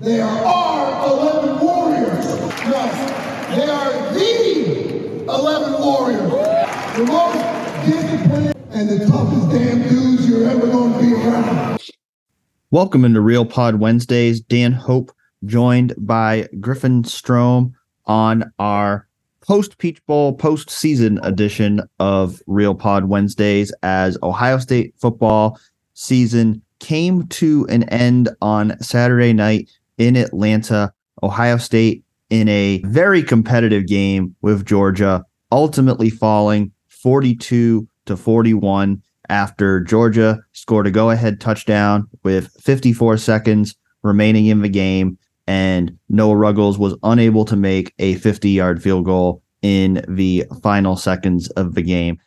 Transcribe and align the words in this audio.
They 0.00 0.20
are 0.20 0.44
our 0.44 1.08
11 1.08 1.58
Warriors. 1.64 2.26
They 2.26 3.66
are 3.66 4.12
the 4.12 5.24
11 5.24 5.72
Warriors. 5.80 6.32
The 6.96 7.04
most 7.06 7.86
disciplined 7.86 8.54
and 8.72 8.88
the 8.90 9.06
toughest 9.06 9.50
damn 9.50 9.88
dudes 9.88 10.28
you're 10.28 10.50
ever 10.50 10.66
going 10.66 10.92
to 10.92 10.98
be 10.98 11.14
around. 11.14 11.80
Welcome 12.70 13.06
into 13.06 13.22
Real 13.22 13.46
Pod 13.46 13.76
Wednesdays. 13.76 14.42
Dan 14.42 14.72
Hope 14.72 15.12
joined 15.46 15.94
by 15.96 16.46
Griffin 16.60 17.02
Strom 17.02 17.74
on 18.04 18.52
our 18.58 19.08
post 19.40 19.78
Peach 19.78 20.04
Bowl 20.04 20.36
postseason 20.36 21.24
edition 21.24 21.80
of 22.00 22.42
Real 22.46 22.74
Pod 22.74 23.06
Wednesdays 23.06 23.72
as 23.82 24.18
Ohio 24.22 24.58
State 24.58 24.92
football 24.98 25.58
season 25.94 26.60
came 26.80 27.26
to 27.28 27.66
an 27.70 27.84
end 27.84 28.28
on 28.42 28.78
Saturday 28.82 29.32
night 29.32 29.70
in 29.98 30.16
Atlanta. 30.16 30.92
Ohio 31.22 31.56
State 31.56 32.04
in 32.28 32.48
a 32.48 32.82
very 32.84 33.22
competitive 33.22 33.86
game 33.86 34.34
with 34.42 34.66
Georgia, 34.66 35.24
ultimately 35.50 36.10
falling 36.10 36.72
42 36.88 37.86
to 38.06 38.16
41 38.16 39.02
after 39.28 39.80
Georgia 39.80 40.38
scored 40.52 40.86
a 40.86 40.90
go 40.90 41.10
ahead 41.10 41.40
touchdown 41.40 42.06
with 42.22 42.50
54 42.60 43.16
seconds 43.16 43.74
remaining 44.02 44.46
in 44.46 44.62
the 44.62 44.68
game. 44.68 45.18
And 45.46 45.96
Noah 46.08 46.36
Ruggles 46.36 46.78
was 46.78 46.96
unable 47.02 47.44
to 47.44 47.56
make 47.56 47.94
a 47.98 48.14
50 48.16 48.50
yard 48.50 48.82
field 48.82 49.04
goal 49.04 49.42
in 49.62 50.04
the 50.08 50.44
final 50.62 50.96
seconds 50.96 51.48
of 51.50 51.74
the 51.74 51.82
game. 51.82 52.18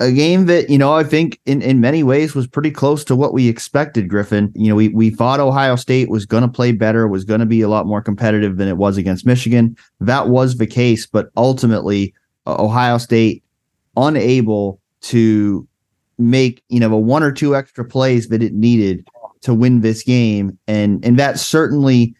A 0.00 0.10
game 0.10 0.46
that, 0.46 0.68
you 0.68 0.76
know, 0.76 0.92
I 0.92 1.04
think 1.04 1.40
in, 1.46 1.62
in 1.62 1.80
many 1.80 2.02
ways 2.02 2.34
was 2.34 2.48
pretty 2.48 2.72
close 2.72 3.04
to 3.04 3.14
what 3.14 3.32
we 3.32 3.48
expected, 3.48 4.08
Griffin. 4.08 4.52
You 4.56 4.68
know, 4.68 4.74
we, 4.74 4.88
we 4.88 5.10
thought 5.10 5.38
Ohio 5.38 5.76
State 5.76 6.10
was 6.10 6.26
going 6.26 6.42
to 6.42 6.48
play 6.48 6.72
better, 6.72 7.06
was 7.06 7.24
going 7.24 7.38
to 7.38 7.46
be 7.46 7.60
a 7.60 7.68
lot 7.68 7.86
more 7.86 8.02
competitive 8.02 8.56
than 8.56 8.66
it 8.66 8.76
was 8.76 8.96
against 8.96 9.24
Michigan. 9.24 9.76
That 10.00 10.28
was 10.28 10.56
the 10.56 10.66
case, 10.66 11.06
but 11.06 11.30
ultimately, 11.36 12.12
uh, 12.44 12.56
Ohio 12.58 12.98
State 12.98 13.44
unable 13.96 14.80
to 15.02 15.66
make 16.18 16.62
you 16.68 16.80
know 16.80 16.92
a 16.92 16.98
one 16.98 17.22
or 17.22 17.32
two 17.32 17.56
extra 17.56 17.84
plays 17.84 18.28
that 18.28 18.42
it 18.42 18.52
needed 18.52 19.06
to 19.40 19.52
win 19.52 19.80
this 19.80 20.02
game 20.02 20.56
and 20.68 21.04
and 21.04 21.18
that's 21.18 21.42
certainly 21.42 22.14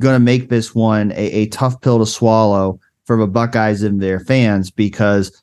going 0.00 0.14
to 0.14 0.20
make 0.20 0.48
this 0.48 0.74
one 0.74 1.12
a, 1.12 1.30
a 1.30 1.46
tough 1.48 1.80
pill 1.80 1.98
to 1.98 2.06
swallow 2.06 2.80
for 3.04 3.16
the 3.16 3.26
buckeyes 3.26 3.82
and 3.82 4.00
their 4.00 4.18
fans 4.20 4.70
because 4.70 5.42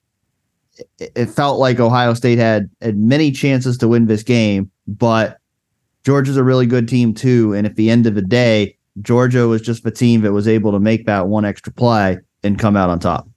it, 1.00 1.30
felt 1.30 1.60
like 1.60 1.80
ohio 1.80 2.14
state 2.14 2.38
had 2.38 2.70
had 2.82 2.98
many 2.98 3.32
chances 3.32 3.78
to 3.78 3.88
win 3.88 4.08
this 4.08 4.24
game 4.24 4.70
but 4.88 5.38
georgia's 6.04 6.38
a 6.38 6.44
really 6.44 6.66
good 6.66 6.88
team 6.88 7.14
too 7.14 7.54
and 7.54 7.66
at 7.66 7.76
the 7.76 7.90
end 7.90 8.06
of 8.06 8.16
the 8.16 8.22
day 8.22 8.76
georgia 9.02 9.48
was 9.48 9.62
just 9.62 9.84
the 9.84 9.92
team 9.92 10.22
that 10.22 10.34
was 10.34 10.48
able 10.48 10.72
to 10.72 10.80
make 10.80 11.06
that 11.06 11.28
one 11.28 11.46
extra 11.46 11.72
play 11.74 12.18
and 12.44 12.59
come 12.59 12.76
out 12.76 12.90
on 12.90 13.00
top 13.00 13.28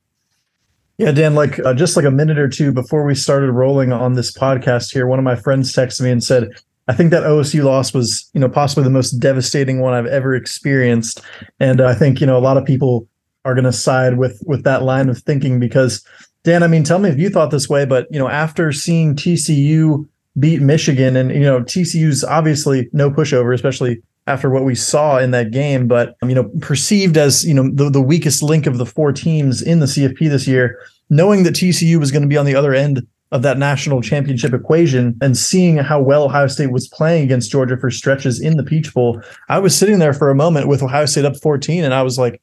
yeah, 0.97 1.11
Dan, 1.11 1.35
like 1.35 1.59
uh, 1.59 1.75
just 1.75 1.97
like 1.97 2.05
a 2.05 2.11
minute 2.11 2.39
or 2.39 2.49
two 2.49 2.71
before 2.71 3.05
we 3.05 3.17
started 3.17 3.51
rolling 3.51 3.93
on 3.93 4.13
this 4.15 4.33
podcast 4.33 4.93
here, 4.93 5.09
one 5.09 5.19
of 5.19 5.25
my 5.25 5.35
friends 5.35 5.73
texted 5.73 6.03
me 6.03 6.11
and 6.11 6.23
said, 6.23 6.49
I 6.87 6.93
think 6.93 7.11
that 7.11 7.25
OSU 7.25 7.65
loss 7.65 7.93
was, 7.93 8.31
you 8.35 8.41
know, 8.41 8.49
possibly 8.49 8.85
the 8.85 8.91
most 8.91 9.13
devastating 9.13 9.81
one 9.81 9.95
I've 9.95 10.07
ever 10.07 10.35
experienced. 10.35 11.21
And 11.59 11.81
I 11.81 11.95
think, 11.95 12.21
you 12.21 12.27
know, 12.27 12.37
a 12.37 12.41
lot 12.41 12.57
of 12.57 12.65
people 12.65 13.09
are 13.45 13.55
going 13.55 13.65
to 13.65 13.73
side 13.73 14.19
with 14.19 14.41
with 14.47 14.65
that 14.65 14.83
line 14.83 15.09
of 15.09 15.19
thinking 15.19 15.59
because 15.59 16.05
Dan, 16.45 16.63
I 16.63 16.67
mean, 16.67 16.85
tell 16.85 16.99
me 16.99 17.09
if 17.09 17.19
you 17.19 17.31
thought 17.31 17.51
this 17.51 17.69
way, 17.69 17.85
but 17.85 18.07
you 18.11 18.19
know, 18.19 18.29
after 18.29 18.71
seeing 18.71 19.15
TCU 19.17 20.07
beat 20.39 20.61
Michigan 20.61 21.17
and 21.17 21.31
you 21.31 21.41
know, 21.41 21.61
TCU's 21.61 22.23
obviously 22.23 22.89
no 22.93 23.11
pushover, 23.11 23.55
especially 23.55 24.03
after 24.27 24.51
what 24.51 24.65
we 24.65 24.75
saw 24.75 25.19
in 25.19 25.31
that 25.33 25.51
game, 25.51 25.89
but 25.89 26.17
um, 26.23 26.29
you 26.29 26.35
know, 26.35 26.51
perceived 26.61 27.17
as 27.17 27.45
you 27.45 27.55
know 27.55 27.71
the, 27.73 27.91
the 27.91 28.01
weakest 28.01 28.43
link 28.43 28.67
of 28.67 28.79
the 28.79 28.87
four 28.87 29.13
teams 29.13 29.63
in 29.63 29.81
the 29.81 29.87
CFP 29.87 30.29
this 30.29 30.47
year, 30.47 30.79
knowing 31.11 31.45
that 31.45 31.55
TCU 31.55 31.99
was 31.99 32.11
going 32.11 32.23
to 32.23 32.29
be 32.29 32.37
on 32.37 32.47
the 32.47 32.55
other 32.55 32.75
end 32.75 33.07
of 33.33 33.43
that 33.43 33.59
national 33.59 34.01
championship 34.01 34.53
equation 34.53 35.17
and 35.21 35.37
seeing 35.37 35.77
how 35.79 36.01
well 36.01 36.25
Ohio 36.25 36.47
State 36.47 36.71
was 36.71 36.87
playing 36.89 37.25
against 37.25 37.51
Georgia 37.51 37.77
for 37.77 37.91
stretches 37.91 38.41
in 38.41 38.57
the 38.57 38.63
Peach 38.63 38.95
Bowl, 38.95 39.21
I 39.49 39.59
was 39.59 39.77
sitting 39.77 39.99
there 39.99 40.13
for 40.13 40.31
a 40.31 40.37
moment 40.37 40.69
with 40.69 40.83
Ohio 40.83 41.07
State 41.07 41.25
up 41.25 41.37
14 41.37 41.83
and 41.83 41.93
I 41.93 42.03
was 42.03 42.17
like, 42.17 42.41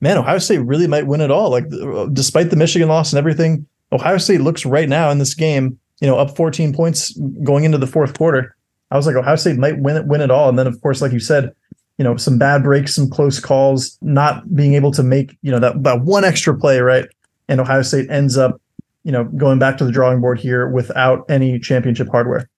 man, 0.00 0.18
Ohio 0.18 0.38
State 0.38 0.58
really 0.58 0.86
might 0.86 1.06
win 1.06 1.20
it 1.20 1.30
all. 1.30 1.50
Like 1.50 1.66
uh, 1.72 2.06
despite 2.06 2.50
the 2.50 2.56
Michigan 2.56 2.88
loss 2.88 3.12
and 3.12 3.18
everything, 3.18 3.66
Ohio 3.92 4.18
State 4.18 4.40
looks 4.40 4.66
right 4.66 4.88
now 4.88 5.10
in 5.10 5.18
this 5.18 5.34
game, 5.34 5.78
you 6.00 6.06
know, 6.06 6.16
up 6.16 6.36
14 6.36 6.72
points 6.74 7.18
going 7.42 7.64
into 7.64 7.78
the 7.78 7.86
fourth 7.86 8.16
quarter. 8.16 8.54
I 8.90 8.96
was 8.96 9.06
like, 9.06 9.16
Ohio 9.16 9.36
State 9.36 9.56
might 9.56 9.78
win 9.78 9.96
it, 9.96 10.06
win 10.06 10.20
it 10.20 10.30
all. 10.30 10.48
And 10.48 10.58
then, 10.58 10.66
of 10.66 10.80
course, 10.80 11.02
like 11.02 11.12
you 11.12 11.20
said, 11.20 11.52
you 11.98 12.04
know, 12.04 12.16
some 12.16 12.38
bad 12.38 12.62
breaks, 12.62 12.94
some 12.94 13.10
close 13.10 13.40
calls, 13.40 13.98
not 14.00 14.54
being 14.54 14.74
able 14.74 14.92
to 14.92 15.02
make, 15.02 15.36
you 15.42 15.50
know, 15.50 15.58
that, 15.58 15.82
that 15.82 16.02
one 16.02 16.24
extra 16.24 16.56
play, 16.56 16.80
right? 16.80 17.06
And 17.48 17.60
Ohio 17.60 17.82
State 17.82 18.10
ends 18.10 18.36
up, 18.36 18.60
you 19.04 19.12
know, 19.12 19.24
going 19.24 19.58
back 19.58 19.78
to 19.78 19.84
the 19.84 19.92
drawing 19.92 20.20
board 20.20 20.38
here 20.38 20.68
without 20.68 21.24
any 21.28 21.58
championship 21.58 22.08
hardware. 22.08 22.48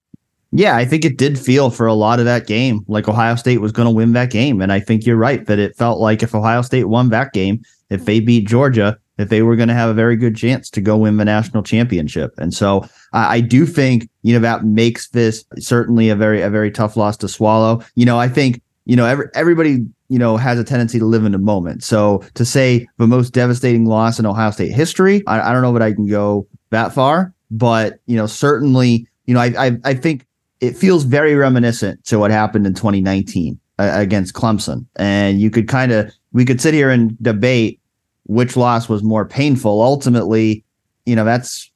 Yeah, 0.53 0.77
I 0.77 0.85
think 0.85 1.05
it 1.05 1.17
did 1.17 1.39
feel 1.39 1.71
for 1.71 1.87
a 1.87 1.95
lot 1.95 2.19
of 2.19 2.25
that 2.25 2.47
game 2.47 2.85
like 2.89 3.09
Ohio 3.09 3.37
State 3.37 3.61
was 3.61 3.71
going 3.71 3.87
to 3.87 3.95
win 3.95 4.15
that 4.15 4.31
game. 4.31 4.61
And 4.61 4.73
I 4.73 4.81
think 4.81 5.07
you're 5.07 5.17
right 5.17 5.47
that 5.47 5.61
it 5.61 5.77
felt 5.77 6.01
like 6.01 6.23
if 6.23 6.35
Ohio 6.35 6.63
State 6.63 6.85
won 6.85 7.11
that 7.11 7.33
game, 7.33 7.63
if 7.89 8.05
they 8.05 8.19
beat 8.19 8.49
Georgia, 8.49 8.99
that 9.17 9.29
they 9.29 9.43
were 9.43 9.55
going 9.55 9.69
to 9.69 9.75
have 9.75 9.91
a 9.91 9.95
very 9.95 10.17
good 10.17 10.35
chance 10.35 10.71
to 10.71 10.81
go 10.81 10.97
win 10.97 11.19
the 11.19 11.25
national 11.25 11.63
championship. 11.63 12.33
And 12.39 12.53
so 12.55 12.89
I, 13.13 13.37
I 13.37 13.41
do 13.41 13.65
think, 13.65 14.09
you 14.23 14.33
know, 14.33 14.41
that 14.41 14.65
makes 14.65 15.11
this 15.11 15.45
certainly 15.59 16.09
a 16.09 16.17
very, 16.17 16.41
a 16.43 16.51
very 16.51 16.71
tough 16.71 16.97
loss 16.97 17.17
to 17.19 17.29
swallow. 17.29 17.83
You 17.95 18.07
know, 18.07 18.19
I 18.19 18.29
think, 18.29 18.61
you 18.87 18.97
know, 18.97 19.07
every, 19.07 19.27
everybody, 19.35 19.87
you 20.09 20.19
know, 20.19 20.37
has 20.37 20.59
a 20.59 20.65
tendency 20.65 20.99
to 20.99 21.05
live 21.05 21.25
in 21.25 21.33
the 21.33 21.39
moment. 21.39 21.85
So 21.85 22.25
to 22.35 22.45
say 22.45 22.89
the 22.97 23.07
most 23.07 23.31
devastating 23.31 23.85
loss 23.85 24.19
in 24.19 24.27
Ohio 24.27 24.51
State 24.51 24.73
history, 24.73 25.23
I, 25.29 25.51
I 25.51 25.53
don't 25.53 25.63
know 25.63 25.73
that 25.75 25.83
I 25.83 25.93
can 25.93 26.09
go 26.09 26.49
that 26.71 26.93
far, 26.93 27.35
but, 27.51 28.01
you 28.07 28.17
know, 28.17 28.27
certainly, 28.27 29.07
you 29.27 29.35
know, 29.35 29.41
I, 29.41 29.67
I, 29.67 29.79
I 29.85 29.95
think 29.95 30.27
it 30.61 30.77
feels 30.77 31.05
very 31.05 31.35
reminiscent 31.35 32.05
to 32.05 32.19
what 32.19 32.31
happened 32.31 32.67
in 32.67 32.75
2019 32.75 33.59
uh, 33.79 33.91
against 33.95 34.35
Clemson. 34.35 34.87
And 34.97 35.41
you 35.41 35.51
could 35.51 35.69
kind 35.69 35.93
of, 35.93 36.13
we 36.33 36.45
could 36.45 36.61
sit 36.61 36.75
here 36.75 36.91
and 36.91 37.17
debate 37.23 37.81
which 38.25 38.57
loss 38.57 38.89
was 38.89 39.03
more 39.03 39.25
painful. 39.25 39.83
Ultimately, 39.83 40.65
you 41.07 41.17
know, 41.17 41.25
that's 41.25 41.71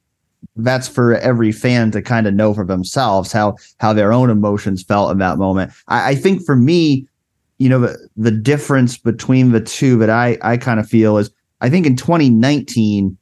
that's 0.57 0.87
for 0.87 1.15
every 1.15 1.51
fan 1.51 1.91
to 1.91 2.01
kind 2.01 2.27
of 2.27 2.33
know 2.33 2.53
for 2.53 2.65
themselves 2.65 3.31
how 3.31 3.57
how 3.79 3.91
their 3.91 4.13
own 4.13 4.29
emotions 4.29 4.83
felt 4.83 5.11
in 5.11 5.17
that 5.17 5.37
moment. 5.37 5.71
I, 5.87 6.11
I 6.11 6.15
think 6.15 6.45
for 6.45 6.55
me, 6.55 7.07
you 7.57 7.67
know, 7.67 7.79
the, 7.79 8.09
the 8.15 8.31
difference 8.31 8.97
between 8.97 9.51
the 9.51 9.59
two 9.59 9.97
that 9.97 10.09
I 10.09 10.37
I 10.41 10.57
kind 10.57 10.79
of 10.79 10.87
feel 10.87 11.17
is 11.17 11.29
I 11.61 11.69
think 11.69 11.85
in 11.85 11.95
2019 11.95 13.17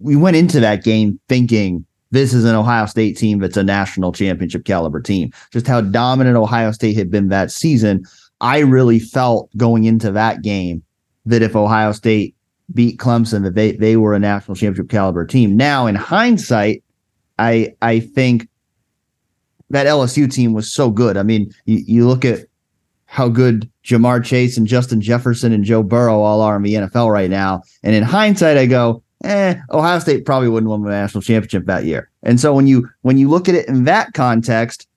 we 0.00 0.16
went 0.16 0.36
into 0.36 0.60
that 0.60 0.82
game 0.82 1.18
thinking 1.28 1.86
this 2.10 2.34
is 2.34 2.44
an 2.44 2.54
Ohio 2.54 2.86
State 2.86 3.16
team 3.16 3.38
that's 3.38 3.56
a 3.56 3.62
national 3.62 4.12
championship 4.12 4.64
caliber 4.64 5.00
team. 5.00 5.32
Just 5.52 5.66
how 5.66 5.80
dominant 5.80 6.36
Ohio 6.36 6.72
State 6.72 6.96
had 6.96 7.10
been 7.10 7.28
that 7.28 7.50
season, 7.50 8.04
I 8.40 8.58
really 8.60 8.98
felt 8.98 9.48
going 9.56 9.84
into 9.84 10.10
that 10.12 10.42
game 10.42 10.82
that 11.26 11.42
if 11.42 11.54
Ohio 11.54 11.92
State 11.92 12.34
beat 12.72 12.98
Clemson, 12.98 13.42
that 13.44 13.54
they 13.54 13.72
they 13.72 13.96
were 13.96 14.14
a 14.14 14.18
national 14.18 14.56
championship 14.56 14.90
caliber 14.90 15.24
team. 15.24 15.56
Now, 15.56 15.86
in 15.86 15.94
hindsight, 15.94 16.82
I 17.38 17.74
I 17.82 18.00
think 18.00 18.48
that 19.70 19.86
LSU 19.86 20.32
team 20.32 20.52
was 20.52 20.72
so 20.72 20.90
good. 20.90 21.16
I 21.16 21.22
mean, 21.22 21.52
you, 21.64 21.82
you 21.86 22.08
look 22.08 22.24
at 22.24 22.46
how 23.06 23.28
good 23.28 23.68
Ja'Marr 23.84 24.24
Chase 24.24 24.56
and 24.56 24.66
Justin 24.66 25.00
Jefferson 25.00 25.52
and 25.52 25.64
Joe 25.64 25.82
Burrow 25.82 26.20
all 26.20 26.40
are 26.40 26.56
in 26.56 26.62
the 26.62 26.74
NFL 26.74 27.12
right 27.12 27.30
now. 27.30 27.62
And 27.82 27.94
in 27.94 28.02
hindsight, 28.02 28.56
I 28.56 28.66
go, 28.66 29.02
eh, 29.24 29.54
Ohio 29.70 29.98
State 29.98 30.24
probably 30.24 30.48
wouldn't 30.48 30.70
win 30.70 30.82
the 30.82 30.90
national 30.90 31.22
championship 31.22 31.66
that 31.66 31.84
year. 31.84 32.10
And 32.22 32.40
so 32.40 32.54
when 32.54 32.66
you 32.66 32.88
when 33.02 33.18
you 33.18 33.28
look 33.28 33.48
at 33.48 33.54
it 33.54 33.68
in 33.68 33.84
that 33.84 34.14
context, 34.14 34.88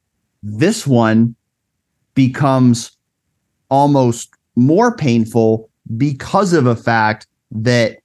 this 0.42 0.86
one 0.86 1.36
becomes 2.16 2.96
almost 3.70 4.30
more 4.56 4.96
painful 4.96 5.70
because 5.98 6.54
of 6.54 6.66
a 6.66 6.76
fact 6.76 7.28
that 7.52 7.98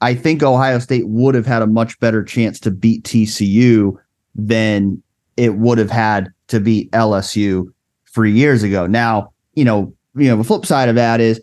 I 0.00 0.14
think 0.14 0.42
Ohio 0.42 0.78
State 0.78 1.08
would 1.08 1.34
have 1.34 1.46
had 1.46 1.62
a 1.62 1.66
much 1.66 1.98
better 1.98 2.22
chance 2.22 2.60
to 2.60 2.70
beat 2.70 3.04
TCU 3.04 3.96
than 4.34 5.02
it 5.36 5.56
would 5.56 5.78
have 5.78 5.90
had 5.90 6.30
to 6.48 6.60
beat 6.60 6.90
LSU 6.92 7.66
three 8.12 8.32
years 8.32 8.62
ago. 8.62 8.86
Now, 8.86 9.32
you 9.54 9.64
know, 9.64 9.92
you 10.14 10.28
know, 10.28 10.36
the 10.36 10.44
flip 10.44 10.66
side 10.66 10.88
of 10.88 10.94
that 10.94 11.20
is 11.20 11.40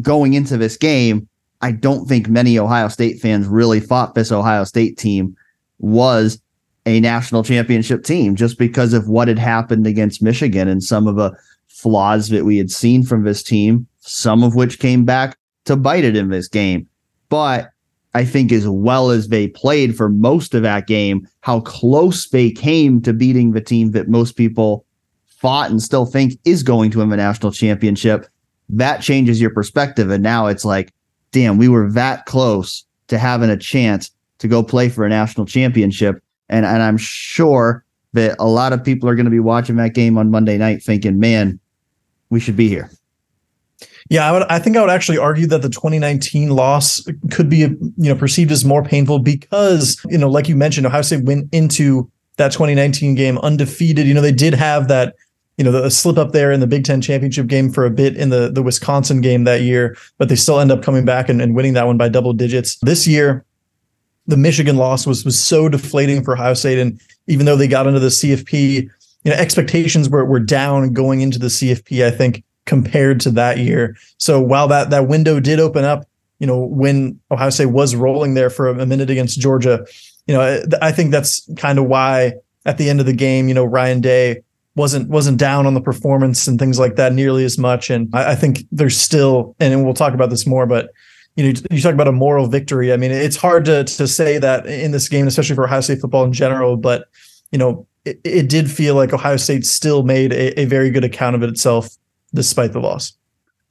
going 0.00 0.34
into 0.34 0.56
this 0.56 0.76
game, 0.76 1.28
I 1.62 1.72
don't 1.72 2.06
think 2.06 2.28
many 2.28 2.58
Ohio 2.58 2.88
State 2.88 3.20
fans 3.20 3.46
really 3.46 3.80
thought 3.80 4.14
this 4.14 4.32
Ohio 4.32 4.64
State 4.64 4.98
team 4.98 5.36
was 5.78 6.40
a 6.84 6.98
national 6.98 7.44
championship 7.44 8.04
team 8.04 8.34
just 8.34 8.58
because 8.58 8.92
of 8.92 9.08
what 9.08 9.28
had 9.28 9.38
happened 9.38 9.86
against 9.86 10.22
Michigan 10.22 10.66
and 10.66 10.82
some 10.82 11.06
of 11.06 11.14
the 11.14 11.32
flaws 11.68 12.28
that 12.28 12.44
we 12.44 12.58
had 12.58 12.70
seen 12.70 13.04
from 13.04 13.22
this 13.22 13.42
team, 13.42 13.86
some 14.00 14.42
of 14.42 14.56
which 14.56 14.80
came 14.80 15.04
back 15.04 15.38
to 15.64 15.76
bite 15.76 16.04
it 16.04 16.16
in 16.16 16.28
this 16.28 16.48
game. 16.48 16.88
But 17.28 17.70
I 18.14 18.24
think 18.24 18.52
as 18.52 18.68
well 18.68 19.10
as 19.10 19.28
they 19.28 19.48
played 19.48 19.96
for 19.96 20.08
most 20.08 20.54
of 20.54 20.62
that 20.62 20.86
game, 20.88 21.26
how 21.40 21.60
close 21.60 22.28
they 22.28 22.50
came 22.50 23.00
to 23.02 23.12
beating 23.12 23.52
the 23.52 23.60
team 23.60 23.92
that 23.92 24.08
most 24.08 24.32
people 24.32 24.84
fought 25.28 25.70
and 25.70 25.82
still 25.82 26.06
think 26.06 26.38
is 26.44 26.62
going 26.62 26.90
to 26.90 26.98
win 26.98 27.08
the 27.08 27.16
national 27.16 27.52
championship, 27.52 28.26
that 28.68 29.02
changes 29.02 29.40
your 29.40 29.50
perspective. 29.50 30.10
And 30.10 30.22
now 30.22 30.46
it's 30.46 30.64
like, 30.64 30.92
damn, 31.32 31.58
we 31.58 31.68
were 31.68 31.90
that 31.92 32.26
close 32.26 32.84
to 33.08 33.18
having 33.18 33.50
a 33.50 33.56
chance 33.56 34.10
to 34.38 34.48
go 34.48 34.62
play 34.62 34.88
for 34.88 35.04
a 35.04 35.08
national 35.08 35.46
championship. 35.46 36.22
And 36.48 36.64
and 36.64 36.82
I'm 36.82 36.98
sure 36.98 37.84
that 38.12 38.36
a 38.38 38.46
lot 38.46 38.72
of 38.72 38.84
people 38.84 39.08
are 39.08 39.14
going 39.14 39.24
to 39.24 39.30
be 39.30 39.40
watching 39.40 39.76
that 39.76 39.94
game 39.94 40.18
on 40.18 40.30
Monday 40.30 40.58
night 40.58 40.82
thinking, 40.82 41.18
man, 41.18 41.58
we 42.30 42.40
should 42.40 42.56
be 42.56 42.68
here. 42.68 42.90
Yeah, 44.10 44.28
I 44.28 44.32
would. 44.32 44.42
I 44.44 44.58
think 44.58 44.76
I 44.76 44.80
would 44.80 44.90
actually 44.90 45.18
argue 45.18 45.46
that 45.46 45.62
the 45.62 45.68
2019 45.68 46.50
loss 46.50 47.06
could 47.30 47.48
be, 47.48 47.58
you 47.58 47.78
know, 47.96 48.16
perceived 48.16 48.50
as 48.50 48.64
more 48.64 48.82
painful 48.82 49.20
because, 49.20 50.00
you 50.08 50.18
know, 50.18 50.28
like 50.28 50.48
you 50.48 50.56
mentioned, 50.56 50.86
Ohio 50.86 51.02
State 51.02 51.24
went 51.24 51.48
into 51.52 52.10
that 52.36 52.52
2019 52.52 53.14
game 53.14 53.38
undefeated. 53.38 54.06
You 54.06 54.14
know, 54.14 54.20
they 54.20 54.32
did 54.32 54.54
have 54.54 54.88
that, 54.88 55.14
you 55.62 55.70
know, 55.70 55.80
the 55.80 55.92
slip 55.92 56.18
up 56.18 56.32
there 56.32 56.50
in 56.50 56.58
the 56.58 56.66
Big 56.66 56.84
Ten 56.84 57.00
championship 57.00 57.46
game 57.46 57.70
for 57.70 57.86
a 57.86 57.90
bit 57.90 58.16
in 58.16 58.30
the 58.30 58.50
the 58.50 58.64
Wisconsin 58.64 59.20
game 59.20 59.44
that 59.44 59.60
year, 59.60 59.96
but 60.18 60.28
they 60.28 60.34
still 60.34 60.58
end 60.58 60.72
up 60.72 60.82
coming 60.82 61.04
back 61.04 61.28
and, 61.28 61.40
and 61.40 61.54
winning 61.54 61.74
that 61.74 61.86
one 61.86 61.96
by 61.96 62.08
double 62.08 62.32
digits. 62.32 62.78
This 62.82 63.06
year, 63.06 63.44
the 64.26 64.36
Michigan 64.36 64.76
loss 64.76 65.06
was 65.06 65.24
was 65.24 65.38
so 65.38 65.68
deflating 65.68 66.24
for 66.24 66.34
Ohio 66.34 66.54
State, 66.54 66.80
and 66.80 67.00
even 67.28 67.46
though 67.46 67.54
they 67.54 67.68
got 67.68 67.86
into 67.86 68.00
the 68.00 68.08
CFP, 68.08 68.90
you 69.22 69.30
know, 69.30 69.36
expectations 69.36 70.10
were 70.10 70.24
were 70.24 70.40
down 70.40 70.92
going 70.92 71.20
into 71.20 71.38
the 71.38 71.46
CFP. 71.46 72.04
I 72.04 72.10
think 72.10 72.42
compared 72.66 73.20
to 73.20 73.30
that 73.30 73.58
year. 73.58 73.96
So 74.18 74.40
while 74.40 74.66
that 74.66 74.90
that 74.90 75.06
window 75.06 75.38
did 75.38 75.60
open 75.60 75.84
up, 75.84 76.08
you 76.40 76.46
know, 76.48 76.58
when 76.58 77.20
Ohio 77.30 77.50
State 77.50 77.66
was 77.66 77.94
rolling 77.94 78.34
there 78.34 78.50
for 78.50 78.66
a 78.66 78.84
minute 78.84 79.10
against 79.10 79.38
Georgia, 79.38 79.86
you 80.26 80.34
know, 80.34 80.60
I 80.82 80.90
think 80.90 81.12
that's 81.12 81.48
kind 81.56 81.78
of 81.78 81.84
why 81.84 82.32
at 82.66 82.78
the 82.78 82.90
end 82.90 82.98
of 82.98 83.06
the 83.06 83.12
game, 83.12 83.46
you 83.46 83.54
know, 83.54 83.64
Ryan 83.64 84.00
Day 84.00 84.42
wasn't 84.74 85.08
wasn't 85.08 85.38
down 85.38 85.66
on 85.66 85.74
the 85.74 85.80
performance 85.80 86.46
and 86.46 86.58
things 86.58 86.78
like 86.78 86.96
that 86.96 87.12
nearly 87.12 87.44
as 87.44 87.58
much. 87.58 87.90
And 87.90 88.08
I, 88.14 88.32
I 88.32 88.34
think 88.34 88.64
there's 88.72 88.96
still, 88.96 89.54
and 89.60 89.84
we'll 89.84 89.94
talk 89.94 90.14
about 90.14 90.30
this 90.30 90.46
more, 90.46 90.66
but 90.66 90.90
you 91.36 91.44
know, 91.44 91.60
you 91.70 91.80
talk 91.80 91.94
about 91.94 92.08
a 92.08 92.12
moral 92.12 92.46
victory. 92.46 92.92
I 92.92 92.96
mean, 92.96 93.10
it's 93.10 93.36
hard 93.36 93.64
to 93.66 93.84
to 93.84 94.06
say 94.06 94.38
that 94.38 94.66
in 94.66 94.90
this 94.90 95.08
game, 95.08 95.26
especially 95.26 95.56
for 95.56 95.64
Ohio 95.64 95.80
State 95.80 96.00
football 96.00 96.24
in 96.24 96.32
general. 96.32 96.76
But 96.76 97.08
you 97.50 97.58
know, 97.58 97.86
it, 98.04 98.20
it 98.24 98.48
did 98.48 98.70
feel 98.70 98.94
like 98.94 99.12
Ohio 99.12 99.36
State 99.36 99.64
still 99.64 100.02
made 100.02 100.32
a, 100.32 100.60
a 100.60 100.64
very 100.66 100.90
good 100.90 101.04
account 101.04 101.36
of 101.36 101.42
it 101.42 101.48
itself, 101.48 101.88
despite 102.34 102.72
the 102.72 102.80
loss. 102.80 103.12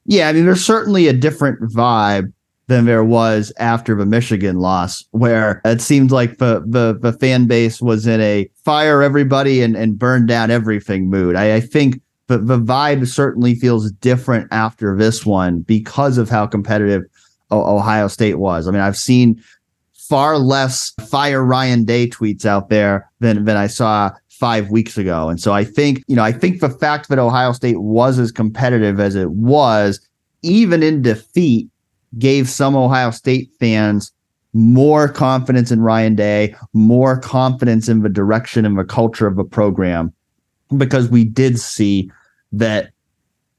Yeah, 0.04 0.28
I 0.28 0.32
mean, 0.32 0.44
there's 0.44 0.64
certainly 0.64 1.06
a 1.06 1.12
different 1.12 1.60
vibe 1.72 2.32
than 2.68 2.84
there 2.84 3.04
was 3.04 3.52
after 3.58 3.94
the 3.94 4.06
Michigan 4.06 4.58
loss, 4.58 5.04
where 5.10 5.60
it 5.64 5.80
seemed 5.80 6.10
like 6.10 6.38
the 6.38 6.62
the, 6.66 6.98
the 7.00 7.12
fan 7.18 7.46
base 7.46 7.80
was 7.80 8.06
in 8.06 8.20
a 8.20 8.48
fire 8.64 9.02
everybody 9.02 9.62
and, 9.62 9.76
and 9.76 9.98
burn 9.98 10.26
down 10.26 10.50
everything 10.50 11.10
mood. 11.10 11.36
I, 11.36 11.56
I 11.56 11.60
think 11.60 12.00
the, 12.28 12.38
the 12.38 12.58
vibe 12.58 13.06
certainly 13.08 13.54
feels 13.54 13.90
different 13.92 14.48
after 14.52 14.96
this 14.96 15.26
one 15.26 15.60
because 15.60 16.18
of 16.18 16.30
how 16.30 16.46
competitive 16.46 17.02
Ohio 17.50 18.08
State 18.08 18.38
was. 18.38 18.66
I 18.66 18.70
mean, 18.70 18.80
I've 18.80 18.96
seen 18.96 19.42
far 19.92 20.38
less 20.38 20.92
fire 21.08 21.44
Ryan 21.44 21.84
Day 21.84 22.08
tweets 22.08 22.46
out 22.46 22.68
there 22.68 23.10
than 23.20 23.44
than 23.44 23.56
I 23.56 23.66
saw 23.66 24.12
five 24.28 24.70
weeks 24.70 24.98
ago. 24.98 25.28
And 25.28 25.40
so 25.40 25.52
I 25.52 25.64
think, 25.64 26.02
you 26.08 26.16
know, 26.16 26.24
I 26.24 26.32
think 26.32 26.60
the 26.60 26.68
fact 26.68 27.08
that 27.08 27.18
Ohio 27.18 27.52
State 27.52 27.80
was 27.80 28.18
as 28.18 28.32
competitive 28.32 28.98
as 28.98 29.14
it 29.14 29.30
was, 29.30 30.00
even 30.42 30.82
in 30.82 31.00
defeat, 31.00 31.68
gave 32.18 32.48
some 32.48 32.76
Ohio 32.76 33.10
State 33.10 33.50
fans 33.58 34.12
more 34.54 35.08
confidence 35.08 35.70
in 35.70 35.80
Ryan 35.80 36.14
Day, 36.14 36.54
more 36.74 37.18
confidence 37.18 37.88
in 37.88 38.02
the 38.02 38.08
direction 38.08 38.64
and 38.64 38.78
the 38.78 38.84
culture 38.84 39.26
of 39.26 39.36
the 39.36 39.44
program, 39.44 40.12
because 40.76 41.08
we 41.08 41.24
did 41.24 41.58
see 41.58 42.10
that 42.52 42.92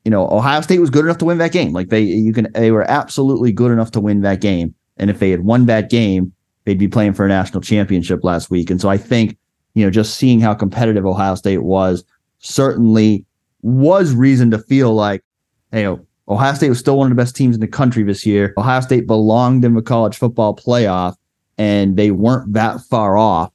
you 0.04 0.12
know, 0.12 0.28
Ohio 0.30 0.62
State 0.62 0.80
was 0.80 0.90
good 0.90 1.06
enough 1.06 1.18
to 1.20 1.26
win 1.26 1.38
that 1.38 1.52
game. 1.52 1.72
Like 1.72 1.90
they, 1.90 2.02
you 2.02 2.34
can, 2.34 2.52
they 2.54 2.72
were 2.72 2.90
absolutely 2.90 3.52
good 3.52 3.72
enough 3.72 3.92
to 3.92 4.02
win 4.02 4.22
that 4.22 4.42
game. 4.42 4.76
And 4.98 5.10
if 5.10 5.20
they 5.20 5.30
had 5.30 5.46
won 5.46 5.66
that 5.68 5.90
game, 5.90 6.34
they'd 6.66 6.78
be 6.78 6.88
playing 6.88 7.14
for 7.14 7.26
a 7.26 7.30
national 7.30 7.62
championship 7.62 8.24
last 8.24 8.50
week. 8.50 8.70
And 8.70 8.82
so 8.82 8.90
I 8.90 8.98
think, 8.98 9.38
you 9.76 9.86
know, 9.86 9.90
just 9.90 10.16
seeing 10.16 10.40
how 10.40 10.54
competitive 10.54 11.06
Ohio 11.06 11.36
State 11.36 11.64
was 11.64 12.04
certainly 12.40 13.26
was 13.62 14.14
reason 14.14 14.52
to 14.52 14.60
feel 14.60 14.94
like, 14.94 15.24
you 15.72 15.84
know, 15.84 16.06
Ohio 16.28 16.54
State 16.54 16.70
was 16.70 16.80
still 16.80 16.98
one 16.98 17.12
of 17.12 17.16
the 17.16 17.22
best 17.22 17.36
teams 17.36 17.56
in 17.56 17.62
the 17.62 17.68
country 17.68 18.04
this 18.04 18.25
year. 18.25 18.54
Ohio 18.58 18.80
State 18.80 19.08
belonged 19.08 19.66
in 19.66 19.74
the 19.74 19.81
college 19.81 20.18
football 20.18 20.56
playoff, 20.56 21.16
and 21.58 21.98
they 21.98 22.12
weren't 22.12 22.54
that 22.54 22.80
far 22.81 23.18
off 23.18 23.52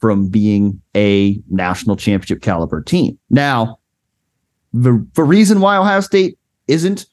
from 0.00 0.28
being 0.28 0.80
a 0.96 1.40
national 1.50 1.96
championship 1.96 2.42
caliber 2.42 2.80
team. 2.80 3.18
Now, 3.30 3.78
the 4.72 5.06
the 5.14 5.24
reason 5.24 5.60
why 5.60 5.76
Ohio 5.76 6.00
State 6.00 6.38
isn't 6.68 7.06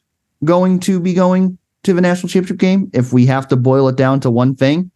going 0.43 0.79
to 0.81 0.99
be 0.99 1.13
going 1.13 1.57
to 1.83 1.93
the 1.93 2.01
national 2.01 2.29
championship 2.29 2.57
game, 2.57 2.89
if 2.93 3.11
we 3.11 3.25
have 3.25 3.47
to 3.47 3.55
boil 3.55 3.87
it 3.87 3.95
down 3.95 4.19
to 4.21 4.29
one 4.29 4.55
thing, 4.55 4.91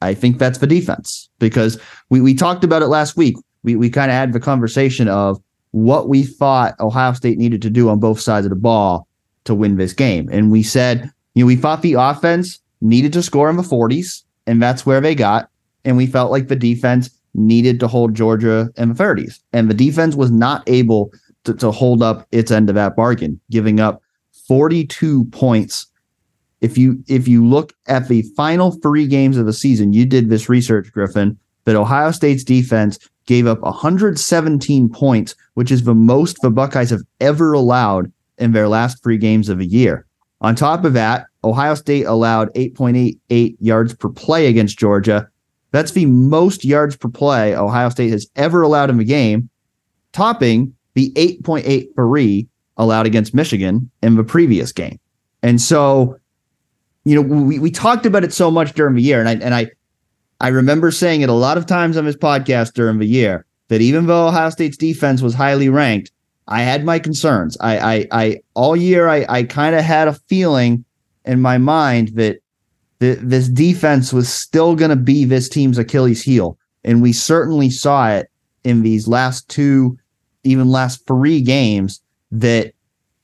I 0.00 0.14
think 0.14 0.38
that's 0.38 0.58
the 0.58 0.66
defense. 0.66 1.28
Because 1.38 1.80
we, 2.08 2.20
we 2.20 2.34
talked 2.34 2.64
about 2.64 2.82
it 2.82 2.86
last 2.86 3.16
week. 3.16 3.36
We 3.62 3.76
we 3.76 3.90
kind 3.90 4.10
of 4.10 4.16
had 4.16 4.32
the 4.32 4.40
conversation 4.40 5.06
of 5.08 5.38
what 5.72 6.08
we 6.08 6.22
thought 6.22 6.78
Ohio 6.80 7.12
State 7.12 7.36
needed 7.36 7.60
to 7.62 7.70
do 7.70 7.90
on 7.90 8.00
both 8.00 8.20
sides 8.20 8.46
of 8.46 8.50
the 8.50 8.56
ball 8.56 9.06
to 9.44 9.54
win 9.54 9.76
this 9.76 9.92
game. 9.92 10.28
And 10.32 10.50
we 10.50 10.62
said, 10.62 11.10
you 11.34 11.44
know, 11.44 11.46
we 11.46 11.56
thought 11.56 11.82
the 11.82 11.94
offense 11.94 12.60
needed 12.80 13.12
to 13.14 13.22
score 13.22 13.50
in 13.50 13.56
the 13.56 13.62
40s, 13.62 14.22
and 14.46 14.62
that's 14.62 14.86
where 14.86 15.00
they 15.00 15.14
got. 15.14 15.50
And 15.84 15.96
we 15.96 16.06
felt 16.06 16.30
like 16.30 16.48
the 16.48 16.56
defense 16.56 17.10
needed 17.34 17.80
to 17.80 17.88
hold 17.88 18.14
Georgia 18.14 18.70
in 18.76 18.90
the 18.90 18.94
30s. 18.94 19.40
And 19.52 19.68
the 19.68 19.74
defense 19.74 20.14
was 20.14 20.30
not 20.30 20.62
able 20.68 21.12
to, 21.44 21.54
to 21.54 21.70
hold 21.70 22.02
up 22.02 22.26
its 22.30 22.50
end 22.50 22.68
of 22.68 22.74
that 22.76 22.96
bargain, 22.96 23.40
giving 23.50 23.80
up 23.80 24.02
42 24.46 25.24
points. 25.26 25.86
If 26.60 26.78
you 26.78 27.02
if 27.08 27.28
you 27.28 27.46
look 27.46 27.74
at 27.88 28.08
the 28.08 28.22
final 28.36 28.72
three 28.80 29.06
games 29.06 29.36
of 29.36 29.44
the 29.44 29.52
season, 29.52 29.92
you 29.92 30.06
did 30.06 30.30
this 30.30 30.48
research, 30.48 30.90
Griffin, 30.92 31.38
that 31.64 31.76
Ohio 31.76 32.10
State's 32.10 32.44
defense 32.44 32.98
gave 33.26 33.46
up 33.46 33.60
117 33.60 34.88
points, 34.90 35.34
which 35.54 35.70
is 35.70 35.84
the 35.84 35.94
most 35.94 36.40
the 36.40 36.50
Buckeyes 36.50 36.90
have 36.90 37.02
ever 37.20 37.52
allowed 37.52 38.10
in 38.38 38.52
their 38.52 38.68
last 38.68 39.02
three 39.02 39.18
games 39.18 39.48
of 39.48 39.60
a 39.60 39.64
year. 39.64 40.06
On 40.40 40.54
top 40.54 40.84
of 40.84 40.92
that, 40.92 41.26
Ohio 41.42 41.74
State 41.74 42.04
allowed 42.04 42.52
8.88 42.54 43.56
yards 43.60 43.94
per 43.94 44.08
play 44.08 44.46
against 44.46 44.78
Georgia. 44.78 45.28
That's 45.70 45.92
the 45.92 46.06
most 46.06 46.64
yards 46.64 46.96
per 46.96 47.08
play 47.08 47.56
Ohio 47.56 47.88
State 47.88 48.10
has 48.10 48.26
ever 48.36 48.62
allowed 48.62 48.90
in 48.90 48.98
the 48.98 49.04
game, 49.04 49.48
topping 50.12 50.74
the 50.94 51.12
8.83 51.12 52.46
allowed 52.76 53.06
against 53.06 53.34
Michigan 53.34 53.90
in 54.02 54.16
the 54.16 54.24
previous 54.24 54.72
game. 54.72 54.98
And 55.42 55.60
so, 55.60 56.16
you 57.04 57.14
know, 57.14 57.22
we, 57.22 57.58
we 57.58 57.70
talked 57.70 58.06
about 58.06 58.24
it 58.24 58.32
so 58.32 58.50
much 58.50 58.72
during 58.74 58.94
the 58.94 59.02
year. 59.02 59.20
And 59.20 59.28
I 59.28 59.32
and 59.34 59.54
I 59.54 59.70
I 60.40 60.48
remember 60.48 60.90
saying 60.90 61.22
it 61.22 61.28
a 61.28 61.34
lot 61.34 61.58
of 61.58 61.66
times 61.66 61.96
on 61.96 62.04
this 62.04 62.16
podcast 62.16 62.72
during 62.74 62.98
the 62.98 63.06
year 63.06 63.46
that 63.68 63.80
even 63.80 64.06
though 64.06 64.28
Ohio 64.28 64.50
State's 64.50 64.76
defense 64.76 65.22
was 65.22 65.34
highly 65.34 65.68
ranked, 65.68 66.10
I 66.46 66.62
had 66.62 66.84
my 66.84 66.98
concerns. 66.98 67.56
I 67.60 67.78
I, 67.78 68.06
I 68.10 68.40
all 68.54 68.76
year 68.76 69.08
I, 69.08 69.26
I 69.28 69.42
kind 69.44 69.74
of 69.74 69.82
had 69.82 70.08
a 70.08 70.14
feeling 70.28 70.84
in 71.24 71.40
my 71.40 71.58
mind 71.58 72.08
that 72.14 72.38
th- 73.00 73.18
this 73.22 73.48
defense 73.48 74.12
was 74.12 74.28
still 74.28 74.74
going 74.74 74.90
to 74.90 74.96
be 74.96 75.24
this 75.24 75.48
team's 75.48 75.78
Achilles 75.78 76.22
heel. 76.22 76.58
And 76.84 77.00
we 77.00 77.12
certainly 77.12 77.70
saw 77.70 78.10
it 78.10 78.30
in 78.62 78.82
these 78.82 79.08
last 79.08 79.48
two 79.48 79.98
even 80.44 80.68
last 80.68 81.06
three 81.06 81.40
games 81.40 82.00
that 82.30 82.74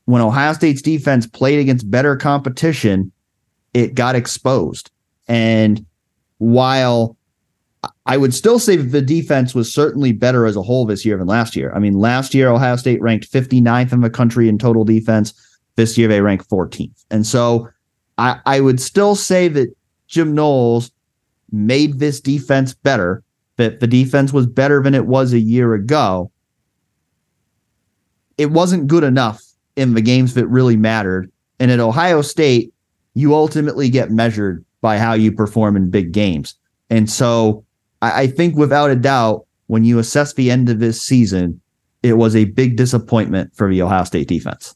when 0.06 0.22
Ohio 0.22 0.54
State's 0.54 0.82
defense 0.82 1.26
played 1.26 1.60
against 1.60 1.90
better 1.90 2.16
competition, 2.16 3.12
it 3.74 3.94
got 3.94 4.16
exposed. 4.16 4.90
And 5.28 5.84
while 6.38 7.16
I 8.10 8.16
would 8.16 8.34
still 8.34 8.58
say 8.58 8.76
the 8.76 9.00
defense 9.00 9.54
was 9.54 9.72
certainly 9.72 10.12
better 10.12 10.46
as 10.46 10.56
a 10.56 10.62
whole 10.62 10.84
this 10.84 11.04
year 11.04 11.16
than 11.16 11.28
last 11.28 11.54
year. 11.54 11.72
I 11.74 11.78
mean, 11.78 11.94
last 11.94 12.34
year, 12.34 12.48
Ohio 12.48 12.76
State 12.76 13.00
ranked 13.00 13.30
59th 13.30 13.92
in 13.92 14.00
the 14.00 14.10
country 14.10 14.48
in 14.48 14.58
total 14.58 14.84
defense. 14.84 15.32
This 15.76 15.96
year, 15.96 16.08
they 16.08 16.20
rank 16.20 16.46
14th. 16.48 17.04
And 17.10 17.26
so 17.26 17.68
I, 18.18 18.40
I 18.46 18.60
would 18.60 18.80
still 18.80 19.14
say 19.14 19.48
that 19.48 19.74
Jim 20.08 20.34
Knowles 20.34 20.90
made 21.52 22.00
this 22.00 22.20
defense 22.20 22.74
better, 22.74 23.22
that 23.56 23.80
the 23.80 23.86
defense 23.86 24.32
was 24.32 24.46
better 24.46 24.82
than 24.82 24.94
it 24.94 25.06
was 25.06 25.32
a 25.32 25.38
year 25.38 25.74
ago 25.74 26.30
it 28.40 28.50
wasn't 28.50 28.86
good 28.86 29.04
enough 29.04 29.44
in 29.76 29.92
the 29.92 30.00
games 30.00 30.32
that 30.32 30.46
really 30.46 30.74
mattered. 30.74 31.30
And 31.58 31.70
at 31.70 31.78
Ohio 31.78 32.22
State, 32.22 32.72
you 33.12 33.34
ultimately 33.34 33.90
get 33.90 34.10
measured 34.10 34.64
by 34.80 34.96
how 34.96 35.12
you 35.12 35.30
perform 35.30 35.76
in 35.76 35.90
big 35.90 36.12
games. 36.12 36.54
And 36.88 37.10
so 37.10 37.66
I, 38.02 38.22
I 38.22 38.26
think 38.26 38.56
without 38.56 38.90
a 38.90 38.96
doubt, 38.96 39.46
when 39.66 39.84
you 39.84 39.98
assess 39.98 40.34
the 40.34 40.50
end 40.50 40.68
of 40.68 40.80
this 40.80 41.00
season, 41.00 41.60
it 42.02 42.14
was 42.14 42.34
a 42.34 42.46
big 42.46 42.76
disappointment 42.76 43.54
for 43.54 43.70
the 43.70 43.82
Ohio 43.82 44.04
State 44.04 44.28
defense. 44.28 44.74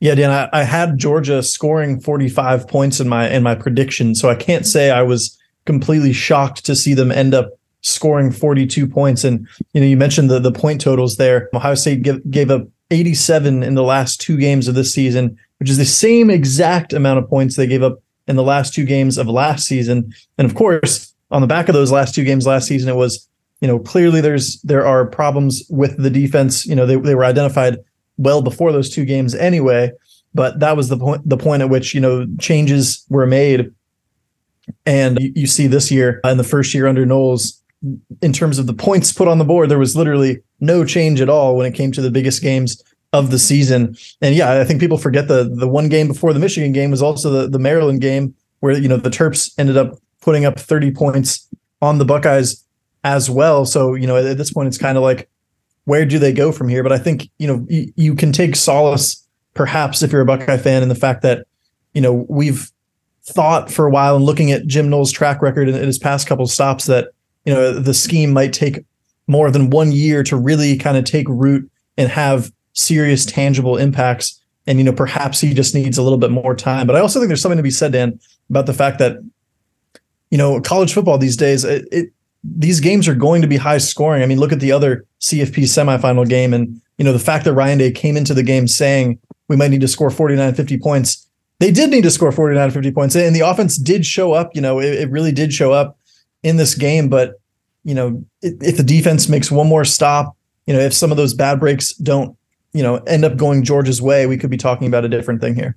Yeah, 0.00 0.14
Dan, 0.14 0.30
I, 0.30 0.48
I, 0.52 0.64
had 0.64 0.98
Georgia 0.98 1.42
scoring 1.44 2.00
45 2.00 2.66
points 2.66 2.98
in 2.98 3.08
my 3.08 3.28
in 3.30 3.44
my 3.44 3.54
prediction, 3.54 4.16
so 4.16 4.28
I 4.28 4.34
can't 4.34 4.66
say 4.66 4.90
I 4.90 5.02
was 5.02 5.38
completely 5.64 6.12
shocked 6.12 6.64
to 6.66 6.74
see 6.74 6.94
them 6.94 7.12
end 7.12 7.34
up 7.34 7.50
scoring 7.82 8.32
42 8.32 8.88
points. 8.88 9.22
And 9.22 9.46
you 9.74 9.80
know, 9.80 9.86
you 9.86 9.96
mentioned 9.96 10.28
the 10.28 10.40
the 10.40 10.50
point 10.50 10.80
totals 10.80 11.18
there. 11.18 11.48
Ohio 11.54 11.76
State 11.76 12.02
give, 12.02 12.28
gave 12.30 12.50
up 12.50 12.66
87 12.90 13.62
in 13.62 13.74
the 13.74 13.84
last 13.84 14.20
two 14.20 14.36
games 14.36 14.66
of 14.66 14.74
this 14.74 14.92
season, 14.92 15.38
which 15.58 15.70
is 15.70 15.76
the 15.76 15.84
same 15.84 16.30
exact 16.30 16.92
amount 16.92 17.20
of 17.20 17.28
points 17.28 17.54
they 17.54 17.68
gave 17.68 17.82
up 17.84 17.98
in 18.26 18.34
the 18.34 18.42
last 18.42 18.74
two 18.74 18.84
games 18.84 19.18
of 19.18 19.28
last 19.28 19.66
season. 19.66 20.12
And 20.36 20.50
of 20.50 20.56
course, 20.56 21.11
on 21.32 21.40
the 21.40 21.46
back 21.46 21.68
of 21.68 21.74
those 21.74 21.90
last 21.90 22.14
two 22.14 22.24
games 22.24 22.46
last 22.46 22.68
season, 22.68 22.88
it 22.88 22.96
was 22.96 23.28
you 23.60 23.68
know 23.68 23.78
clearly 23.78 24.20
there's 24.20 24.60
there 24.62 24.86
are 24.86 25.06
problems 25.06 25.64
with 25.68 26.00
the 26.00 26.10
defense. 26.10 26.64
You 26.66 26.76
know 26.76 26.86
they 26.86 26.96
they 26.96 27.14
were 27.14 27.24
identified 27.24 27.78
well 28.18 28.42
before 28.42 28.70
those 28.72 28.90
two 28.90 29.04
games 29.04 29.34
anyway. 29.34 29.90
But 30.34 30.60
that 30.60 30.76
was 30.76 30.88
the 30.88 30.96
point 30.96 31.28
the 31.28 31.36
point 31.36 31.62
at 31.62 31.70
which 31.70 31.94
you 31.94 32.00
know 32.00 32.26
changes 32.38 33.04
were 33.08 33.26
made, 33.26 33.72
and 34.86 35.18
you, 35.20 35.32
you 35.34 35.46
see 35.46 35.66
this 35.66 35.90
year 35.90 36.20
in 36.24 36.36
the 36.36 36.44
first 36.44 36.72
year 36.74 36.86
under 36.86 37.04
Knowles 37.04 37.62
in 38.20 38.32
terms 38.32 38.58
of 38.58 38.66
the 38.66 38.74
points 38.74 39.12
put 39.12 39.28
on 39.28 39.38
the 39.38 39.44
board, 39.44 39.68
there 39.68 39.78
was 39.78 39.96
literally 39.96 40.38
no 40.60 40.84
change 40.84 41.20
at 41.20 41.28
all 41.28 41.56
when 41.56 41.66
it 41.66 41.74
came 41.74 41.90
to 41.92 42.00
the 42.00 42.10
biggest 42.10 42.40
games 42.40 42.82
of 43.12 43.30
the 43.30 43.38
season. 43.38 43.96
And 44.20 44.34
yeah, 44.34 44.60
I 44.60 44.64
think 44.64 44.80
people 44.80 44.98
forget 44.98 45.28
the 45.28 45.44
the 45.44 45.68
one 45.68 45.88
game 45.88 46.08
before 46.08 46.32
the 46.32 46.38
Michigan 46.38 46.72
game 46.72 46.90
was 46.90 47.02
also 47.02 47.30
the, 47.30 47.48
the 47.48 47.58
Maryland 47.58 48.00
game 48.00 48.34
where 48.60 48.78
you 48.78 48.88
know 48.88 48.96
the 48.96 49.10
Terps 49.10 49.52
ended 49.58 49.76
up 49.76 49.98
putting 50.22 50.44
up 50.44 50.58
30 50.58 50.92
points 50.92 51.48
on 51.82 51.98
the 51.98 52.04
Buckeyes 52.04 52.64
as 53.04 53.28
well. 53.28 53.66
So, 53.66 53.94
you 53.94 54.06
know, 54.06 54.16
at, 54.16 54.38
this 54.38 54.52
point 54.52 54.68
it's 54.68 54.78
kind 54.78 54.96
of 54.96 55.02
like 55.02 55.28
where 55.84 56.06
do 56.06 56.18
they 56.18 56.32
go 56.32 56.52
from 56.52 56.68
here? 56.68 56.82
But 56.82 56.92
I 56.92 56.98
think, 56.98 57.28
you 57.38 57.46
know, 57.46 57.66
you, 57.68 57.92
you 57.96 58.14
can 58.14 58.32
take 58.32 58.56
solace 58.56 59.26
perhaps 59.54 60.02
if 60.02 60.12
you're 60.12 60.22
a 60.22 60.26
Buckeye 60.26 60.56
fan 60.56 60.82
in 60.82 60.88
the 60.88 60.94
fact 60.94 61.22
that, 61.22 61.46
you 61.92 62.00
know, 62.00 62.24
we've 62.28 62.70
thought 63.24 63.70
for 63.70 63.86
a 63.86 63.90
while 63.90 64.16
and 64.16 64.24
looking 64.24 64.50
at 64.50 64.66
Jim 64.66 64.88
Knowles' 64.88 65.12
track 65.12 65.42
record 65.42 65.68
in, 65.68 65.74
in 65.74 65.86
his 65.86 65.98
past 65.98 66.26
couple 66.26 66.46
stops 66.46 66.86
that 66.86 67.08
you 67.44 67.52
know 67.52 67.72
the 67.72 67.94
scheme 67.94 68.32
might 68.32 68.52
take 68.52 68.84
more 69.26 69.50
than 69.50 69.70
one 69.70 69.92
year 69.92 70.22
to 70.24 70.36
really 70.36 70.76
kind 70.76 70.96
of 70.96 71.04
take 71.04 71.28
root 71.28 71.68
and 71.96 72.08
have 72.08 72.52
serious 72.72 73.24
tangible 73.24 73.76
impacts 73.76 74.40
and 74.66 74.78
you 74.78 74.84
know 74.84 74.92
perhaps 74.92 75.40
he 75.40 75.54
just 75.54 75.74
needs 75.74 75.98
a 75.98 76.02
little 76.02 76.18
bit 76.18 76.30
more 76.30 76.54
time 76.54 76.86
but 76.86 76.96
i 76.96 77.00
also 77.00 77.18
think 77.18 77.28
there's 77.28 77.42
something 77.42 77.56
to 77.56 77.62
be 77.62 77.70
said 77.70 77.92
dan 77.92 78.18
about 78.48 78.66
the 78.66 78.74
fact 78.74 78.98
that 78.98 79.16
you 80.32 80.38
know 80.38 80.60
college 80.60 80.92
football 80.92 81.18
these 81.18 81.36
days 81.36 81.62
it, 81.64 81.86
it 81.92 82.12
these 82.42 82.80
games 82.80 83.06
are 83.06 83.14
going 83.14 83.40
to 83.40 83.46
be 83.46 83.56
high 83.56 83.78
scoring 83.78 84.24
i 84.24 84.26
mean 84.26 84.40
look 84.40 84.52
at 84.52 84.58
the 84.58 84.72
other 84.72 85.04
cfp 85.20 85.62
semifinal 85.62 86.28
game 86.28 86.52
and 86.52 86.80
you 86.98 87.04
know 87.04 87.12
the 87.12 87.20
fact 87.20 87.44
that 87.44 87.54
ryan 87.54 87.78
day 87.78 87.92
came 87.92 88.16
into 88.16 88.34
the 88.34 88.42
game 88.42 88.66
saying 88.66 89.16
we 89.46 89.54
might 89.54 89.70
need 89.70 89.80
to 89.80 89.86
score 89.86 90.10
49 90.10 90.54
50 90.54 90.78
points 90.78 91.28
they 91.60 91.70
did 91.70 91.90
need 91.90 92.02
to 92.02 92.10
score 92.10 92.32
49 92.32 92.72
50 92.72 92.90
points 92.90 93.14
and 93.14 93.36
the 93.36 93.40
offense 93.40 93.76
did 93.76 94.04
show 94.04 94.32
up 94.32 94.50
you 94.54 94.60
know 94.60 94.80
it, 94.80 94.94
it 94.94 95.10
really 95.10 95.30
did 95.30 95.52
show 95.52 95.70
up 95.70 95.96
in 96.42 96.56
this 96.56 96.74
game. 96.74 97.08
But 97.08 97.40
you 97.84 97.94
know, 97.94 98.24
if, 98.42 98.54
if 98.62 98.76
the 98.76 98.82
defense 98.82 99.28
makes 99.28 99.50
one 99.50 99.68
more 99.68 99.84
stop, 99.84 100.36
you 100.66 100.74
know, 100.74 100.80
if 100.80 100.92
some 100.92 101.10
of 101.10 101.16
those 101.16 101.34
bad 101.34 101.58
breaks 101.58 101.94
don't, 101.94 102.36
you 102.72 102.82
know, 102.82 102.96
end 102.98 103.24
up 103.24 103.36
going 103.36 103.64
Georgia's 103.64 104.00
way, 104.00 104.26
we 104.26 104.36
could 104.36 104.50
be 104.50 104.56
talking 104.56 104.86
about 104.86 105.04
a 105.04 105.08
different 105.08 105.40
thing 105.40 105.54
here. 105.54 105.76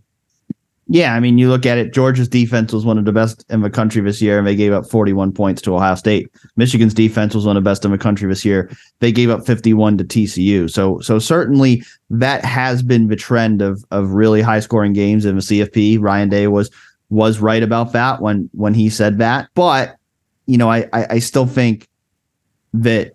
Yeah, 0.88 1.15
I 1.15 1.20
mean, 1.20 1.39
you 1.39 1.50
look 1.50 1.65
at 1.65 1.80
it. 1.80 1.94
Georgia's 1.94 2.27
defense 2.27 2.72
was 2.72 2.86
one 2.86 3.00
of 3.00 3.06
the 3.06 3.12
best 3.12 3.44
in 3.50 3.62
the 3.62 3.72
country 3.72 4.04
this 4.04 4.22
year, 4.22 4.38
and 4.38 4.46
they 4.46 4.56
gave 4.56 4.72
up 4.72 4.86
41 4.86 5.32
points 5.32 5.60
to 5.63 5.75
Ohio 5.75 5.96
State. 5.96 6.30
Michigan's 6.58 6.94
defense 6.94 7.34
was 7.34 7.44
one 7.44 7.58
of 7.58 7.63
the 7.63 7.68
best 7.68 7.86
in 7.86 7.92
the 7.92 7.98
country 7.98 8.30
this 8.30 8.46
year. 8.46 8.70
They 9.00 9.12
gave 9.12 9.32
up 9.32 9.48
51 9.48 9.98
to 9.98 10.04
TCU. 10.04 10.70
So, 10.70 11.00
so 11.00 11.18
certainly 11.18 11.84
that 12.12 12.46
has 12.46 12.84
been 12.84 13.08
the 13.08 13.15
trend 13.15 13.63
of 13.63 13.84
of 13.89 14.12
really 14.12 14.42
high 14.42 14.60
scoring 14.60 14.94
games 14.94 15.25
in 15.25 15.36
the 15.36 15.42
CFP. 15.42 16.00
Ryan 16.00 16.30
Day 16.30 16.48
was 16.48 16.70
was 17.10 17.39
right 17.39 17.63
about 17.63 17.92
that 17.94 18.22
when 18.22 18.48
when 18.54 18.75
he 18.75 18.89
said 18.89 19.18
that, 19.18 19.50
but 19.56 19.96
you 20.46 20.58
know, 20.58 20.70
I, 20.70 20.88
I, 20.94 21.08
I 21.12 21.20
still 21.20 21.48
think 21.48 21.89
that 22.74 23.14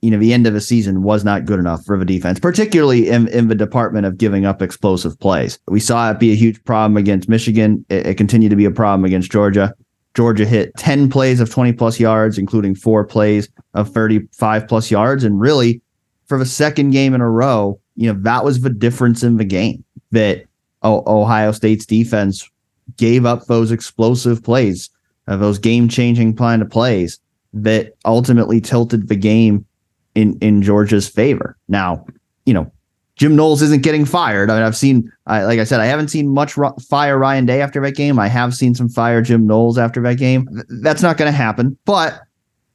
you 0.00 0.10
know 0.10 0.18
the 0.18 0.32
end 0.32 0.46
of 0.46 0.54
the 0.54 0.60
season 0.60 1.02
was 1.02 1.24
not 1.24 1.44
good 1.44 1.58
enough 1.58 1.84
for 1.84 1.98
the 1.98 2.04
defense, 2.04 2.38
particularly 2.38 3.08
in, 3.08 3.28
in 3.28 3.48
the 3.48 3.54
department 3.54 4.06
of 4.06 4.18
giving 4.18 4.46
up 4.46 4.62
explosive 4.62 5.18
plays. 5.18 5.58
We 5.66 5.80
saw 5.80 6.10
it 6.10 6.20
be 6.20 6.32
a 6.32 6.36
huge 6.36 6.62
problem 6.64 6.96
against 6.96 7.28
Michigan. 7.28 7.84
It, 7.88 8.06
it 8.06 8.14
continued 8.14 8.50
to 8.50 8.56
be 8.56 8.64
a 8.64 8.70
problem 8.70 9.04
against 9.04 9.32
Georgia. 9.32 9.74
Georgia 10.14 10.46
hit 10.46 10.74
10 10.76 11.10
plays 11.10 11.40
of 11.40 11.50
20 11.50 11.72
plus 11.74 12.00
yards, 12.00 12.38
including 12.38 12.74
four 12.74 13.04
plays 13.04 13.48
of 13.74 13.90
35 13.90 14.66
plus 14.66 14.90
yards. 14.90 15.22
And 15.22 15.40
really, 15.40 15.80
for 16.26 16.38
the 16.38 16.46
second 16.46 16.90
game 16.90 17.14
in 17.14 17.20
a 17.20 17.30
row, 17.30 17.78
you 17.94 18.12
know, 18.12 18.20
that 18.22 18.44
was 18.44 18.60
the 18.60 18.70
difference 18.70 19.22
in 19.22 19.36
the 19.36 19.44
game 19.44 19.84
that 20.12 20.44
Ohio 20.84 21.52
State's 21.52 21.86
defense 21.86 22.48
gave 22.96 23.26
up 23.26 23.46
those 23.46 23.70
explosive 23.70 24.42
plays 24.42 24.90
of 25.26 25.40
those 25.40 25.58
game 25.58 25.88
changing 25.88 26.34
kind 26.34 26.62
of 26.62 26.70
plays 26.70 27.20
that 27.52 27.94
ultimately 28.04 28.60
tilted 28.60 29.08
the 29.08 29.16
game 29.16 29.66
in 30.18 30.36
in 30.40 30.62
Georgia's 30.62 31.08
favor. 31.08 31.56
Now, 31.68 32.04
you 32.44 32.52
know, 32.52 32.70
Jim 33.16 33.36
Knowles 33.36 33.62
isn't 33.62 33.82
getting 33.82 34.04
fired. 34.04 34.50
I 34.50 34.54
mean, 34.54 34.62
I've 34.62 34.76
seen, 34.76 35.12
I, 35.26 35.44
like 35.44 35.58
I 35.58 35.64
said, 35.64 35.80
I 35.80 35.86
haven't 35.86 36.08
seen 36.08 36.28
much 36.28 36.54
fire 36.88 37.18
Ryan 37.18 37.46
Day 37.46 37.60
after 37.60 37.80
that 37.82 37.96
game. 37.96 38.18
I 38.18 38.28
have 38.28 38.54
seen 38.54 38.74
some 38.74 38.88
fire 38.88 39.22
Jim 39.22 39.46
Knowles 39.46 39.78
after 39.78 40.00
that 40.02 40.18
game. 40.18 40.46
Th- 40.48 40.66
that's 40.82 41.02
not 41.02 41.16
going 41.16 41.30
to 41.30 41.36
happen, 41.36 41.76
but 41.84 42.20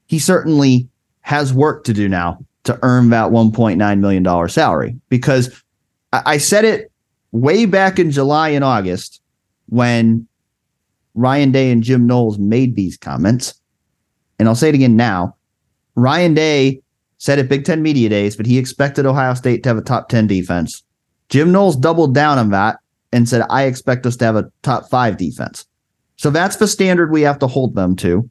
he 0.08 0.20
certainly 0.20 0.88
has 1.22 1.54
work 1.54 1.86
to 1.86 1.94
do 1.94 2.10
now 2.10 2.44
to 2.66 2.78
earn 2.82 3.10
that 3.10 3.32
$1.9 3.32 4.00
million 4.00 4.50
salary 4.50 4.96
because 5.10 5.64
I, 6.12 6.22
I 6.26 6.38
said 6.38 6.66
it 6.66 6.92
way 7.32 7.66
back 7.66 7.98
in 7.98 8.12
July 8.12 8.50
and 8.50 8.64
August 8.64 9.22
when 9.68 10.28
Ryan 11.16 11.52
Day 11.52 11.72
and 11.72 11.84
Jim 11.84 12.06
Knowles 12.06 12.38
made 12.38 12.76
these 12.76 12.98
comments. 12.98 13.60
And 14.40 14.48
I'll 14.48 14.56
say 14.56 14.70
it 14.70 14.76
again 14.76 14.98
now. 14.98 15.36
Ryan 15.96 16.34
Day 16.34 16.83
said 17.24 17.40
at 17.40 17.48
Big 17.48 17.64
Ten 17.64 17.82
Media 17.82 18.10
Days 18.10 18.36
but 18.36 18.46
he 18.46 18.58
expected 18.58 19.06
Ohio 19.06 19.34
State 19.34 19.64
to 19.64 19.70
have 19.70 19.78
a 19.78 19.82
top 19.82 20.10
10 20.10 20.28
defense. 20.28 20.84
Jim 21.30 21.54
Knowles 21.54 21.78
doubled 21.78 22.14
down 22.14 22.38
on 22.38 22.50
that 22.50 22.80
and 23.14 23.30
said, 23.30 23.46
I 23.50 23.64
expect 23.64 24.06
us 24.06 24.18
to 24.18 24.26
have 24.26 24.36
a 24.36 24.52
top 24.62 24.90
five 24.90 25.16
defense. 25.16 25.66
So 26.18 26.30
that's 26.30 26.58
the 26.58 26.68
standard 26.68 27.12
we 27.12 27.22
have 27.22 27.40
to 27.40 27.48
hold 27.48 27.76
them 27.76 27.96
to. 27.98 28.30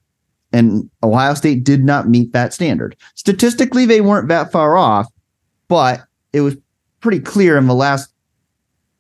And 0.53 0.91
Ohio 1.03 1.33
State 1.33 1.65
did 1.65 1.83
not 1.83 2.11
meet 2.11 2.35
that 2.35 2.53
standard. 2.53 2.95
Statistically, 3.15 3.87
they 3.87 4.03
weren't 4.03 4.29
that 4.29 4.53
far 4.53 4.77
off, 4.77 5.07
but 5.69 6.03
it 6.35 6.43
was 6.43 6.59
pretty 7.01 7.21
clear 7.21 7.57
in 7.57 7.69
the 7.69 7.75
last 7.75 8.13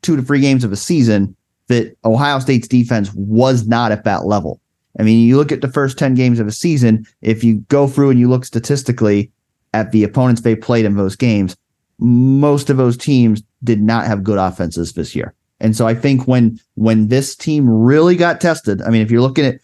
two 0.00 0.16
to 0.16 0.22
three 0.22 0.40
games 0.40 0.64
of 0.64 0.72
a 0.72 0.76
season 0.76 1.36
that 1.66 1.94
Ohio 2.06 2.38
State's 2.38 2.66
defense 2.66 3.12
was 3.12 3.66
not 3.66 3.92
at 3.92 4.04
that 4.04 4.24
level. 4.24 4.58
I 4.98 5.02
mean, 5.02 5.20
you 5.20 5.36
look 5.36 5.52
at 5.52 5.60
the 5.60 5.70
first 5.70 5.98
10 5.98 6.14
games 6.14 6.40
of 6.40 6.46
a 6.46 6.52
season, 6.52 7.04
if 7.20 7.44
you 7.44 7.58
go 7.68 7.86
through 7.86 8.08
and 8.08 8.18
you 8.18 8.30
look 8.30 8.46
statistically 8.46 9.30
at 9.74 9.92
the 9.92 10.04
opponents 10.04 10.42
they 10.42 10.56
played 10.56 10.84
in 10.84 10.96
those 10.96 11.16
games, 11.16 11.56
most 11.98 12.70
of 12.70 12.76
those 12.76 12.96
teams 12.96 13.42
did 13.64 13.80
not 13.80 14.06
have 14.06 14.24
good 14.24 14.38
offenses 14.38 14.92
this 14.92 15.14
year. 15.14 15.34
And 15.60 15.76
so 15.76 15.86
I 15.86 15.94
think 15.94 16.26
when 16.26 16.58
when 16.74 17.08
this 17.08 17.36
team 17.36 17.68
really 17.68 18.16
got 18.16 18.40
tested, 18.40 18.82
I 18.82 18.90
mean, 18.90 19.02
if 19.02 19.10
you're 19.10 19.20
looking 19.20 19.46
at 19.46 19.60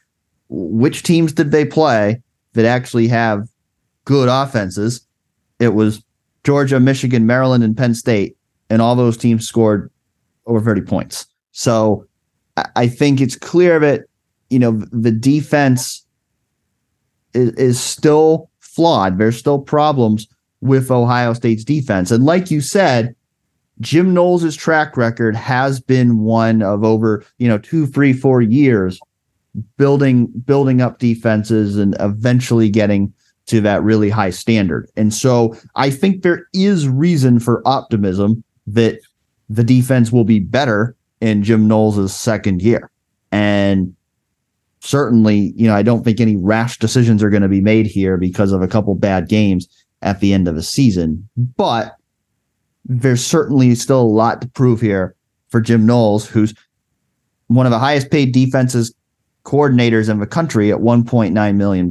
which 0.48 1.02
teams 1.02 1.32
did 1.32 1.50
they 1.50 1.64
play 1.64 2.22
that 2.52 2.64
actually 2.64 3.08
have 3.08 3.48
good 4.04 4.28
offenses, 4.28 5.04
it 5.58 5.74
was 5.74 6.02
Georgia, 6.44 6.78
Michigan, 6.78 7.26
Maryland, 7.26 7.64
and 7.64 7.76
Penn 7.76 7.94
State, 7.94 8.36
and 8.70 8.80
all 8.80 8.94
those 8.94 9.16
teams 9.16 9.46
scored 9.46 9.90
over 10.46 10.60
30 10.60 10.82
points. 10.82 11.26
So 11.50 12.06
I 12.76 12.86
think 12.86 13.20
it's 13.20 13.36
clear 13.36 13.78
that, 13.80 14.02
you 14.50 14.58
know, 14.58 14.82
the 14.92 15.12
defense 15.12 16.04
is, 17.34 17.52
is 17.54 17.80
still 17.80 18.50
flawed. 18.78 19.18
There's 19.18 19.36
still 19.36 19.58
problems 19.58 20.28
with 20.60 20.88
Ohio 20.92 21.32
State's 21.32 21.64
defense. 21.64 22.12
And 22.12 22.24
like 22.24 22.48
you 22.48 22.60
said, 22.60 23.12
Jim 23.80 24.14
Knowles' 24.14 24.54
track 24.54 24.96
record 24.96 25.34
has 25.34 25.80
been 25.80 26.20
one 26.20 26.62
of 26.62 26.84
over, 26.84 27.24
you 27.38 27.48
know, 27.48 27.58
two, 27.58 27.86
three, 27.86 28.12
four 28.12 28.40
years 28.40 29.00
building 29.78 30.26
building 30.46 30.80
up 30.80 31.00
defenses 31.00 31.76
and 31.76 31.96
eventually 31.98 32.70
getting 32.70 33.12
to 33.46 33.60
that 33.62 33.82
really 33.82 34.10
high 34.10 34.30
standard. 34.30 34.88
And 34.96 35.12
so 35.12 35.56
I 35.74 35.90
think 35.90 36.22
there 36.22 36.46
is 36.52 36.88
reason 36.88 37.40
for 37.40 37.66
optimism 37.66 38.44
that 38.68 39.00
the 39.48 39.64
defense 39.64 40.12
will 40.12 40.24
be 40.24 40.38
better 40.38 40.94
in 41.20 41.42
Jim 41.42 41.66
Knowles' 41.66 42.14
second 42.14 42.62
year. 42.62 42.92
And 43.32 43.96
certainly, 44.80 45.52
you 45.56 45.66
know, 45.66 45.74
I 45.74 45.82
don't 45.82 46.04
think 46.04 46.20
any 46.20 46.36
rash 46.36 46.78
decisions 46.78 47.22
are 47.22 47.30
going 47.30 47.42
to 47.42 47.48
be 47.48 47.60
made 47.60 47.86
here 47.86 48.16
because 48.16 48.52
of 48.52 48.62
a 48.62 48.68
couple 48.68 48.94
bad 48.94 49.28
games 49.28 49.68
at 50.02 50.20
the 50.20 50.32
end 50.32 50.48
of 50.48 50.54
the 50.54 50.62
season. 50.62 51.28
But 51.36 51.96
there's 52.84 53.24
certainly 53.24 53.74
still 53.74 54.02
a 54.02 54.02
lot 54.02 54.40
to 54.42 54.48
prove 54.48 54.80
here 54.80 55.14
for 55.48 55.60
Jim 55.60 55.86
Knowles, 55.86 56.28
who's 56.28 56.54
one 57.48 57.66
of 57.66 57.72
the 57.72 57.78
highest 57.78 58.10
paid 58.10 58.32
defenses 58.32 58.94
coordinators 59.44 60.08
in 60.08 60.20
the 60.20 60.26
country 60.26 60.70
at 60.70 60.78
$1.9 60.78 61.56
million. 61.56 61.88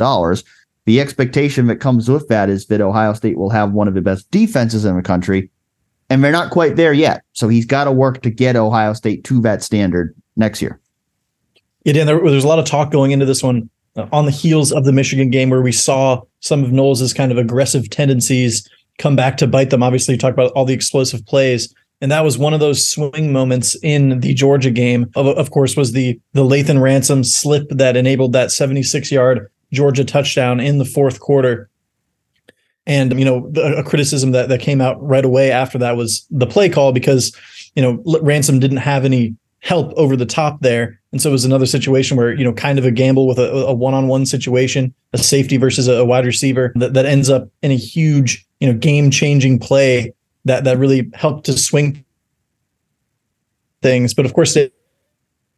The 0.86 1.02
expectation 1.02 1.68
that 1.68 1.78
comes 1.78 2.10
with 2.10 2.28
that 2.30 2.50
is 2.50 2.68
that 2.68 2.82
Ohio 2.82 3.14
State 3.14 3.38
will 3.38 3.50
have 3.50 3.74
one 3.74 3.88
of 3.88 3.94
the 3.94 4.02
best 4.02 4.30
defenses 4.32 4.86
in 4.86 4.96
the 4.96 5.02
country 5.02 5.50
and 6.10 6.24
they're 6.24 6.32
not 6.32 6.52
quite 6.52 6.76
there 6.76 6.94
yet. 6.94 7.24
So 7.34 7.48
he's 7.48 7.66
got 7.66 7.86
to 7.86 7.92
work 7.92 8.22
to 8.22 8.30
get 8.30 8.56
Ohio 8.56 8.94
State 8.94 9.24
to 9.26 9.42
that 9.42 9.62
standard 9.62 10.16
next 10.36 10.62
year. 10.62 10.80
Yeah, 11.88 11.94
Dan, 11.94 12.06
there, 12.06 12.20
there's 12.20 12.44
a 12.44 12.48
lot 12.50 12.60
of 12.60 12.66
talk 12.66 12.92
going 12.92 13.12
into 13.12 13.24
this 13.24 13.42
one 13.42 13.70
uh, 13.96 14.08
on 14.12 14.26
the 14.26 14.32
heels 14.32 14.74
of 14.74 14.84
the 14.84 14.92
Michigan 14.92 15.30
game 15.30 15.50
where 15.50 15.62
we 15.62 15.72
saw 15.72 16.22
some 16.42 16.62
of 16.62 16.74
Knowles' 16.74 17.14
kind 17.14 17.32
of 17.32 17.38
aggressive 17.38 17.90
tendencies 17.90 18.70
come 18.98 19.16
back 19.16 19.38
to 19.38 19.48
bite 19.48 19.70
them. 19.70 19.82
Obviously, 19.82 20.16
you 20.16 20.18
talk 20.18 20.34
about 20.34 20.52
all 20.52 20.66
the 20.66 20.74
explosive 20.74 21.26
plays. 21.26 21.74
And 22.02 22.12
that 22.12 22.26
was 22.26 22.38
one 22.38 22.54
of 22.54 22.60
those 22.60 22.86
swing 22.86 23.32
moments 23.32 23.78
in 23.84 24.20
the 24.20 24.34
Georgia 24.34 24.70
game. 24.70 25.10
Of, 25.16 25.28
of 25.28 25.52
course, 25.52 25.78
was 25.78 25.94
the 25.94 26.20
the 26.34 26.44
Lathan 26.44 26.82
Ransom 26.82 27.24
slip 27.24 27.70
that 27.70 27.96
enabled 27.96 28.34
that 28.34 28.52
76 28.52 29.10
yard 29.10 29.50
Georgia 29.72 30.04
touchdown 30.04 30.60
in 30.60 30.80
the 30.80 30.86
fourth 30.86 31.22
quarter. 31.22 31.70
And 32.86 33.18
you 33.18 33.24
know, 33.24 33.50
a 33.56 33.82
criticism 33.82 34.32
that 34.32 34.50
that 34.50 34.60
came 34.60 34.82
out 34.82 35.02
right 35.02 35.24
away 35.24 35.52
after 35.52 35.78
that 35.78 35.96
was 35.96 36.28
the 36.32 36.48
play 36.48 36.68
call 36.68 36.92
because 36.92 37.34
you 37.76 37.82
know 37.82 38.04
Ransom 38.22 38.60
didn't 38.60 38.78
have 38.78 39.06
any 39.06 39.38
help 39.60 39.94
over 39.94 40.18
the 40.18 40.26
top 40.26 40.60
there, 40.60 40.97
and 41.12 41.22
so 41.22 41.30
it 41.30 41.32
was 41.32 41.46
another 41.46 41.66
situation 41.66 42.18
where 42.18 42.34
you 42.34 42.44
know, 42.44 42.54
kind 42.54 42.78
of 42.78 42.86
a 42.86 42.92
gamble 42.92 43.28
with 43.28 43.40
a, 43.40 43.50
a 43.52 43.74
one-on-one 43.74 44.26
situation, 44.26 44.94
a 45.14 45.18
safety 45.18 45.58
versus 45.58 45.88
a, 45.88 46.04
wide 46.04 46.26
receiver 46.26 46.74
that 46.76 46.94
that 46.94 47.06
ends 47.06 47.30
up 47.30 47.50
in 47.62 47.72
a 47.72 47.78
huge 47.78 48.46
you 48.60 48.72
know 48.72 48.78
game-changing 48.78 49.60
play 49.60 50.14
that 50.46 50.64
that 50.66 50.78
really 50.78 51.10
helped 51.14 51.46
to 51.46 51.54
swing 51.54 52.04
things. 53.82 54.14
But 54.14 54.26
of 54.26 54.34
course, 54.34 54.56
it, 54.56 54.74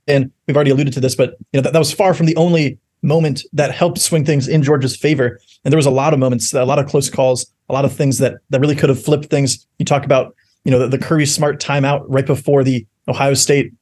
and 0.07 0.31
we've 0.47 0.55
already 0.55 0.71
alluded 0.71 0.93
to 0.93 0.99
this, 0.99 1.15
but 1.15 1.35
you 1.51 1.57
know 1.57 1.61
that, 1.61 1.73
that 1.73 1.79
was 1.79 1.91
far 1.91 2.13
from 2.13 2.25
the 2.27 2.35
only 2.35 2.77
moment 3.01 3.43
that 3.53 3.73
helped 3.73 3.97
swing 3.97 4.25
things 4.25 4.47
in 4.47 4.61
Georgia's 4.61 4.95
favor. 4.95 5.39
And 5.63 5.71
there 5.71 5.77
was 5.77 5.85
a 5.85 5.91
lot 5.91 6.13
of 6.13 6.19
moments, 6.19 6.53
a 6.53 6.65
lot 6.65 6.79
of 6.79 6.87
close 6.87 7.09
calls, 7.09 7.45
a 7.69 7.73
lot 7.73 7.85
of 7.85 7.93
things 7.93 8.17
that 8.19 8.35
that 8.49 8.59
really 8.59 8.75
could 8.75 8.89
have 8.89 9.03
flipped 9.03 9.25
things. 9.25 9.65
You 9.79 9.85
talk 9.85 10.05
about, 10.05 10.35
you 10.63 10.71
know, 10.71 10.79
the, 10.79 10.89
the 10.89 10.97
Kirby 10.97 11.25
Smart 11.25 11.59
timeout 11.59 12.05
right 12.07 12.25
before 12.25 12.63
the 12.63 12.85
Ohio 13.07 13.33
State, 13.33 13.73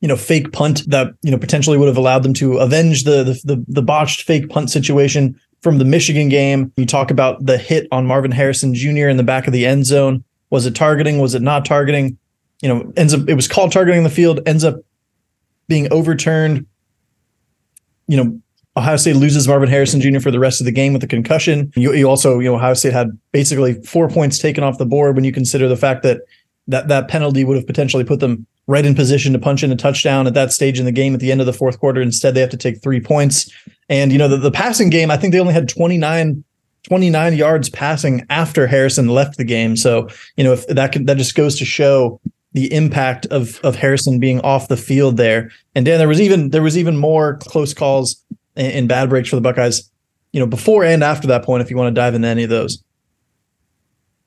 you 0.00 0.08
know, 0.08 0.16
fake 0.16 0.52
punt 0.52 0.82
that 0.88 1.08
you 1.22 1.30
know 1.30 1.38
potentially 1.38 1.76
would 1.76 1.88
have 1.88 1.96
allowed 1.96 2.22
them 2.22 2.34
to 2.34 2.58
avenge 2.58 3.04
the 3.04 3.22
the 3.22 3.40
the, 3.44 3.64
the 3.68 3.82
botched 3.82 4.22
fake 4.22 4.48
punt 4.48 4.70
situation 4.70 5.38
from 5.62 5.78
the 5.78 5.84
Michigan 5.84 6.28
game. 6.28 6.72
You 6.76 6.86
talk 6.86 7.10
about 7.10 7.44
the 7.44 7.58
hit 7.58 7.86
on 7.92 8.06
Marvin 8.06 8.30
Harrison 8.30 8.74
Jr. 8.74 9.08
in 9.08 9.16
the 9.16 9.22
back 9.22 9.46
of 9.46 9.52
the 9.52 9.66
end 9.66 9.86
zone. 9.86 10.24
Was 10.50 10.66
it 10.66 10.74
targeting? 10.74 11.18
Was 11.18 11.34
it 11.34 11.42
not 11.42 11.64
targeting? 11.64 12.18
You 12.62 12.68
know, 12.68 12.92
ends 12.96 13.14
up 13.14 13.28
it 13.28 13.34
was 13.34 13.48
called 13.48 13.72
targeting 13.72 14.02
the 14.02 14.10
field, 14.10 14.40
ends 14.46 14.64
up 14.64 14.76
being 15.68 15.92
overturned 15.92 16.66
you 18.10 18.16
know, 18.16 18.40
Ohio 18.76 18.96
State 18.96 19.14
loses 19.14 19.46
Marvin 19.46 19.68
Harrison 19.68 20.00
Jr. 20.00 20.18
for 20.18 20.32
the 20.32 20.40
rest 20.40 20.60
of 20.60 20.64
the 20.64 20.72
game 20.72 20.92
with 20.92 21.04
a 21.04 21.06
concussion. 21.06 21.72
You, 21.76 21.92
you, 21.92 22.08
also, 22.08 22.40
you 22.40 22.50
know, 22.50 22.56
Ohio 22.56 22.74
State 22.74 22.92
had 22.92 23.16
basically 23.30 23.74
four 23.84 24.08
points 24.08 24.38
taken 24.38 24.64
off 24.64 24.78
the 24.78 24.86
board 24.86 25.14
when 25.14 25.24
you 25.24 25.30
consider 25.30 25.68
the 25.68 25.76
fact 25.76 26.02
that 26.02 26.22
that 26.70 26.88
that 26.88 27.08
penalty 27.08 27.44
would 27.44 27.56
have 27.56 27.66
potentially 27.66 28.04
put 28.04 28.20
them 28.20 28.46
right 28.66 28.86
in 28.86 28.94
position 28.94 29.32
to 29.32 29.38
punch 29.38 29.62
in 29.62 29.72
a 29.72 29.76
touchdown 29.76 30.26
at 30.26 30.34
that 30.34 30.52
stage 30.52 30.78
in 30.78 30.84
the 30.84 30.92
game 30.92 31.12
at 31.12 31.20
the 31.20 31.32
end 31.32 31.40
of 31.40 31.46
the 31.46 31.52
fourth 31.52 31.78
quarter. 31.80 32.00
Instead, 32.00 32.34
they 32.34 32.40
have 32.40 32.50
to 32.50 32.56
take 32.56 32.80
three 32.82 33.00
points. 33.00 33.50
And 33.88 34.12
you 34.12 34.18
know, 34.18 34.28
the, 34.28 34.36
the 34.36 34.50
passing 34.50 34.90
game, 34.90 35.10
I 35.10 35.16
think 35.16 35.32
they 35.32 35.40
only 35.40 35.54
had 35.54 35.68
29 35.68 36.44
29 36.84 37.34
yards 37.34 37.68
passing 37.68 38.24
after 38.30 38.66
Harrison 38.66 39.08
left 39.08 39.36
the 39.36 39.44
game. 39.44 39.76
So, 39.76 40.08
you 40.36 40.44
know, 40.44 40.54
if 40.54 40.66
that 40.68 40.92
can, 40.92 41.04
that 41.06 41.18
just 41.18 41.34
goes 41.34 41.58
to 41.58 41.64
show 41.66 42.20
the 42.52 42.72
impact 42.72 43.26
of 43.26 43.60
of 43.60 43.76
Harrison 43.76 44.18
being 44.18 44.40
off 44.40 44.68
the 44.68 44.76
field 44.76 45.16
there. 45.16 45.50
And 45.74 45.84
Dan, 45.84 45.98
there 45.98 46.08
was 46.08 46.20
even 46.20 46.50
there 46.50 46.62
was 46.62 46.78
even 46.78 46.96
more 46.96 47.36
close 47.38 47.74
calls 47.74 48.24
and, 48.56 48.72
and 48.72 48.88
bad 48.88 49.08
breaks 49.08 49.28
for 49.28 49.36
the 49.36 49.42
Buckeyes, 49.42 49.90
you 50.32 50.40
know, 50.40 50.46
before 50.46 50.84
and 50.84 51.04
after 51.04 51.26
that 51.28 51.44
point. 51.44 51.62
If 51.62 51.70
you 51.70 51.76
want 51.76 51.94
to 51.94 52.00
dive 52.00 52.14
into 52.14 52.28
any 52.28 52.44
of 52.44 52.50
those. 52.50 52.82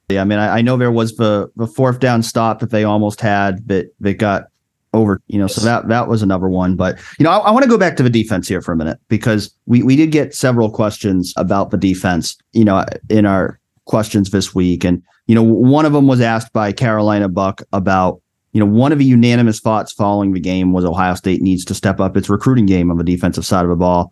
Yeah, 0.10 0.22
I 0.22 0.26
mean, 0.26 0.40
I, 0.40 0.58
I 0.58 0.62
know 0.62 0.78
there 0.78 0.92
was 0.92 1.16
the 1.16 1.50
the 1.56 1.68
fourth 1.68 2.00
down 2.00 2.24
stop 2.24 2.60
that 2.60 2.72
they 2.72 2.84
almost 2.84 3.22
had 3.22 3.68
that 3.68 3.88
that 4.02 4.16
got 4.16 4.46
over, 4.94 5.22
you 5.28 5.40
know, 5.40 5.46
yes. 5.46 5.56
so 5.56 5.62
that 5.62 5.88
that 5.88 6.08
was 6.08 6.22
another 6.22 6.48
one. 6.48 6.76
But 6.76 7.00
you 7.18 7.24
know, 7.24 7.32
I, 7.32 7.38
I 7.38 7.52
want 7.52 7.64
to 7.64 7.70
go 7.70 7.78
back 7.78 7.98
to 7.98 8.04
the 8.04 8.10
defense 8.10 8.48
here 8.48 8.62
for 8.62 8.72
a 8.72 8.76
minute 8.76 9.00
because 9.08 9.54
we 9.66 9.82
we 9.84 9.96
did 9.96 10.12
get 10.12 10.36
several 10.36 10.70
questions 10.70 11.34
about 11.38 11.72
the 11.72 11.78
defense, 11.78 12.38
you 12.52 12.66
know, 12.66 12.86
in 13.10 13.26
our 13.26 13.60
questions 13.86 14.32
this 14.32 14.54
week, 14.54 14.84
and 14.84 15.02
you 15.28 15.36
know, 15.36 15.44
one 15.44 15.86
of 15.86 15.94
them 15.94 16.08
was 16.08 16.22
asked 16.22 16.52
by 16.54 16.72
Carolina 16.72 17.30
Buck 17.30 17.62
about, 17.72 18.22
you 18.52 18.60
know, 18.60 18.66
one 18.66 18.92
of 18.92 19.00
the 19.00 19.06
unanimous 19.06 19.60
thoughts 19.60 19.92
following 19.94 20.34
the 20.34 20.40
game 20.40 20.74
was 20.74 20.84
Ohio 20.84 21.16
State 21.16 21.42
needs 21.42 21.64
to 21.66 21.74
step 21.74 22.00
up 22.00 22.18
its 22.18 22.30
recruiting 22.30 22.66
game 22.66 22.92
on 22.92 22.98
the 22.98 23.04
defensive 23.04 23.46
side 23.46 23.64
of 23.64 23.70
the 23.70 23.76
ball. 23.76 24.12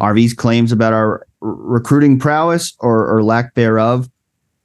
Are 0.00 0.14
these 0.14 0.32
claims 0.32 0.72
about 0.72 0.92
our 0.92 1.26
recruiting 1.40 2.18
prowess 2.18 2.74
or, 2.78 3.12
or 3.12 3.22
lack 3.22 3.54
thereof 3.54 4.08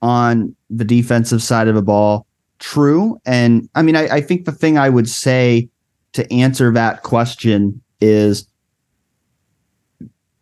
on 0.02 0.56
the 0.70 0.86
defensive 0.86 1.42
side 1.42 1.68
of 1.68 1.76
the 1.76 1.82
ball 1.82 2.26
true? 2.60 3.20
And 3.26 3.70
I 3.76 3.82
mean, 3.82 3.96
I, 3.96 4.08
I 4.08 4.22
think 4.22 4.46
the 4.46 4.52
thing 4.52 4.78
I 4.78 4.90
would 4.90 5.10
say 5.10 5.70
to 6.14 6.32
answer 6.34 6.72
that 6.72 7.04
question 7.04 7.82
is 8.02 8.48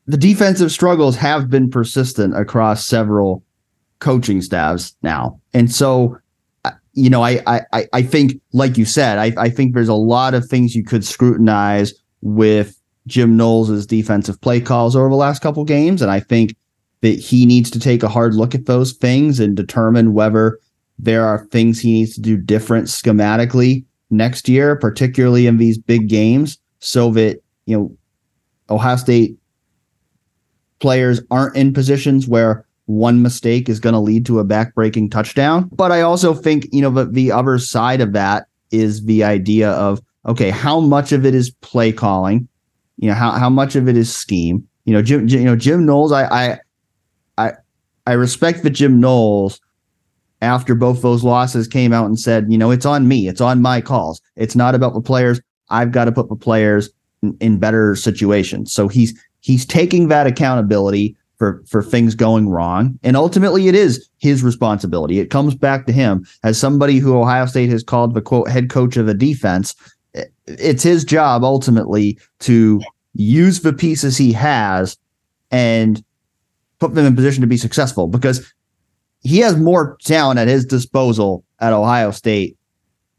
the 0.08 0.18
defensive 0.18 0.72
struggles 0.72 1.16
have 1.16 1.50
been 1.50 1.70
persistent 1.70 2.38
across 2.38 2.86
several 2.86 3.44
coaching 4.00 4.42
staffs 4.42 4.96
now. 5.02 5.40
And 5.54 5.72
so, 5.72 6.18
uh, 6.64 6.72
you 6.94 7.10
know, 7.10 7.24
I 7.24 7.42
I 7.48 7.88
I 7.92 8.02
think, 8.04 8.40
like 8.54 8.78
you 8.78 8.86
said, 8.86 9.18
I, 9.18 9.34
I 9.42 9.50
think 9.50 9.74
there's 9.74 9.90
a 9.90 9.94
lot 9.94 10.34
of 10.34 10.46
things 10.46 10.76
you 10.76 10.84
could 10.84 11.04
scrutinize 11.04 11.94
with 12.22 12.80
Jim 13.08 13.38
Knowles' 13.38 13.86
defensive 13.86 14.40
play 14.42 14.62
calls 14.62 14.96
over 14.96 15.10
the 15.10 15.16
last 15.16 15.42
couple 15.42 15.64
games. 15.64 16.02
And 16.02 16.12
I 16.12 16.20
think 16.20 16.56
that 17.01 17.19
he 17.19 17.45
needs 17.45 17.69
to 17.71 17.79
take 17.79 18.03
a 18.03 18.10
hard 18.10 18.34
look 18.34 18.55
at 18.55 18.65
those 18.65 18.93
things 18.93 19.39
and 19.39 19.55
determine 19.55 20.13
whether 20.13 20.60
there 20.97 21.25
are 21.25 21.45
things 21.47 21.79
he 21.79 21.93
needs 21.93 22.15
to 22.15 22.21
do 22.21 22.38
different 22.38 22.88
schematically 22.88 23.86
next 24.10 24.47
year, 24.47 24.75
particularly 24.75 25.47
in 25.47 25.58
these 25.58 25.77
big 25.77 26.08
games, 26.08 26.58
so 26.79 27.12
that, 27.12 27.41
you 27.65 27.77
know, 27.77 27.97
Ohio 28.69 28.95
State 28.95 29.38
players 30.79 31.21
aren't 31.31 31.55
in 31.55 31.73
positions 31.73 32.27
where 32.27 32.65
one 32.86 33.21
mistake 33.21 33.67
is 33.67 33.79
going 33.79 33.93
to 33.93 33.99
lead 33.99 34.25
to 34.25 34.39
a 34.39 34.45
backbreaking 34.45 35.10
touchdown. 35.10 35.69
But 35.71 35.91
I 35.91 36.01
also 36.01 36.34
think, 36.34 36.67
you 36.71 36.81
know, 36.81 36.91
the, 36.91 37.05
the 37.05 37.31
other 37.31 37.58
side 37.58 38.01
of 38.01 38.13
that 38.13 38.47
is 38.71 39.05
the 39.05 39.23
idea 39.23 39.71
of, 39.71 39.99
okay, 40.27 40.49
how 40.49 40.79
much 40.79 41.12
of 41.12 41.25
it 41.25 41.34
is 41.34 41.49
play 41.62 41.91
calling? 41.91 42.47
You 42.97 43.10
know, 43.10 43.15
how, 43.15 43.31
how 43.31 43.49
much 43.49 43.75
of 43.75 43.88
it 43.88 43.97
is 43.97 44.13
scheme? 44.13 44.67
You 44.86 44.93
know, 44.93 45.01
Jim, 45.01 45.27
you 45.27 45.43
know, 45.43 45.55
Jim 45.55 45.86
Knowles, 45.86 46.12
I, 46.12 46.25
I, 46.25 46.51
I, 46.51 46.60
I 48.06 48.13
respect 48.13 48.63
that 48.63 48.72
Jim 48.72 49.00
Knowles 49.00 49.60
after 50.41 50.76
both 50.76 51.02
those 51.02 51.24
losses 51.24 51.68
came 51.68 51.94
out 51.94 52.06
and 52.06 52.20
said, 52.20 52.52
you 52.52 52.58
know, 52.58 52.72
it's 52.72 52.86
on 52.86 53.08
me. 53.08 53.28
It's 53.28 53.41
on 53.41 53.62
my 53.62 53.82
calls. 53.82 54.22
It's 54.36 54.56
not 54.56 54.76
about 54.76 54.94
the 54.94 55.02
players. 55.02 55.41
I've 55.70 55.91
got 55.91 56.06
to 56.06 56.12
put 56.12 56.30
the 56.30 56.36
players 56.36 56.89
in, 57.24 57.36
in 57.39 57.60
better 57.60 57.96
situations. 57.96 58.72
So 58.72 58.88
he's, 58.88 59.20
he's 59.39 59.65
taking 59.65 60.08
that 60.10 60.28
accountability 60.28 61.15
for 61.38 61.62
for 61.68 61.84
things 61.84 62.15
going 62.15 62.48
wrong 62.48 62.98
and 63.04 63.18
ultimately 63.18 63.68
it 63.68 63.76
is 63.76 64.08
his 64.20 64.41
responsibility 64.41 65.20
it 65.20 65.30
comes 65.30 65.54
back 65.54 65.86
to 65.86 65.91
him 65.91 66.26
as 66.44 66.58
somebody 66.58 66.98
who 66.98 67.18
ohio 67.18 67.46
state 67.46 67.70
has 67.70 67.84
called 67.84 68.13
the 68.13 68.22
quote 68.22 68.50
head 68.50 68.70
coach 68.70 68.96
of 68.96 69.10
a 69.10 69.13
defense 69.13 69.76
it's 70.46 70.84
his 70.84 71.04
job 71.04 71.44
ultimately 71.44 72.18
to 72.39 72.82
use 73.15 73.60
the 73.62 73.74
pieces 73.74 74.15
he 74.15 74.32
has 74.32 74.98
and 75.52 76.05
put 76.89 76.95
them 76.95 77.06
in 77.06 77.15
position 77.15 77.41
to 77.41 77.48
be 77.48 77.58
successful 77.58 78.08
because 78.08 78.54
he 79.21 79.39
has 79.39 79.58
more 79.58 79.98
talent 80.04 80.39
at 80.39 80.48
his 80.48 80.65
disposal 80.65 81.43
at 81.60 81.74
ohio 81.74 82.12
state 82.12 82.58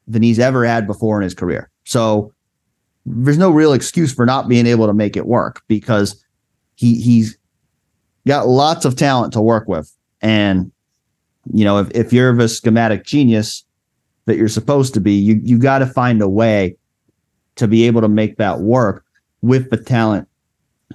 than 0.07 0.23
he's 0.23 0.39
ever 0.39 0.65
had 0.65 0.87
before 0.87 1.19
in 1.19 1.23
his 1.23 1.35
career 1.35 1.71
so 1.85 2.33
there's 3.07 3.39
no 3.39 3.51
real 3.51 3.73
excuse 3.73 4.13
for 4.13 4.27
not 4.27 4.49
being 4.49 4.67
able 4.67 4.87
to 4.87 4.93
make 4.93 5.17
it 5.17 5.27
work 5.27 5.63
because 5.69 6.25
he 6.75 7.01
he's 7.01 7.39
got 8.27 8.49
lots 8.49 8.85
of 8.85 8.97
talent 8.97 9.33
to 9.33 9.41
work 9.41 9.69
with. 9.69 9.91
And, 10.21 10.73
you 11.53 11.65
know, 11.65 11.79
if, 11.79 11.91
if 11.93 12.13
you're 12.13 12.35
the 12.35 12.49
schematic 12.49 13.05
genius 13.05 13.65
that 14.27 14.37
you're 14.37 14.49
supposed 14.49 14.93
to 14.95 15.01
be, 15.01 15.13
you, 15.13 15.41
you 15.43 15.59
got 15.59 15.79
to 15.79 15.87
find 15.87 16.21
a 16.21 16.29
way 16.29 16.77
to 17.55 17.69
be 17.69 17.87
able 17.87 18.01
to 18.01 18.09
make 18.09 18.37
that 18.37 18.61
work 18.61 19.05
with 19.43 19.71
the 19.71 19.77
talent 19.77 20.29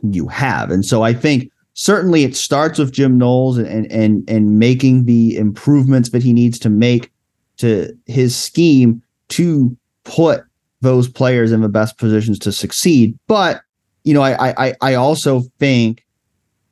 you 0.03 0.27
have. 0.27 0.69
And 0.71 0.85
so 0.85 1.03
I 1.03 1.13
think 1.13 1.50
certainly 1.73 2.23
it 2.23 2.35
starts 2.35 2.79
with 2.79 2.91
Jim 2.91 3.17
Knowles 3.17 3.57
and, 3.57 3.91
and, 3.91 4.29
and 4.29 4.59
making 4.59 5.05
the 5.05 5.37
improvements 5.37 6.09
that 6.09 6.23
he 6.23 6.33
needs 6.33 6.59
to 6.59 6.69
make 6.69 7.11
to 7.57 7.95
his 8.05 8.35
scheme 8.35 9.01
to 9.29 9.75
put 10.03 10.43
those 10.81 11.07
players 11.07 11.51
in 11.51 11.61
the 11.61 11.69
best 11.69 11.97
positions 11.97 12.39
to 12.39 12.51
succeed. 12.51 13.17
But, 13.27 13.61
you 14.03 14.13
know, 14.13 14.21
I, 14.21 14.67
I, 14.67 14.73
I 14.81 14.93
also 14.95 15.43
think 15.59 16.05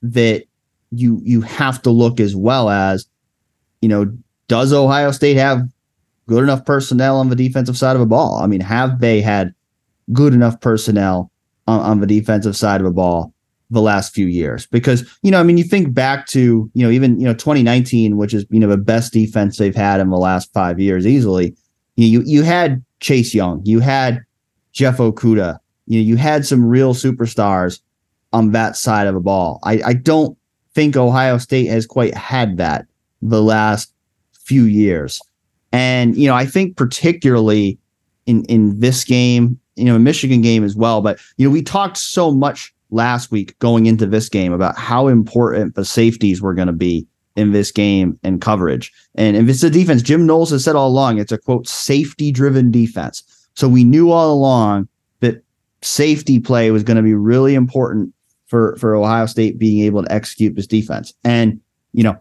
that 0.01 0.43
you 0.91 1.21
you 1.23 1.41
have 1.41 1.81
to 1.83 1.91
look 1.91 2.19
as 2.19 2.35
well 2.35 2.69
as, 2.69 3.05
you 3.81 3.89
know, 3.89 4.11
does 4.47 4.73
Ohio 4.73 5.11
State 5.11 5.37
have 5.37 5.61
good 6.27 6.43
enough 6.43 6.65
personnel 6.65 7.17
on 7.17 7.29
the 7.29 7.35
defensive 7.35 7.77
side 7.77 7.95
of 7.95 7.99
the 7.99 8.07
ball? 8.07 8.41
I 8.41 8.47
mean, 8.47 8.61
have 8.61 8.99
they 8.99 9.21
had 9.21 9.53
good 10.11 10.33
enough 10.33 10.59
personnel 10.59 11.31
on, 11.67 11.79
on 11.81 11.99
the 11.99 12.07
defensive 12.07 12.57
side 12.57 12.81
of 12.81 12.85
the 12.85 12.91
ball 12.91 13.33
the 13.69 13.81
last 13.81 14.13
few 14.13 14.27
years? 14.27 14.65
Because, 14.65 15.09
you 15.21 15.31
know, 15.31 15.39
I 15.39 15.43
mean, 15.43 15.57
you 15.57 15.63
think 15.63 15.93
back 15.93 16.27
to, 16.27 16.69
you 16.73 16.83
know, 16.83 16.89
even, 16.89 17.19
you 17.19 17.25
know, 17.25 17.33
2019, 17.33 18.17
which 18.17 18.33
is, 18.33 18.45
you 18.49 18.59
know, 18.59 18.67
the 18.67 18.77
best 18.77 19.13
defense 19.13 19.57
they've 19.57 19.75
had 19.75 19.99
in 19.99 20.09
the 20.09 20.17
last 20.17 20.51
five 20.53 20.79
years 20.79 21.05
easily. 21.05 21.55
You 21.95 22.23
you 22.25 22.43
had 22.43 22.83
Chase 23.01 23.33
Young, 23.33 23.61
you 23.65 23.81
had 23.81 24.21
Jeff 24.71 24.97
Okudah, 24.97 25.59
you 25.87 25.99
know, 25.99 26.05
you 26.05 26.15
had 26.15 26.45
some 26.45 26.63
real 26.63 26.93
superstars 26.93 27.81
on 28.31 28.51
that 28.51 28.77
side 28.77 29.07
of 29.07 29.13
the 29.13 29.19
ball. 29.19 29.59
I, 29.63 29.81
I 29.85 29.93
don't 29.93 30.37
think 30.73 30.95
Ohio 30.95 31.37
State 31.37 31.67
has 31.67 31.85
quite 31.85 32.13
had 32.13 32.57
that 32.57 32.85
the 33.21 33.41
last 33.41 33.93
few 34.33 34.63
years. 34.63 35.19
And, 35.71 36.15
you 36.15 36.27
know, 36.27 36.35
I 36.35 36.45
think 36.45 36.77
particularly 36.77 37.77
in, 38.25 38.45
in 38.45 38.79
this 38.79 39.03
game, 39.03 39.59
you 39.75 39.85
know, 39.85 39.97
Michigan 39.99 40.41
game 40.41 40.63
as 40.63 40.75
well. 40.75 41.01
But, 41.01 41.19
you 41.37 41.47
know, 41.47 41.51
we 41.51 41.61
talked 41.61 41.97
so 41.97 42.31
much 42.31 42.73
last 42.91 43.31
week 43.31 43.57
going 43.59 43.85
into 43.85 44.05
this 44.05 44.29
game 44.29 44.53
about 44.53 44.77
how 44.77 45.07
important 45.07 45.75
the 45.75 45.85
safeties 45.85 46.41
were 46.41 46.53
going 46.53 46.67
to 46.67 46.73
be 46.73 47.07
in 47.35 47.51
this 47.51 47.71
game 47.71 48.19
and 48.23 48.41
coverage. 48.41 48.91
And 49.15 49.37
if 49.37 49.47
it's 49.47 49.63
a 49.63 49.69
defense, 49.69 50.01
Jim 50.01 50.25
Knowles 50.25 50.49
has 50.51 50.63
said 50.63 50.75
all 50.75 50.89
along, 50.89 51.19
it's 51.19 51.31
a 51.31 51.37
quote, 51.37 51.67
safety 51.67 52.31
driven 52.31 52.71
defense. 52.71 53.23
So 53.53 53.67
we 53.67 53.83
knew 53.83 54.11
all 54.11 54.33
along 54.33 54.87
that 55.19 55.43
safety 55.81 56.39
play 56.39 56.71
was 56.71 56.83
going 56.83 56.97
to 56.97 57.03
be 57.03 57.13
really 57.13 57.55
important 57.55 58.13
for, 58.47 58.75
for 58.77 58.95
Ohio 58.95 59.25
State 59.27 59.59
being 59.59 59.85
able 59.85 60.03
to 60.03 60.11
execute 60.11 60.55
this 60.55 60.67
defense. 60.67 61.13
And, 61.23 61.61
you 61.93 62.03
know, 62.03 62.17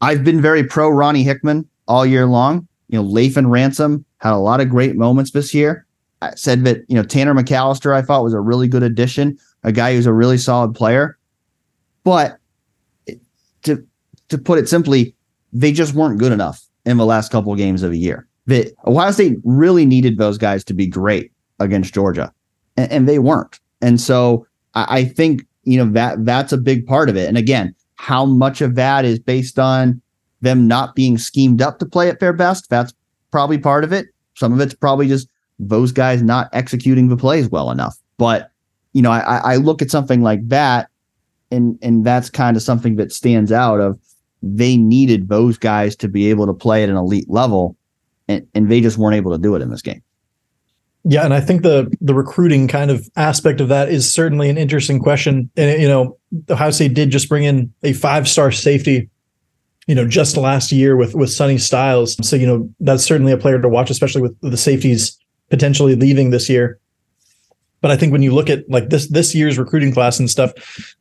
I've 0.00 0.22
been 0.22 0.40
very 0.40 0.64
pro 0.64 0.88
Ronnie 0.88 1.22
Hickman 1.22 1.68
all 1.88 2.06
year 2.06 2.26
long. 2.26 2.68
You 2.88 3.02
know, 3.02 3.08
Lathan 3.08 3.50
Ransom 3.50 4.04
had 4.18 4.32
a 4.32 4.36
lot 4.36 4.60
of 4.60 4.68
great 4.68 4.96
moments 4.96 5.30
this 5.30 5.54
year. 5.54 5.86
I 6.22 6.34
said 6.34 6.64
that, 6.64 6.82
you 6.88 6.94
know, 6.94 7.02
Tanner 7.02 7.34
McAllister, 7.34 7.94
I 7.94 8.02
thought 8.02 8.24
was 8.24 8.34
a 8.34 8.40
really 8.40 8.68
good 8.68 8.82
addition, 8.82 9.38
a 9.62 9.72
guy 9.72 9.94
who's 9.94 10.06
a 10.06 10.12
really 10.12 10.38
solid 10.38 10.74
player. 10.74 11.18
But 12.04 12.38
to 13.62 13.84
to 14.28 14.38
put 14.38 14.58
it 14.58 14.68
simply, 14.68 15.14
they 15.52 15.72
just 15.72 15.94
weren't 15.94 16.18
good 16.18 16.32
enough 16.32 16.64
in 16.84 16.96
the 16.96 17.06
last 17.06 17.30
couple 17.30 17.52
of 17.52 17.58
games 17.58 17.82
of 17.82 17.90
the 17.90 17.98
year. 17.98 18.26
That 18.46 18.72
Ohio 18.86 19.10
State 19.10 19.38
really 19.44 19.84
needed 19.84 20.18
those 20.18 20.38
guys 20.38 20.64
to 20.64 20.74
be 20.74 20.86
great 20.86 21.32
against 21.58 21.92
Georgia, 21.92 22.32
and, 22.76 22.90
and 22.90 23.08
they 23.08 23.18
weren't. 23.18 23.60
And 23.82 24.00
so 24.00 24.46
I, 24.74 24.86
I 25.00 25.04
think 25.04 25.46
you 25.64 25.78
know 25.78 25.92
that 25.92 26.24
that's 26.24 26.52
a 26.52 26.58
big 26.58 26.86
part 26.86 27.08
of 27.08 27.16
it. 27.16 27.28
And 27.28 27.36
again, 27.36 27.74
how 27.96 28.24
much 28.24 28.60
of 28.60 28.76
that 28.76 29.04
is 29.04 29.18
based 29.18 29.58
on 29.58 30.00
them 30.40 30.66
not 30.66 30.94
being 30.94 31.18
schemed 31.18 31.60
up 31.60 31.78
to 31.80 31.86
play 31.86 32.08
at 32.08 32.20
their 32.20 32.32
best? 32.32 32.70
That's 32.70 32.94
probably 33.30 33.58
part 33.58 33.84
of 33.84 33.92
it. 33.92 34.06
Some 34.34 34.52
of 34.52 34.60
it's 34.60 34.74
probably 34.74 35.06
just 35.06 35.28
those 35.58 35.92
guys 35.92 36.22
not 36.22 36.48
executing 36.52 37.08
the 37.08 37.16
plays 37.16 37.48
well 37.48 37.70
enough. 37.70 37.96
But 38.16 38.49
you 38.92 39.02
know, 39.02 39.10
I, 39.10 39.40
I 39.52 39.56
look 39.56 39.82
at 39.82 39.90
something 39.90 40.22
like 40.22 40.46
that, 40.48 40.88
and 41.50 41.78
and 41.82 42.04
that's 42.04 42.30
kind 42.30 42.56
of 42.56 42.62
something 42.62 42.96
that 42.96 43.12
stands 43.12 43.52
out 43.52 43.80
of 43.80 43.98
they 44.42 44.76
needed 44.76 45.28
those 45.28 45.58
guys 45.58 45.94
to 45.96 46.08
be 46.08 46.30
able 46.30 46.46
to 46.46 46.54
play 46.54 46.82
at 46.82 46.88
an 46.88 46.96
elite 46.96 47.28
level, 47.28 47.76
and, 48.28 48.46
and 48.54 48.70
they 48.70 48.80
just 48.80 48.98
weren't 48.98 49.16
able 49.16 49.32
to 49.32 49.38
do 49.38 49.54
it 49.54 49.62
in 49.62 49.70
this 49.70 49.82
game. 49.82 50.02
Yeah, 51.04 51.24
and 51.24 51.32
I 51.32 51.40
think 51.40 51.62
the 51.62 51.94
the 52.00 52.14
recruiting 52.14 52.68
kind 52.68 52.90
of 52.90 53.08
aspect 53.16 53.60
of 53.60 53.68
that 53.68 53.88
is 53.90 54.10
certainly 54.10 54.50
an 54.50 54.58
interesting 54.58 55.00
question. 55.00 55.50
And 55.56 55.80
you 55.80 55.88
know, 55.88 56.18
Ohio 56.50 56.70
State 56.70 56.94
did 56.94 57.10
just 57.10 57.28
bring 57.28 57.44
in 57.44 57.72
a 57.82 57.94
five 57.94 58.28
star 58.28 58.52
safety, 58.52 59.08
you 59.86 59.94
know, 59.94 60.06
just 60.06 60.36
last 60.36 60.72
year 60.72 60.96
with 60.96 61.14
with 61.14 61.30
Sonny 61.30 61.56
Styles. 61.56 62.16
So 62.26 62.36
you 62.36 62.46
know, 62.46 62.68
that's 62.80 63.02
certainly 63.02 63.32
a 63.32 63.38
player 63.38 63.60
to 63.60 63.68
watch, 63.68 63.90
especially 63.90 64.20
with 64.20 64.38
the 64.42 64.58
safeties 64.58 65.18
potentially 65.48 65.96
leaving 65.96 66.30
this 66.30 66.50
year. 66.50 66.78
But 67.80 67.90
I 67.90 67.96
think 67.96 68.12
when 68.12 68.22
you 68.22 68.34
look 68.34 68.50
at 68.50 68.68
like 68.68 68.90
this 68.90 69.08
this 69.08 69.34
year's 69.34 69.58
recruiting 69.58 69.92
class 69.92 70.18
and 70.18 70.30
stuff, 70.30 70.52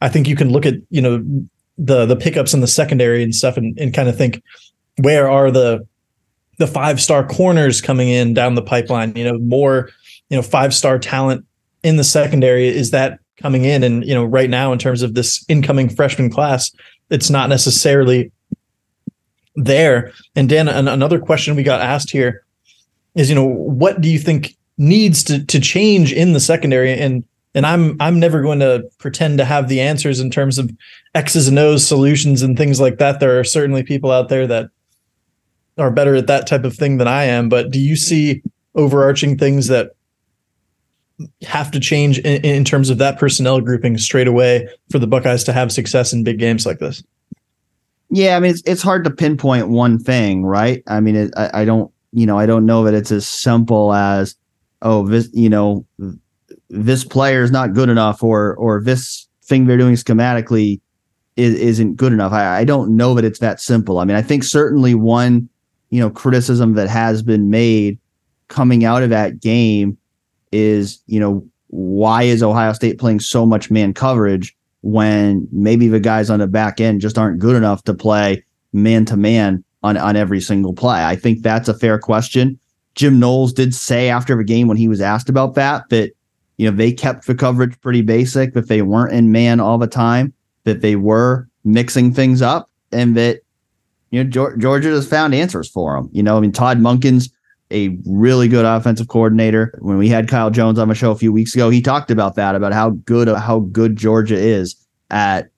I 0.02 0.10
think 0.10 0.28
you 0.28 0.36
can 0.36 0.50
look 0.50 0.65
at 0.65 0.76
you 0.89 1.02
know 1.02 1.24
the 1.78 2.06
the 2.06 2.15
pickups 2.15 2.54
in 2.54 2.62
the 2.62 2.68
secondary 2.68 3.24
and 3.24 3.34
stuff 3.34 3.58
and, 3.58 3.78
and 3.80 3.94
kind 3.94 4.10
of 4.10 4.18
think 4.18 4.42
where 5.02 5.30
are 5.30 5.52
the 5.52 5.86
the 6.58 6.68
five 6.68 7.02
star 7.02 7.26
corners 7.26 7.82
coming 7.82 8.10
in 8.10 8.34
down 8.34 8.56
the 8.56 8.62
pipeline? 8.62 9.15
You 9.15 9.26
know 9.26 9.39
more 9.39 9.89
you 10.30 10.38
know 10.38 10.44
five 10.44 10.74
star 10.74 11.00
talent 11.00 11.46
in 11.84 11.98
the 11.98 12.04
secondary 12.04 12.68
is 12.68 12.92
that 12.92 13.20
coming 13.38 13.65
in? 13.65 13.84
And 13.84 14.06
you 14.06 14.13
know 14.13 14.26
right 14.26 14.50
now 14.50 14.72
in 14.72 14.80
terms 14.80 15.02
of 15.02 15.13
this 15.13 15.44
incoming 15.48 15.89
freshman 15.89 16.30
class 16.30 16.72
it's 17.10 17.30
not 17.30 17.50
necessarily 17.50 18.32
there. 19.56 20.13
And 20.36 20.48
dan 20.48 20.68
an, 20.68 20.88
another 20.88 21.20
question 21.20 21.56
we 21.56 21.63
got 21.63 21.82
asked 21.82 22.12
here 22.12 22.44
is 23.15 23.30
you 23.30 23.36
know 23.36 23.46
what 23.46 24.02
do 24.02 24.10
you 24.10 24.20
think 24.20 24.56
needs 24.80 25.24
to 25.26 25.46
to 25.46 25.60
change 25.60 26.12
in 26.12 26.34
the 26.34 26.39
secondary 26.39 26.98
and 26.98 27.24
and 27.54 27.65
I'm 27.65 27.98
I'm 28.00 28.20
never 28.20 28.42
going 28.42 28.60
to 28.60 28.89
pretend 28.98 29.38
to 29.38 29.46
have 29.46 29.68
the 29.68 29.82
answers 29.82 30.20
in 30.20 30.32
terms 30.32 30.58
of 30.58 30.72
X's 31.13 31.48
and 31.48 31.60
O's 31.60 31.86
solutions 31.86 32.42
and 32.42 32.58
things 32.58 32.80
like 32.80 32.98
that. 32.98 33.20
There 33.20 33.39
are 33.39 33.44
certainly 33.44 33.84
people 33.84 34.12
out 34.12 34.30
there 34.30 34.48
that 34.48 34.70
are 35.78 35.92
better 35.92 36.15
at 36.15 36.28
that 36.28 36.48
type 36.48 36.63
of 36.63 36.76
thing 36.76 36.98
than 36.98 37.08
I 37.08 37.24
am. 37.24 37.50
But 37.50 37.72
do 37.72 37.80
you 37.80 37.96
see 37.96 38.42
overarching 38.76 39.38
things 39.38 39.68
that 39.68 39.92
have 41.42 41.72
to 41.72 41.80
change 41.80 42.20
in, 42.20 42.44
in 42.46 42.63
terms 42.63 42.89
of 42.89 42.98
that 43.00 43.18
personnel 43.18 43.60
grouping 43.60 43.98
straight 43.98 44.28
away 44.28 44.70
for 44.89 45.00
the 45.00 45.08
Buckeyes 45.08 45.44
to 45.46 45.54
have 45.54 45.72
success 45.72 46.13
in 46.13 46.24
big 46.24 46.39
games 46.39 46.65
like 46.65 46.80
this? 46.80 47.04
Yeah, 48.12 48.38
I 48.38 48.39
mean 48.39 48.52
it's 48.52 48.63
it's 48.65 48.82
hard 48.82 49.04
to 49.04 49.12
pinpoint 49.12 49.70
one 49.70 50.00
thing, 50.00 50.46
right? 50.46 50.84
I 50.88 51.00
mean, 51.00 51.15
it, 51.15 51.34
I, 51.36 51.62
I 51.62 51.65
don't 51.65 51.92
you 52.12 52.26
know 52.26 52.38
I 52.38 52.46
don't 52.46 52.65
know 52.65 52.84
that 52.84 52.94
it's 52.94 53.12
as 53.12 53.28
simple 53.28 53.94
as 53.94 54.36
oh 54.82 55.08
this 55.08 55.30
you 55.34 55.50
know 55.50 55.86
this 56.70 57.04
player 57.04 57.44
is 57.44 57.52
not 57.52 57.74
good 57.74 57.89
enough 57.89 58.24
or 58.24 58.56
or 58.56 58.82
this 58.82 59.28
thing 59.44 59.65
they're 59.65 59.78
doing 59.78 59.96
schematically 59.96 60.80
is, 61.39 61.56
isn't 61.56 61.96
good 61.96 62.13
enough. 62.13 62.34
I, 62.34 62.60
I 62.60 62.63
don't 62.65 62.96
know 62.96 63.13
that 63.15 63.26
it's 63.26 63.39
that 63.39 63.62
simple. 63.62 64.00
I 64.00 64.06
mean, 64.06 64.18
I 64.18 64.22
think 64.22 64.44
certainly 64.44 64.94
one, 64.94 65.50
you 65.89 66.00
know, 66.00 66.10
criticism 66.10 66.74
that 66.74 66.89
has 66.89 67.24
been 67.24 67.50
made 67.50 67.98
coming 68.50 68.84
out 68.84 69.04
of 69.04 69.10
that 69.10 69.39
game 69.39 69.98
is, 70.52 71.02
you 71.08 71.20
know, 71.20 71.48
why 71.68 72.24
is 72.24 72.44
Ohio 72.44 72.74
State 72.74 73.00
playing 73.00 73.20
so 73.22 73.46
much 73.46 73.72
man 73.72 73.94
coverage 73.94 74.56
when 74.82 75.48
maybe 75.52 75.88
the 75.88 76.00
guys 76.00 76.30
on 76.30 76.39
the 76.39 76.48
back 76.48 76.82
end 76.82 77.02
just 77.02 77.18
aren't 77.18 77.39
good 77.39 77.56
enough 77.56 77.84
to 77.84 77.94
play 77.94 78.44
man 78.74 79.06
to 79.06 79.15
man 79.15 79.63
on 79.82 79.96
on 79.98 80.15
every 80.15 80.42
single 80.42 80.74
play? 80.74 81.04
I 81.04 81.15
think 81.15 81.42
that's 81.42 81.70
a 81.70 81.78
fair 81.78 82.00
question. 82.00 82.60
Jim 82.99 83.17
Knowles 83.17 83.53
did 83.53 83.73
say 83.73 84.09
after 84.09 84.35
the 84.35 84.43
game 84.43 84.67
when 84.67 84.75
he 84.75 84.89
was 84.89 84.99
asked 84.99 85.29
about 85.29 85.55
that 85.55 85.88
that 85.88 86.12
you 86.57 86.69
know, 86.69 86.75
they 86.75 86.91
kept 86.91 87.27
the 87.27 87.33
coverage 87.33 87.79
pretty 87.79 88.01
basic, 88.01 88.53
but 88.53 88.67
they 88.67 88.81
weren't 88.81 89.13
in 89.13 89.31
man 89.31 89.62
all 89.62 89.77
the 89.77 89.88
time, 89.88 90.33
that 90.65 90.81
they 90.81 90.97
were 90.97 91.47
mixing 91.63 92.13
things 92.13 92.41
up, 92.41 92.69
and 92.91 93.15
that, 93.15 93.39
you 94.12 94.21
know, 94.21 94.29
Georgia 94.57 94.89
has 94.89 95.07
found 95.07 95.33
answers 95.33 95.69
for 95.69 95.95
them. 95.95 96.09
You 96.12 96.21
know, 96.21 96.35
I 96.35 96.41
mean, 96.41 96.51
Todd 96.51 96.79
Monken's 96.79 97.29
a 97.71 97.97
really 98.05 98.49
good 98.49 98.65
offensive 98.65 99.07
coordinator. 99.07 99.79
When 99.81 99.97
we 99.97 100.09
had 100.09 100.27
Kyle 100.27 100.49
Jones 100.49 100.77
on 100.77 100.89
the 100.89 100.95
show 100.95 101.12
a 101.12 101.15
few 101.15 101.31
weeks 101.31 101.55
ago, 101.55 101.69
he 101.69 101.81
talked 101.81 102.12
about 102.12 102.35
that, 102.35 102.53
about 102.53 102.73
how 102.73 102.89
good 102.89 103.29
how 103.29 103.59
good 103.59 103.95
Georgia 103.95 104.35
is 104.35 104.75
at 105.09 105.51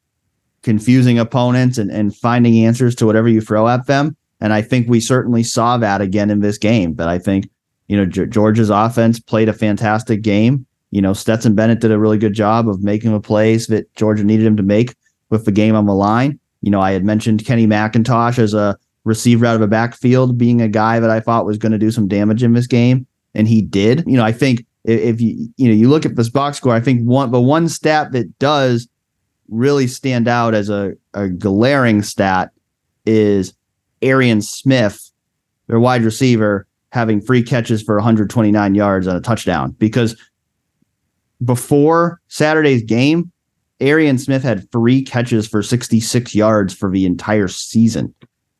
confusing 0.62 1.17
opponents 1.17 1.80
and, 1.80 1.89
and 1.89 2.15
finding 2.15 2.63
answers 2.63 2.93
to 2.97 3.08
whatever 3.08 3.27
you 3.27 3.41
throw 3.41 3.67
at 3.67 3.88
them. 3.88 4.15
And 4.41 4.51
I 4.54 4.62
think 4.62 4.89
we 4.89 4.99
certainly 4.99 5.43
saw 5.43 5.77
that 5.77 6.01
again 6.01 6.30
in 6.30 6.41
this 6.41 6.58
game. 6.58 6.93
But 6.93 7.08
I 7.08 7.19
think, 7.19 7.49
you 7.88 7.95
know, 7.95 8.06
G- 8.06 8.25
Georgia's 8.25 8.69
offense 8.69 9.19
played 9.19 9.49
a 9.49 9.54
fantastic 9.54 10.21
game 10.21 10.65
you 10.91 11.01
know, 11.01 11.13
Stetson 11.13 11.56
Bennett 11.56 11.80
did 11.80 11.91
a 11.91 11.99
really 11.99 12.17
good 12.17 12.34
job 12.34 12.67
of 12.67 12.84
making 12.84 13.13
the 13.13 13.19
plays 13.19 13.67
that 13.67 13.93
Georgia 13.95 14.23
needed 14.23 14.45
him 14.45 14.58
to 14.58 14.63
make 14.63 14.95
with 15.30 15.45
the 15.45 15.51
game 15.51 15.73
on 15.75 15.86
the 15.86 15.93
line. 15.93 16.38
You 16.62 16.69
know, 16.69 16.82
I 16.82 16.91
had 16.91 17.06
mentioned 17.06 17.45
Kenny 17.45 17.65
McIntosh 17.65 18.38
as 18.38 18.54
a 18.54 18.77
receiver 19.06 19.45
out 19.45 19.56
of 19.56 19.62
a 19.62 19.67
backfield 19.67 20.38
being 20.38 20.62
a 20.62 20.67
guy 20.67 20.99
that 20.99 21.10
I 21.10 21.21
thought 21.21 21.45
was 21.45 21.58
going 21.58 21.71
to 21.71 21.77
do 21.77 21.91
some 21.91 22.08
damage 22.08 22.43
in 22.43 22.54
this 22.54 22.67
game, 22.67 23.08
and 23.34 23.47
he 23.47 23.62
did. 23.62 24.04
You 24.06 24.17
know, 24.17 24.25
I 24.25 24.34
think 24.34 24.65
if 24.84 25.21
you 25.21 25.49
you 25.56 25.69
know 25.69 25.73
you 25.73 25.89
look 25.89 26.06
at 26.06 26.17
this 26.17 26.30
box 26.30 26.58
score, 26.58 26.73
I 26.73 26.82
think 26.82 27.04
one 27.04 27.32
the 27.32 27.41
one 27.41 27.69
stat 27.69 28.12
that 28.12 28.38
does 28.38 28.88
really 29.47 29.88
stand 29.88 30.27
out 30.27 30.54
as 30.54 30.69
a, 30.69 30.93
a 31.13 31.30
glaring 31.30 32.04
stat 32.04 32.51
is 33.06 33.54
Arian 34.02 34.42
Smith, 34.42 35.12
their 35.68 35.80
wide 35.80 36.04
receiver, 36.04 36.68
having 36.92 37.22
free 37.22 37.44
catches 37.44 37.82
for 37.82 37.96
129 37.96 38.76
yards 38.76 39.08
and 39.08 39.18
a 39.18 39.22
touchdown 39.22 39.72
because 39.72 40.16
before 41.44 42.22
Saturday's 42.28 42.84
game, 42.84 43.32
Arian 43.80 44.18
Smith 44.18 44.44
had 44.44 44.70
three 44.72 45.02
catches 45.02 45.48
for 45.48 45.64
66 45.64 46.36
yards 46.36 46.74
for 46.74 46.92
the 46.92 47.06
entire 47.06 47.48
season. 47.48 48.14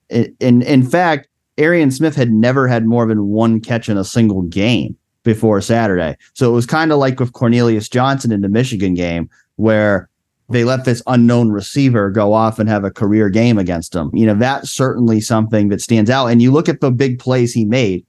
In, 0.10 0.36
in, 0.39 0.62
in 0.63 0.84
fact, 0.84 1.27
Arian 1.58 1.91
Smith 1.91 2.15
had 2.15 2.32
never 2.32 2.67
had 2.67 2.86
more 2.86 3.06
than 3.06 3.27
one 3.27 3.60
catch 3.60 3.88
in 3.88 3.97
a 3.97 4.04
single 4.04 4.41
game 4.43 4.97
before 5.23 5.62
Saturday. 5.62 6.17
So 6.34 6.49
it 6.49 6.54
was 6.54 6.65
kind 6.65 6.91
of 6.91 6.97
like 6.97 7.19
with 7.19 7.34
Cornelius 7.34 7.88
Johnson 7.88 8.32
in 8.32 8.41
the 8.41 8.49
Michigan 8.49 8.95
game, 8.95 9.30
where 9.58 10.10
they 10.51 10.63
let 10.63 10.85
this 10.85 11.01
unknown 11.07 11.51
receiver 11.51 12.09
go 12.09 12.33
off 12.33 12.59
and 12.59 12.69
have 12.69 12.83
a 12.83 12.91
career 12.91 13.29
game 13.29 13.57
against 13.57 13.95
him. 13.95 14.09
You 14.13 14.25
know, 14.25 14.35
that's 14.35 14.69
certainly 14.69 15.21
something 15.21 15.69
that 15.69 15.81
stands 15.81 16.09
out. 16.09 16.27
And 16.27 16.41
you 16.41 16.51
look 16.51 16.69
at 16.69 16.81
the 16.81 16.91
big 16.91 17.19
plays 17.19 17.53
he 17.53 17.65
made. 17.65 18.05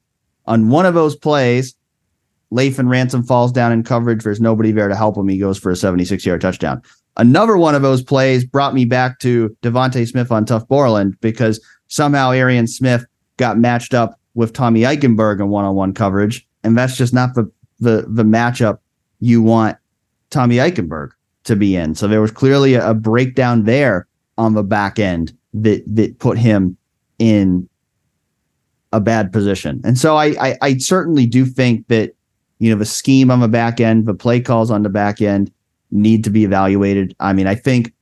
On 0.46 0.68
one 0.68 0.86
of 0.86 0.94
those 0.94 1.14
plays, 1.14 1.74
Lathan 2.52 2.88
Ransom 2.88 3.22
falls 3.22 3.52
down 3.52 3.72
in 3.72 3.82
coverage. 3.82 4.22
There's 4.22 4.40
nobody 4.40 4.72
there 4.72 4.88
to 4.88 4.96
help 4.96 5.16
him. 5.16 5.28
He 5.28 5.38
goes 5.38 5.58
for 5.58 5.70
a 5.70 5.76
76 5.76 6.24
yard 6.26 6.40
touchdown. 6.40 6.82
Another 7.16 7.56
one 7.56 7.74
of 7.74 7.82
those 7.82 8.02
plays 8.02 8.44
brought 8.44 8.74
me 8.74 8.84
back 8.84 9.18
to 9.20 9.56
DeVonta 9.62 10.08
Smith 10.08 10.32
on 10.32 10.44
Tuf 10.44 10.66
Borland 10.66 11.20
because 11.20 11.64
somehow 11.88 12.30
Arian 12.30 12.66
Smith 12.66 13.04
got 13.36 13.58
matched 13.58 13.94
up 13.94 14.18
with 14.34 14.52
Tommy 14.52 14.80
Eichenberg 14.80 15.40
in 15.40 15.48
one 15.48 15.64
on 15.64 15.74
one 15.74 15.92
coverage. 15.92 16.46
And 16.64 16.76
that's 16.76 16.96
just 16.96 17.12
not 17.12 17.34
the, 17.34 17.50
the, 17.80 18.06
the 18.08 18.24
matchup 18.24 18.78
you 19.20 19.42
want 19.42 19.76
Tommy 20.30 20.56
Eichenberg 20.56 21.10
to 21.44 21.56
be 21.56 21.76
in. 21.76 21.94
So 21.94 22.06
there 22.08 22.20
was 22.20 22.30
clearly 22.30 22.74
a, 22.74 22.90
a 22.90 22.94
breakdown 22.94 23.64
there 23.64 24.06
on 24.38 24.54
the 24.54 24.62
back 24.62 24.98
end 24.98 25.36
that 25.54 25.82
that 25.86 26.18
put 26.18 26.38
him 26.38 26.76
in 27.18 27.68
a 28.92 29.00
bad 29.00 29.32
position. 29.32 29.80
And 29.84 29.98
so 29.98 30.16
I, 30.16 30.26
I, 30.40 30.58
I 30.60 30.76
certainly 30.78 31.26
do 31.26 31.44
think 31.46 31.88
that 31.88 32.14
you 32.58 32.70
know 32.70 32.78
the 32.78 32.84
scheme 32.84 33.30
on 33.30 33.40
the 33.40 33.48
back 33.48 33.80
end, 33.80 34.06
the 34.06 34.14
play 34.14 34.40
calls 34.40 34.70
on 34.70 34.82
the 34.82 34.88
back 34.88 35.20
end 35.20 35.50
need 35.90 36.24
to 36.24 36.30
be 36.30 36.44
evaluated. 36.44 37.14
I 37.20 37.32
mean, 37.32 37.46
I 37.46 37.54
think 37.54 37.92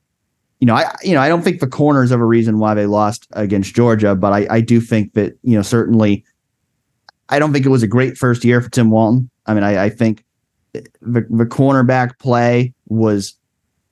you 0.59 0.67
know, 0.67 0.75
I 0.75 0.93
you 1.03 1.13
know, 1.13 1.21
I 1.21 1.27
don't 1.27 1.41
think 1.41 1.59
the 1.59 1.67
corners 1.67 2.11
of 2.11 2.19
a 2.19 2.25
reason 2.25 2.59
why 2.59 2.73
they 2.73 2.85
lost 2.85 3.27
against 3.31 3.75
Georgia, 3.75 4.15
but 4.15 4.31
I, 4.31 4.47
I 4.49 4.61
do 4.61 4.79
think 4.79 5.13
that, 5.13 5.37
you 5.41 5.55
know, 5.55 5.63
certainly 5.63 6.23
I 7.29 7.39
don't 7.39 7.51
think 7.51 7.65
it 7.65 7.69
was 7.69 7.83
a 7.83 7.87
great 7.87 8.17
first 8.17 8.43
year 8.43 8.61
for 8.61 8.69
Tim 8.69 8.91
Walton. 8.91 9.29
I 9.47 9.53
mean, 9.53 9.63
I, 9.63 9.85
I 9.85 9.89
think 9.89 10.23
the, 10.73 11.25
the 11.29 11.45
cornerback 11.45 12.19
play 12.19 12.73
was 12.91 13.35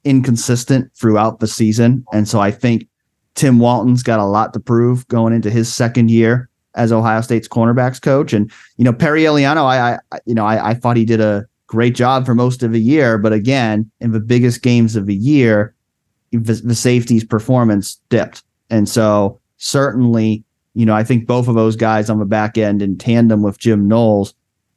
inconsistent 0.04 0.92
throughout 0.94 1.40
the 1.40 1.48
season. 1.48 2.06
And 2.14 2.28
so 2.28 2.40
I 2.40 2.52
think 2.52 2.88
Tim 3.36 3.60
Walton's 3.60 4.04
got 4.04 4.20
a 4.20 4.26
lot 4.26 4.54
to 4.54 4.60
prove 4.60 5.08
going 5.08 5.34
into 5.34 5.50
his 5.50 5.74
second 5.74 6.12
year 6.12 6.50
as 6.76 6.92
Ohio 6.92 7.22
State's 7.22 7.48
cornerbacks 7.48 8.02
coach. 8.02 8.34
And, 8.34 8.52
you 8.78 8.84
know, 8.84 8.94
Perry 8.94 9.24
Eliano, 9.24 9.64
I, 9.64 10.00
I 10.12 10.20
you 10.26 10.34
know, 10.34 10.46
I, 10.46 10.70
I 10.70 10.74
thought 10.74 10.98
he 10.98 11.06
did 11.06 11.22
a 11.22 11.46
great 11.68 11.96
job 11.96 12.26
for 12.26 12.36
most 12.36 12.64
of 12.64 12.72
the 12.72 12.82
year. 12.82 13.18
But 13.18 13.34
again, 13.34 13.90
in 14.00 14.12
the 14.12 14.20
biggest 14.20 14.62
games 14.62 14.96
of 14.96 15.06
the 15.06 15.16
year, 15.16 15.74
the, 16.32 16.54
the 16.54 16.76
safety's 16.76 17.24
performance 17.24 18.00
dipped. 18.10 18.44
And 18.70 18.88
so 18.88 19.40
certainly, 19.58 20.44
you 20.74 20.86
know, 20.86 20.96
I 20.96 21.04
think 21.04 21.26
both 21.26 21.48
of 21.48 21.56
those 21.56 21.76
guys 21.76 22.10
on 22.10 22.20
the 22.20 22.26
back 22.26 22.58
end 22.58 22.82
in 22.82 22.98
tandem 22.98 23.42
with 23.42 23.58
Jim 23.58 23.88
Knowles, 23.88 24.34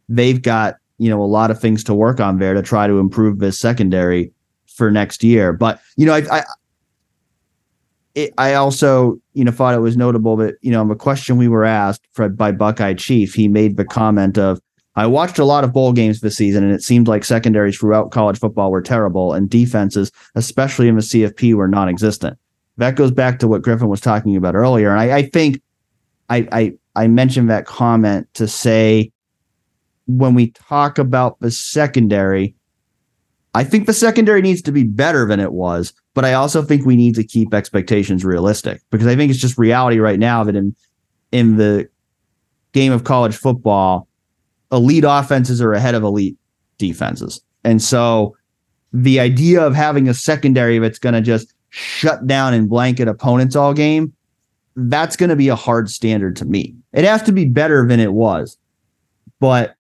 they've 0.08 0.40
got, 0.40 0.76
you 0.98 1.11
know, 1.11 1.22
a 1.22 1.24
lot 1.24 1.50
of 1.50 1.61
things 1.61 1.83
to 1.85 1.94
work 1.94 2.20
on 2.20 2.38
there 2.38 2.55
to 2.55 2.62
try 2.62 2.87
to 2.87 2.98
improve 2.98 3.38
this 3.38 3.59
secondary 3.59 4.33
for 4.66 4.90
next 4.90 5.22
year. 5.22 5.52
But, 5.52 5.81
you 5.96 6.07
know, 6.07 6.14
I, 6.14 6.38
I 6.38 6.44
it, 8.14 8.35
I 8.37 8.55
also, 8.55 9.18
you 9.33 9.44
know, 9.44 9.52
thought 9.52 9.74
it 9.74 9.78
was 9.78 9.96
notable 9.96 10.37
that, 10.37 10.57
you 10.61 10.70
know, 10.70 10.87
the 10.87 10.94
question 10.94 11.37
we 11.37 11.48
were 11.48 11.64
asked 11.64 12.07
for, 12.12 12.28
by 12.28 12.52
Buckeye 12.52 12.94
Chief, 12.94 13.35
he 13.35 13.48
made 13.48 13.76
the 13.76 13.85
comment 13.85 14.38
of, 14.38 14.61
I 14.94 15.07
watched 15.07 15.38
a 15.38 15.44
lot 15.46 15.64
of 15.64 15.72
bowl 15.72 15.94
games 15.94 16.20
this 16.20 16.37
season, 16.37 16.62
and 16.62 16.72
it 16.72 16.83
seemed 16.83 17.09
like 17.09 17.24
secondaries 17.24 17.78
throughout 17.78 18.11
college 18.11 18.38
football 18.38 18.70
were 18.70 18.83
terrible, 18.83 19.33
and 19.33 19.48
defenses, 19.48 20.12
especially 20.35 20.88
in 20.88 20.96
the 20.96 21.00
CFP, 21.00 21.55
were 21.55 21.68
non-existent. 21.68 22.38
That 22.76 22.96
goes 22.96 23.11
back 23.11 23.38
to 23.38 23.48
what 23.48 23.62
Griffin 23.62 23.88
was 23.88 24.02
talking 24.02 24.37
about 24.37 24.55
earlier, 24.55 24.90
and 24.90 25.00
I, 25.00 25.18
I 25.18 25.22
think 25.22 25.62
I, 26.28 26.46
I 26.52 26.72
I 26.94 27.07
mentioned 27.07 27.48
that 27.50 27.64
comment 27.64 28.28
to 28.35 28.46
say 28.46 29.12
when 30.06 30.34
we 30.34 30.50
talk 30.50 30.98
about 30.98 31.38
the 31.40 31.50
secondary, 31.50 32.54
I 33.54 33.64
think 33.64 33.86
the 33.86 33.92
secondary 33.92 34.42
needs 34.42 34.62
to 34.62 34.72
be 34.72 34.84
better 34.84 35.26
than 35.26 35.40
it 35.40 35.52
was, 35.52 35.92
but 36.14 36.24
I 36.24 36.32
also 36.32 36.62
think 36.62 36.84
we 36.84 36.96
need 36.96 37.14
to 37.16 37.24
keep 37.24 37.54
expectations 37.54 38.24
realistic 38.24 38.82
because 38.90 39.06
I 39.06 39.16
think 39.16 39.30
it's 39.30 39.40
just 39.40 39.58
reality 39.58 39.98
right 39.98 40.18
now 40.18 40.44
that 40.44 40.56
in 40.56 40.74
in 41.30 41.56
the 41.56 41.88
game 42.72 42.92
of 42.92 43.04
college 43.04 43.36
football 43.36 44.08
elite 44.70 45.04
offenses 45.06 45.60
are 45.60 45.72
ahead 45.72 45.94
of 45.94 46.02
elite 46.02 46.36
defenses. 46.78 47.40
And 47.64 47.80
so 47.80 48.34
the 48.92 49.20
idea 49.20 49.62
of 49.62 49.74
having 49.74 50.08
a 50.08 50.14
secondary 50.14 50.78
that's 50.78 50.98
going 50.98 51.14
to 51.14 51.20
just 51.20 51.54
shut 51.70 52.26
down 52.26 52.54
and 52.54 52.68
blanket 52.68 53.08
opponents 53.08 53.56
all 53.56 53.72
game, 53.74 54.12
that's 54.76 55.16
going 55.16 55.30
to 55.30 55.36
be 55.36 55.48
a 55.48 55.56
hard 55.56 55.90
standard 55.90 56.36
to 56.36 56.44
meet. 56.44 56.74
It 56.92 57.04
has 57.04 57.22
to 57.24 57.32
be 57.32 57.44
better 57.44 57.86
than 57.86 58.00
it 58.00 58.12
was. 58.12 58.58
But 59.40 59.74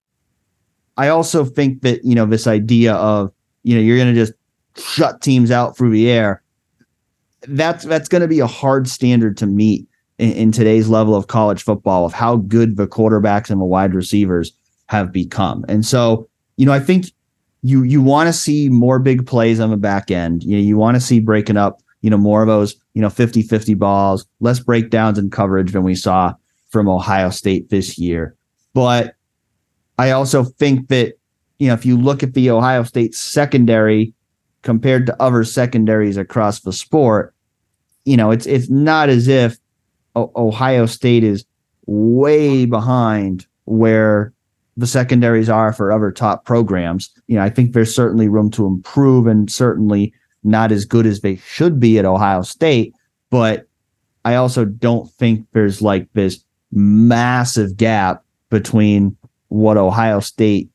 I 0.96 1.08
also 1.08 1.44
think 1.44 1.82
that, 1.82 2.04
you 2.04 2.14
know, 2.14 2.26
this 2.26 2.46
idea 2.46 2.94
of, 2.94 3.32
you 3.62 3.74
know, 3.74 3.80
you're 3.80 3.96
going 3.96 4.14
to 4.14 4.20
just 4.20 4.32
shut 4.76 5.20
teams 5.20 5.50
out 5.50 5.76
through 5.76 5.90
the 5.90 6.10
air, 6.10 6.42
that's 7.48 7.84
that's 7.84 8.08
going 8.08 8.22
to 8.22 8.28
be 8.28 8.40
a 8.40 8.46
hard 8.46 8.88
standard 8.88 9.36
to 9.38 9.46
meet 9.46 9.86
in, 10.18 10.32
in 10.32 10.52
today's 10.52 10.88
level 10.88 11.14
of 11.14 11.26
college 11.26 11.62
football 11.62 12.04
of 12.04 12.12
how 12.12 12.36
good 12.36 12.76
the 12.76 12.86
quarterbacks 12.86 13.50
and 13.50 13.60
the 13.60 13.64
wide 13.64 13.94
receivers 13.94 14.52
have 14.86 15.12
become. 15.12 15.64
And 15.68 15.84
so, 15.84 16.28
you 16.56 16.66
know, 16.66 16.72
I 16.72 16.80
think 16.80 17.06
you 17.62 17.82
you 17.82 18.02
want 18.02 18.28
to 18.28 18.32
see 18.32 18.68
more 18.68 18.98
big 18.98 19.26
plays 19.26 19.60
on 19.60 19.70
the 19.70 19.76
back 19.76 20.10
end. 20.10 20.44
You 20.44 20.56
know, 20.56 20.62
you 20.62 20.76
want 20.76 20.96
to 20.96 21.00
see 21.00 21.20
breaking 21.20 21.56
up, 21.56 21.82
you 22.02 22.10
know, 22.10 22.18
more 22.18 22.42
of 22.42 22.48
those, 22.48 22.76
you 22.94 23.00
know, 23.00 23.08
50-50 23.08 23.78
balls, 23.78 24.26
less 24.40 24.60
breakdowns 24.60 25.18
in 25.18 25.30
coverage 25.30 25.72
than 25.72 25.82
we 25.82 25.94
saw 25.94 26.34
from 26.70 26.88
Ohio 26.88 27.30
State 27.30 27.70
this 27.70 27.98
year. 27.98 28.36
But 28.74 29.14
I 29.98 30.10
also 30.10 30.44
think 30.44 30.88
that, 30.88 31.14
you 31.58 31.68
know, 31.68 31.74
if 31.74 31.86
you 31.86 31.96
look 31.96 32.22
at 32.22 32.34
the 32.34 32.50
Ohio 32.50 32.82
State 32.82 33.14
secondary 33.14 34.14
compared 34.62 35.06
to 35.06 35.22
other 35.22 35.44
secondaries 35.44 36.16
across 36.16 36.60
the 36.60 36.72
sport, 36.72 37.34
you 38.04 38.16
know, 38.16 38.30
it's 38.30 38.46
it's 38.46 38.70
not 38.70 39.08
as 39.08 39.28
if 39.28 39.58
o- 40.16 40.32
Ohio 40.34 40.86
State 40.86 41.24
is 41.24 41.44
way 41.86 42.64
behind 42.64 43.46
where 43.64 44.32
the 44.76 44.86
secondaries 44.86 45.48
are 45.48 45.72
for 45.72 45.92
other 45.92 46.10
top 46.10 46.44
programs. 46.44 47.10
You 47.26 47.36
know, 47.36 47.42
I 47.42 47.50
think 47.50 47.72
there's 47.72 47.94
certainly 47.94 48.28
room 48.28 48.50
to 48.52 48.66
improve 48.66 49.26
and 49.26 49.50
certainly 49.50 50.12
not 50.44 50.72
as 50.72 50.84
good 50.84 51.06
as 51.06 51.20
they 51.20 51.36
should 51.36 51.78
be 51.78 51.98
at 51.98 52.04
Ohio 52.04 52.42
State. 52.42 52.94
But 53.30 53.66
I 54.24 54.34
also 54.36 54.64
don't 54.64 55.10
think 55.12 55.46
there's 55.52 55.82
like 55.82 56.12
this 56.12 56.44
massive 56.72 57.76
gap 57.76 58.24
between 58.50 59.16
what 59.52 59.76
Ohio 59.76 60.20
State 60.20 60.70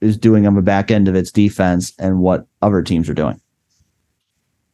is 0.00 0.16
doing 0.16 0.46
on 0.46 0.54
the 0.54 0.62
back 0.62 0.90
end 0.90 1.08
of 1.08 1.14
its 1.14 1.30
defense 1.30 1.92
and 1.98 2.20
what 2.20 2.46
other 2.62 2.82
teams 2.82 3.08
are 3.08 3.14
doing. 3.14 3.40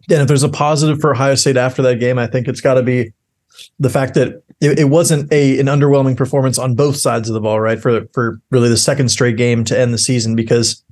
Yeah, 0.09 0.23
if 0.23 0.29
there's 0.29 0.43
a 0.43 0.49
positive 0.49 1.01
for 1.01 1.13
Ohio 1.13 1.35
State 1.35 1.57
after 1.57 1.83
that 1.83 2.01
game, 2.01 2.19
I 2.19 2.27
think 2.27 2.49
it's 2.49 2.61
got 2.61 2.75
to 2.75 2.83
be 2.83 3.13
the 3.79 3.91
fact 3.91 4.15
that 4.15 4.43
it, 4.61 4.79
it, 4.79 4.89
wasn't 4.89 5.33
a 5.33 5.59
an 5.59 5.67
underwhelming 5.67 6.17
performance 6.17 6.59
on 6.59 6.75
both 6.75 6.97
sides 6.97 7.29
of 7.29 7.35
the 7.35 7.41
ball, 7.41 7.61
right? 7.61 7.81
For 7.81 8.07
for 8.13 8.41
really 8.51 8.69
the 8.69 8.77
second 8.77 9.09
straight 9.09 9.37
game 9.37 9.65
to 9.65 9.79
end 9.79 9.93
the 9.93 9.99
season, 9.99 10.37
because 10.37 10.83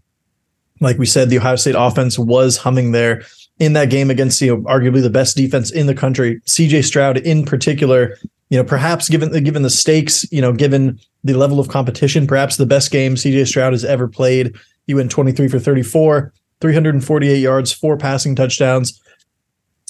like 0.80 0.98
we 0.98 1.06
said, 1.06 1.30
the 1.30 1.38
Ohio 1.38 1.56
State 1.56 1.76
offense 1.78 2.18
was 2.18 2.56
humming 2.56 2.92
there 2.92 3.22
in 3.58 3.72
that 3.72 3.90
game 3.90 4.10
against 4.10 4.40
you 4.40 4.56
know 4.56 4.62
arguably 4.62 5.02
the 5.02 5.10
best 5.10 5.36
defense 5.36 5.70
in 5.70 5.86
the 5.86 5.94
country. 5.94 6.40
CJ 6.46 6.84
Stroud 6.84 7.18
in 7.18 7.44
particular, 7.44 8.16
you 8.50 8.56
know, 8.56 8.64
perhaps 8.64 9.08
given 9.08 9.30
the 9.30 9.40
given 9.40 9.62
the 9.62 9.70
stakes, 9.70 10.30
you 10.32 10.40
know, 10.40 10.52
given 10.52 10.98
the 11.24 11.34
level 11.34 11.60
of 11.60 11.68
competition, 11.68 12.26
perhaps 12.26 12.56
the 12.56 12.66
best 12.66 12.90
game 12.90 13.14
CJ 13.14 13.46
Stroud 13.46 13.72
has 13.72 13.84
ever 13.84 14.08
played. 14.08 14.54
He 14.86 14.94
went 14.94 15.10
23 15.10 15.48
for 15.48 15.58
34, 15.58 16.32
348 16.60 17.36
yards, 17.36 17.72
four 17.72 17.98
passing 17.98 18.34
touchdowns. 18.34 19.00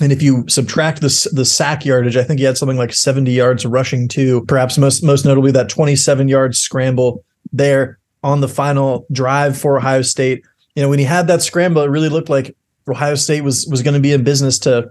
And 0.00 0.12
if 0.12 0.22
you 0.22 0.44
subtract 0.48 1.00
the 1.00 1.30
the 1.32 1.44
sack 1.44 1.84
yardage, 1.84 2.16
I 2.16 2.24
think 2.24 2.38
he 2.38 2.44
had 2.44 2.58
something 2.58 2.78
like 2.78 2.92
70 2.92 3.30
yards 3.30 3.64
rushing 3.64 4.08
too. 4.08 4.44
Perhaps 4.46 4.78
most 4.78 5.02
most 5.02 5.24
notably 5.24 5.52
that 5.52 5.68
27 5.68 6.28
yard 6.28 6.56
scramble 6.56 7.24
there 7.52 7.98
on 8.22 8.40
the 8.40 8.48
final 8.48 9.06
drive 9.12 9.56
for 9.56 9.78
Ohio 9.78 10.02
State. 10.02 10.44
You 10.74 10.82
know, 10.82 10.88
when 10.88 10.98
he 10.98 11.04
had 11.04 11.26
that 11.28 11.42
scramble, 11.42 11.82
it 11.82 11.90
really 11.90 12.08
looked 12.08 12.28
like 12.28 12.56
Ohio 12.88 13.14
State 13.14 13.42
was 13.42 13.66
was 13.66 13.82
going 13.82 13.94
to 13.94 14.00
be 14.00 14.12
in 14.12 14.24
business 14.24 14.58
to 14.60 14.90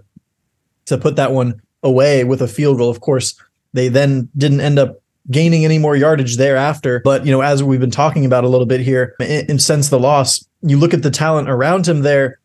to 0.85 0.97
put 0.97 1.17
that 1.17 1.31
one 1.31 1.61
away 1.83 2.23
with 2.23 2.41
a 2.41 2.47
field 2.47 2.77
goal. 2.77 2.89
Of 2.89 3.01
course, 3.01 3.39
they 3.77 3.87
then 3.87 4.29
didn't 4.37 4.61
end 4.61 4.79
up 4.79 5.01
gaining 5.29 5.65
any 5.65 5.77
more 5.77 5.95
yardage 5.95 6.37
thereafter. 6.37 7.01
But 7.03 7.25
you 7.25 7.31
know, 7.31 7.41
as 7.41 7.63
we've 7.63 7.79
been 7.79 7.91
talking 7.91 8.25
about 8.25 8.43
a 8.43 8.47
little 8.47 8.65
bit 8.65 8.81
here, 8.81 9.15
and 9.19 9.61
since 9.61 9.89
the 9.89 9.99
loss, 9.99 10.47
you 10.61 10.77
look 10.77 10.93
at 10.93 11.03
the 11.03 11.11
talent 11.11 11.49
around 11.49 11.87
him 11.87 12.01
there 12.01 12.39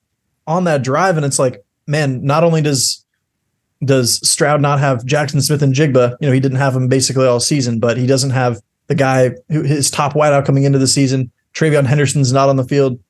on 0.47 0.64
that 0.64 0.83
drive, 0.83 1.16
and 1.16 1.25
it's 1.25 1.38
like 1.38 1.64
man, 1.87 2.25
not 2.25 2.45
only 2.45 2.62
does 2.62 3.05
does 3.85 4.27
Stroud 4.29 4.61
not 4.61 4.79
have 4.79 5.03
Jaxon 5.03 5.42
Smith-Njigba, 5.42 6.16
you 6.21 6.29
know, 6.29 6.33
he 6.33 6.38
didn't 6.38 6.59
have 6.59 6.77
him 6.77 6.87
basically 6.87 7.27
all 7.27 7.40
season, 7.40 7.81
but 7.81 7.97
he 7.97 8.07
doesn't 8.07 8.31
have 8.31 8.61
the 8.87 8.95
guy 8.95 9.33
who 9.49 9.62
his 9.62 9.90
top 9.90 10.14
wideout 10.14 10.47
coming 10.47 10.62
into 10.64 10.79
the 10.79 10.87
season. 10.87 11.33
TreVeyon 11.55 11.87
Henderson's 11.87 12.33
not 12.33 12.49
on 12.49 12.57
the 12.57 12.64
field. 12.64 13.01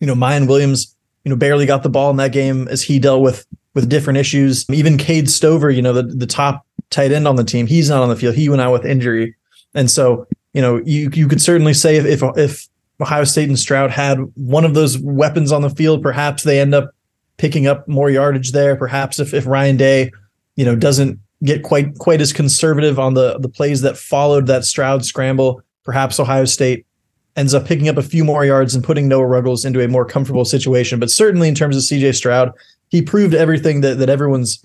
You 0.00 0.06
know, 0.06 0.14
Miyan 0.14 0.48
Williams, 0.48 0.96
you 1.24 1.30
know, 1.30 1.36
barely 1.36 1.66
got 1.66 1.84
the 1.84 1.88
ball 1.88 2.10
in 2.10 2.16
that 2.16 2.32
game 2.32 2.66
as 2.68 2.82
he 2.82 2.98
dealt 2.98 3.22
with 3.22 3.46
with 3.74 3.88
different 3.88 4.18
issues. 4.18 4.68
Even 4.70 4.98
Cade 4.98 5.30
Stover, 5.30 5.70
you 5.70 5.80
know, 5.80 5.92
the, 5.92 6.02
the 6.02 6.26
top 6.26 6.66
tight 6.92 7.12
end 7.12 7.26
on 7.26 7.36
the 7.36 7.44
team, 7.44 7.66
he's 7.66 7.90
not 7.90 8.02
on 8.02 8.08
the 8.08 8.16
field. 8.16 8.34
He 8.34 8.48
went 8.48 8.62
out 8.62 8.72
with 8.72 8.84
injury. 8.84 9.34
And 9.74 9.90
so, 9.90 10.26
you 10.52 10.60
know, 10.62 10.80
you 10.84 11.10
you 11.12 11.26
could 11.26 11.40
certainly 11.40 11.74
say 11.74 11.96
if 11.96 12.06
if, 12.06 12.22
if 12.36 12.68
Ohio 13.00 13.24
State 13.24 13.48
and 13.48 13.58
Stroud 13.58 13.90
had 13.90 14.18
one 14.34 14.64
of 14.64 14.74
those 14.74 14.98
weapons 14.98 15.50
on 15.50 15.62
the 15.62 15.70
field, 15.70 16.02
perhaps 16.02 16.42
they 16.42 16.60
end 16.60 16.74
up 16.74 16.94
picking 17.38 17.66
up 17.66 17.88
more 17.88 18.10
yardage 18.10 18.52
there. 18.52 18.76
Perhaps 18.76 19.18
if, 19.18 19.34
if 19.34 19.46
Ryan 19.46 19.76
Day, 19.76 20.12
you 20.56 20.64
know, 20.64 20.76
doesn't 20.76 21.18
get 21.42 21.62
quite 21.62 21.98
quite 21.98 22.20
as 22.20 22.32
conservative 22.32 22.98
on 22.98 23.14
the 23.14 23.38
the 23.38 23.48
plays 23.48 23.80
that 23.82 23.96
followed 23.96 24.46
that 24.46 24.64
Stroud 24.64 25.04
scramble, 25.04 25.62
perhaps 25.84 26.20
Ohio 26.20 26.44
State 26.44 26.86
ends 27.34 27.54
up 27.54 27.66
picking 27.66 27.88
up 27.88 27.96
a 27.96 28.02
few 28.02 28.24
more 28.24 28.44
yards 28.44 28.74
and 28.74 28.84
putting 28.84 29.08
Noah 29.08 29.26
Ruggles 29.26 29.64
into 29.64 29.82
a 29.82 29.88
more 29.88 30.04
comfortable 30.04 30.44
situation. 30.44 31.00
But 31.00 31.10
certainly 31.10 31.48
in 31.48 31.54
terms 31.54 31.76
of 31.76 31.82
CJ 31.82 32.14
Stroud, 32.14 32.52
he 32.90 33.00
proved 33.00 33.34
everything 33.34 33.80
that 33.80 33.98
that 33.98 34.10
everyone's 34.10 34.62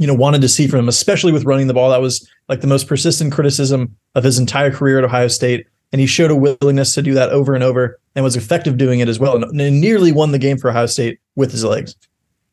you 0.00 0.06
know 0.06 0.14
wanted 0.14 0.40
to 0.40 0.48
see 0.48 0.66
from 0.66 0.80
him, 0.80 0.88
especially 0.88 1.30
with 1.30 1.44
running 1.44 1.66
the 1.66 1.74
ball. 1.74 1.90
That 1.90 2.00
was 2.00 2.26
like 2.48 2.62
the 2.62 2.66
most 2.66 2.88
persistent 2.88 3.32
criticism 3.32 3.94
of 4.14 4.24
his 4.24 4.38
entire 4.38 4.70
career 4.70 4.96
at 4.96 5.04
Ohio 5.04 5.28
State, 5.28 5.66
and 5.92 6.00
he 6.00 6.06
showed 6.06 6.30
a 6.30 6.34
willingness 6.34 6.94
to 6.94 7.02
do 7.02 7.12
that 7.12 7.28
over 7.28 7.54
and 7.54 7.62
over 7.62 8.00
and 8.16 8.24
was 8.24 8.34
effective 8.34 8.78
doing 8.78 9.00
it 9.00 9.08
as 9.08 9.20
well, 9.20 9.36
and, 9.36 9.60
and 9.60 9.80
nearly 9.80 10.10
won 10.10 10.32
the 10.32 10.38
game 10.38 10.56
for 10.56 10.70
Ohio 10.70 10.86
State 10.86 11.20
with 11.36 11.52
his 11.52 11.64
legs. 11.64 11.94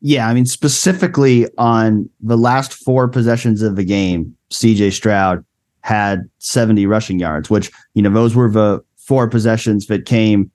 Yeah, 0.02 0.28
I 0.28 0.34
mean 0.34 0.44
specifically 0.44 1.46
on 1.56 2.08
the 2.20 2.36
last 2.36 2.74
four 2.74 3.08
possessions 3.08 3.62
of 3.62 3.76
the 3.76 3.84
game, 3.84 4.36
CJ 4.50 4.92
Stroud 4.92 5.42
had 5.80 6.28
70 6.40 6.84
rushing 6.84 7.18
yards, 7.18 7.48
which 7.48 7.72
you 7.94 8.02
know 8.02 8.10
those 8.10 8.34
were 8.34 8.50
the 8.50 8.84
four 8.98 9.26
possessions 9.26 9.86
that 9.86 10.04
came 10.04 10.50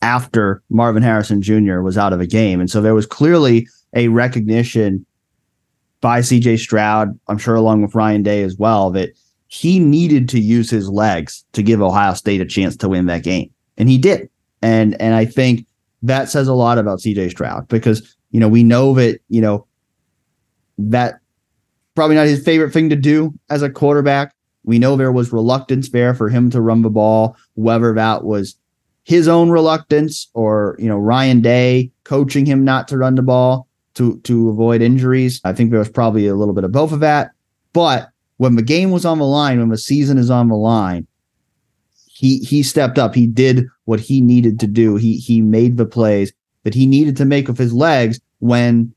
after 0.00 0.62
Marvin 0.70 1.02
Harrison 1.02 1.42
Jr. 1.42 1.80
was 1.80 1.98
out 1.98 2.14
of 2.14 2.20
a 2.20 2.26
game, 2.26 2.60
and 2.60 2.70
so 2.70 2.80
there 2.80 2.94
was 2.94 3.04
clearly 3.04 3.68
a 3.94 4.08
recognition 4.08 5.04
by 6.00 6.20
CJ 6.20 6.58
Stroud, 6.58 7.18
I'm 7.28 7.38
sure 7.38 7.54
along 7.54 7.82
with 7.82 7.94
Ryan 7.94 8.22
Day 8.22 8.42
as 8.42 8.56
well, 8.56 8.90
that 8.90 9.10
he 9.48 9.78
needed 9.78 10.28
to 10.30 10.40
use 10.40 10.70
his 10.70 10.88
legs 10.88 11.44
to 11.52 11.62
give 11.62 11.82
Ohio 11.82 12.14
State 12.14 12.40
a 12.40 12.46
chance 12.46 12.76
to 12.76 12.88
win 12.88 13.06
that 13.06 13.22
game. 13.22 13.50
And 13.76 13.88
he 13.88 13.98
did. 13.98 14.28
And 14.62 15.00
and 15.00 15.14
I 15.14 15.24
think 15.24 15.66
that 16.02 16.28
says 16.28 16.48
a 16.48 16.54
lot 16.54 16.78
about 16.78 17.00
CJ 17.00 17.30
Stroud 17.30 17.68
because, 17.68 18.16
you 18.30 18.40
know, 18.40 18.48
we 18.48 18.62
know 18.62 18.94
that, 18.94 19.20
you 19.28 19.40
know, 19.40 19.66
that 20.78 21.20
probably 21.94 22.16
not 22.16 22.26
his 22.26 22.42
favorite 22.42 22.72
thing 22.72 22.88
to 22.90 22.96
do 22.96 23.34
as 23.50 23.62
a 23.62 23.70
quarterback. 23.70 24.34
We 24.64 24.78
know 24.78 24.96
there 24.96 25.12
was 25.12 25.32
reluctance 25.32 25.90
there 25.90 26.14
for 26.14 26.28
him 26.28 26.50
to 26.50 26.60
run 26.60 26.82
the 26.82 26.90
ball, 26.90 27.36
whether 27.54 27.94
that 27.94 28.24
was 28.24 28.56
his 29.04 29.28
own 29.28 29.50
reluctance 29.50 30.28
or, 30.34 30.76
you 30.78 30.88
know, 30.88 30.98
Ryan 30.98 31.40
Day 31.40 31.90
coaching 32.04 32.46
him 32.46 32.64
not 32.64 32.86
to 32.88 32.98
run 32.98 33.14
the 33.14 33.22
ball 33.22 33.66
to 33.94 34.18
to 34.20 34.48
avoid 34.48 34.82
injuries. 34.82 35.40
I 35.44 35.52
think 35.52 35.70
there 35.70 35.78
was 35.78 35.90
probably 35.90 36.26
a 36.26 36.34
little 36.34 36.54
bit 36.54 36.64
of 36.64 36.72
both 36.72 36.92
of 36.92 37.00
that. 37.00 37.30
But 37.72 38.08
when 38.36 38.56
the 38.56 38.62
game 38.62 38.90
was 38.90 39.04
on 39.04 39.18
the 39.18 39.26
line, 39.26 39.58
when 39.58 39.68
the 39.68 39.78
season 39.78 40.18
is 40.18 40.30
on 40.30 40.48
the 40.48 40.56
line, 40.56 41.06
he 42.06 42.38
he 42.38 42.62
stepped 42.62 42.98
up. 42.98 43.14
He 43.14 43.26
did 43.26 43.66
what 43.84 44.00
he 44.00 44.20
needed 44.20 44.60
to 44.60 44.66
do. 44.66 44.96
He 44.96 45.16
he 45.16 45.40
made 45.40 45.76
the 45.76 45.86
plays 45.86 46.32
that 46.64 46.74
he 46.74 46.86
needed 46.86 47.16
to 47.16 47.24
make 47.24 47.48
with 47.48 47.58
his 47.58 47.72
legs 47.72 48.20
when 48.40 48.92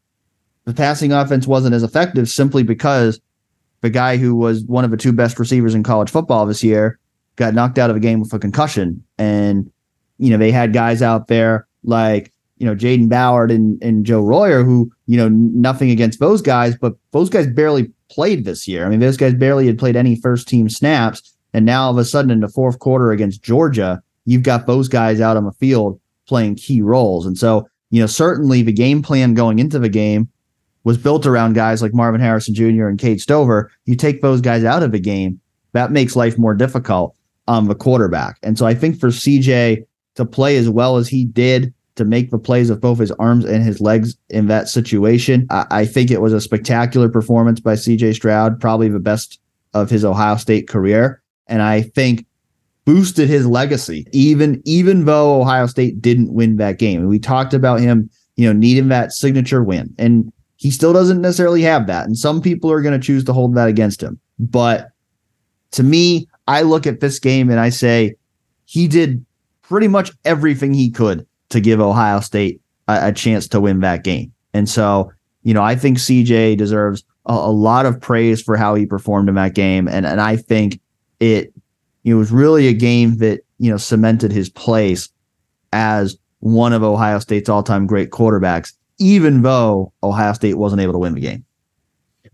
the 0.66 0.74
passing 0.74 1.12
offense 1.12 1.48
wasn't 1.48 1.76
as 1.76 1.84
effective 1.84 2.30
simply 2.30 2.64
because 2.64 3.20
the 3.82 3.90
guy 3.90 4.18
who 4.18 4.36
was 4.36 4.64
one 4.64 4.86
of 4.86 4.92
the 4.92 4.98
two 4.98 5.14
best 5.14 5.40
receivers 5.40 5.76
in 5.76 5.84
college 5.84 6.10
football 6.10 6.46
this 6.46 6.64
year 6.64 7.00
got 7.36 7.54
knocked 7.54 7.78
out 7.78 7.90
of 7.90 7.96
a 7.96 8.00
game 8.00 8.20
with 8.20 8.34
a 8.34 8.40
concussion. 8.40 9.04
And, 9.18 9.72
you 10.18 10.30
know, 10.30 10.38
they 10.38 10.52
had 10.52 10.74
guys 10.74 11.02
out 11.02 11.28
there 11.28 11.68
like 11.84 12.33
you 12.64 12.70
know, 12.70 12.76
Jayden 12.76 13.10
Ballard 13.10 13.52
and, 13.52 13.78
and 13.84 14.06
Joe 14.06 14.22
Royer, 14.22 14.64
who, 14.64 14.90
you 15.06 15.18
know, 15.18 15.28
nothing 15.28 15.92
against 15.92 16.22
those 16.22 16.42
guys, 16.42 16.78
but 16.78 16.94
those 17.12 17.30
guys 17.30 17.46
barely 17.46 17.92
played 18.10 18.46
this 18.46 18.70
year. 18.70 18.86
I 18.86 18.90
mean, 18.90 19.02
those 19.02 19.18
guys 19.18 19.34
barely 19.34 19.68
had 19.68 19.78
played 19.78 19.98
any 19.98 20.16
first 20.16 20.48
team 20.48 20.70
snaps. 20.70 21.36
And 21.54 21.66
now 21.66 21.84
all 21.84 21.92
of 21.92 21.98
a 21.98 22.06
sudden 22.06 22.32
in 22.32 22.40
the 22.40 22.48
fourth 22.48 22.80
quarter 22.80 23.12
against 23.12 23.44
Georgia, 23.44 24.02
you've 24.24 24.44
got 24.44 24.66
those 24.66 24.88
guys 24.88 25.20
out 25.20 25.36
on 25.36 25.44
the 25.44 25.52
field 25.52 26.00
playing 26.26 26.56
key 26.56 26.82
roles. 26.82 27.26
And 27.26 27.38
so, 27.38 27.68
you 27.90 28.00
know, 28.00 28.08
certainly 28.08 28.62
the 28.62 28.72
game 28.72 29.02
plan 29.02 29.34
going 29.34 29.60
into 29.60 29.78
the 29.78 29.90
game 29.90 30.30
was 30.86 30.98
built 30.98 31.26
around 31.26 31.56
guys 31.56 31.82
like 31.82 31.94
Marvin 31.94 32.22
Harrison 32.22 32.56
Jr. 32.56 32.88
and 32.88 32.98
Cade 32.98 33.20
Stover. 33.20 33.70
You 33.84 33.98
take 33.98 34.22
those 34.22 34.40
guys 34.40 34.64
out 34.64 34.84
of 34.84 34.94
the 34.94 35.00
game, 35.00 35.42
that 35.74 35.92
makes 35.92 36.16
life 36.16 36.38
more 36.38 36.54
difficult 36.54 37.14
on 37.46 37.68
the 37.68 37.76
quarterback. 37.76 38.38
And 38.42 38.58
so 38.58 38.66
I 38.66 38.74
think 38.74 38.98
for 38.98 39.10
CJ 39.10 39.86
to 40.16 40.26
play 40.26 40.56
as 40.56 40.70
well 40.70 40.96
as 40.96 41.10
he 41.10 41.26
did 41.26 41.74
to 41.96 42.06
make 42.06 42.32
the 42.32 42.40
plays 42.40 42.70
of 42.70 42.82
both 42.82 43.00
his 43.00 43.12
arms 43.14 43.46
and 43.46 43.64
his 43.64 43.80
legs 43.80 44.16
in 44.30 44.48
that 44.48 44.68
situation. 44.68 45.46
I, 45.50 45.66
I 45.70 45.86
think 45.86 46.10
it 46.10 46.22
was 46.22 46.34
a 46.34 46.42
spectacular 46.42 47.10
performance 47.10 47.60
by 47.60 47.74
CJ 47.74 48.16
Stroud, 48.16 48.60
probably 48.60 48.90
the 48.90 49.00
best 49.00 49.40
of 49.74 49.90
his 49.90 50.04
Ohio 50.04 50.38
State 50.38 50.68
career. 50.68 51.22
And 51.48 51.62
I 51.62 51.82
think 51.82 52.26
boosted 52.86 53.30
his 53.30 53.46
legacy, 53.46 54.08
even 54.12 54.62
even 54.66 55.06
though 55.06 55.40
Ohio 55.42 55.68
State 55.68 56.02
didn't 56.02 56.34
win 56.34 56.58
that 56.58 56.80
game. 56.80 57.02
And 57.02 57.10
we 57.10 57.20
talked 57.20 57.54
about 57.54 57.80
him, 57.80 58.10
you 58.36 58.48
know, 58.48 58.58
needing 58.58 58.90
that 58.90 59.14
signature 59.14 59.64
win. 59.64 59.94
And 59.98 60.32
he 60.58 60.72
still 60.72 60.94
doesn't 60.94 61.22
necessarily 61.22 61.62
have 61.62 61.88
that. 61.88 62.06
And 62.06 62.18
some 62.18 62.42
people 62.42 62.72
are 62.72 62.82
going 62.82 63.00
to 63.00 63.06
choose 63.06 63.24
to 63.26 63.34
hold 63.34 63.56
that 63.56 63.68
against 63.68 64.02
him. 64.02 64.20
But 64.40 64.90
to 65.72 65.84
me, 65.84 66.28
I 66.48 66.62
look 66.62 66.88
at 66.88 67.02
this 67.02 67.20
game 67.20 67.50
and 67.50 67.60
I 67.60 67.70
say 67.70 68.16
he 68.66 68.88
did 68.88 69.26
pretty 69.62 69.88
much 69.88 70.12
everything 70.26 70.74
he 70.74 70.90
could 70.90 71.26
to 71.54 71.62
give 71.62 71.80
Ohio 71.80 72.20
State 72.20 72.62
a, 72.88 73.08
a 73.08 73.14
chance 73.14 73.48
to 73.48 73.62
win 73.62 73.80
that 73.80 74.04
game. 74.04 74.34
And 74.54 74.68
so, 74.68 75.12
you 75.44 75.54
know, 75.54 75.64
I 75.64 75.76
think 75.76 75.98
CJ 75.98 76.58
deserves 76.58 77.04
a, 77.26 77.34
a, 77.34 77.52
lot 77.52 77.86
of 77.86 78.00
praise 78.00 78.42
for 78.42 78.58
how 78.58 78.76
he 78.76 78.86
performed 78.86 79.30
in 79.30 79.36
that 79.36 79.56
game. 79.56 79.88
And 79.88 80.06
and 80.06 80.20
I 80.20 80.36
think 80.36 80.80
it 81.20 81.54
it 82.04 82.16
was 82.16 82.32
really 82.32 82.68
a 82.68 82.74
game 82.74 83.18
that, 83.18 83.42
you 83.60 83.72
know, 83.72 83.78
cemented 83.78 84.32
his 84.32 84.50
place 84.50 85.10
as 85.72 86.18
one 86.40 86.74
of 86.74 86.84
Ohio 86.84 87.20
State's 87.20 87.50
all-time 87.50 87.88
great 87.88 88.10
quarterbacks, 88.10 88.74
even 89.00 89.42
though 89.42 89.94
Ohio 90.04 90.34
State 90.34 90.56
wasn't 90.56 90.82
able 90.82 90.94
to 90.94 91.00
win 91.00 91.14
the 91.14 91.22
game. 91.22 91.46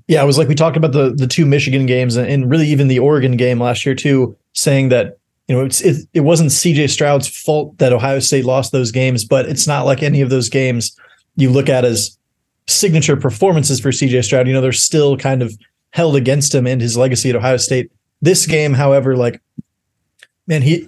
Yeah, 0.07 0.23
it 0.23 0.25
was 0.25 0.39
like 0.39 0.47
we 0.47 0.55
talked 0.55 0.77
about 0.77 0.93
the 0.93 1.11
the 1.11 1.27
two 1.27 1.45
Michigan 1.45 1.85
games 1.85 2.15
and, 2.15 2.27
and 2.27 2.49
really 2.49 2.67
even 2.67 2.87
the 2.87 2.99
Oregon 2.99 3.37
game 3.37 3.59
last 3.59 3.85
year 3.85 3.95
too, 3.95 4.35
saying 4.53 4.89
that 4.89 5.18
you 5.49 5.55
know, 5.55 5.65
it's 5.65 5.81
it, 5.81 6.07
it 6.13 6.19
wasn't 6.21 6.51
CJ 6.51 6.91
Stroud's 6.91 7.27
fault 7.27 7.75
that 7.79 7.91
Ohio 7.91 8.19
State 8.19 8.45
lost 8.45 8.71
those 8.71 8.91
games, 8.91 9.25
but 9.25 9.47
it's 9.49 9.65
not 9.65 9.83
like 9.83 10.03
any 10.03 10.21
of 10.21 10.29
those 10.29 10.47
games 10.47 10.95
you 11.35 11.49
look 11.49 11.69
at 11.69 11.83
as 11.83 12.15
signature 12.67 13.17
performances 13.17 13.79
for 13.79 13.89
CJ 13.89 14.23
Stroud. 14.23 14.47
You 14.47 14.53
know, 14.53 14.61
they're 14.61 14.71
still 14.71 15.17
kind 15.17 15.41
of 15.41 15.51
held 15.89 16.15
against 16.15 16.53
him 16.53 16.67
and 16.67 16.79
his 16.79 16.95
legacy 16.95 17.31
at 17.31 17.35
Ohio 17.35 17.57
State. 17.57 17.91
This 18.21 18.45
game, 18.45 18.73
however, 18.73 19.17
like 19.17 19.41
man, 20.45 20.61
he 20.61 20.87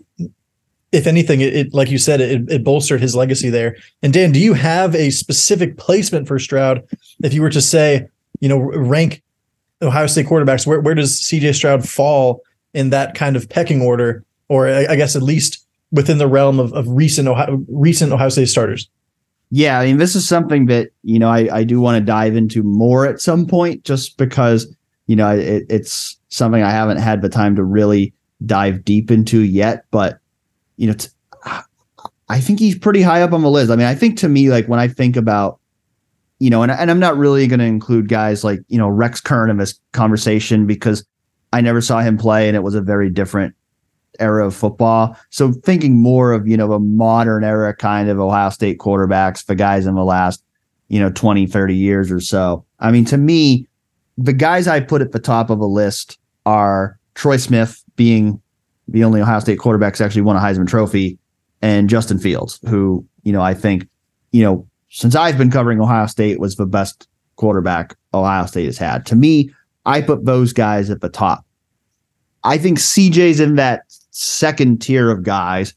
if 0.91 1.08
anything, 1.08 1.41
it, 1.41 1.56
it 1.56 1.74
like 1.74 1.89
you 1.89 1.97
said, 1.97 2.21
it, 2.21 2.47
it 2.52 2.63
bolstered 2.63 3.02
his 3.02 3.15
legacy 3.15 3.50
there. 3.50 3.78
And 4.04 4.13
Dan, 4.13 4.32
do 4.32 4.39
you 4.39 4.54
have 4.54 4.93
a 4.93 5.10
specific 5.10 5.78
placement 5.78 6.28
for 6.28 6.38
Stroud? 6.38 6.84
If 7.24 7.34
you 7.34 7.41
were 7.41 7.50
to 7.50 7.62
say, 7.62 8.08
you 8.41 8.50
know, 8.50 8.60
rank 8.60 9.24
Ohio 9.82 10.06
State 10.06 10.28
quarterbacks, 10.28 10.67
where 10.67 10.82
where 10.82 10.93
does 10.93 11.19
CJ 11.19 11.56
Stroud 11.56 11.89
fall 11.89 12.41
in 12.76 12.91
that 12.91 13.15
kind 13.15 13.36
of 13.36 13.50
pecking 13.50 13.82
order? 13.82 14.24
Or 14.52 14.68
I 14.68 14.98
guess 14.98 15.16
at 15.16 15.22
least 15.22 15.66
within 15.94 16.18
the 16.18 16.28
realm 16.28 16.60
of, 16.60 16.74
of 16.74 16.86
recent 16.90 17.30
Ohio, 17.30 17.64
recent 17.70 18.12
Ohio 18.12 18.28
State 18.28 18.50
starters. 18.50 18.90
Yeah, 19.50 19.80
I 19.80 19.86
mean, 19.86 19.98
this 19.98 20.14
is 20.14 20.28
something 20.28 20.66
that 20.66 20.90
you 21.04 21.20
know 21.20 21.30
I, 21.30 21.48
I 21.60 21.64
do 21.64 21.80
want 21.80 21.98
to 21.98 22.06
dive 22.06 22.36
into 22.36 22.62
more 22.62 23.06
at 23.06 23.22
some 23.22 23.48
point, 23.48 23.86
just 23.86 24.18
because 24.18 24.76
you 25.08 25.16
know 25.16 25.30
it, 25.30 25.64
it's 25.70 26.18
something 26.28 26.62
I 26.62 26.72
haven't 26.72 26.98
had 26.98 27.22
the 27.22 27.30
time 27.30 27.56
to 27.56 27.64
really 27.64 28.14
dive 28.46 28.84
deep 28.84 29.10
into 29.10 29.40
yet. 29.40 29.86
But 29.90 30.20
you 30.76 30.88
know, 30.88 30.96
I 32.28 32.42
think 32.42 32.60
he's 32.60 32.78
pretty 32.78 33.02
high 33.02 33.22
up 33.22 33.32
on 33.32 33.42
the 33.42 33.50
list. 33.50 33.72
I 33.72 33.78
mean, 33.78 33.88
I 33.88 33.96
think 33.96 34.18
to 34.18 34.28
me, 34.28 34.50
like 34.50 34.68
when 34.68 34.82
I 34.82 34.90
think 34.90 35.16
about 35.16 35.60
you 36.40 36.50
know, 36.50 36.62
and, 36.62 36.72
and 36.72 36.92
I'm 36.92 37.00
not 37.00 37.16
really 37.16 37.48
going 37.48 37.60
to 37.60 37.66
include 37.66 38.10
guys 38.10 38.44
like 38.44 38.60
you 38.68 38.78
know 38.78 38.90
Rex 38.90 39.22
Kern 39.22 39.50
in 39.50 39.58
this 39.58 39.80
conversation 39.94 40.68
because 40.68 41.06
I 41.54 41.62
never 41.62 41.80
saw 41.80 42.00
him 42.00 42.18
play, 42.18 42.50
and 42.50 42.58
it 42.58 42.64
was 42.64 42.76
a 42.76 42.82
very 42.82 43.10
different 43.10 43.56
era 44.22 44.48
of 44.48 44.56
football. 44.56 45.18
So 45.30 45.52
thinking 45.52 46.02
more 46.02 46.32
of, 46.32 46.48
you 46.48 46.56
know, 46.56 46.72
a 46.74 46.80
modern 46.80 47.44
era 47.44 47.76
kind 47.76 48.10
of 48.10 48.20
Ohio 48.20 48.50
State 48.50 48.78
quarterbacks, 48.78 49.46
the 49.46 49.56
guys 49.56 49.86
in 49.86 49.96
the 49.96 50.04
last, 50.04 50.44
you 50.88 51.00
know, 51.00 51.10
20, 51.10 51.48
30 51.48 51.76
years 51.76 52.12
or 52.12 52.20
so. 52.20 52.66
I 52.80 52.92
mean, 52.92 53.06
to 53.06 53.18
me, 53.18 53.68
the 54.18 54.34
guys 54.34 54.68
I 54.68 54.80
put 54.80 55.02
at 55.02 55.12
the 55.12 55.20
top 55.20 55.50
of 55.50 55.60
a 55.60 55.66
list 55.66 56.20
are 56.46 57.00
Troy 57.16 57.38
Smith 57.38 57.84
being 57.96 58.42
the 58.88 59.04
only 59.04 59.22
Ohio 59.22 59.40
State 59.40 59.60
quarterback 59.60 59.94
who's 59.94 60.02
actually 60.02 60.22
won 60.22 60.36
a 60.36 60.40
Heisman 60.40 60.68
Trophy 60.68 61.18
and 61.62 61.90
Justin 61.90 62.20
Fields, 62.20 62.60
who, 62.68 63.06
you 63.24 63.32
know, 63.32 63.42
I 63.42 63.54
think, 63.54 63.88
you 64.32 64.44
know, 64.44 64.68
since 64.90 65.16
I've 65.16 65.38
been 65.38 65.52
covering 65.52 65.80
Ohio 65.80 66.08
State 66.08 66.40
was 66.40 66.56
the 66.56 66.66
best 66.66 67.08
quarterback 67.36 67.96
Ohio 68.14 68.46
State 68.46 68.66
has 68.66 68.78
had. 68.78 69.06
To 69.08 69.16
me, 69.16 69.52
I 69.86 70.02
put 70.02 70.26
those 70.26 70.54
guys 70.54 70.90
at 70.90 71.02
the 71.02 71.10
top. 71.10 71.46
I 72.44 72.58
think 72.58 72.80
CJ's 72.80 73.40
in 73.40 73.56
that 73.56 73.84
second 74.12 74.82
tier 74.82 75.10
of 75.10 75.24
guys. 75.24 75.74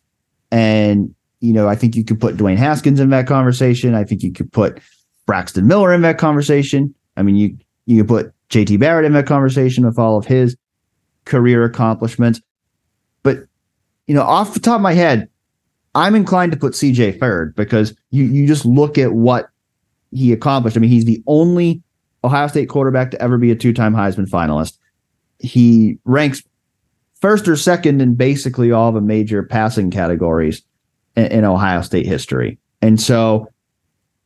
And, 0.50 1.14
you 1.40 1.52
know, 1.52 1.68
I 1.68 1.74
think 1.74 1.96
you 1.96 2.04
could 2.04 2.20
put 2.20 2.36
Dwayne 2.36 2.56
Haskins 2.56 3.00
in 3.00 3.10
that 3.10 3.26
conversation. 3.26 3.94
I 3.94 4.04
think 4.04 4.22
you 4.22 4.32
could 4.32 4.52
put 4.52 4.80
Braxton 5.26 5.66
Miller 5.66 5.92
in 5.92 6.02
that 6.02 6.18
conversation. 6.18 6.94
I 7.16 7.22
mean, 7.22 7.36
you 7.36 7.56
you 7.86 8.02
could 8.02 8.08
put 8.08 8.34
JT 8.50 8.78
Barrett 8.78 9.04
in 9.04 9.12
that 9.12 9.26
conversation 9.26 9.84
with 9.84 9.98
all 9.98 10.16
of 10.16 10.26
his 10.26 10.56
career 11.24 11.64
accomplishments. 11.64 12.40
But, 13.22 13.38
you 14.06 14.14
know, 14.14 14.22
off 14.22 14.54
the 14.54 14.60
top 14.60 14.76
of 14.76 14.82
my 14.82 14.92
head, 14.92 15.28
I'm 15.94 16.14
inclined 16.14 16.52
to 16.52 16.58
put 16.58 16.72
CJ 16.72 17.18
third 17.20 17.54
because 17.54 17.94
you 18.10 18.24
you 18.24 18.46
just 18.46 18.64
look 18.64 18.98
at 18.98 19.12
what 19.12 19.48
he 20.10 20.32
accomplished. 20.32 20.76
I 20.76 20.80
mean, 20.80 20.90
he's 20.90 21.04
the 21.04 21.22
only 21.26 21.82
Ohio 22.22 22.46
State 22.48 22.68
quarterback 22.68 23.10
to 23.12 23.22
ever 23.22 23.38
be 23.38 23.50
a 23.50 23.56
two-time 23.56 23.94
Heisman 23.94 24.28
finalist. 24.28 24.78
He 25.38 25.98
ranks 26.04 26.42
first 27.20 27.48
or 27.48 27.56
second 27.56 28.00
in 28.00 28.14
basically 28.14 28.72
all 28.72 28.92
the 28.92 29.00
major 29.00 29.42
passing 29.42 29.90
categories 29.90 30.62
in, 31.16 31.26
in 31.26 31.44
Ohio 31.44 31.80
State 31.82 32.06
history. 32.06 32.58
And 32.82 33.00
so 33.00 33.48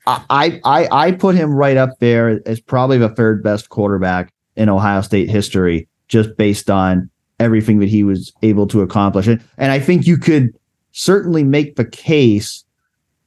I, 0.07 0.61
I 0.65 0.89
I 0.91 1.13
put 1.13 1.35
him 1.35 1.53
right 1.53 1.77
up 1.77 1.91
there 2.01 2.41
as 2.47 2.61
probably 2.61 2.99
the 2.99 3.11
third 3.11 3.43
best 3.43 3.69
quarterback 3.69 4.33
in 4.57 4.69
Ohio 4.69 5.03
State 5.03 5.29
history, 5.29 5.87
just 6.09 6.37
based 6.37 6.71
on 6.71 7.11
everything 7.39 7.79
that 7.79 7.89
he 7.89 8.03
was 8.03 8.33
able 8.43 8.67
to 8.67 8.81
accomplish. 8.81 9.27
And, 9.27 9.41
and 9.59 9.71
I 9.71 9.79
think 9.79 10.07
you 10.07 10.17
could 10.17 10.57
certainly 10.93 11.45
make 11.45 11.77
the 11.77 11.85
case 11.85 12.65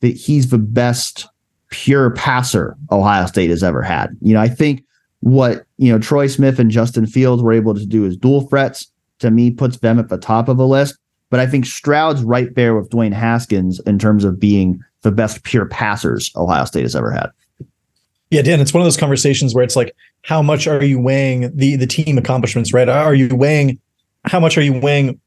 that 0.01 0.15
he's 0.15 0.49
the 0.49 0.57
best 0.57 1.27
pure 1.69 2.11
passer 2.11 2.75
Ohio 2.91 3.25
State 3.27 3.49
has 3.49 3.63
ever 3.63 3.81
had. 3.81 4.09
You 4.21 4.33
know, 4.33 4.41
I 4.41 4.49
think 4.49 4.83
what, 5.21 5.65
you 5.77 5.91
know, 5.91 5.99
Troy 5.99 6.27
Smith 6.27 6.59
and 6.59 6.71
Justin 6.71 7.05
Fields 7.05 7.41
were 7.41 7.53
able 7.53 7.75
to 7.75 7.85
do 7.85 8.05
as 8.05 8.17
dual 8.17 8.47
threats 8.47 8.91
to 9.21 9.31
me 9.31 9.51
puts 9.51 9.77
them 9.77 9.99
at 9.99 10.09
the 10.09 10.17
top 10.17 10.49
of 10.49 10.57
the 10.57 10.67
list. 10.67 10.97
But 11.29 11.39
I 11.39 11.47
think 11.47 11.65
Stroud's 11.65 12.23
right 12.23 12.53
there 12.55 12.75
with 12.75 12.89
Dwayne 12.89 13.13
Haskins 13.13 13.79
in 13.81 13.97
terms 13.97 14.25
of 14.25 14.39
being 14.39 14.81
the 15.01 15.11
best 15.11 15.43
pure 15.43 15.65
passers 15.65 16.31
Ohio 16.35 16.65
State 16.65 16.83
has 16.83 16.95
ever 16.95 17.11
had. 17.11 17.29
Yeah, 18.29 18.41
Dan, 18.41 18.59
it's 18.59 18.73
one 18.73 18.81
of 18.81 18.85
those 18.85 18.97
conversations 18.97 19.53
where 19.55 19.63
it's 19.63 19.75
like, 19.75 19.95
how 20.23 20.41
much 20.41 20.67
are 20.67 20.83
you 20.83 20.99
weighing 20.99 21.55
the 21.55 21.75
the 21.75 21.87
team 21.87 22.17
accomplishments, 22.17 22.73
right? 22.73 22.87
Are 22.87 23.15
you 23.15 23.33
weighing 23.35 23.79
how 24.25 24.39
much 24.39 24.57
are 24.57 24.61
you 24.61 24.79
weighing 24.79 25.19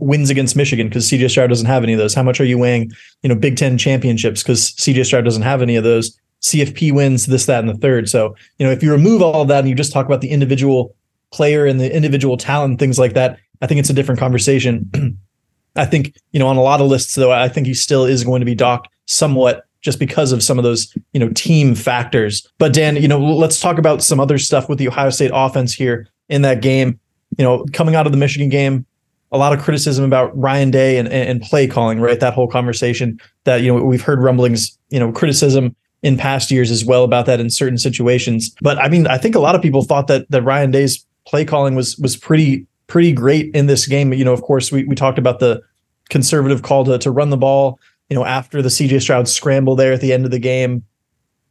wins 0.00 0.30
against 0.30 0.56
Michigan 0.56 0.88
because 0.88 1.08
CJ 1.08 1.30
Stroud 1.30 1.48
doesn't 1.48 1.66
have 1.66 1.82
any 1.82 1.92
of 1.92 1.98
those? 1.98 2.14
How 2.14 2.22
much 2.22 2.40
are 2.40 2.44
you 2.44 2.58
weighing, 2.58 2.90
you 3.22 3.28
know, 3.28 3.34
Big 3.34 3.56
Ten 3.56 3.78
championships 3.78 4.42
because 4.42 4.72
CJ 4.72 5.06
Stroud 5.06 5.24
doesn't 5.24 5.42
have 5.42 5.62
any 5.62 5.76
of 5.76 5.84
those? 5.84 6.18
CFP 6.42 6.92
wins 6.92 7.26
this, 7.26 7.46
that, 7.46 7.60
and 7.60 7.68
the 7.68 7.78
third. 7.78 8.08
So, 8.08 8.36
you 8.58 8.66
know, 8.66 8.72
if 8.72 8.82
you 8.82 8.92
remove 8.92 9.22
all 9.22 9.40
of 9.42 9.48
that 9.48 9.60
and 9.60 9.68
you 9.68 9.74
just 9.74 9.92
talk 9.92 10.04
about 10.04 10.20
the 10.20 10.28
individual 10.28 10.94
player 11.34 11.66
and 11.66 11.80
the 11.80 11.94
individual 11.94 12.36
talent, 12.36 12.78
things 12.78 12.98
like 12.98 13.14
that, 13.14 13.38
I 13.60 13.66
think 13.66 13.80
it's 13.80 13.90
a 13.90 13.94
different 13.94 14.20
conversation. 14.20 14.90
I 15.76 15.84
think, 15.84 16.14
you 16.32 16.38
know, 16.38 16.46
on 16.46 16.56
a 16.56 16.62
lot 16.62 16.80
of 16.80 16.86
lists, 16.86 17.16
though, 17.16 17.32
I 17.32 17.48
think 17.48 17.66
he 17.66 17.74
still 17.74 18.04
is 18.04 18.22
going 18.22 18.40
to 18.40 18.46
be 18.46 18.54
docked 18.54 18.88
somewhat 19.06 19.64
just 19.80 19.98
because 19.98 20.32
of 20.32 20.42
some 20.42 20.58
of 20.58 20.64
those, 20.64 20.96
you 21.12 21.20
know, 21.20 21.28
team 21.30 21.74
factors. 21.74 22.46
But 22.58 22.72
Dan, 22.72 22.96
you 22.96 23.08
know, 23.08 23.18
let's 23.18 23.60
talk 23.60 23.76
about 23.76 24.02
some 24.02 24.20
other 24.20 24.38
stuff 24.38 24.68
with 24.68 24.78
the 24.78 24.88
Ohio 24.88 25.10
State 25.10 25.32
offense 25.34 25.74
here 25.74 26.08
in 26.28 26.42
that 26.42 26.62
game. 26.62 26.98
You 27.36 27.44
know, 27.44 27.66
coming 27.72 27.96
out 27.96 28.06
of 28.06 28.12
the 28.12 28.18
Michigan 28.18 28.48
game, 28.48 28.86
a 29.32 29.38
lot 29.38 29.52
of 29.52 29.60
criticism 29.60 30.04
about 30.04 30.36
Ryan 30.38 30.70
Day 30.70 30.96
and, 30.96 31.08
and 31.08 31.42
play 31.42 31.66
calling, 31.66 32.00
right? 32.00 32.20
That 32.20 32.34
whole 32.34 32.46
conversation 32.46 33.20
that, 33.42 33.62
you 33.62 33.74
know, 33.74 33.82
we've 33.82 34.02
heard 34.02 34.22
rumblings, 34.22 34.78
you 34.90 35.00
know, 35.00 35.10
criticism 35.10 35.74
in 36.04 36.16
past 36.16 36.50
years 36.50 36.70
as 36.70 36.84
well 36.84 37.02
about 37.02 37.26
that 37.26 37.40
in 37.40 37.50
certain 37.50 37.78
situations. 37.78 38.54
But 38.60 38.78
I 38.78 38.88
mean, 38.88 39.06
I 39.08 39.18
think 39.18 39.34
a 39.34 39.40
lot 39.40 39.56
of 39.56 39.62
people 39.62 39.82
thought 39.82 40.06
that 40.06 40.30
that 40.30 40.42
Ryan 40.42 40.70
Day's 40.70 41.03
play 41.26 41.44
calling 41.44 41.74
was 41.74 41.96
was 41.98 42.16
pretty 42.16 42.66
pretty 42.86 43.12
great 43.12 43.54
in 43.54 43.66
this 43.66 43.86
game. 43.86 44.12
You 44.12 44.24
know, 44.24 44.32
of 44.32 44.42
course, 44.42 44.70
we 44.70 44.84
we 44.84 44.94
talked 44.94 45.18
about 45.18 45.40
the 45.40 45.62
conservative 46.10 46.62
call 46.62 46.84
to 46.84 46.98
to 46.98 47.10
run 47.10 47.30
the 47.30 47.36
ball, 47.36 47.78
you 48.08 48.16
know, 48.16 48.24
after 48.24 48.62
the 48.62 48.68
CJ 48.68 49.02
Stroud 49.02 49.28
scramble 49.28 49.76
there 49.76 49.92
at 49.92 50.00
the 50.00 50.12
end 50.12 50.24
of 50.24 50.30
the 50.30 50.38
game. 50.38 50.84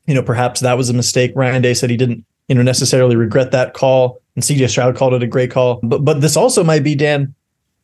You 0.05 0.13
know, 0.15 0.23
perhaps 0.23 0.59
that 0.59 0.77
was 0.77 0.89
a 0.89 0.93
mistake. 0.93 1.31
Ryan 1.35 1.61
Day 1.61 1.73
said 1.73 1.89
he 1.89 1.97
didn't, 1.97 2.25
you 2.49 2.55
know, 2.55 2.61
necessarily 2.61 3.15
regret 3.15 3.51
that 3.51 3.73
call, 3.73 4.21
and 4.35 4.43
CJ 4.43 4.69
Stroud 4.69 4.95
called 4.95 5.13
it 5.13 5.23
a 5.23 5.27
great 5.27 5.51
call. 5.51 5.79
But 5.83 6.03
but 6.03 6.21
this 6.21 6.35
also 6.35 6.63
might 6.63 6.83
be 6.83 6.95
Dan 6.95 7.33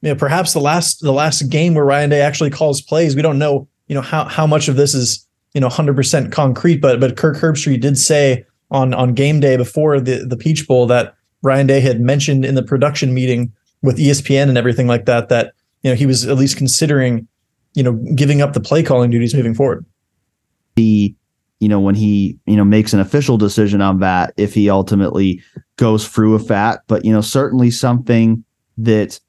you 0.02 0.10
know, 0.10 0.16
perhaps 0.16 0.54
the 0.54 0.62
last 0.62 1.02
the 1.02 1.12
last 1.12 1.50
game 1.50 1.74
where 1.74 1.86
Ryan 1.86 2.10
Day 2.10 2.22
actually 2.22 2.50
calls 2.50 2.82
plays. 2.82 3.16
We 3.16 3.22
don't 3.22 3.40
know, 3.40 3.68
you 3.88 3.96
know, 3.96 4.02
how 4.02 4.26
how 4.26 4.48
much 4.48 4.68
of 4.68 4.76
this 4.76 4.94
is 4.94 5.26
you 5.54 5.62
know 5.62 5.68
100% 5.68 6.32
concrete, 6.32 6.78
but 6.78 7.00
but 7.00 7.18
Kirk 7.18 7.38
Herbstreit 7.38 7.82
did 7.82 7.98
say 7.98 8.46
on 8.72 8.94
on 8.94 9.14
game 9.14 9.40
day 9.40 9.58
before 9.58 10.00
the 10.00 10.26
the 10.26 10.38
Peach 10.38 10.68
Bowl 10.68 10.88
that 10.88 11.16
Ryan 11.42 11.68
Day 11.68 11.80
had 11.80 12.02
mentioned 12.02 12.46
in 12.46 12.56
the 12.56 12.64
production 12.64 13.14
meeting 13.14 13.54
with 13.82 13.98
ESPN 13.98 14.50
and 14.50 14.58
everything 14.58 14.88
like 14.88 15.06
that 15.06 15.30
that 15.30 15.54
you 15.84 15.90
know 15.90 15.96
he 15.96 16.06
was 16.06 16.26
at 16.28 16.38
least 16.38 16.58
considering 16.58 17.28
you 17.74 17.84
know 17.84 17.94
giving 18.16 18.42
up 18.42 18.54
the 18.54 18.60
play 18.60 18.84
calling 18.84 19.10
duties 19.10 19.34
moving 19.34 19.54
forward. 19.54 19.86
The 20.76 21.14
you 21.60 21.68
know 21.70 21.80
when 21.80 21.96
he 21.96 22.38
you 22.46 22.56
know 22.56 22.66
makes 22.66 22.94
an 22.94 23.00
official 23.00 23.38
decision 23.38 23.82
on 23.82 24.00
that 24.00 24.34
if 24.38 24.54
he 24.54 24.70
ultimately 24.70 25.42
goes 25.78 26.08
through 26.08 26.34
with 26.34 26.48
that, 26.48 26.82
but 26.88 27.06
you 27.06 27.14
know 27.14 27.22
certainly 27.22 27.72
something 27.72 28.44
that 28.78 29.20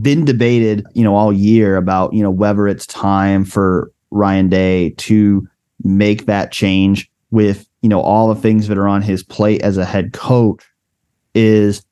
been 0.00 0.24
debated, 0.24 0.84
you 0.94 1.04
know, 1.04 1.14
all 1.14 1.32
year 1.32 1.76
about, 1.76 2.12
you 2.12 2.22
know, 2.22 2.30
whether 2.30 2.66
it's 2.66 2.86
time 2.86 3.44
for 3.44 3.92
Ryan 4.10 4.48
Day 4.48 4.90
to 4.98 5.46
make 5.82 6.26
that 6.26 6.52
change 6.52 7.10
with, 7.30 7.68
you 7.82 7.88
know, 7.88 8.00
all 8.00 8.28
the 8.28 8.40
things 8.40 8.68
that 8.68 8.78
are 8.78 8.88
on 8.88 9.02
his 9.02 9.22
plate 9.22 9.62
as 9.62 9.76
a 9.76 9.84
head 9.84 10.12
coach 10.12 10.64
is, 11.36 11.84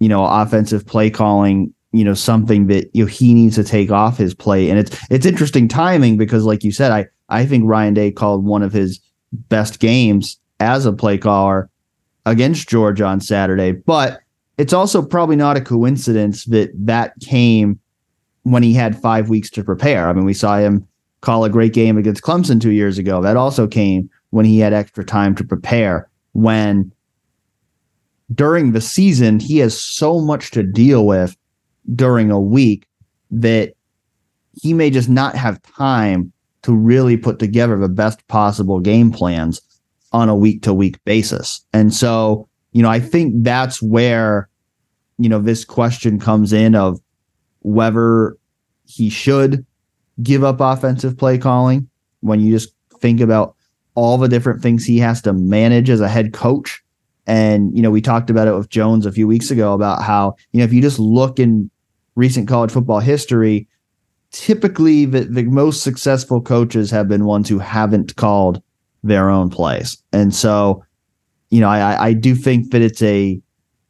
you 0.00 0.08
know, 0.08 0.24
offensive 0.24 0.86
play 0.86 1.10
calling, 1.10 1.72
you 1.92 2.04
know, 2.04 2.14
something 2.14 2.66
that 2.68 2.90
you 2.94 3.04
know 3.04 3.08
he 3.08 3.34
needs 3.34 3.54
to 3.56 3.64
take 3.64 3.90
off 3.90 4.16
his 4.16 4.34
plate. 4.34 4.70
And 4.70 4.78
it's 4.78 4.96
it's 5.10 5.26
interesting 5.26 5.68
timing 5.68 6.16
because 6.16 6.44
like 6.44 6.64
you 6.64 6.72
said, 6.72 6.90
I 6.90 7.06
I 7.28 7.46
think 7.46 7.64
Ryan 7.66 7.94
Day 7.94 8.10
called 8.10 8.44
one 8.44 8.62
of 8.62 8.72
his 8.72 9.00
best 9.32 9.78
games 9.78 10.38
as 10.58 10.86
a 10.86 10.92
play 10.92 11.18
caller 11.18 11.70
against 12.26 12.68
Georgia 12.68 13.04
on 13.04 13.20
Saturday. 13.20 13.72
But 13.72 14.20
it's 14.58 14.72
also 14.72 15.02
probably 15.02 15.36
not 15.36 15.56
a 15.56 15.60
coincidence 15.60 16.44
that 16.46 16.70
that 16.74 17.14
came 17.20 17.78
when 18.42 18.62
he 18.62 18.72
had 18.72 19.00
five 19.00 19.28
weeks 19.28 19.50
to 19.50 19.64
prepare. 19.64 20.08
I 20.08 20.12
mean, 20.12 20.24
we 20.24 20.34
saw 20.34 20.58
him 20.58 20.86
call 21.20 21.44
a 21.44 21.50
great 21.50 21.72
game 21.72 21.98
against 21.98 22.22
Clemson 22.22 22.60
two 22.60 22.72
years 22.72 22.98
ago. 22.98 23.20
That 23.20 23.36
also 23.36 23.66
came 23.66 24.08
when 24.30 24.44
he 24.44 24.58
had 24.58 24.72
extra 24.72 25.04
time 25.04 25.34
to 25.36 25.44
prepare. 25.44 26.08
When 26.32 26.92
during 28.34 28.72
the 28.72 28.80
season, 28.80 29.40
he 29.40 29.58
has 29.58 29.78
so 29.78 30.20
much 30.20 30.50
to 30.52 30.62
deal 30.62 31.06
with 31.06 31.36
during 31.94 32.30
a 32.30 32.40
week 32.40 32.86
that 33.30 33.74
he 34.52 34.74
may 34.74 34.90
just 34.90 35.08
not 35.08 35.34
have 35.34 35.62
time 35.62 36.32
to 36.62 36.74
really 36.74 37.16
put 37.16 37.38
together 37.38 37.78
the 37.78 37.88
best 37.88 38.26
possible 38.28 38.80
game 38.80 39.10
plans 39.10 39.60
on 40.12 40.28
a 40.28 40.36
week 40.36 40.62
to 40.62 40.74
week 40.74 41.02
basis. 41.04 41.64
And 41.72 41.94
so, 41.94 42.48
you 42.72 42.82
know, 42.82 42.90
I 42.90 43.00
think 43.00 43.42
that's 43.42 43.80
where 43.80 44.50
you 45.20 45.28
know, 45.28 45.38
this 45.38 45.66
question 45.66 46.18
comes 46.18 46.50
in 46.50 46.74
of 46.74 46.98
whether 47.60 48.38
he 48.86 49.10
should 49.10 49.66
give 50.22 50.42
up 50.42 50.60
offensive 50.60 51.16
play 51.18 51.36
calling 51.36 51.88
when 52.20 52.40
you 52.40 52.50
just 52.50 52.70
think 53.00 53.20
about 53.20 53.54
all 53.94 54.16
the 54.16 54.28
different 54.28 54.62
things 54.62 54.82
he 54.82 54.98
has 54.98 55.20
to 55.20 55.34
manage 55.34 55.90
as 55.90 56.00
a 56.00 56.08
head 56.08 56.32
coach. 56.32 56.82
And, 57.30 57.76
you 57.76 57.80
know, 57.80 57.92
we 57.92 58.00
talked 58.00 58.28
about 58.28 58.48
it 58.48 58.56
with 58.56 58.70
Jones 58.70 59.06
a 59.06 59.12
few 59.12 59.28
weeks 59.28 59.52
ago 59.52 59.72
about 59.72 60.02
how, 60.02 60.34
you 60.50 60.58
know, 60.58 60.64
if 60.64 60.72
you 60.72 60.82
just 60.82 60.98
look 60.98 61.38
in 61.38 61.70
recent 62.16 62.48
college 62.48 62.72
football 62.72 62.98
history, 62.98 63.68
typically 64.32 65.04
the, 65.04 65.20
the 65.20 65.44
most 65.44 65.84
successful 65.84 66.40
coaches 66.40 66.90
have 66.90 67.06
been 67.06 67.26
ones 67.26 67.48
who 67.48 67.60
haven't 67.60 68.16
called 68.16 68.60
their 69.04 69.30
own 69.30 69.48
plays. 69.48 69.96
And 70.12 70.34
so, 70.34 70.84
you 71.50 71.60
know, 71.60 71.68
I, 71.68 72.06
I 72.08 72.12
do 72.14 72.34
think 72.34 72.72
that 72.72 72.82
it's 72.82 73.00
a 73.00 73.40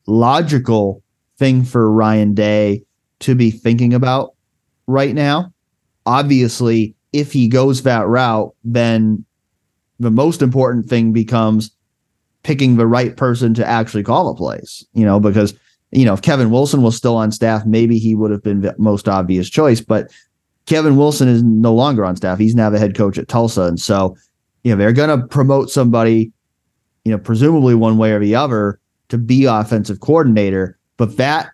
logical 0.06 1.02
thing 1.38 1.64
for 1.64 1.90
Ryan 1.90 2.34
Day 2.34 2.82
to 3.20 3.34
be 3.34 3.50
thinking 3.50 3.94
about 3.94 4.34
right 4.86 5.14
now. 5.14 5.50
Obviously, 6.04 6.94
if 7.14 7.32
he 7.32 7.48
goes 7.48 7.84
that 7.84 8.06
route, 8.06 8.54
then 8.64 9.24
the 9.98 10.10
most 10.10 10.42
important 10.42 10.90
thing 10.90 11.14
becomes 11.14 11.70
picking 12.42 12.76
the 12.76 12.86
right 12.86 13.16
person 13.16 13.54
to 13.54 13.66
actually 13.66 14.02
call 14.02 14.32
the 14.32 14.36
plays, 14.36 14.84
you 14.94 15.04
know, 15.04 15.20
because, 15.20 15.54
you 15.90 16.04
know, 16.04 16.14
if 16.14 16.22
Kevin 16.22 16.50
Wilson 16.50 16.82
was 16.82 16.96
still 16.96 17.16
on 17.16 17.32
staff, 17.32 17.66
maybe 17.66 17.98
he 17.98 18.14
would 18.14 18.30
have 18.30 18.42
been 18.42 18.62
the 18.62 18.74
most 18.78 19.08
obvious 19.08 19.48
choice. 19.48 19.80
But 19.80 20.10
Kevin 20.66 20.96
Wilson 20.96 21.28
is 21.28 21.42
no 21.42 21.74
longer 21.74 22.04
on 22.04 22.16
staff. 22.16 22.38
He's 22.38 22.54
now 22.54 22.70
the 22.70 22.78
head 22.78 22.96
coach 22.96 23.18
at 23.18 23.28
Tulsa. 23.28 23.62
And 23.62 23.80
so, 23.80 24.16
you 24.62 24.70
know, 24.70 24.78
they're 24.78 24.92
going 24.92 25.20
to 25.20 25.26
promote 25.26 25.70
somebody, 25.70 26.32
you 27.04 27.12
know, 27.12 27.18
presumably 27.18 27.74
one 27.74 27.98
way 27.98 28.12
or 28.12 28.20
the 28.20 28.34
other 28.34 28.80
to 29.08 29.18
be 29.18 29.44
offensive 29.44 30.00
coordinator. 30.00 30.78
But 30.96 31.16
that 31.16 31.50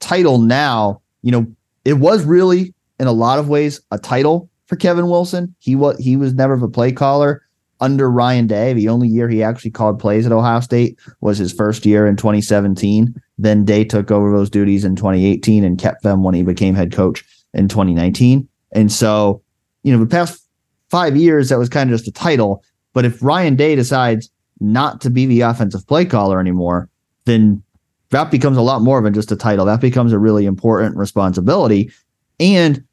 title 0.00 0.38
now, 0.38 1.02
you 1.22 1.32
know, 1.32 1.46
it 1.84 1.94
was 1.94 2.24
really 2.24 2.74
in 2.98 3.06
a 3.06 3.12
lot 3.12 3.38
of 3.38 3.48
ways 3.48 3.80
a 3.90 3.98
title 3.98 4.48
for 4.66 4.76
Kevin 4.76 5.08
Wilson. 5.08 5.54
He 5.58 5.74
was 5.74 5.98
he 5.98 6.16
was 6.16 6.34
never 6.34 6.54
a 6.54 6.68
play 6.68 6.92
caller 6.92 7.42
under 7.82 8.10
Ryan 8.10 8.46
Day. 8.46 8.72
The 8.72 8.88
only 8.88 9.08
year 9.08 9.28
he 9.28 9.42
actually 9.42 9.72
called 9.72 9.98
plays 9.98 10.24
at 10.24 10.32
Ohio 10.32 10.60
State 10.60 10.98
was 11.20 11.36
his 11.36 11.52
first 11.52 11.84
year 11.84 12.06
in 12.06 12.16
2017. 12.16 13.14
Then 13.36 13.64
Day 13.64 13.84
took 13.84 14.10
over 14.10 14.34
those 14.34 14.48
duties 14.48 14.84
in 14.84 14.96
2018 14.96 15.64
and 15.64 15.78
kept 15.78 16.02
them 16.02 16.22
when 16.22 16.34
he 16.34 16.42
became 16.42 16.74
head 16.74 16.92
coach 16.92 17.24
in 17.52 17.68
2019. 17.68 18.48
And 18.72 18.90
so, 18.90 19.42
you 19.82 19.92
know, 19.92 19.98
the 19.98 20.08
past 20.08 20.48
five 20.88 21.16
years, 21.16 21.48
that 21.48 21.58
was 21.58 21.68
kind 21.68 21.90
of 21.90 21.98
just 21.98 22.08
a 22.08 22.12
title. 22.12 22.62
But 22.94 23.04
if 23.04 23.22
Ryan 23.22 23.56
Day 23.56 23.74
decides 23.74 24.30
not 24.60 25.00
to 25.00 25.10
be 25.10 25.26
the 25.26 25.40
offensive 25.40 25.86
play 25.86 26.04
caller 26.04 26.38
anymore, 26.40 26.88
then 27.24 27.62
that 28.10 28.30
becomes 28.30 28.56
a 28.56 28.62
lot 28.62 28.82
more 28.82 29.02
than 29.02 29.12
just 29.12 29.32
a 29.32 29.36
title. 29.36 29.66
That 29.66 29.80
becomes 29.80 30.12
a 30.12 30.18
really 30.18 30.46
important 30.46 30.96
responsibility. 30.96 31.90
And 32.38 32.84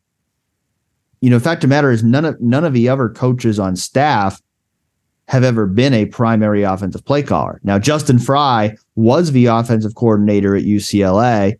you 1.21 1.29
know, 1.29 1.39
fact 1.39 1.63
of 1.63 1.69
the 1.69 1.75
matter 1.75 1.91
is 1.91 2.03
none 2.03 2.25
of 2.25 2.39
none 2.41 2.63
of 2.63 2.73
the 2.73 2.87
other 2.87 3.09
coaches 3.09 3.59
on 3.59 3.75
staff 3.75 4.41
have 5.29 5.43
ever 5.43 5.67
been 5.67 5.93
a 5.93 6.07
primary 6.07 6.63
offensive 6.63 7.05
play 7.05 7.21
caller. 7.21 7.61
Now, 7.63 7.77
Justin 7.77 8.17
Frye 8.17 8.75
was 8.95 9.31
the 9.31 9.45
offensive 9.45 9.93
coordinator 9.93 10.55
at 10.55 10.63
UCLA 10.63 11.59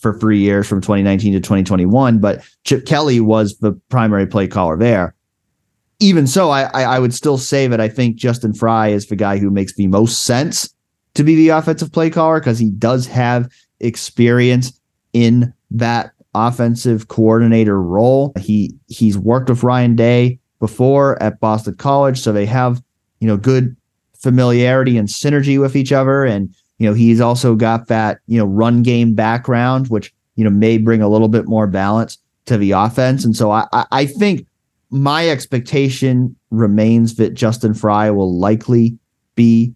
for 0.00 0.18
three 0.18 0.38
years 0.38 0.66
from 0.66 0.80
2019 0.80 1.34
to 1.34 1.40
2021, 1.40 2.20
but 2.20 2.42
Chip 2.64 2.86
Kelly 2.86 3.20
was 3.20 3.58
the 3.58 3.72
primary 3.90 4.26
play 4.26 4.48
caller 4.48 4.78
there. 4.78 5.14
Even 6.00 6.26
so, 6.26 6.48
I, 6.48 6.62
I 6.62 6.98
would 6.98 7.12
still 7.12 7.36
say 7.36 7.66
that 7.66 7.82
I 7.82 7.88
think 7.88 8.16
Justin 8.16 8.54
Frye 8.54 8.88
is 8.88 9.06
the 9.06 9.14
guy 9.14 9.36
who 9.36 9.50
makes 9.50 9.74
the 9.74 9.88
most 9.88 10.24
sense 10.24 10.74
to 11.12 11.22
be 11.22 11.34
the 11.34 11.50
offensive 11.50 11.92
play 11.92 12.08
caller 12.08 12.40
because 12.40 12.58
he 12.58 12.70
does 12.70 13.06
have 13.06 13.46
experience 13.80 14.72
in 15.12 15.52
that 15.70 16.12
offensive 16.34 17.08
coordinator 17.08 17.80
role. 17.80 18.32
He 18.40 18.74
he's 18.88 19.18
worked 19.18 19.50
with 19.50 19.62
Ryan 19.62 19.96
Day 19.96 20.38
before 20.60 21.22
at 21.22 21.40
Boston 21.40 21.74
College, 21.74 22.18
so 22.18 22.32
they 22.32 22.46
have 22.46 22.82
you 23.22 23.28
know 23.28 23.36
good 23.36 23.76
familiarity 24.18 24.98
and 24.98 25.06
synergy 25.06 25.58
with 25.58 25.76
each 25.76 25.92
other. 25.92 26.24
And 26.24 26.52
you 26.78 26.88
know 26.88 26.92
he's 26.92 27.20
also 27.20 27.54
got 27.54 27.86
that 27.86 28.18
you 28.26 28.36
know 28.36 28.44
run 28.44 28.82
game 28.82 29.14
background, 29.14 29.86
which 29.88 30.12
you 30.34 30.42
know 30.42 30.50
may 30.50 30.76
bring 30.76 31.00
a 31.00 31.08
little 31.08 31.28
bit 31.28 31.46
more 31.46 31.68
balance 31.68 32.18
to 32.46 32.58
the 32.58 32.72
offense. 32.72 33.24
And 33.24 33.36
so 33.36 33.52
I 33.52 33.66
I, 33.72 34.06
think 34.06 34.44
my 34.90 35.28
expectation 35.28 36.34
remains 36.50 37.14
that 37.14 37.34
Justin 37.34 37.74
Frye 37.74 38.10
will 38.10 38.36
likely 38.36 38.98
be 39.36 39.72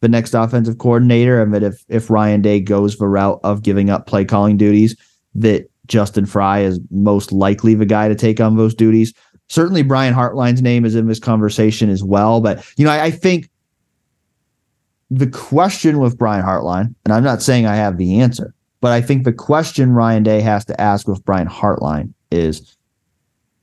the 0.00 0.08
next 0.08 0.34
offensive 0.34 0.76
coordinator, 0.76 1.40
and 1.40 1.54
that 1.54 1.62
if 1.62 1.82
if 1.88 2.10
Ryan 2.10 2.42
Day 2.42 2.60
goes 2.60 2.98
the 2.98 3.08
route 3.08 3.40
of 3.44 3.62
giving 3.62 3.88
up 3.88 4.06
play 4.06 4.26
calling 4.26 4.58
duties, 4.58 4.94
that 5.34 5.70
Justin 5.86 6.26
Frye 6.26 6.60
is 6.60 6.78
most 6.90 7.32
likely 7.32 7.72
the 7.72 7.86
guy 7.86 8.08
to 8.08 8.14
take 8.14 8.40
on 8.40 8.58
those 8.58 8.74
duties. 8.74 9.14
Certainly, 9.50 9.82
Brian 9.82 10.14
Hartline's 10.14 10.62
name 10.62 10.84
is 10.84 10.94
in 10.94 11.08
this 11.08 11.18
conversation 11.18 11.90
as 11.90 12.04
well. 12.04 12.40
But 12.40 12.64
you 12.76 12.84
know, 12.84 12.92
I, 12.92 13.06
I 13.06 13.10
think 13.10 13.50
the 15.10 15.26
question 15.26 15.98
with 15.98 16.16
Brian 16.16 16.44
Hartline, 16.44 16.94
and 17.04 17.12
I'm 17.12 17.24
not 17.24 17.42
saying 17.42 17.66
I 17.66 17.74
have 17.74 17.98
the 17.98 18.20
answer, 18.20 18.54
but 18.80 18.92
I 18.92 19.02
think 19.02 19.24
the 19.24 19.32
question 19.32 19.90
Ryan 19.90 20.22
Day 20.22 20.40
has 20.40 20.64
to 20.66 20.80
ask 20.80 21.08
with 21.08 21.24
Brian 21.24 21.48
Hartline 21.48 22.14
is 22.30 22.76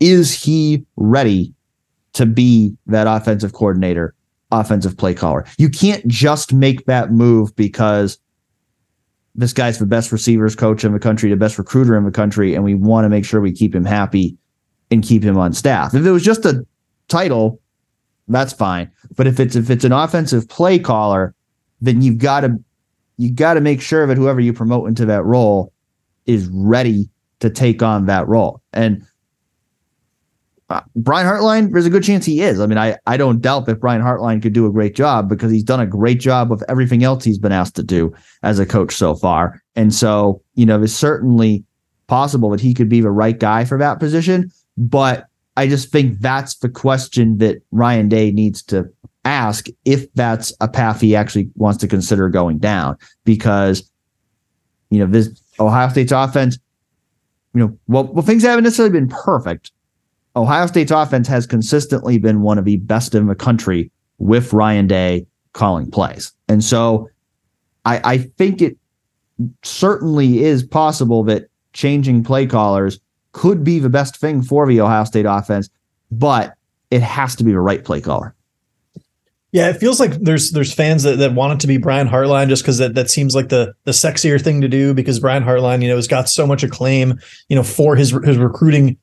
is 0.01 0.33
he 0.33 0.85
ready 0.97 1.53
to 2.13 2.25
be 2.25 2.75
that 2.87 3.07
offensive 3.07 3.53
coordinator, 3.53 4.13
offensive 4.51 4.97
play 4.97 5.13
caller? 5.13 5.45
You 5.57 5.69
can't 5.69 6.05
just 6.05 6.51
make 6.51 6.85
that 6.87 7.13
move 7.13 7.55
because 7.55 8.19
this 9.35 9.53
guy's 9.53 9.79
the 9.79 9.85
best 9.85 10.11
receivers 10.11 10.53
coach 10.53 10.83
in 10.83 10.91
the 10.91 10.99
country, 10.99 11.29
the 11.29 11.37
best 11.37 11.57
recruiter 11.57 11.95
in 11.95 12.03
the 12.03 12.11
country, 12.11 12.55
and 12.55 12.65
we 12.65 12.75
want 12.75 13.05
to 13.05 13.09
make 13.09 13.23
sure 13.23 13.39
we 13.39 13.53
keep 13.53 13.73
him 13.73 13.85
happy 13.85 14.37
and 14.91 15.03
keep 15.03 15.23
him 15.23 15.37
on 15.37 15.53
staff. 15.53 15.93
If 15.93 16.05
it 16.05 16.11
was 16.11 16.23
just 16.23 16.45
a 16.45 16.65
title, 17.07 17.59
that's 18.27 18.53
fine. 18.53 18.91
But 19.15 19.27
if 19.27 19.39
it's 19.39 19.55
if 19.55 19.69
it's 19.69 19.83
an 19.83 19.91
offensive 19.91 20.47
play 20.49 20.79
caller, 20.79 21.33
then 21.81 22.01
you've 22.01 22.17
got 22.17 22.41
to 22.41 22.57
you 23.17 23.31
got 23.31 23.55
to 23.55 23.61
make 23.61 23.81
sure 23.81 24.05
that 24.05 24.17
whoever 24.17 24.39
you 24.39 24.53
promote 24.53 24.87
into 24.87 25.05
that 25.05 25.23
role 25.23 25.73
is 26.25 26.47
ready 26.51 27.09
to 27.39 27.49
take 27.49 27.81
on 27.81 28.05
that 28.05 28.27
role. 28.27 28.61
And 28.73 29.05
uh, 30.69 30.81
Brian 30.95 31.25
Hartline, 31.25 31.71
there's 31.71 31.85
a 31.85 31.89
good 31.89 32.03
chance 32.03 32.25
he 32.25 32.41
is. 32.41 32.59
I 32.59 32.65
mean, 32.65 32.77
I, 32.77 32.97
I 33.07 33.15
don't 33.15 33.41
doubt 33.41 33.65
that 33.67 33.79
Brian 33.79 34.01
Hartline 34.01 34.41
could 34.41 34.53
do 34.53 34.65
a 34.65 34.71
great 34.71 34.95
job 34.95 35.29
because 35.29 35.51
he's 35.51 35.63
done 35.63 35.79
a 35.79 35.85
great 35.85 36.19
job 36.19 36.51
of 36.51 36.61
everything 36.67 37.03
else 37.03 37.23
he's 37.23 37.39
been 37.39 37.53
asked 37.53 37.75
to 37.77 37.83
do 37.83 38.13
as 38.43 38.59
a 38.59 38.65
coach 38.65 38.93
so 38.93 39.15
far. 39.15 39.61
And 39.75 39.93
so, 39.93 40.41
you 40.55 40.65
know, 40.65 40.81
it's 40.83 40.93
certainly 40.93 41.63
possible 42.07 42.49
that 42.49 42.59
he 42.59 42.73
could 42.73 42.89
be 42.89 42.99
the 42.99 43.11
right 43.11 43.39
guy 43.39 43.63
for 43.63 43.77
that 43.77 43.99
position. 43.99 44.51
But 44.77 45.25
I 45.55 45.67
just 45.67 45.91
think 45.91 46.19
that's 46.19 46.55
the 46.55 46.69
question 46.69 47.37
that 47.39 47.61
Ryan 47.71 48.09
Day 48.09 48.31
needs 48.31 48.61
to 48.63 48.85
ask 49.25 49.67
if 49.85 50.11
that's 50.13 50.53
a 50.61 50.67
path 50.67 51.01
he 51.01 51.15
actually 51.15 51.49
wants 51.55 51.79
to 51.79 51.87
consider 51.87 52.29
going 52.29 52.59
down. 52.59 52.97
Because, 53.23 53.89
you 54.89 54.99
know, 54.99 55.07
this 55.07 55.41
Ohio 55.59 55.89
State's 55.89 56.11
offense, 56.11 56.57
you 57.53 57.61
know, 57.61 57.77
well, 57.87 58.05
well, 58.05 58.23
things 58.23 58.43
haven't 58.43 58.63
necessarily 58.63 58.93
been 58.93 59.09
perfect 59.09 59.71
Ohio 60.37 60.67
State's 60.67 60.91
offense 60.91 61.27
has 61.27 61.47
consistently 61.47 62.19
been 62.19 62.41
one 62.41 62.59
of 62.59 62.65
the 62.65 62.77
best 62.77 63.15
in 63.15 63.25
the 63.25 63.33
country 63.33 63.91
with 64.19 64.53
Ryan 64.53 64.85
Day 64.85 65.25
calling 65.53 65.89
plays. 65.89 66.31
And 66.47 66.63
so 66.63 67.09
I, 67.85 68.01
I 68.03 68.17
think 68.19 68.61
it 68.61 68.77
certainly 69.63 70.43
is 70.43 70.61
possible 70.61 71.23
that 71.23 71.49
changing 71.73 72.23
play 72.23 72.45
callers 72.45 72.99
could 73.37 73.63
be 73.63 73.77
the 73.77 73.89
best 73.89 74.17
thing 74.17 74.41
for 74.41 74.67
the 74.67 74.81
Ohio 74.81 75.03
State 75.03 75.27
offense, 75.27 75.69
but 76.09 76.55
it 76.89 77.03
has 77.03 77.35
to 77.35 77.43
be 77.43 77.51
the 77.51 77.59
right 77.59 77.85
play 77.85 78.01
caller. 78.01 78.33
Yeah, 79.51 79.69
it 79.69 79.77
feels 79.77 79.99
like 79.99 80.11
there's 80.11 80.51
there's 80.51 80.73
fans 80.73 81.03
that, 81.03 81.19
that 81.19 81.33
want 81.33 81.53
it 81.53 81.59
to 81.61 81.67
be 81.67 81.77
Brian 81.77 82.07
Hartline 82.07 82.49
just 82.49 82.63
because 82.63 82.79
that, 82.79 82.95
that 82.95 83.09
seems 83.09 83.35
like 83.35 83.49
the 83.49 83.73
the 83.85 83.91
sexier 83.91 84.41
thing 84.41 84.61
to 84.61 84.67
do 84.67 84.93
because 84.93 85.19
Brian 85.19 85.43
Hartline, 85.43 85.81
you 85.81 85.87
know, 85.87 85.95
has 85.95 86.07
got 86.07 86.27
so 86.29 86.45
much 86.45 86.63
acclaim, 86.63 87.19
you 87.47 87.55
know, 87.55 87.63
for 87.63 87.95
his 87.95 88.11
his 88.25 88.37
recruiting 88.37 88.97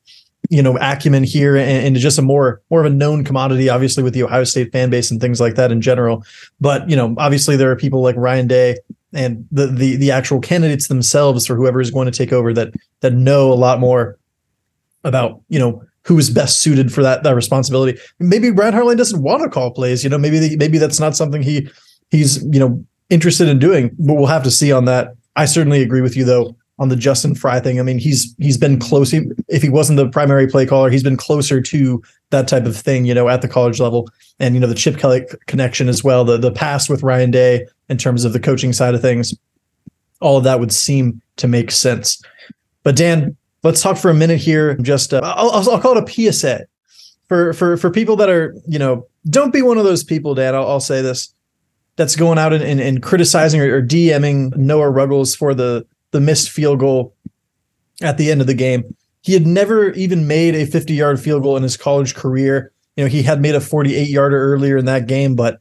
you 0.51 0.61
know 0.61 0.77
acumen 0.79 1.23
here 1.23 1.55
and, 1.55 1.87
and, 1.87 1.95
just 1.95 2.19
a 2.19 2.21
more 2.21 2.61
more 2.69 2.79
of 2.79 2.85
a 2.85 2.95
known 2.95 3.23
commodity 3.23 3.67
obviously 3.67 4.03
with 4.03 4.13
the 4.13 4.21
ohio 4.21 4.43
state 4.43 4.71
fan 4.71 4.91
base 4.91 5.09
and 5.09 5.19
things 5.19 5.41
like 5.41 5.55
that 5.55 5.71
in 5.71 5.81
general 5.81 6.23
but 6.61 6.87
you 6.87 6.95
know 6.95 7.15
obviously 7.17 7.57
there 7.57 7.71
are 7.71 7.75
people 7.75 8.03
like 8.03 8.15
ryan 8.15 8.45
day 8.45 8.77
and 9.11 9.47
the 9.51 9.65
the, 9.65 9.95
the 9.95 10.11
actual 10.11 10.39
candidates 10.39 10.87
themselves 10.87 11.47
for 11.47 11.55
whoever 11.55 11.81
is 11.81 11.89
going 11.89 12.05
to 12.05 12.15
take 12.15 12.31
over 12.31 12.53
that 12.53 12.71
that 12.99 13.13
know 13.13 13.51
a 13.51 13.55
lot 13.55 13.79
more 13.79 14.19
about 15.05 15.41
you 15.47 15.57
know 15.57 15.81
who 16.03 16.17
is 16.19 16.29
best 16.29 16.61
suited 16.61 16.91
for 16.93 17.01
that 17.01 17.23
that 17.23 17.35
responsibility 17.35 17.97
maybe 18.19 18.51
Brad 18.51 18.73
hartline 18.73 18.97
doesn't 18.97 19.21
want 19.21 19.41
to 19.43 19.49
call 19.49 19.71
plays 19.71 20.03
you 20.03 20.09
know 20.09 20.17
maybe 20.17 20.57
maybe 20.57 20.77
that's 20.77 20.99
not 20.99 21.15
something 21.15 21.41
he 21.41 21.69
he's 22.11 22.43
you 22.45 22.59
know 22.59 22.83
interested 23.09 23.47
in 23.47 23.59
doing 23.59 23.89
but 23.99 24.15
we'll 24.15 24.25
have 24.25 24.43
to 24.43 24.51
see 24.51 24.71
on 24.71 24.85
that 24.85 25.15
i 25.35 25.45
certainly 25.45 25.81
agree 25.81 26.01
with 26.01 26.17
you 26.17 26.25
though 26.25 26.55
on 26.77 26.89
the 26.89 26.95
Justin 26.95 27.35
Frye 27.35 27.59
thing. 27.59 27.79
I 27.79 27.83
mean, 27.83 27.97
he's 27.97 28.35
he's 28.37 28.57
been 28.57 28.79
close. 28.79 29.13
If 29.13 29.61
he 29.61 29.69
wasn't 29.69 29.97
the 29.97 30.09
primary 30.09 30.47
play 30.47 30.65
caller, 30.65 30.89
he's 30.89 31.03
been 31.03 31.17
closer 31.17 31.61
to 31.61 32.03
that 32.31 32.47
type 32.47 32.65
of 32.65 32.75
thing, 32.75 33.05
you 33.05 33.13
know, 33.13 33.29
at 33.29 33.41
the 33.41 33.47
college 33.47 33.79
level. 33.79 34.09
And 34.39 34.55
you 34.55 34.61
know, 34.61 34.67
the 34.67 34.75
Chip 34.75 34.97
Kelly 34.97 35.25
connection 35.47 35.87
as 35.87 36.03
well, 36.03 36.25
the 36.25 36.37
the 36.37 36.51
past 36.51 36.89
with 36.89 37.03
Ryan 37.03 37.31
Day 37.31 37.65
in 37.89 37.97
terms 37.97 38.25
of 38.25 38.33
the 38.33 38.39
coaching 38.39 38.73
side 38.73 38.93
of 38.93 39.01
things, 39.01 39.33
all 40.19 40.37
of 40.37 40.43
that 40.43 40.59
would 40.59 40.73
seem 40.73 41.21
to 41.37 41.47
make 41.47 41.71
sense. 41.71 42.21
But 42.83 42.95
Dan, 42.95 43.37
let's 43.65 43.81
talk 43.81 43.97
for 43.97 44.09
a 44.09 44.13
minute 44.13 44.39
here. 44.39 44.75
Just 44.77 45.13
uh, 45.13 45.21
I'll, 45.23 45.51
I'll 45.69 45.81
call 45.81 45.97
it 45.97 46.09
a 46.09 46.31
PSA 46.31 46.65
for 47.27 47.51
for 47.53 47.75
for 47.75 47.89
people 47.89 48.15
that 48.17 48.29
are 48.29 48.55
you 48.67 48.79
know 48.79 49.07
don't 49.29 49.51
be 49.51 49.61
one 49.61 49.77
of 49.77 49.83
those 49.83 50.03
people, 50.03 50.35
Dad. 50.35 50.55
I'll, 50.55 50.67
I'll 50.67 50.79
say 50.79 51.01
this. 51.01 51.33
That's 51.97 52.17
going 52.17 52.37
out 52.37 52.51
and, 52.51 52.61
and, 52.61 52.81
and 52.81 53.01
criticizing 53.01 53.61
or, 53.61 53.77
or 53.77 53.81
DMing 53.81 54.55
Noah 54.57 54.89
Ruggles 54.89 55.35
for 55.35 55.53
the 55.53 55.85
the 56.11 56.21
missed 56.21 56.49
field 56.49 56.79
goal 56.79 57.13
at 58.01 58.17
the 58.17 58.31
end 58.31 58.41
of 58.41 58.47
the 58.47 58.53
game. 58.53 58.95
He 59.21 59.33
had 59.33 59.47
never 59.47 59.89
even 59.91 60.27
made 60.27 60.55
a 60.55 60.65
50 60.65 60.93
yard 60.93 61.19
field 61.19 61.43
goal 61.43 61.57
in 61.57 61.63
his 61.63 61.77
college 61.77 62.13
career. 62.13 62.71
You 62.95 63.05
know, 63.05 63.09
he 63.09 63.23
had 63.23 63.41
made 63.41 63.55
a 63.55 63.61
48 63.61 64.07
yarder 64.07 64.53
earlier 64.53 64.77
in 64.77 64.85
that 64.85 65.07
game, 65.07 65.35
but 65.35 65.59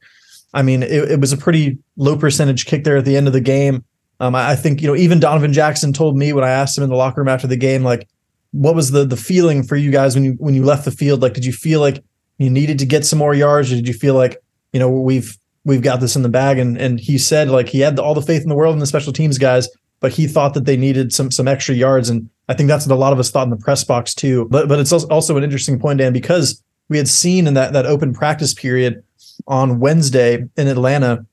I 0.52 0.62
mean, 0.62 0.82
it, 0.82 1.10
it, 1.10 1.20
was 1.20 1.32
a 1.32 1.36
pretty 1.36 1.78
low 1.96 2.16
percentage 2.16 2.66
kick 2.66 2.84
there 2.84 2.96
at 2.96 3.04
the 3.04 3.16
end 3.16 3.26
of 3.26 3.32
the 3.32 3.40
game. 3.40 3.84
Um, 4.20 4.34
I, 4.34 4.52
I 4.52 4.56
think, 4.56 4.80
you 4.80 4.88
know, 4.88 4.96
even 4.96 5.20
Donovan 5.20 5.52
Jackson 5.52 5.92
told 5.92 6.16
me 6.16 6.32
when 6.32 6.44
I 6.44 6.50
asked 6.50 6.76
him 6.78 6.84
in 6.84 6.90
the 6.90 6.96
locker 6.96 7.20
room 7.20 7.28
after 7.28 7.46
the 7.46 7.56
game, 7.56 7.82
like, 7.82 8.08
what 8.52 8.76
was 8.76 8.92
the 8.92 9.04
the 9.04 9.16
feeling 9.16 9.64
for 9.64 9.74
you 9.74 9.90
guys 9.90 10.14
when 10.14 10.22
you 10.24 10.32
when 10.38 10.54
you 10.54 10.62
left 10.64 10.84
the 10.84 10.92
field? 10.92 11.22
Like, 11.22 11.34
did 11.34 11.44
you 11.44 11.52
feel 11.52 11.80
like 11.80 12.02
you 12.38 12.48
needed 12.50 12.78
to 12.78 12.86
get 12.86 13.04
some 13.04 13.18
more 13.18 13.34
yards, 13.34 13.72
or 13.72 13.76
did 13.76 13.88
you 13.88 13.94
feel 13.94 14.14
like, 14.14 14.40
you 14.72 14.78
know, 14.78 14.88
we've 14.88 15.36
we've 15.64 15.82
got 15.82 16.00
this 16.00 16.14
in 16.14 16.22
the 16.22 16.28
bag? 16.28 16.58
And 16.58 16.78
and 16.78 17.00
he 17.00 17.18
said 17.18 17.48
like 17.48 17.68
he 17.68 17.80
had 17.80 17.98
all 17.98 18.14
the 18.14 18.22
faith 18.22 18.42
in 18.42 18.48
the 18.48 18.54
world 18.54 18.74
in 18.74 18.78
the 18.78 18.86
special 18.86 19.12
teams 19.12 19.38
guys, 19.38 19.68
but 19.98 20.12
he 20.12 20.28
thought 20.28 20.54
that 20.54 20.66
they 20.66 20.76
needed 20.76 21.12
some 21.12 21.32
some 21.32 21.48
extra 21.48 21.74
yards, 21.74 22.08
and 22.08 22.30
I 22.48 22.54
think 22.54 22.68
that's 22.68 22.86
what 22.86 22.94
a 22.94 22.98
lot 22.98 23.12
of 23.12 23.18
us 23.18 23.30
thought 23.30 23.44
in 23.44 23.50
the 23.50 23.56
press 23.56 23.82
box 23.82 24.14
too. 24.14 24.46
But 24.50 24.68
but 24.68 24.78
it's 24.78 24.92
also 24.92 25.36
an 25.36 25.42
interesting 25.42 25.80
point, 25.80 25.98
Dan, 25.98 26.12
because 26.12 26.62
we 26.88 26.96
had 26.96 27.08
seen 27.08 27.48
in 27.48 27.54
that 27.54 27.72
that 27.72 27.86
open 27.86 28.14
practice 28.14 28.54
period 28.54 29.02
on 29.48 29.80
Wednesday 29.80 30.44
in 30.56 30.68
Atlanta, 30.68 31.26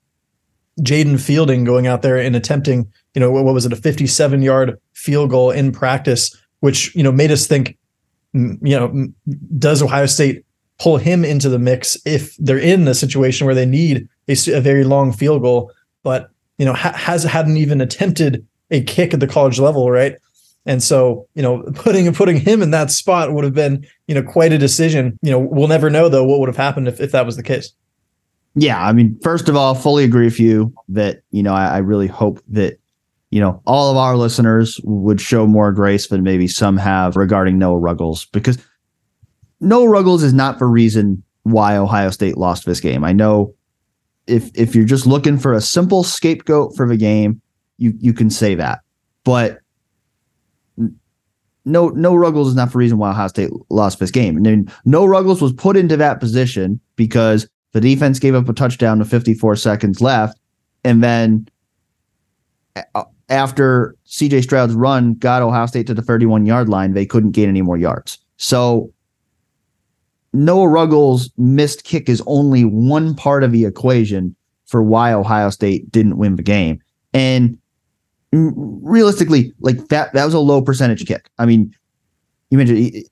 Jayden 0.79 1.19
Fielding 1.19 1.63
going 1.63 1.87
out 1.87 2.01
there 2.01 2.17
and 2.17 2.35
attempting, 2.35 2.91
you 3.13 3.19
know, 3.19 3.31
what 3.31 3.53
was 3.53 3.65
it, 3.65 3.73
a 3.73 3.75
57 3.75 4.41
yard 4.41 4.79
field 4.93 5.29
goal 5.29 5.51
in 5.51 5.71
practice, 5.71 6.35
which 6.61 6.95
you 6.95 7.03
know 7.03 7.11
made 7.11 7.31
us 7.31 7.47
think, 7.47 7.77
mm, 8.35 8.57
you 8.61 8.77
know, 8.77 8.89
mm, 8.89 9.13
does 9.57 9.81
Ohio 9.81 10.05
State 10.05 10.45
pull 10.79 10.97
him 10.97 11.23
into 11.23 11.49
the 11.49 11.59
mix 11.59 11.97
if 12.05 12.35
they're 12.37 12.57
in 12.57 12.87
a 12.87 12.95
situation 12.95 13.45
where 13.45 13.55
they 13.55 13.65
need 13.65 14.07
a, 14.27 14.35
a 14.53 14.61
very 14.61 14.83
long 14.83 15.11
field 15.11 15.41
goal? 15.41 15.71
But 16.03 16.31
you 16.57 16.65
know, 16.65 16.73
ha- 16.73 16.93
has 16.93 17.23
hadn't 17.23 17.57
even 17.57 17.81
attempted 17.81 18.45
a 18.69 18.81
kick 18.83 19.13
at 19.13 19.19
the 19.19 19.27
college 19.27 19.59
level, 19.59 19.91
right? 19.91 20.15
And 20.65 20.81
so, 20.81 21.27
you 21.33 21.41
know, 21.41 21.63
putting 21.75 22.11
putting 22.13 22.37
him 22.37 22.61
in 22.61 22.71
that 22.71 22.91
spot 22.91 23.33
would 23.33 23.43
have 23.43 23.53
been, 23.53 23.85
you 24.07 24.15
know, 24.15 24.23
quite 24.23 24.53
a 24.53 24.57
decision. 24.57 25.17
You 25.21 25.31
know, 25.31 25.39
we'll 25.39 25.67
never 25.67 25.89
know 25.89 26.09
though 26.09 26.23
what 26.23 26.39
would 26.39 26.49
have 26.49 26.57
happened 26.57 26.87
if, 26.87 26.99
if 26.99 27.11
that 27.11 27.25
was 27.25 27.35
the 27.35 27.43
case. 27.43 27.73
Yeah, 28.55 28.85
I 28.85 28.91
mean, 28.91 29.17
first 29.23 29.47
of 29.47 29.55
all, 29.55 29.75
I 29.75 29.79
fully 29.79 30.03
agree 30.03 30.25
with 30.25 30.39
you 30.39 30.73
that, 30.89 31.21
you 31.31 31.41
know, 31.41 31.53
I, 31.53 31.67
I 31.67 31.77
really 31.77 32.07
hope 32.07 32.41
that, 32.49 32.79
you 33.29 33.39
know, 33.39 33.61
all 33.65 33.89
of 33.89 33.95
our 33.95 34.17
listeners 34.17 34.79
would 34.83 35.21
show 35.21 35.47
more 35.47 35.71
grace 35.71 36.07
than 36.07 36.21
maybe 36.21 36.47
some 36.47 36.75
have 36.75 37.15
regarding 37.15 37.57
Noah 37.57 37.79
Ruggles, 37.79 38.25
because 38.25 38.57
Noah 39.61 39.87
Ruggles 39.87 40.21
is 40.21 40.33
not 40.33 40.59
the 40.59 40.65
reason 40.65 41.23
why 41.43 41.77
Ohio 41.77 42.09
State 42.09 42.37
lost 42.37 42.65
this 42.65 42.81
game. 42.81 43.05
I 43.05 43.13
know 43.13 43.55
if 44.27 44.51
if 44.53 44.75
you're 44.75 44.85
just 44.85 45.07
looking 45.07 45.37
for 45.37 45.53
a 45.53 45.61
simple 45.61 46.03
scapegoat 46.03 46.75
for 46.75 46.87
the 46.87 46.97
game, 46.97 47.41
you 47.77 47.93
you 47.99 48.13
can 48.13 48.29
say 48.29 48.53
that. 48.55 48.79
But 49.23 49.59
no 51.63 51.89
no 51.89 52.15
Ruggles 52.15 52.49
is 52.49 52.55
not 52.55 52.71
the 52.71 52.77
reason 52.77 52.97
why 52.97 53.11
Ohio 53.11 53.27
State 53.27 53.49
lost 53.69 53.99
this 53.99 54.11
game. 54.11 54.35
And 54.35 54.45
then 54.45 54.71
Noah 54.83 55.07
Ruggles 55.07 55.41
was 55.41 55.53
put 55.53 55.77
into 55.77 55.95
that 55.97 56.19
position 56.19 56.79
because 56.95 57.47
the 57.71 57.81
defense 57.81 58.19
gave 58.19 58.35
up 58.35 58.49
a 58.49 58.53
touchdown 58.53 58.99
with 58.99 59.09
54 59.09 59.55
seconds 59.55 60.01
left, 60.01 60.39
and 60.83 61.03
then 61.03 61.47
after 63.29 63.95
CJ 64.05 64.43
Stroud's 64.43 64.73
run 64.73 65.13
got 65.15 65.41
Ohio 65.41 65.65
State 65.65 65.87
to 65.87 65.93
the 65.93 66.01
31 66.01 66.45
yard 66.45 66.69
line, 66.69 66.93
they 66.93 67.05
couldn't 67.05 67.31
gain 67.31 67.49
any 67.49 67.61
more 67.61 67.77
yards. 67.77 68.17
So 68.37 68.91
Noah 70.33 70.67
Ruggles' 70.67 71.29
missed 71.37 71.83
kick 71.83 72.09
is 72.09 72.21
only 72.25 72.63
one 72.63 73.15
part 73.15 73.43
of 73.43 73.51
the 73.51 73.65
equation 73.65 74.35
for 74.65 74.81
why 74.81 75.11
Ohio 75.13 75.49
State 75.49 75.91
didn't 75.91 76.17
win 76.17 76.35
the 76.35 76.43
game. 76.43 76.81
And 77.13 77.57
realistically, 78.31 79.53
like 79.59 79.89
that, 79.89 80.13
that 80.13 80.25
was 80.25 80.33
a 80.33 80.39
low 80.39 80.61
percentage 80.61 81.05
kick. 81.05 81.29
I 81.37 81.45
mean, 81.45 81.75
you 82.49 82.57
mentioned 82.57 83.03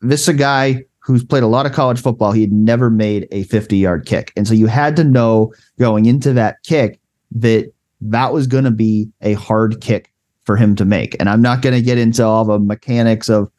this 0.00 0.22
is 0.22 0.28
a 0.28 0.34
guy 0.34 0.84
who's 1.04 1.22
played 1.22 1.42
a 1.42 1.48
lot 1.48 1.66
of 1.66 1.72
college 1.72 2.00
football. 2.00 2.32
He 2.32 2.40
had 2.40 2.52
never 2.52 2.88
made 2.90 3.28
a 3.30 3.44
50 3.44 3.76
yard 3.76 4.06
kick. 4.06 4.32
And 4.36 4.48
so 4.48 4.54
you 4.54 4.66
had 4.66 4.96
to 4.96 5.04
know 5.04 5.52
going 5.78 6.06
into 6.06 6.32
that 6.32 6.62
kick 6.62 6.98
that 7.32 7.72
that 8.00 8.32
was 8.32 8.46
going 8.46 8.64
to 8.64 8.70
be 8.70 9.10
a 9.20 9.34
hard 9.34 9.80
kick 9.80 10.10
for 10.44 10.56
him 10.56 10.74
to 10.76 10.84
make. 10.84 11.16
And 11.20 11.28
I'm 11.28 11.42
not 11.42 11.62
going 11.62 11.74
to 11.74 11.82
get 11.82 11.98
into 11.98 12.24
all 12.24 12.44
the 12.44 12.58
mechanics 12.58 13.28
of 13.28 13.50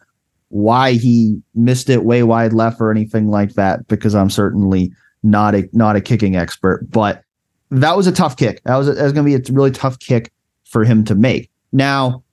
why 0.50 0.94
he 0.94 1.42
missed 1.54 1.90
it 1.90 2.04
way 2.04 2.24
wide 2.24 2.54
left 2.54 2.80
or 2.80 2.92
anything 2.92 3.30
like 3.30 3.54
that 3.54 3.88
because 3.88 4.16
I'm 4.16 4.30
certainly 4.30 4.92
not 5.24 5.56
a 5.56 5.68
not 5.74 5.96
a 5.96 6.02
kicking 6.02 6.36
expert, 6.36 6.90
but 6.92 7.24
that 7.72 7.98
was 7.98 8.08
a 8.08 8.12
tough 8.12 8.38
kick. 8.38 8.62
That 8.64 8.76
was, 8.78 8.88
that 8.88 9.02
was 9.02 9.14
going 9.14 9.26
to 9.26 9.38
be 9.38 9.50
a 9.50 9.54
really 9.54 9.72
tough 9.72 10.00
kick 10.00 10.32
for 10.66 10.84
him 10.84 11.04
to 11.06 11.16
make. 11.16 11.50
Now, 11.72 12.24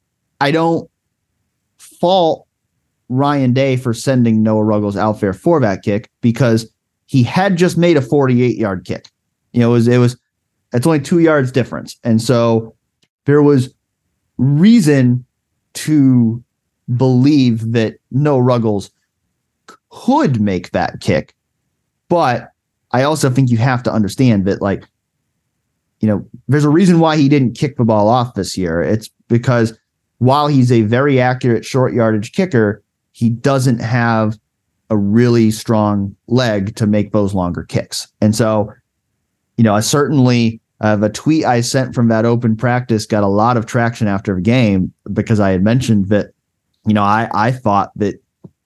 I 0.40 0.50
don't 0.50 0.90
fault 1.78 2.46
Ryan 3.12 3.52
Day 3.52 3.76
for 3.76 3.92
sending 3.92 4.42
Noah 4.42 4.64
Ruggles 4.64 4.96
out 4.96 5.20
there 5.20 5.34
for 5.34 5.60
that 5.60 5.82
kick 5.82 6.08
because 6.22 6.72
he 7.06 7.22
had 7.22 7.56
just 7.56 7.76
made 7.76 7.98
a 7.98 8.02
48 8.02 8.56
yard 8.56 8.86
kick. 8.86 9.10
You 9.52 9.60
know, 9.60 9.70
it 9.70 9.74
was, 9.74 9.88
it 9.88 9.98
was, 9.98 10.18
it's 10.72 10.86
only 10.86 11.00
two 11.00 11.18
yards 11.18 11.52
difference. 11.52 11.98
And 12.04 12.22
so 12.22 12.74
there 13.26 13.42
was 13.42 13.74
reason 14.38 15.26
to 15.74 16.42
believe 16.96 17.72
that 17.72 17.96
Noah 18.10 18.42
Ruggles 18.42 18.90
could 19.90 20.40
make 20.40 20.70
that 20.70 21.00
kick. 21.00 21.34
But 22.08 22.48
I 22.92 23.02
also 23.02 23.28
think 23.28 23.50
you 23.50 23.58
have 23.58 23.82
to 23.82 23.92
understand 23.92 24.46
that, 24.46 24.62
like, 24.62 24.84
you 26.00 26.08
know, 26.08 26.26
there's 26.48 26.64
a 26.64 26.70
reason 26.70 26.98
why 26.98 27.18
he 27.18 27.28
didn't 27.28 27.58
kick 27.58 27.76
the 27.76 27.84
ball 27.84 28.08
off 28.08 28.34
this 28.34 28.56
year. 28.56 28.80
It's 28.80 29.10
because 29.28 29.78
while 30.18 30.48
he's 30.48 30.72
a 30.72 30.82
very 30.82 31.20
accurate 31.20 31.64
short 31.64 31.92
yardage 31.92 32.32
kicker, 32.32 32.82
he 33.12 33.30
doesn't 33.30 33.80
have 33.80 34.38
a 34.90 34.96
really 34.96 35.50
strong 35.50 36.14
leg 36.26 36.74
to 36.76 36.86
make 36.86 37.12
those 37.12 37.34
longer 37.34 37.62
kicks. 37.62 38.08
And 38.20 38.34
so, 38.34 38.72
you 39.56 39.64
know, 39.64 39.74
I 39.74 39.80
certainly 39.80 40.60
uh, 40.82 40.96
the 40.96 41.08
tweet 41.08 41.44
I 41.44 41.60
sent 41.60 41.94
from 41.94 42.08
that 42.08 42.24
open 42.24 42.56
practice 42.56 43.06
got 43.06 43.22
a 43.22 43.28
lot 43.28 43.56
of 43.56 43.66
traction 43.66 44.08
after 44.08 44.34
the 44.34 44.40
game 44.40 44.92
because 45.12 45.38
I 45.38 45.50
had 45.50 45.62
mentioned 45.62 46.08
that, 46.08 46.32
you 46.86 46.92
know, 46.92 47.04
I, 47.04 47.28
I 47.32 47.52
thought 47.52 47.92
that 47.96 48.16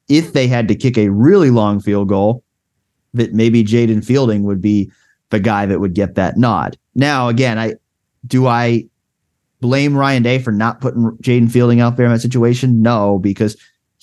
if 0.08 0.32
they 0.32 0.48
had 0.48 0.66
to 0.68 0.74
kick 0.74 0.96
a 0.96 1.10
really 1.10 1.50
long 1.50 1.78
field 1.78 2.08
goal, 2.08 2.42
that 3.12 3.34
maybe 3.34 3.62
Jayden 3.62 4.04
Fielding 4.04 4.44
would 4.44 4.62
be 4.62 4.90
the 5.30 5.40
guy 5.40 5.66
that 5.66 5.80
would 5.80 5.94
get 5.94 6.14
that 6.14 6.38
nod. 6.38 6.78
Now, 6.94 7.28
again, 7.28 7.58
I 7.58 7.74
do 8.26 8.46
I 8.46 8.86
blame 9.60 9.96
Ryan 9.96 10.22
Day 10.22 10.38
for 10.38 10.52
not 10.52 10.80
putting 10.80 11.10
Jayden 11.22 11.50
Fielding 11.50 11.80
out 11.80 11.96
there 11.96 12.06
in 12.06 12.12
that 12.12 12.20
situation? 12.20 12.80
No, 12.80 13.18
because 13.18 13.56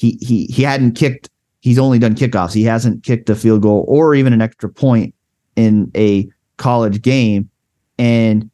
he 0.03 0.17
he 0.21 0.45
he 0.47 0.63
hadn't 0.63 0.93
kicked. 0.93 1.29
He's 1.61 1.79
only 1.79 1.97
done 1.97 2.13
kickoffs. 2.13 2.53
He 2.53 2.63
hasn't 2.63 3.03
kicked 3.03 3.29
a 3.29 3.35
field 3.35 3.61
goal 3.61 3.85
or 3.87 4.13
even 4.15 4.33
an 4.33 4.41
extra 4.41 4.69
point 4.69 5.15
in 5.55 5.89
a 5.95 6.27
college 6.57 7.01
game. 7.01 7.49
And 7.97 8.49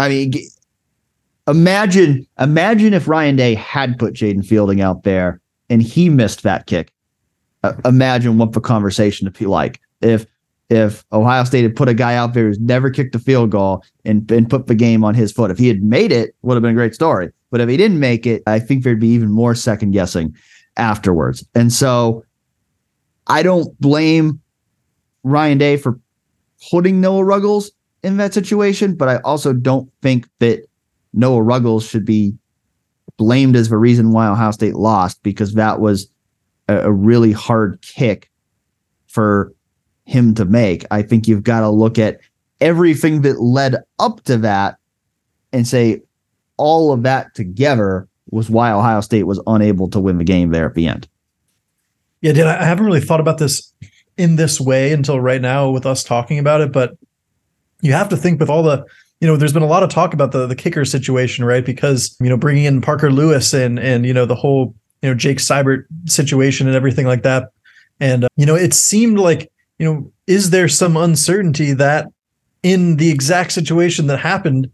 I 0.00 0.08
mean, 0.08 0.32
imagine 1.46 2.26
imagine 2.40 2.92
if 2.92 3.06
Ryan 3.06 3.36
Day 3.36 3.54
had 3.54 3.98
put 3.98 4.14
Jayden 4.14 4.44
Fielding 4.44 4.80
out 4.80 5.04
there 5.04 5.40
and 5.70 5.80
he 5.80 6.08
missed 6.08 6.42
that 6.42 6.66
kick. 6.66 6.92
Uh, 7.62 7.74
imagine 7.84 8.36
what 8.36 8.52
the 8.52 8.60
conversation 8.60 9.26
would 9.26 9.38
be 9.38 9.46
like 9.46 9.80
if 10.00 10.26
if 10.70 11.04
Ohio 11.12 11.44
State 11.44 11.62
had 11.62 11.76
put 11.76 11.88
a 11.88 11.94
guy 11.94 12.16
out 12.16 12.34
there 12.34 12.46
who's 12.46 12.58
never 12.58 12.90
kicked 12.90 13.14
a 13.14 13.20
field 13.20 13.50
goal 13.50 13.84
and, 14.04 14.28
and 14.32 14.50
put 14.50 14.66
the 14.66 14.74
game 14.74 15.04
on 15.04 15.14
his 15.14 15.30
foot. 15.30 15.52
If 15.52 15.58
he 15.58 15.68
had 15.68 15.84
made 15.84 16.10
it, 16.10 16.34
would 16.42 16.54
have 16.54 16.62
been 16.62 16.72
a 16.72 16.74
great 16.74 16.96
story. 16.96 17.30
But 17.56 17.62
if 17.62 17.70
he 17.70 17.78
didn't 17.78 18.00
make 18.00 18.26
it, 18.26 18.42
I 18.46 18.58
think 18.58 18.84
there'd 18.84 19.00
be 19.00 19.08
even 19.08 19.30
more 19.30 19.54
second 19.54 19.92
guessing 19.92 20.36
afterwards. 20.76 21.42
And 21.54 21.72
so 21.72 22.22
I 23.28 23.42
don't 23.42 23.80
blame 23.80 24.42
Ryan 25.22 25.56
Day 25.56 25.78
for 25.78 25.98
putting 26.70 27.00
Noah 27.00 27.24
Ruggles 27.24 27.70
in 28.02 28.18
that 28.18 28.34
situation, 28.34 28.94
but 28.94 29.08
I 29.08 29.20
also 29.24 29.54
don't 29.54 29.90
think 30.02 30.28
that 30.40 30.66
Noah 31.14 31.40
Ruggles 31.40 31.88
should 31.88 32.04
be 32.04 32.34
blamed 33.16 33.56
as 33.56 33.70
the 33.70 33.78
reason 33.78 34.12
why 34.12 34.28
Ohio 34.28 34.50
State 34.50 34.74
lost 34.74 35.22
because 35.22 35.54
that 35.54 35.80
was 35.80 36.10
a, 36.68 36.80
a 36.80 36.92
really 36.92 37.32
hard 37.32 37.80
kick 37.80 38.30
for 39.06 39.54
him 40.04 40.34
to 40.34 40.44
make. 40.44 40.84
I 40.90 41.00
think 41.00 41.26
you've 41.26 41.42
got 41.42 41.60
to 41.60 41.70
look 41.70 41.98
at 41.98 42.20
everything 42.60 43.22
that 43.22 43.40
led 43.40 43.76
up 43.98 44.22
to 44.24 44.36
that 44.36 44.76
and 45.54 45.66
say 45.66 46.02
all 46.56 46.92
of 46.92 47.02
that 47.02 47.34
together 47.34 48.08
was 48.30 48.50
why 48.50 48.72
Ohio 48.72 49.00
State 49.00 49.24
was 49.24 49.40
unable 49.46 49.88
to 49.90 50.00
win 50.00 50.18
the 50.18 50.24
game 50.24 50.50
there 50.50 50.66
at 50.66 50.74
the 50.74 50.86
end. 50.86 51.08
Yeah, 52.20 52.32
Dan, 52.32 52.48
I 52.48 52.64
haven't 52.64 52.86
really 52.86 53.00
thought 53.00 53.20
about 53.20 53.38
this 53.38 53.72
in 54.16 54.36
this 54.36 54.60
way 54.60 54.92
until 54.92 55.20
right 55.20 55.40
now 55.40 55.70
with 55.70 55.86
us 55.86 56.02
talking 56.02 56.38
about 56.38 56.60
it, 56.60 56.72
but 56.72 56.96
you 57.82 57.92
have 57.92 58.08
to 58.08 58.16
think 58.16 58.40
with 58.40 58.50
all 58.50 58.62
the 58.62 58.84
you 59.20 59.26
know, 59.26 59.36
there's 59.36 59.52
been 59.52 59.62
a 59.62 59.66
lot 59.66 59.82
of 59.82 59.88
talk 59.88 60.12
about 60.12 60.32
the 60.32 60.46
the 60.46 60.56
kicker 60.56 60.84
situation, 60.84 61.44
right? 61.44 61.64
Because 61.64 62.16
you 62.20 62.28
know, 62.28 62.36
bringing 62.36 62.64
in 62.64 62.80
Parker 62.80 63.10
Lewis 63.10 63.54
and 63.54 63.78
and 63.78 64.04
you 64.04 64.12
know 64.12 64.26
the 64.26 64.34
whole 64.34 64.74
you 65.02 65.08
know 65.08 65.14
Jake 65.14 65.38
Seibert 65.38 65.86
situation 66.04 66.66
and 66.66 66.76
everything 66.76 67.06
like 67.06 67.22
that, 67.22 67.50
and 67.98 68.24
uh, 68.24 68.28
you 68.36 68.44
know, 68.44 68.54
it 68.54 68.74
seemed 68.74 69.18
like 69.18 69.50
you 69.78 69.90
know, 69.90 70.12
is 70.26 70.50
there 70.50 70.68
some 70.68 70.96
uncertainty 70.96 71.72
that 71.72 72.08
in 72.62 72.96
the 72.96 73.10
exact 73.10 73.52
situation 73.52 74.06
that 74.08 74.18
happened, 74.18 74.70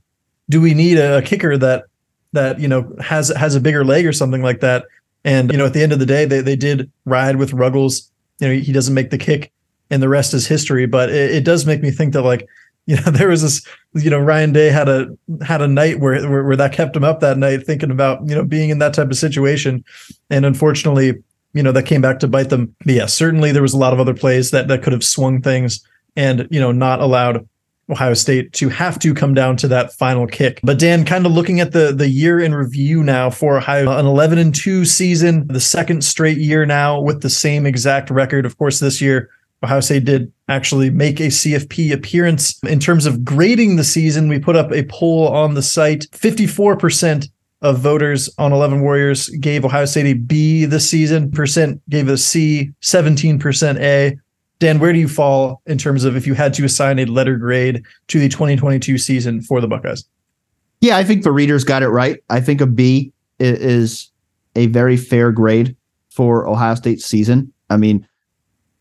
do 0.48 0.60
we 0.60 0.74
need 0.74 0.98
a, 0.98 1.22
kicker 1.22 1.56
that 1.58 1.84
that 2.32 2.60
you 2.60 2.68
know 2.68 2.94
has 3.00 3.28
has 3.28 3.54
a 3.54 3.60
bigger 3.60 3.84
leg 3.84 4.06
or 4.06 4.12
something 4.12 4.42
like 4.42 4.60
that? 4.60 4.84
And 5.24 5.50
you 5.52 5.58
know, 5.58 5.66
at 5.66 5.72
the 5.72 5.82
end 5.82 5.92
of 5.92 5.98
the 5.98 6.06
day, 6.06 6.24
they 6.24 6.40
they 6.40 6.56
did 6.56 6.90
ride 7.04 7.36
with 7.36 7.52
Ruggles. 7.52 8.10
You 8.40 8.48
know, 8.48 8.54
he 8.54 8.72
doesn't 8.72 8.94
make 8.94 9.10
the 9.10 9.18
kick, 9.18 9.52
and 9.90 10.02
the 10.02 10.08
rest 10.08 10.34
is 10.34 10.46
history. 10.46 10.86
But 10.86 11.10
it, 11.10 11.30
it 11.30 11.44
does 11.44 11.66
make 11.66 11.82
me 11.82 11.90
think 11.90 12.12
that 12.12 12.22
like 12.22 12.46
you 12.86 12.96
know 12.96 13.12
there 13.12 13.28
was 13.28 13.42
this 13.42 13.66
you 13.94 14.10
know 14.10 14.18
Ryan 14.18 14.52
Day 14.52 14.70
had 14.70 14.88
a 14.88 15.06
had 15.44 15.62
a 15.62 15.68
night 15.68 16.00
where, 16.00 16.28
where, 16.28 16.44
where 16.44 16.56
that 16.56 16.72
kept 16.72 16.96
him 16.96 17.04
up 17.04 17.20
that 17.20 17.38
night 17.38 17.64
thinking 17.64 17.90
about 17.90 18.28
you 18.28 18.34
know 18.34 18.44
being 18.44 18.70
in 18.70 18.78
that 18.78 18.94
type 18.94 19.10
of 19.10 19.16
situation, 19.16 19.84
and 20.30 20.44
unfortunately 20.44 21.22
you 21.54 21.62
know, 21.62 21.72
that 21.72 21.84
came 21.84 22.00
back 22.00 22.18
to 22.20 22.28
bite 22.28 22.50
them. 22.50 22.74
But 22.84 22.94
yeah, 22.94 23.06
certainly 23.06 23.52
there 23.52 23.62
was 23.62 23.74
a 23.74 23.78
lot 23.78 23.92
of 23.92 24.00
other 24.00 24.14
plays 24.14 24.50
that 24.50 24.68
that 24.68 24.82
could 24.82 24.92
have 24.92 25.04
swung 25.04 25.42
things 25.42 25.84
and, 26.16 26.48
you 26.50 26.60
know, 26.60 26.72
not 26.72 27.00
allowed 27.00 27.48
Ohio 27.90 28.14
State 28.14 28.52
to 28.54 28.68
have 28.68 28.98
to 29.00 29.12
come 29.12 29.34
down 29.34 29.56
to 29.58 29.68
that 29.68 29.92
final 29.92 30.26
kick. 30.26 30.60
But 30.62 30.78
Dan, 30.78 31.04
kind 31.04 31.26
of 31.26 31.32
looking 31.32 31.60
at 31.60 31.72
the 31.72 31.92
the 31.92 32.08
year 32.08 32.40
in 32.40 32.54
review 32.54 33.02
now 33.02 33.30
for 33.30 33.58
Ohio, 33.58 33.90
an 33.98 34.06
11 34.06 34.38
and 34.38 34.54
2 34.54 34.84
season, 34.84 35.46
the 35.48 35.60
second 35.60 36.04
straight 36.04 36.38
year 36.38 36.64
now 36.64 37.00
with 37.00 37.22
the 37.22 37.30
same 37.30 37.66
exact 37.66 38.10
record. 38.10 38.46
Of 38.46 38.56
course, 38.58 38.80
this 38.80 39.00
year 39.00 39.30
Ohio 39.64 39.80
State 39.80 40.04
did 40.04 40.32
actually 40.48 40.90
make 40.90 41.20
a 41.20 41.28
CFP 41.28 41.92
appearance. 41.92 42.58
In 42.64 42.80
terms 42.80 43.06
of 43.06 43.24
grading 43.24 43.76
the 43.76 43.84
season, 43.84 44.28
we 44.28 44.38
put 44.38 44.56
up 44.56 44.72
a 44.72 44.84
poll 44.84 45.28
on 45.28 45.54
the 45.54 45.62
site. 45.62 46.06
54% 46.12 47.28
of 47.62 47.78
voters 47.78 48.28
on 48.38 48.52
11 48.52 48.82
Warriors 48.82 49.28
gave 49.28 49.64
Ohio 49.64 49.84
State 49.84 50.06
a 50.06 50.14
B 50.14 50.64
this 50.64 50.90
season. 50.90 51.30
Percent 51.30 51.80
gave 51.88 52.08
a 52.08 52.18
C, 52.18 52.72
17% 52.82 53.80
A. 53.80 54.18
Dan, 54.62 54.78
where 54.78 54.92
do 54.92 55.00
you 55.00 55.08
fall 55.08 55.60
in 55.66 55.76
terms 55.76 56.04
of 56.04 56.14
if 56.14 56.24
you 56.24 56.34
had 56.34 56.54
to 56.54 56.64
assign 56.64 57.00
a 57.00 57.04
letter 57.04 57.36
grade 57.36 57.82
to 58.06 58.20
the 58.20 58.28
2022 58.28 58.96
season 58.96 59.42
for 59.42 59.60
the 59.60 59.66
Buckeyes? 59.66 60.04
Yeah, 60.80 60.96
I 60.96 61.02
think 61.02 61.24
the 61.24 61.32
readers 61.32 61.64
got 61.64 61.82
it 61.82 61.88
right. 61.88 62.22
I 62.30 62.40
think 62.40 62.60
a 62.60 62.66
B 62.68 63.12
is 63.40 64.08
a 64.54 64.66
very 64.66 64.96
fair 64.96 65.32
grade 65.32 65.74
for 66.10 66.46
Ohio 66.46 66.76
State's 66.76 67.04
season. 67.04 67.52
I 67.70 67.76
mean, 67.76 68.06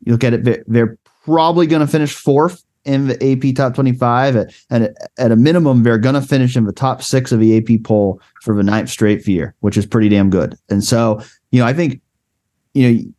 you 0.04 0.12
look 0.12 0.24
at 0.24 0.36
it, 0.36 0.64
they're 0.68 1.00
probably 1.26 1.66
going 1.66 1.80
to 1.80 1.92
finish 1.92 2.14
fourth 2.14 2.64
in 2.86 3.08
the 3.08 3.16
AP 3.32 3.56
top 3.56 3.74
25. 3.74 4.36
At, 4.36 4.54
at, 4.70 4.96
at 5.18 5.32
a 5.32 5.36
minimum, 5.36 5.82
they're 5.82 5.98
going 5.98 6.14
to 6.14 6.22
finish 6.22 6.56
in 6.56 6.66
the 6.66 6.74
top 6.74 7.02
six 7.02 7.32
of 7.32 7.40
the 7.40 7.58
AP 7.58 7.84
poll 7.84 8.22
for 8.44 8.56
the 8.56 8.62
ninth 8.62 8.90
straight 8.90 9.28
year, 9.28 9.56
which 9.62 9.78
is 9.78 9.88
pretty 9.88 10.10
damn 10.10 10.30
good. 10.30 10.56
And 10.70 10.84
so, 10.84 11.24
you 11.50 11.60
know, 11.60 11.66
I 11.66 11.74
think, 11.74 12.02
you 12.76 12.88
know, 12.88 13.14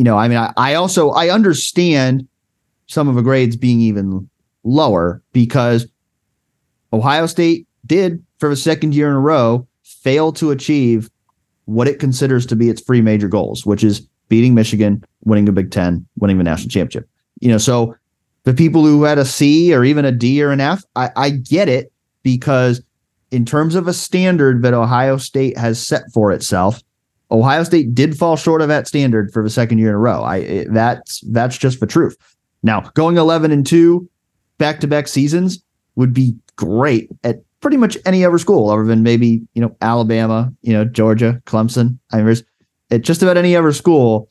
you 0.00 0.04
know, 0.04 0.16
I 0.16 0.28
mean, 0.28 0.38
I, 0.38 0.50
I 0.56 0.74
also 0.76 1.10
I 1.10 1.28
understand 1.28 2.26
some 2.86 3.06
of 3.06 3.16
the 3.16 3.22
grades 3.22 3.54
being 3.54 3.82
even 3.82 4.30
lower 4.64 5.22
because 5.34 5.86
Ohio 6.90 7.26
State 7.26 7.68
did 7.84 8.24
for 8.38 8.48
the 8.48 8.56
second 8.56 8.94
year 8.94 9.10
in 9.10 9.14
a 9.14 9.20
row 9.20 9.68
fail 9.82 10.32
to 10.32 10.52
achieve 10.52 11.10
what 11.66 11.86
it 11.86 12.00
considers 12.00 12.46
to 12.46 12.56
be 12.56 12.70
its 12.70 12.80
three 12.80 13.02
major 13.02 13.28
goals, 13.28 13.66
which 13.66 13.84
is 13.84 14.00
beating 14.30 14.54
Michigan, 14.54 15.04
winning 15.26 15.44
the 15.44 15.52
Big 15.52 15.70
Ten, 15.70 16.06
winning 16.16 16.38
the 16.38 16.44
national 16.44 16.70
championship. 16.70 17.06
You 17.42 17.50
know, 17.50 17.58
so 17.58 17.94
the 18.44 18.54
people 18.54 18.86
who 18.86 19.02
had 19.02 19.18
a 19.18 19.26
C 19.26 19.74
or 19.74 19.84
even 19.84 20.06
a 20.06 20.12
D 20.12 20.42
or 20.42 20.50
an 20.50 20.62
F, 20.62 20.82
I, 20.96 21.10
I 21.14 21.28
get 21.28 21.68
it 21.68 21.92
because 22.22 22.82
in 23.30 23.44
terms 23.44 23.74
of 23.74 23.86
a 23.86 23.92
standard 23.92 24.62
that 24.62 24.72
Ohio 24.72 25.18
State 25.18 25.58
has 25.58 25.78
set 25.78 26.04
for 26.14 26.32
itself, 26.32 26.82
Ohio 27.32 27.62
State 27.62 27.94
did 27.94 28.18
fall 28.18 28.36
short 28.36 28.62
of 28.62 28.68
that 28.68 28.88
standard 28.88 29.32
for 29.32 29.42
the 29.42 29.50
second 29.50 29.78
year 29.78 29.90
in 29.90 29.94
a 29.94 29.98
row. 29.98 30.22
I 30.22 30.36
it, 30.38 30.72
that's 30.72 31.20
that's 31.30 31.56
just 31.56 31.80
the 31.80 31.86
truth. 31.86 32.16
Now, 32.62 32.80
going 32.94 33.16
11 33.16 33.52
and 33.52 33.66
2 33.66 34.08
back-to-back 34.58 35.08
seasons 35.08 35.62
would 35.94 36.12
be 36.12 36.36
great 36.56 37.08
at 37.24 37.36
pretty 37.60 37.76
much 37.76 37.96
any 38.04 38.24
other 38.24 38.38
school 38.38 38.68
other 38.70 38.84
than 38.84 39.02
maybe, 39.02 39.40
you 39.54 39.62
know, 39.62 39.74
Alabama, 39.80 40.52
you 40.62 40.72
know, 40.72 40.84
Georgia, 40.84 41.40
Clemson. 41.46 41.98
I 42.12 42.20
mean, 42.20 42.36
at 42.90 43.02
just 43.02 43.22
about 43.22 43.36
any 43.36 43.56
other 43.56 43.72
school 43.72 44.28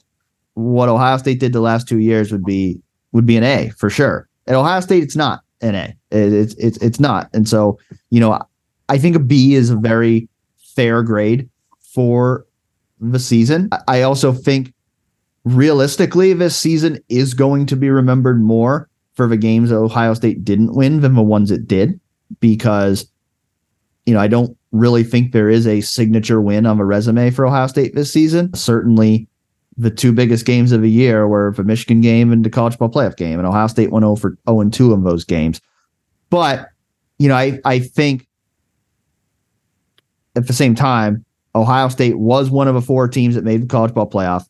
what 0.54 0.90
Ohio 0.90 1.18
State 1.18 1.40
did 1.40 1.54
the 1.54 1.62
last 1.62 1.88
2 1.88 2.00
years 2.00 2.32
would 2.32 2.44
be 2.44 2.82
would 3.12 3.26
be 3.26 3.38
an 3.38 3.44
A 3.44 3.70
for 3.78 3.90
sure. 3.90 4.28
At 4.48 4.56
Ohio 4.56 4.82
State 4.82 5.04
it's 5.04 5.16
not 5.16 5.42
an 5.62 5.76
A. 5.76 5.96
It, 6.12 6.34
it's 6.34 6.54
it's 6.56 6.78
it's 6.78 7.00
not. 7.00 7.30
And 7.34 7.48
so, 7.48 7.80
you 8.10 8.20
know, 8.20 8.40
I 8.90 8.98
think 8.98 9.16
a 9.16 9.20
B 9.20 9.56
is 9.56 9.70
a 9.70 9.76
very 9.76 10.28
fair 10.76 11.02
grade 11.02 11.50
for 11.94 12.46
the 13.00 13.20
season. 13.20 13.70
I 13.88 14.02
also 14.02 14.34
think 14.34 14.74
realistically, 15.44 16.34
this 16.34 16.56
season 16.56 17.00
is 17.10 17.34
going 17.34 17.66
to 17.68 17.76
be 17.76 17.90
remembered 17.90 18.42
more 18.42 18.90
for 19.14 19.28
the 19.28 19.38
games 19.38 19.70
that 19.70 19.78
Ohio 19.78 20.14
State 20.14 20.46
didn't 20.46 20.76
win 20.76 21.02
than 21.02 21.16
the 21.16 21.22
ones 21.22 21.52
it 21.52 21.68
did, 21.68 22.00
because, 22.40 23.10
you 24.06 24.14
know, 24.14 24.20
I 24.20 24.28
don't 24.28 24.56
really 24.72 25.04
think 25.04 25.32
there 25.32 25.50
is 25.50 25.66
a 25.66 25.82
signature 25.82 26.42
win 26.42 26.66
on 26.66 26.78
the 26.78 26.86
resume 26.86 27.32
for 27.32 27.46
Ohio 27.46 27.68
State 27.68 27.96
this 27.96 28.14
season. 28.14 28.54
Certainly, 28.54 29.28
the 29.78 29.90
two 29.90 30.12
biggest 30.12 30.46
games 30.46 30.72
of 30.72 30.82
the 30.82 30.92
year 30.92 31.28
were 31.28 31.54
the 31.56 31.64
Michigan 31.64 32.02
game 32.02 32.32
and 32.32 32.44
the 32.44 32.50
college 32.50 32.78
ball 32.78 32.90
playoff 32.90 33.16
game, 33.16 33.40
and 33.40 33.48
Ohio 33.48 33.68
State 33.68 33.92
went 33.92 34.06
over 34.06 34.38
0 34.48 34.62
and 34.62 34.74
2 34.74 34.94
in 34.94 35.04
those 35.04 35.24
games. 35.24 35.62
But, 36.30 36.70
you 37.18 37.28
know, 37.28 37.36
I, 37.36 37.60
I 37.66 37.80
think 37.80 38.28
at 40.36 40.48
the 40.48 40.54
same 40.54 40.76
time, 40.76 41.26
Ohio 41.56 41.90
State 41.90 42.20
was 42.20 42.50
one 42.50 42.68
of 42.68 42.76
the 42.76 42.82
four 42.82 43.08
teams 43.08 43.36
that 43.36 43.44
made 43.44 43.62
the 43.62 43.68
college 43.68 43.94
ball 43.94 44.10
playoff. 44.10 44.46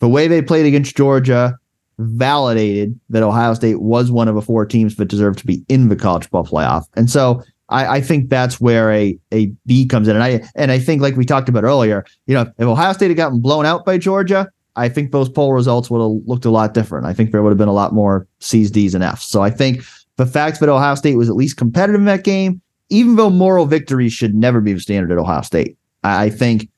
The 0.00 0.08
way 0.08 0.28
they 0.28 0.42
played 0.42 0.66
against 0.66 0.96
Georgia 0.96 1.58
validated 1.98 2.98
that 3.08 3.22
Ohio 3.22 3.54
State 3.54 3.80
was 3.80 4.10
one 4.10 4.28
of 4.28 4.34
the 4.34 4.42
four 4.42 4.66
teams 4.66 4.96
that 4.96 5.06
deserved 5.06 5.38
to 5.38 5.46
be 5.46 5.64
in 5.68 5.88
the 5.88 5.96
college 5.96 6.30
ball 6.30 6.44
playoff. 6.44 6.84
And 6.96 7.10
so 7.10 7.42
I, 7.68 7.96
I, 7.96 8.00
think 8.00 8.28
that's 8.28 8.60
where 8.60 8.92
a 8.92 9.18
a 9.32 9.46
B 9.66 9.86
comes 9.86 10.08
in. 10.08 10.16
And 10.16 10.24
I 10.24 10.48
and 10.54 10.70
I 10.70 10.78
think 10.78 11.00
like 11.00 11.16
we 11.16 11.24
talked 11.24 11.48
about 11.48 11.64
earlier, 11.64 12.04
you 12.26 12.34
know, 12.34 12.42
if 12.42 12.66
Ohio 12.66 12.92
State 12.92 13.08
had 13.08 13.16
gotten 13.16 13.40
blown 13.40 13.64
out 13.64 13.84
by 13.84 13.96
Georgia, 13.96 14.48
I 14.76 14.88
think 14.88 15.12
those 15.12 15.28
poll 15.28 15.52
results 15.52 15.90
would 15.90 16.00
have 16.00 16.26
looked 16.26 16.44
a 16.44 16.50
lot 16.50 16.74
different. 16.74 17.06
I 17.06 17.12
think 17.12 17.30
there 17.30 17.42
would 17.42 17.50
have 17.50 17.58
been 17.58 17.68
a 17.68 17.72
lot 17.72 17.94
more 17.94 18.26
C's, 18.40 18.70
D's, 18.70 18.94
and 18.94 19.04
F's. 19.04 19.24
So 19.24 19.42
I 19.42 19.50
think 19.50 19.84
the 20.16 20.26
fact 20.26 20.60
that 20.60 20.68
Ohio 20.68 20.94
State 20.94 21.16
was 21.16 21.28
at 21.28 21.36
least 21.36 21.56
competitive 21.56 22.00
in 22.00 22.06
that 22.06 22.24
game, 22.24 22.60
even 22.88 23.16
though 23.16 23.30
moral 23.30 23.66
victory 23.66 24.08
should 24.08 24.34
never 24.34 24.60
be 24.60 24.72
the 24.72 24.80
standard 24.80 25.12
at 25.12 25.18
Ohio 25.18 25.42
State. 25.42 25.78
I, 26.04 26.30
think 26.30 26.68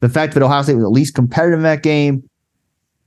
the 0.00 0.08
fact 0.08 0.34
that 0.34 0.42
Ohio 0.42 0.62
State 0.62 0.74
was 0.74 0.84
at 0.84 0.90
least 0.90 1.14
competitive 1.14 1.58
in 1.58 1.64
that 1.64 1.82
game 1.82 2.28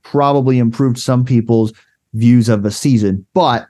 probably 0.02 0.58
improved 0.58 0.98
some 0.98 1.24
people's 1.24 1.72
views 2.12 2.48
of 2.48 2.62
the 2.62 2.70
season. 2.70 3.26
But 3.34 3.66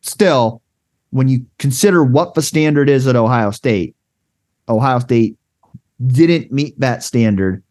still, 0.00 0.62
when 1.10 1.28
you 1.28 1.44
consider 1.58 2.04
what 2.04 2.34
the 2.34 2.42
standard 2.42 2.88
is 2.88 3.06
at 3.06 3.16
Ohio 3.16 3.50
State, 3.50 3.96
Ohio 4.68 5.00
State 5.00 5.36
didn't 6.06 6.52
meet 6.52 6.78
that 6.78 7.02
standard, 7.02 7.62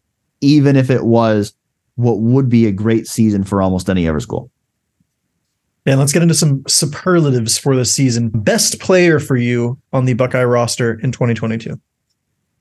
even 0.42 0.76
if 0.76 0.90
it 0.90 1.06
was 1.06 1.54
what 1.96 2.20
would 2.20 2.50
be 2.50 2.66
a 2.66 2.72
great 2.72 3.08
season 3.08 3.44
for 3.44 3.62
almost 3.62 3.90
any 3.90 4.08
other 4.08 4.20
school. 4.20 4.50
And 5.86 6.00
let's 6.00 6.14
get 6.14 6.22
into 6.22 6.34
some 6.34 6.64
superlatives 6.68 7.58
for 7.58 7.76
the 7.76 7.86
season. 7.86 8.30
Best 8.30 8.80
player 8.80 9.20
for 9.20 9.36
you 9.36 9.78
on 9.92 10.06
the 10.06 10.14
Buckeye 10.14 10.44
roster 10.44 11.00
in 11.02 11.12
2022. 11.12 11.80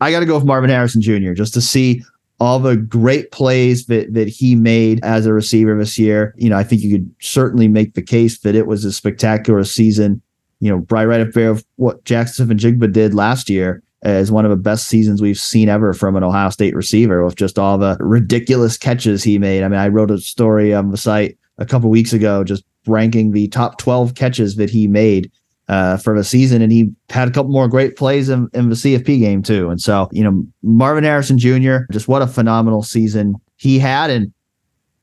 I 0.03 0.11
got 0.11 0.21
to 0.21 0.27
go 0.27 0.35
with 0.35 0.45
Marvin 0.45 0.71
Harrison 0.71 1.01
Jr. 1.01 1.33
just 1.33 1.55
to 1.55 1.61
see 1.61 2.03
all 2.41 2.59
the 2.59 2.77
great 2.77 3.31
plays 3.31 3.87
that 3.87 4.15
that 4.15 4.27
he 4.27 4.57
made 4.57 4.99
as 5.05 5.27
a 5.27 5.33
receiver 5.33 5.79
this 5.79 5.97
year. 5.99 6.35
You 6.37 6.51
know, 6.51 6.57
I 6.57 6.65
think 6.65 6.83
you 6.83 6.91
could 6.99 7.15
certainly 7.21 7.69
make 7.69 7.95
the 7.95 8.03
case 8.03 8.41
that 8.41 8.57
it 8.57 8.67
was 8.67 8.85
a 8.85 8.93
spectacular 8.93 9.63
season. 9.65 10.21
You 10.59 10.71
know, 10.71 10.87
right 10.91 11.05
right 11.05 11.21
up 11.21 11.33
there 11.33 11.51
of 11.51 11.65
what 11.77 12.05
Jaxon 12.05 12.47
Smith-Njigba 12.47 12.93
did 12.93 13.15
last 13.15 13.49
year 13.49 13.83
as 14.03 14.33
one 14.33 14.45
of 14.45 14.51
the 14.51 14.57
best 14.57 14.89
seasons 14.89 15.23
we've 15.23 15.39
seen 15.39 15.69
ever 15.69 15.93
from 15.93 16.17
an 16.17 16.25
Ohio 16.25 16.51
State 16.51 16.75
receiver 16.75 17.25
with 17.25 17.37
just 17.37 17.59
all 17.59 17.79
the 17.79 17.97
ridiculous 18.01 18.77
catches 18.77 19.23
he 19.23 19.39
made. 19.39 19.63
I 19.63 19.69
mean, 19.69 19.79
I 19.79 19.89
wrote 19.89 20.11
a 20.11 20.19
story 20.19 20.75
on 20.75 20.91
the 20.91 20.97
site 20.97 21.39
a 21.59 21.67
couple 21.67 21.89
weeks 21.91 22.13
ago 22.13 22.43
just 22.43 22.65
ranking 22.87 23.31
the 23.31 23.47
top 23.49 23.79
12 23.79 24.17
catches 24.17 24.57
that 24.57 24.71
he 24.71 24.89
made 24.89 25.31
uh, 25.73 25.97
for 25.97 26.15
the 26.15 26.23
season, 26.23 26.61
and 26.61 26.71
he 26.71 26.93
had 27.09 27.29
a 27.29 27.31
couple 27.31 27.51
more 27.51 27.67
great 27.67 27.97
plays 27.97 28.29
in, 28.29 28.47
in 28.53 28.69
the 28.69 28.75
CFP 28.75 29.19
game 29.21 29.43
too. 29.43 29.71
And 29.71 29.81
so, 29.81 30.07
you 30.13 30.23
know, 30.23 30.45
Marvin 30.63 31.03
Harrison 31.03 31.39
Jr. 31.39 31.91
just 31.91 32.09
what 32.09 32.21
a 32.21 32.27
phenomenal 32.27 32.83
season 32.83 33.37
he 33.57 33.79
had, 33.79 34.11
and 34.11 34.35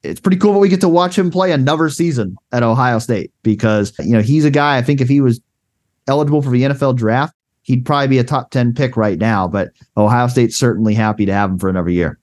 it's 0.04 0.20
pretty 0.20 0.38
cool 0.38 0.54
that 0.54 0.60
we 0.60 0.70
get 0.70 0.80
to 0.82 0.88
watch 0.88 1.18
him 1.18 1.32
play 1.32 1.52
another 1.52 1.90
season 1.90 2.38
at 2.52 2.62
Ohio 2.62 3.00
State 3.00 3.32
because 3.42 3.94
you 3.98 4.12
know 4.12 4.22
he's 4.22 4.46
a 4.46 4.52
guy. 4.52 4.78
I 4.78 4.84
think 4.84 5.02
if 5.02 5.10
he 5.10 5.22
was 5.22 5.42
eligible 6.08 6.44
for 6.44 6.52
the 6.52 6.62
NFL 6.62 6.98
draft, 6.98 7.34
he'd 7.64 7.84
probably 7.84 8.08
be 8.08 8.20
a 8.20 8.24
top 8.24 8.52
ten 8.52 8.72
pick 8.72 8.96
right 8.96 9.18
now. 9.18 9.48
But 9.48 9.72
Ohio 9.98 10.28
State's 10.28 10.56
certainly 10.56 10.94
happy 10.94 11.26
to 11.26 11.34
have 11.34 11.50
him 11.50 11.58
for 11.58 11.70
another 11.70 11.90
year. 11.90 12.19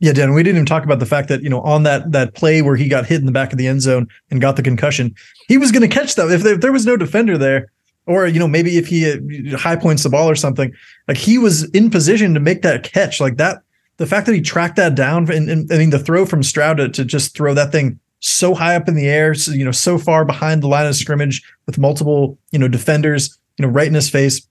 Yeah, 0.00 0.12
Dan, 0.12 0.32
we 0.32 0.42
didn't 0.44 0.56
even 0.56 0.66
talk 0.66 0.84
about 0.84 1.00
the 1.00 1.06
fact 1.06 1.28
that, 1.28 1.42
you 1.42 1.48
know, 1.48 1.60
on 1.62 1.82
that 1.82 2.12
that 2.12 2.34
play 2.34 2.62
where 2.62 2.76
he 2.76 2.88
got 2.88 3.06
hit 3.06 3.18
in 3.18 3.26
the 3.26 3.32
back 3.32 3.52
of 3.52 3.58
the 3.58 3.66
end 3.66 3.82
zone 3.82 4.06
and 4.30 4.40
got 4.40 4.56
the 4.56 4.62
concussion, 4.62 5.14
he 5.48 5.58
was 5.58 5.72
going 5.72 5.82
to 5.82 5.88
catch 5.88 6.14
that. 6.14 6.30
If 6.30 6.42
there, 6.42 6.54
if 6.54 6.60
there, 6.60 6.72
was 6.72 6.86
no 6.86 6.96
defender 6.96 7.36
there, 7.36 7.72
or, 8.06 8.26
you 8.26 8.38
know, 8.38 8.46
maybe 8.46 8.78
if 8.78 8.86
he 8.86 9.10
uh, 9.10 9.58
high 9.58 9.76
points 9.76 10.04
the 10.04 10.08
ball 10.08 10.30
or 10.30 10.36
something, 10.36 10.72
like 11.08 11.16
he 11.16 11.36
was 11.36 11.64
in 11.70 11.90
position 11.90 12.32
to 12.34 12.40
make 12.40 12.62
that 12.62 12.84
catch. 12.84 13.20
Like 13.20 13.38
that, 13.38 13.62
the 13.96 14.06
fact 14.06 14.26
that 14.26 14.34
he 14.34 14.40
tracked 14.40 14.76
that 14.76 14.94
down, 14.94 15.30
and, 15.32 15.50
and 15.50 15.72
I 15.72 15.78
mean, 15.78 15.90
the 15.90 15.98
throw 15.98 16.24
from 16.24 16.44
Stroud 16.44 16.76
to, 16.76 16.88
to 16.90 17.04
just 17.04 17.36
throw 17.36 17.52
that 17.54 17.72
thing 17.72 17.98
so 18.20 18.54
high 18.54 18.76
up 18.76 18.88
in 18.88 18.94
the 18.94 19.08
air, 19.08 19.34
so, 19.34 19.52
you 19.52 19.64
know, 19.64 19.72
so 19.72 19.98
far 19.98 20.24
behind 20.24 20.62
the 20.62 20.68
line 20.68 20.86
of 20.86 20.94
scrimmage 20.94 21.42
with 21.66 21.76
multiple, 21.76 22.38
you 22.52 22.58
know, 22.58 22.68
defenders, 22.68 23.36
you 23.58 23.66
know, 23.66 23.72
right 23.72 23.88
in 23.88 23.94
his 23.94 24.08
face. 24.08 24.46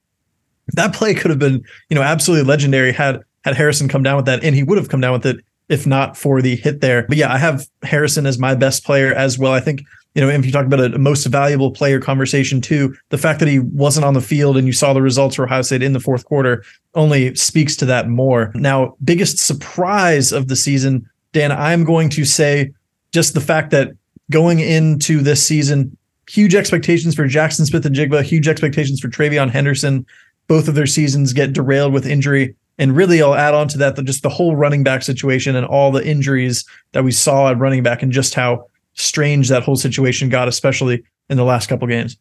That 0.74 0.94
play 0.94 1.14
could 1.14 1.32
have 1.32 1.40
been, 1.40 1.64
you 1.90 1.96
know, 1.96 2.02
absolutely 2.02 2.46
legendary 2.46 2.92
had 2.92 3.22
had 3.48 3.56
Harrison 3.56 3.88
come 3.88 4.04
down 4.04 4.18
with 4.18 4.26
that, 4.26 4.44
and 4.44 4.54
he 4.54 4.64
would 4.64 4.78
have 4.78 4.90
come 4.90 5.02
down 5.02 5.14
with 5.14 5.26
it 5.26 5.44
if 5.70 5.86
not 5.86 6.16
for 6.16 6.42
the 6.42 6.56
hit 6.56 6.82
there. 6.82 7.06
But 7.08 7.18
yeah, 7.18 7.32
I 7.32 7.38
have 7.38 7.68
Harrison 7.84 8.26
as 8.26 8.40
my 8.40 8.56
best 8.56 8.86
player 8.86 9.14
as 9.14 9.38
well. 9.38 9.54
I 9.54 9.60
think, 9.60 9.82
you 10.16 10.22
know, 10.22 10.30
if 10.30 10.46
you 10.46 10.52
talk 10.52 10.66
about 10.66 10.80
a, 10.80 10.98
most 10.98 11.26
valuable 11.26 11.72
player 11.72 12.00
conversation 12.00 12.62
too, 12.62 12.96
the 13.10 13.18
fact 13.18 13.40
that 13.40 13.50
he 13.50 13.60
wasn't 13.60 14.06
on 14.06 14.14
the 14.14 14.22
field 14.22 14.56
and 14.58 14.66
you 14.66 14.74
saw 14.74 14.94
the 14.94 15.02
results 15.02 15.36
for 15.36 15.46
Ohio 15.46 15.62
State 15.62 15.84
in 15.84 15.94
the 15.94 16.00
fourth 16.00 16.26
quarter 16.26 16.64
only 16.96 17.36
speaks 17.36 17.76
to 17.78 17.86
that 17.86 18.08
more. 18.08 18.52
Now, 18.56 18.96
biggest 19.04 19.40
surprise 19.40 20.32
of 20.32 20.48
the 20.48 20.56
season, 20.56 21.10
Dan, 21.34 21.52
I'm 21.52 21.84
going 21.84 22.10
to 22.12 22.24
say 22.24 22.72
just 23.12 23.34
the 23.34 23.42
fact 23.42 23.72
that 23.72 23.92
going 24.32 24.60
into 24.60 25.22
this 25.22 25.46
season, 25.46 25.98
huge 26.30 26.56
expectations 26.56 27.16
for 27.16 27.28
Jaxon 27.28 27.66
Smith-Njigba, 27.66 28.24
huge 28.24 28.48
expectations 28.48 29.00
for 29.00 29.10
TreVeyon 29.10 29.50
Henderson. 29.50 30.06
Both 30.48 30.70
of 30.70 30.76
their 30.76 30.88
seasons 30.88 31.34
get 31.34 31.52
derailed 31.52 31.92
with 31.92 32.06
injury. 32.06 32.56
And 32.80 32.96
really, 32.96 33.22
I'll 33.22 33.34
add 33.34 33.54
on 33.54 33.68
to 33.70 33.78
that 33.80 33.96
the, 33.96 34.04
just 34.04 34.24
the 34.24 34.30
whole 34.30 34.56
running 34.56 34.84
back 34.84 35.02
situation 35.02 35.56
and 35.56 35.66
all 35.66 35.92
the 35.92 36.06
injuries 36.06 36.64
that 36.92 37.04
we 37.04 37.12
saw 37.12 37.50
at 37.50 37.58
running 37.58 37.84
back 37.84 38.04
and 38.04 38.12
just 38.12 38.36
how 38.36 38.68
strange 38.94 39.50
that 39.50 39.64
whole 39.64 39.76
situation 39.76 40.30
got, 40.30 40.48
especially 40.48 41.04
in 41.30 41.38
the 41.38 41.44
last 41.44 41.68
couple 41.68 41.88
games. 41.88 42.18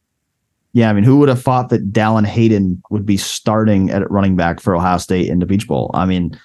Yeah, 0.73 0.91
I 0.91 0.93
mean, 0.93 1.05
who 1.05 1.19
would 1.19 1.29
have 1.29 1.43
thought 1.43 1.71
that 1.71 1.93
Dallin 1.93 2.27
Hayden 2.27 2.83
would 2.91 3.07
be 3.07 3.17
starting 3.17 3.91
at 3.91 4.11
running 4.11 4.37
back 4.37 4.61
for 4.61 4.77
Ohio 4.77 4.99
State 4.99 5.29
in 5.29 5.39
the 5.39 5.47
Peach 5.47 5.67
Bowl? 5.67 5.91
I 5.95 6.05
mean, 6.05 6.39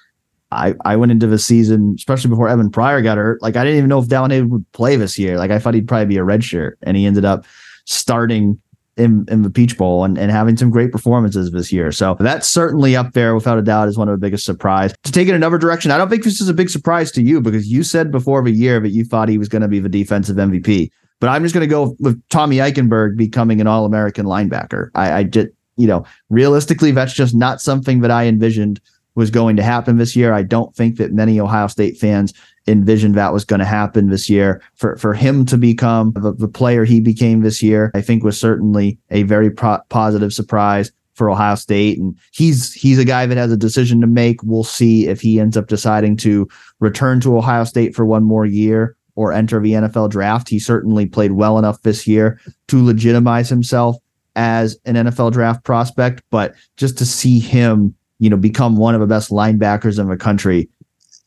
I, 0.50 0.74
I 0.84 0.96
went 0.96 1.12
into 1.12 1.26
the 1.26 1.38
season, 1.38 1.94
especially 1.98 2.30
before 2.30 2.48
Evan 2.48 2.70
Pryor 2.70 3.02
got 3.02 3.18
hurt. 3.18 3.42
Like, 3.42 3.56
I 3.56 3.64
didn't 3.64 3.78
even 3.78 3.88
know 3.88 3.98
if 3.98 4.08
Dallin 4.08 4.30
Hayden 4.30 4.48
would 4.50 4.70
play 4.72 4.96
this 4.96 5.18
year. 5.18 5.36
Like, 5.38 5.50
I 5.50 5.58
thought 5.58 5.74
he'd 5.74 5.88
probably 5.88 6.06
be 6.06 6.18
a 6.18 6.22
redshirt, 6.22 6.72
and 6.82 6.96
he 6.96 7.06
ended 7.06 7.24
up 7.24 7.44
starting 7.84 8.60
in, 8.96 9.24
in 9.28 9.42
the 9.42 9.50
Peach 9.50 9.78
Bowl 9.78 10.04
and, 10.04 10.18
and 10.18 10.30
having 10.30 10.56
some 10.56 10.70
great 10.70 10.92
performances 10.92 11.50
this 11.50 11.72
year. 11.72 11.92
So 11.92 12.16
that's 12.20 12.48
certainly 12.48 12.94
up 12.94 13.12
there 13.12 13.34
without 13.34 13.58
a 13.58 13.62
doubt 13.62 13.88
is 13.88 13.96
one 13.96 14.08
of 14.08 14.12
the 14.12 14.24
biggest 14.24 14.44
surprise. 14.44 14.94
To 15.04 15.12
take 15.12 15.28
it 15.28 15.34
another 15.34 15.58
direction, 15.58 15.90
I 15.90 15.98
don't 15.98 16.10
think 16.10 16.24
this 16.24 16.40
is 16.40 16.48
a 16.48 16.54
big 16.54 16.70
surprise 16.70 17.10
to 17.12 17.22
you 17.22 17.40
because 17.40 17.68
you 17.68 17.82
said 17.82 18.10
before 18.10 18.42
the 18.42 18.50
year 18.50 18.80
that 18.80 18.90
you 18.90 19.04
thought 19.04 19.28
he 19.28 19.38
was 19.38 19.48
going 19.48 19.62
to 19.62 19.68
be 19.68 19.80
the 19.80 19.88
defensive 19.88 20.36
MVP. 20.36 20.90
But 21.20 21.28
I'm 21.28 21.42
just 21.42 21.54
going 21.54 21.66
to 21.66 21.70
go 21.70 21.96
with 22.00 22.20
Tommy 22.30 22.56
Eichenberg 22.56 23.16
becoming 23.16 23.60
an 23.60 23.66
All 23.66 23.84
American 23.84 24.26
linebacker. 24.26 24.90
I, 24.94 25.12
I 25.12 25.22
just, 25.24 25.48
you 25.76 25.86
know, 25.86 26.04
realistically, 26.30 26.90
that's 26.90 27.14
just 27.14 27.34
not 27.34 27.60
something 27.60 28.00
that 28.00 28.10
I 28.10 28.26
envisioned 28.26 28.80
was 29.14 29.30
going 29.30 29.56
to 29.56 29.62
happen 29.62 29.98
this 29.98 30.16
year. 30.16 30.32
I 30.32 30.42
don't 30.42 30.74
think 30.74 30.96
that 30.96 31.12
many 31.12 31.38
Ohio 31.38 31.66
State 31.66 31.98
fans 31.98 32.32
envisioned 32.66 33.14
that 33.14 33.32
was 33.32 33.44
going 33.44 33.60
to 33.60 33.66
happen 33.66 34.08
this 34.08 34.30
year. 34.30 34.62
For 34.74 34.96
for 34.96 35.14
him 35.14 35.44
to 35.46 35.58
become 35.58 36.12
the, 36.14 36.32
the 36.32 36.48
player 36.48 36.84
he 36.84 37.00
became 37.00 37.42
this 37.42 37.62
year, 37.62 37.90
I 37.94 38.00
think 38.00 38.24
was 38.24 38.38
certainly 38.38 38.98
a 39.10 39.22
very 39.24 39.50
pro- 39.50 39.80
positive 39.88 40.32
surprise 40.32 40.92
for 41.14 41.30
Ohio 41.30 41.54
State. 41.54 41.98
And 41.98 42.18
he's 42.32 42.72
he's 42.72 42.98
a 42.98 43.04
guy 43.04 43.26
that 43.26 43.36
has 43.36 43.52
a 43.52 43.56
decision 43.56 44.00
to 44.00 44.06
make. 44.06 44.42
We'll 44.42 44.64
see 44.64 45.06
if 45.06 45.20
he 45.20 45.40
ends 45.40 45.56
up 45.56 45.68
deciding 45.68 46.16
to 46.18 46.48
return 46.80 47.20
to 47.20 47.36
Ohio 47.36 47.64
State 47.64 47.94
for 47.94 48.04
one 48.04 48.24
more 48.24 48.46
year 48.46 48.96
or 49.14 49.32
enter 49.32 49.60
the 49.60 49.72
NFL 49.72 50.10
draft. 50.10 50.48
He 50.48 50.58
certainly 50.58 51.06
played 51.06 51.32
well 51.32 51.58
enough 51.58 51.82
this 51.82 52.06
year 52.06 52.40
to 52.68 52.84
legitimize 52.84 53.48
himself 53.48 53.96
as 54.36 54.78
an 54.84 54.94
NFL 54.94 55.32
draft 55.32 55.64
prospect, 55.64 56.22
but 56.30 56.54
just 56.76 56.96
to 56.98 57.06
see 57.06 57.38
him, 57.38 57.94
you 58.18 58.30
know, 58.30 58.36
become 58.36 58.76
one 58.76 58.94
of 58.94 59.00
the 59.00 59.06
best 59.06 59.30
linebackers 59.30 59.98
in 59.98 60.08
the 60.08 60.16
country, 60.16 60.68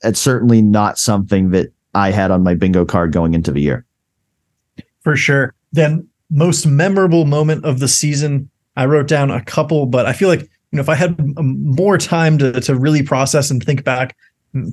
it's 0.06 0.20
certainly 0.20 0.62
not 0.62 0.98
something 0.98 1.52
that 1.52 1.74
I 1.94 2.12
had 2.12 2.32
on 2.32 2.44
my 2.44 2.56
bingo 2.56 2.86
card 2.86 3.12
going 3.12 3.34
into 3.34 3.52
the 3.52 3.62
year. 3.62 3.86
For 5.02 5.16
sure. 5.16 5.54
Then 5.72 6.08
most 6.30 6.66
memorable 6.66 7.26
moment 7.26 7.66
of 7.66 7.80
the 7.80 7.88
season, 7.88 8.50
I 8.76 8.86
wrote 8.86 9.08
down 9.08 9.32
a 9.32 9.44
couple, 9.44 9.86
but 9.86 10.06
I 10.06 10.14
feel 10.14 10.30
like 10.30 10.42
you 10.42 10.78
know 10.78 10.82
if 10.82 10.90
I 10.90 10.96
had 10.96 11.18
more 11.38 11.98
time 11.98 12.38
to 12.40 12.60
to 12.62 12.76
really 12.76 13.04
process 13.04 13.52
and 13.52 13.64
think 13.64 13.84
back, 13.84 14.16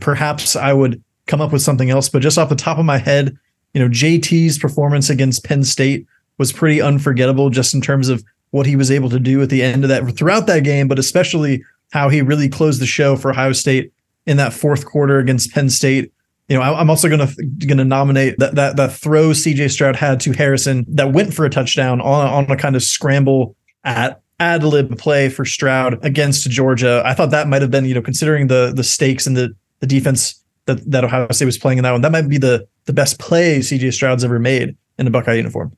perhaps 0.01 0.57
I 0.57 0.73
would 0.73 1.03
come 1.27 1.41
up 1.41 1.53
with 1.53 1.63
something 1.63 1.91
else. 1.91 2.09
But 2.09 2.23
just 2.23 2.39
off 2.39 2.49
the 2.49 2.57
top 2.57 2.79
of 2.79 2.85
my 2.85 2.99
head, 2.99 3.37
you 3.75 3.81
know, 3.81 3.89
JT's 3.89 4.59
performance 4.59 5.11
against 5.11 5.45
Penn 5.45 5.65
State 5.65 6.07
was 6.39 6.53
pretty 6.53 6.81
unforgettable 6.81 7.51
just 7.51 7.75
in 7.75 7.81
terms 7.81 8.09
of 8.09 8.25
what 8.51 8.67
he 8.67 8.77
was 8.77 8.91
able 8.91 9.09
to 9.11 9.21
do 9.21 9.41
at 9.43 9.49
the 9.49 9.63
end 9.63 9.85
of 9.85 9.89
that 9.89 10.17
throughout 10.17 10.47
that 10.47 10.65
game, 10.65 10.89
but 10.89 10.99
especially 10.99 11.63
how 11.93 12.09
he 12.09 12.23
really 12.23 12.49
closed 12.49 12.81
the 12.81 12.87
show 12.87 13.17
for 13.17 13.31
Ohio 13.31 13.53
State 13.53 13.92
in 14.27 14.37
that 14.37 14.53
fourth 14.53 14.87
quarter 14.87 15.19
against 15.19 15.53
Penn 15.53 15.71
State. 15.71 16.13
You 16.49 16.57
know, 16.57 16.63
I, 16.63 16.81
am 16.81 16.91
also 16.91 17.09
gonna 17.09 17.29
gonna 17.67 17.85
nominate 17.85 18.39
that 18.39 18.55
that 18.57 18.77
that 18.77 18.93
throw 18.93 19.31
CJ 19.31 19.71
Stroud 19.71 19.97
had 19.97 20.21
to 20.21 20.33
Harrison 20.33 20.85
that 20.89 21.13
went 21.13 21.33
for 21.33 21.45
a 21.45 21.51
touchdown 21.51 22.01
on 22.01 22.27
on 22.27 22.51
a 22.51 22.57
kind 22.57 22.77
of 22.77 22.83
scramble 22.83 23.57
at 23.85 24.21
ad 24.41 24.65
lib 24.65 24.99
play 24.99 25.29
for 25.29 25.45
Stroud 25.45 26.05
against 26.05 26.51
Georgia. 26.51 27.03
I 27.05 27.15
thought 27.15 27.31
that 27.31 27.49
might 27.49 27.63
have 27.63 27.71
been, 27.71 27.85
you 27.85 27.95
know, 27.95 28.03
considering 28.03 28.49
the 28.49 28.73
the 28.75 28.85
stakes 28.85 29.27
and 29.27 29.37
the 29.37 29.55
the 29.81 29.87
defense 29.87 30.43
that 30.67 30.91
that 30.91 31.05
Ohio 31.05 31.29
State 31.31 31.47
was 31.47 31.59
playing 31.59 31.79
in 31.79 31.85
that 31.85 31.93
one, 31.93 32.03
that 32.03 32.13
might 32.13 32.29
be 32.29 32.39
the 32.39 32.67
the 32.85 32.93
best 32.93 33.19
play 33.19 33.61
CJ 33.61 33.93
Stroud's 33.93 34.25
ever 34.25 34.39
made 34.39 34.77
in 34.99 35.07
a 35.07 35.11
Buckeye 35.11 35.35
uniform. 35.35 35.77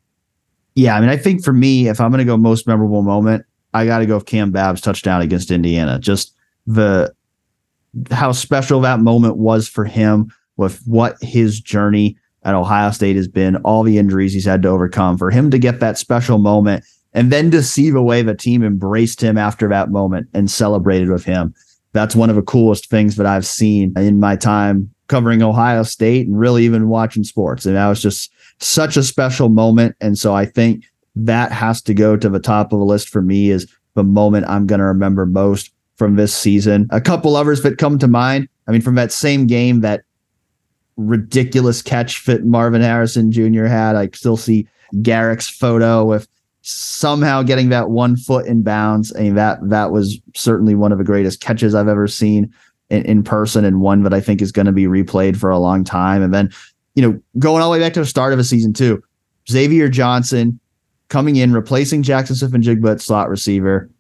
Yeah, 0.75 0.97
I 0.97 1.01
mean, 1.01 1.09
I 1.09 1.17
think 1.17 1.45
for 1.45 1.53
me, 1.53 1.89
if 1.89 2.01
I'm 2.01 2.11
going 2.11 2.19
to 2.19 2.25
go 2.25 2.37
most 2.37 2.67
memorable 2.67 3.03
moment, 3.03 3.45
I 3.75 3.87
got 3.87 3.99
to 3.99 4.07
go 4.07 4.17
with 4.17 4.27
Cam 4.27 4.51
Babb's 4.51 4.81
touchdown 4.81 5.23
against 5.23 5.51
Indiana. 5.51 5.99
Just 5.99 6.35
the 6.67 7.15
how 8.11 8.33
special 8.33 8.81
that 8.81 9.01
moment 9.01 9.37
was 9.37 9.69
for 9.69 9.85
him 9.85 10.33
with 10.57 10.81
what 10.87 11.17
his 11.21 11.61
journey 11.61 12.17
at 12.43 12.55
Ohio 12.55 12.91
State 12.91 13.17
has 13.17 13.29
been, 13.29 13.57
all 13.57 13.83
the 13.83 13.99
injuries 13.99 14.33
he's 14.33 14.45
had 14.45 14.63
to 14.63 14.69
overcome. 14.69 15.17
For 15.17 15.31
him 15.31 15.51
to 15.51 15.59
get 15.59 15.81
that 15.81 15.99
special 15.99 16.39
moment 16.39 16.85
and 17.15 17.33
then 17.33 17.51
to 17.53 17.63
see 17.63 17.91
the 17.91 18.03
way 18.03 18.23
the 18.23 18.35
team 18.35 18.63
embraced 18.63 19.23
him 19.23 19.39
after 19.39 19.69
that 19.69 19.91
moment 19.91 20.29
and 20.35 20.51
celebrated 20.51 21.09
with 21.09 21.25
him. 21.25 21.55
That's 21.93 22.17
one 22.17 22.29
of 22.29 22.37
the 22.37 22.43
coolest 22.43 22.91
things 22.91 23.17
that 23.17 23.27
I've 23.27 23.47
seen 23.47 23.93
in 23.97 24.21
my 24.21 24.37
time 24.37 24.93
covering 25.07 25.43
Ohio 25.43 25.85
State 25.85 26.27
and 26.27 26.39
really 26.39 26.65
even 26.65 26.89
watching 26.89 27.25
sports. 27.25 27.67
And 27.67 27.77
that 27.77 27.89
was 27.89 28.03
just 28.03 28.33
such 28.59 28.97
a 28.97 29.03
special 29.03 29.49
moment. 29.49 29.95
And 30.01 30.19
so 30.19 30.35
I 30.35 30.45
think 30.45 30.85
that 31.15 31.53
has 31.53 31.81
to 31.83 31.95
go 31.95 32.17
to 32.17 32.29
the 32.29 32.41
top 32.41 32.73
of 32.73 32.79
the 32.79 32.85
list 32.85 33.09
for 33.09 33.23
me 33.23 33.51
is 33.51 33.73
the 33.95 34.05
moment 34.05 34.49
I'm 34.49 34.67
going 34.67 34.81
to 34.81 34.87
remember 34.87 35.27
most 35.27 35.71
from 35.97 36.17
this 36.17 36.35
season. 36.35 36.89
A 36.91 37.01
couple 37.01 37.37
others 37.37 37.63
that 37.63 37.79
come 37.79 37.99
to 37.99 38.09
mind. 38.09 38.49
I 38.67 38.73
mean, 38.73 38.81
from 38.81 38.95
that 38.97 39.13
same 39.13 39.47
game, 39.47 39.81
that 39.81 40.03
ridiculous 40.97 41.83
catch 41.83 42.25
that 42.27 42.45
Marvin 42.45 42.83
Harrison 42.83 43.31
Jr. 43.33 43.65
had. 43.65 43.97
I 43.97 44.09
still 44.13 44.37
see 44.37 44.69
Garrick's 45.03 45.49
photo 45.49 46.05
with 46.05 46.29
somehow 46.63 47.43
getting 47.43 47.69
that 47.69 47.91
one 47.91 48.17
foot 48.17 48.47
in 48.47 48.63
bounds. 48.63 49.15
I 49.17 49.21
mean, 49.21 49.35
that 49.35 49.59
that 49.69 49.91
was 49.91 50.19
certainly 50.35 50.75
one 50.75 50.93
of 50.93 50.99
the 50.99 51.05
greatest 51.05 51.41
catches 51.41 51.75
I've 51.75 51.89
ever 51.89 52.09
seen 52.09 52.53
in, 52.91 53.05
in 53.05 53.23
person 53.23 53.65
and 53.65 53.81
one 53.81 54.03
that 54.05 54.15
I 54.15 54.21
think 54.21 54.41
is 54.41 54.53
going 54.53 54.67
to 54.67 54.73
be 54.73 54.85
replayed 54.85 55.37
for 55.37 55.51
a 55.51 55.59
long 55.59 55.85
time. 55.85 56.23
And 56.23 56.33
then, 56.33 56.51
you 56.95 57.03
know, 57.03 57.21
going 57.39 57.63
all 57.63 57.71
the 57.71 57.79
way 57.79 57.85
back 57.85 57.93
to 57.95 58.01
the 58.01 58.07
start 58.07 58.33
of 58.33 58.39
a 58.39 58.45
season 58.45 58.73
two, 58.73 59.03
Xavier 59.49 59.89
Johnson 59.89 60.59
coming 61.09 61.37
in, 61.37 61.53
replacing 61.53 62.03
Jaxon 62.03 62.35
Smith-Njigba 62.35 63.01
slot 63.01 63.29
receiver, 63.29 63.91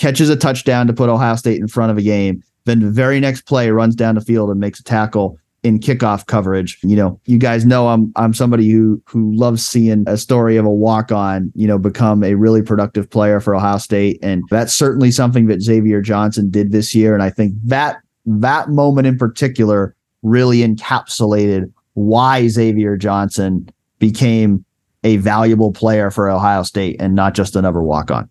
catches 0.00 0.30
a 0.30 0.36
touchdown 0.36 0.86
to 0.86 0.92
put 0.92 1.10
Ohio 1.10 1.36
State 1.36 1.60
in 1.60 1.68
front 1.68 1.92
of 1.92 1.98
a 1.98 2.02
game. 2.02 2.42
Then 2.64 2.80
the 2.80 2.90
very 2.90 3.20
next 3.20 3.42
play 3.42 3.70
runs 3.70 3.94
down 3.94 4.14
the 4.14 4.20
field 4.20 4.50
and 4.50 4.58
makes 4.58 4.80
a 4.80 4.84
tackle 4.84 5.38
in 5.62 5.78
kickoff 5.78 6.26
coverage. 6.26 6.78
You 6.82 6.96
know, 6.96 7.20
you 7.26 7.38
guys 7.38 7.66
know 7.66 7.88
I'm 7.88 8.12
I'm 8.16 8.32
somebody 8.32 8.68
who 8.70 9.00
who 9.06 9.32
loves 9.34 9.64
seeing 9.64 10.04
a 10.06 10.16
story 10.16 10.56
of 10.56 10.64
a 10.64 10.70
walk 10.70 11.12
on, 11.12 11.52
you 11.54 11.66
know, 11.66 11.78
become 11.78 12.24
a 12.24 12.34
really 12.34 12.62
productive 12.62 13.10
player 13.10 13.40
for 13.40 13.54
Ohio 13.54 13.76
State. 13.76 14.18
And 14.22 14.42
that's 14.50 14.74
certainly 14.74 15.10
something 15.10 15.46
that 15.46 15.60
Xavier 15.60 16.00
Johnson 16.00 16.50
did 16.50 16.72
this 16.72 16.94
year. 16.94 17.12
And 17.14 17.22
I 17.22 17.30
think 17.30 17.54
that 17.64 17.98
that 18.24 18.70
moment 18.70 19.06
in 19.06 19.18
particular 19.18 19.94
really 20.22 20.58
encapsulated 20.58 21.72
why 21.94 22.48
Xavier 22.48 22.96
Johnson 22.96 23.68
became 23.98 24.64
a 25.04 25.16
valuable 25.18 25.72
player 25.72 26.10
for 26.10 26.30
Ohio 26.30 26.62
State 26.62 26.96
and 27.00 27.14
not 27.14 27.34
just 27.34 27.56
another 27.56 27.82
walk 27.82 28.10
on. 28.10 28.30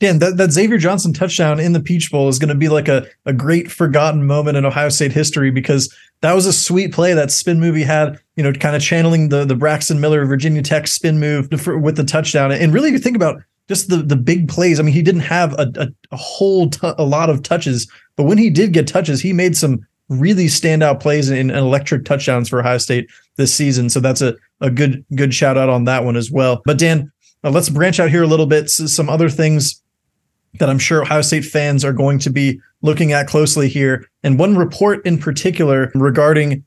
Dan, 0.00 0.18
that, 0.20 0.38
that 0.38 0.50
Xavier 0.50 0.78
Johnson 0.78 1.12
touchdown 1.12 1.60
in 1.60 1.74
the 1.74 1.80
Peach 1.80 2.10
Bowl 2.10 2.28
is 2.28 2.38
going 2.38 2.48
to 2.48 2.54
be 2.54 2.70
like 2.70 2.88
a, 2.88 3.06
a 3.26 3.34
great 3.34 3.70
forgotten 3.70 4.26
moment 4.26 4.56
in 4.56 4.64
Ohio 4.64 4.88
State 4.88 5.12
history 5.12 5.50
because 5.50 5.94
that 6.22 6.32
was 6.32 6.46
a 6.46 6.54
sweet 6.54 6.92
play 6.92 7.12
that 7.12 7.30
spin 7.30 7.60
movie 7.60 7.82
had, 7.82 8.18
you 8.34 8.42
know, 8.42 8.52
kind 8.52 8.74
of 8.74 8.82
channeling 8.82 9.28
the 9.28 9.44
the 9.44 9.54
Braxton 9.54 10.00
Miller 10.00 10.24
Virginia 10.24 10.62
Tech 10.62 10.86
spin 10.86 11.20
move 11.20 11.48
for, 11.60 11.78
with 11.78 11.96
the 11.96 12.04
touchdown. 12.04 12.50
And 12.50 12.72
really, 12.72 12.90
you 12.90 12.98
think 12.98 13.14
about 13.14 13.42
just 13.68 13.90
the 13.90 13.98
the 13.98 14.16
big 14.16 14.48
plays, 14.48 14.80
I 14.80 14.82
mean, 14.82 14.94
he 14.94 15.02
didn't 15.02 15.20
have 15.20 15.52
a, 15.58 15.70
a, 15.76 15.88
a 16.10 16.16
whole 16.16 16.70
t- 16.70 16.80
a 16.82 17.04
lot 17.04 17.28
of 17.28 17.42
touches, 17.42 17.90
but 18.16 18.24
when 18.24 18.38
he 18.38 18.48
did 18.48 18.72
get 18.72 18.88
touches, 18.88 19.20
he 19.20 19.34
made 19.34 19.54
some 19.54 19.86
really 20.08 20.46
standout 20.46 21.00
plays 21.00 21.30
and 21.30 21.50
electric 21.50 22.04
touchdowns 22.04 22.48
for 22.48 22.60
Ohio 22.60 22.78
State 22.78 23.08
this 23.36 23.54
season. 23.54 23.90
So 23.90 24.00
that's 24.00 24.22
a, 24.22 24.34
a 24.62 24.70
good 24.70 25.04
good 25.14 25.34
shout 25.34 25.58
out 25.58 25.68
on 25.68 25.84
that 25.84 26.04
one 26.04 26.16
as 26.16 26.30
well. 26.30 26.62
But 26.64 26.78
Dan, 26.78 27.12
uh, 27.44 27.50
let's 27.50 27.68
branch 27.68 28.00
out 28.00 28.10
here 28.10 28.22
a 28.22 28.26
little 28.26 28.46
bit. 28.46 28.70
So 28.70 28.86
some 28.86 29.10
other 29.10 29.28
things 29.28 29.80
that 30.58 30.68
I'm 30.68 30.78
sure 30.78 31.02
Ohio 31.02 31.22
State 31.22 31.44
fans 31.44 31.84
are 31.84 31.92
going 31.92 32.18
to 32.20 32.30
be 32.30 32.60
looking 32.82 33.12
at 33.12 33.28
closely 33.28 33.68
here. 33.68 34.08
And 34.22 34.38
one 34.38 34.56
report 34.56 35.04
in 35.06 35.18
particular 35.18 35.90
regarding 35.94 36.64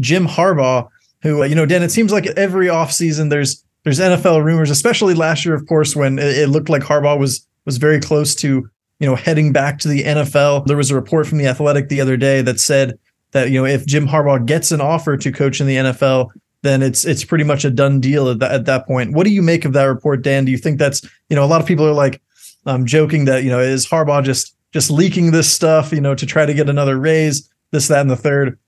Jim 0.00 0.26
Harbaugh, 0.26 0.88
who, 1.22 1.42
uh, 1.42 1.46
you 1.46 1.54
know, 1.54 1.66
Dan, 1.66 1.82
it 1.82 1.90
seems 1.90 2.12
like 2.12 2.26
every 2.26 2.66
offseason 2.66 3.30
there's 3.30 3.62
there's 3.84 4.00
NFL 4.00 4.44
rumors, 4.44 4.70
especially 4.70 5.14
last 5.14 5.44
year, 5.44 5.54
of 5.54 5.66
course, 5.66 5.94
when 5.94 6.18
it, 6.18 6.48
looked 6.48 6.68
like 6.68 6.82
Harbaugh 6.82 7.18
was 7.18 7.46
was 7.66 7.76
very 7.76 8.00
close 8.00 8.34
to, 8.36 8.68
you 8.98 9.06
know, 9.06 9.14
heading 9.14 9.52
back 9.52 9.78
to 9.80 9.88
the 9.88 10.02
NFL. 10.02 10.66
There 10.66 10.76
was 10.76 10.90
a 10.90 10.94
report 10.94 11.26
from 11.26 11.38
the 11.38 11.46
Athletic 11.46 11.88
the 11.88 12.00
other 12.00 12.16
day 12.16 12.42
that 12.42 12.58
said 12.58 12.98
that, 13.32 13.50
you 13.50 13.60
know, 13.60 13.64
if 13.64 13.86
Jim 13.86 14.08
Harbaugh 14.08 14.44
gets 14.44 14.72
an 14.72 14.80
offer 14.80 15.16
to 15.16 15.30
coach 15.30 15.60
in 15.60 15.66
the 15.66 15.76
NFL, 15.76 16.30
then 16.62 16.82
it's 16.82 17.04
it's 17.04 17.24
pretty 17.24 17.44
much 17.44 17.64
a 17.64 17.70
done 17.70 18.00
deal 18.00 18.28
at 18.28 18.40
that, 18.40 18.50
at 18.50 18.64
that 18.64 18.86
point. 18.86 19.12
What 19.12 19.24
do 19.24 19.32
you 19.32 19.42
make 19.42 19.64
of 19.64 19.72
that 19.74 19.84
report, 19.84 20.22
Dan? 20.22 20.44
Do 20.44 20.50
you 20.50 20.58
think 20.58 20.78
that's, 20.78 21.02
you 21.28 21.36
know, 21.36 21.44
a 21.44 21.46
lot 21.46 21.60
of 21.60 21.66
people 21.66 21.86
are 21.86 21.92
like, 21.92 22.20
um, 22.66 22.84
joking 22.84 23.24
that 23.24 23.44
you 23.44 23.50
know 23.50 23.60
is 23.60 23.86
Harbaugh 23.86 24.22
just 24.22 24.54
just 24.72 24.90
leaking 24.90 25.30
this 25.30 25.50
stuff, 25.50 25.92
you 25.92 26.00
know, 26.00 26.14
to 26.14 26.26
try 26.26 26.44
to 26.44 26.52
get 26.52 26.68
another 26.68 26.98
raise, 26.98 27.48
this, 27.70 27.88
that, 27.88 28.00
and 28.00 28.10
the 28.10 28.16
third. 28.16 28.58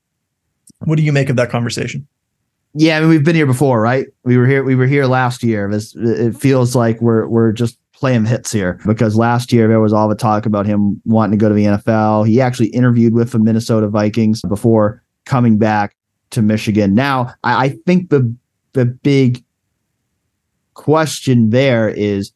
What 0.84 0.96
do 0.96 1.02
you 1.02 1.12
make 1.12 1.28
of 1.28 1.36
that 1.36 1.50
conversation? 1.50 2.06
Yeah, 2.74 2.96
I 2.96 3.00
mean, 3.00 3.10
we've 3.10 3.24
been 3.24 3.34
here 3.34 3.46
before, 3.46 3.80
right? 3.80 4.06
We 4.24 4.38
were 4.38 4.46
here. 4.46 4.62
We 4.62 4.74
were 4.74 4.86
here 4.86 5.06
last 5.06 5.42
year. 5.42 5.70
It 5.70 6.36
feels 6.36 6.76
like 6.76 7.00
we're 7.00 7.26
we're 7.26 7.52
just 7.52 7.78
playing 7.92 8.24
hits 8.26 8.52
here 8.52 8.78
because 8.86 9.16
last 9.16 9.52
year 9.52 9.66
there 9.66 9.80
was 9.80 9.92
all 9.92 10.08
the 10.08 10.14
talk 10.14 10.46
about 10.46 10.66
him 10.66 11.02
wanting 11.04 11.36
to 11.36 11.42
go 11.42 11.48
to 11.48 11.54
the 11.54 11.64
NFL. 11.64 12.28
He 12.28 12.40
actually 12.40 12.68
interviewed 12.68 13.12
with 13.12 13.32
the 13.32 13.40
Minnesota 13.40 13.88
Vikings 13.88 14.42
before 14.42 15.02
coming 15.24 15.58
back 15.58 15.96
to 16.30 16.42
Michigan. 16.42 16.94
Now, 16.94 17.34
I, 17.42 17.64
I 17.64 17.68
think 17.86 18.10
the 18.10 18.32
the 18.74 18.84
big 18.84 19.42
question 20.74 21.50
there 21.50 21.88
is 21.88 22.32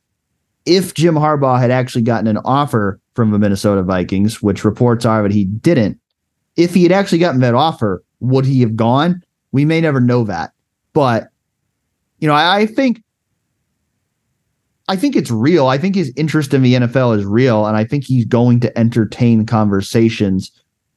if 0.66 0.94
Jim 0.94 1.14
Harbaugh 1.14 1.58
had 1.58 1.70
actually 1.70 2.02
gotten 2.02 2.26
an 2.26 2.38
offer 2.44 3.00
from 3.14 3.30
the 3.30 3.38
Minnesota 3.38 3.82
Vikings, 3.82 4.42
which 4.42 4.64
reports 4.64 5.04
are 5.04 5.22
that 5.22 5.32
he 5.32 5.44
didn't, 5.44 5.98
if 6.56 6.74
he 6.74 6.82
had 6.82 6.92
actually 6.92 7.18
gotten 7.18 7.40
that 7.40 7.54
offer, 7.54 8.04
would 8.20 8.44
he 8.44 8.60
have 8.60 8.76
gone? 8.76 9.22
We 9.52 9.64
may 9.64 9.80
never 9.80 10.00
know 10.00 10.24
that. 10.24 10.52
But, 10.92 11.28
you 12.18 12.28
know, 12.28 12.34
I, 12.34 12.60
I 12.60 12.66
think 12.66 13.02
I 14.88 14.96
think 14.96 15.16
it's 15.16 15.30
real. 15.30 15.68
I 15.68 15.78
think 15.78 15.94
his 15.94 16.12
interest 16.16 16.52
in 16.52 16.62
the 16.62 16.74
NFL 16.74 17.16
is 17.16 17.24
real, 17.24 17.66
and 17.66 17.76
I 17.76 17.84
think 17.84 18.04
he's 18.04 18.24
going 18.24 18.60
to 18.60 18.78
entertain 18.78 19.46
conversations 19.46 20.50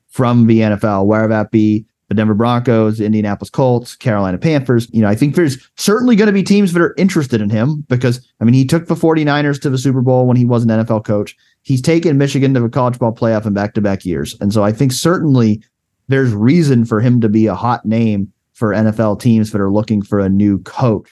from 0.09 0.47
the 0.47 0.59
NFL, 0.59 1.05
whether 1.05 1.27
that 1.27 1.51
be 1.51 1.85
the 2.07 2.15
Denver 2.15 2.33
Broncos, 2.33 2.99
Indianapolis 2.99 3.49
Colts, 3.49 3.95
Carolina 3.95 4.37
Panthers. 4.37 4.87
You 4.91 5.01
know, 5.01 5.07
I 5.07 5.15
think 5.15 5.35
there's 5.35 5.69
certainly 5.75 6.15
going 6.15 6.27
to 6.27 6.33
be 6.33 6.43
teams 6.43 6.73
that 6.73 6.81
are 6.81 6.93
interested 6.97 7.41
in 7.41 7.49
him 7.49 7.85
because, 7.87 8.27
I 8.39 8.43
mean, 8.43 8.53
he 8.53 8.65
took 8.65 8.87
the 8.87 8.95
49ers 8.95 9.59
to 9.61 9.69
the 9.69 9.77
Super 9.77 10.01
Bowl 10.01 10.27
when 10.27 10.37
he 10.37 10.45
was 10.45 10.63
an 10.63 10.69
NFL 10.69 11.05
coach. 11.05 11.35
He's 11.63 11.81
taken 11.81 12.17
Michigan 12.17 12.53
to 12.53 12.59
the 12.59 12.69
college 12.69 12.99
ball 12.99 13.13
playoff 13.13 13.45
in 13.45 13.53
back 13.53 13.73
to 13.73 13.81
back 13.81 14.05
years. 14.05 14.37
And 14.39 14.53
so 14.53 14.63
I 14.63 14.71
think 14.71 14.91
certainly 14.91 15.63
there's 16.07 16.33
reason 16.33 16.85
for 16.85 17.01
him 17.01 17.21
to 17.21 17.29
be 17.29 17.47
a 17.47 17.55
hot 17.55 17.85
name 17.85 18.31
for 18.53 18.69
NFL 18.69 19.19
teams 19.19 19.51
that 19.51 19.59
are 19.59 19.71
looking 19.71 20.01
for 20.01 20.19
a 20.19 20.29
new 20.29 20.59
coach. 20.59 21.09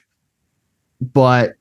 But 1.02 1.54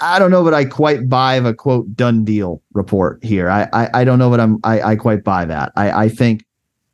I 0.00 0.18
don't 0.18 0.30
know 0.30 0.42
that 0.44 0.54
I 0.54 0.64
quite 0.64 1.08
buy 1.08 1.38
the 1.38 1.54
quote 1.54 1.94
done 1.94 2.24
deal 2.24 2.60
report 2.72 3.22
here. 3.22 3.48
I 3.48 3.68
I, 3.72 4.00
I 4.00 4.04
don't 4.04 4.18
know 4.18 4.30
that 4.30 4.40
I'm 4.40 4.58
I, 4.64 4.82
I 4.82 4.96
quite 4.96 5.22
buy 5.22 5.44
that. 5.44 5.72
I, 5.76 6.04
I 6.04 6.08
think 6.08 6.44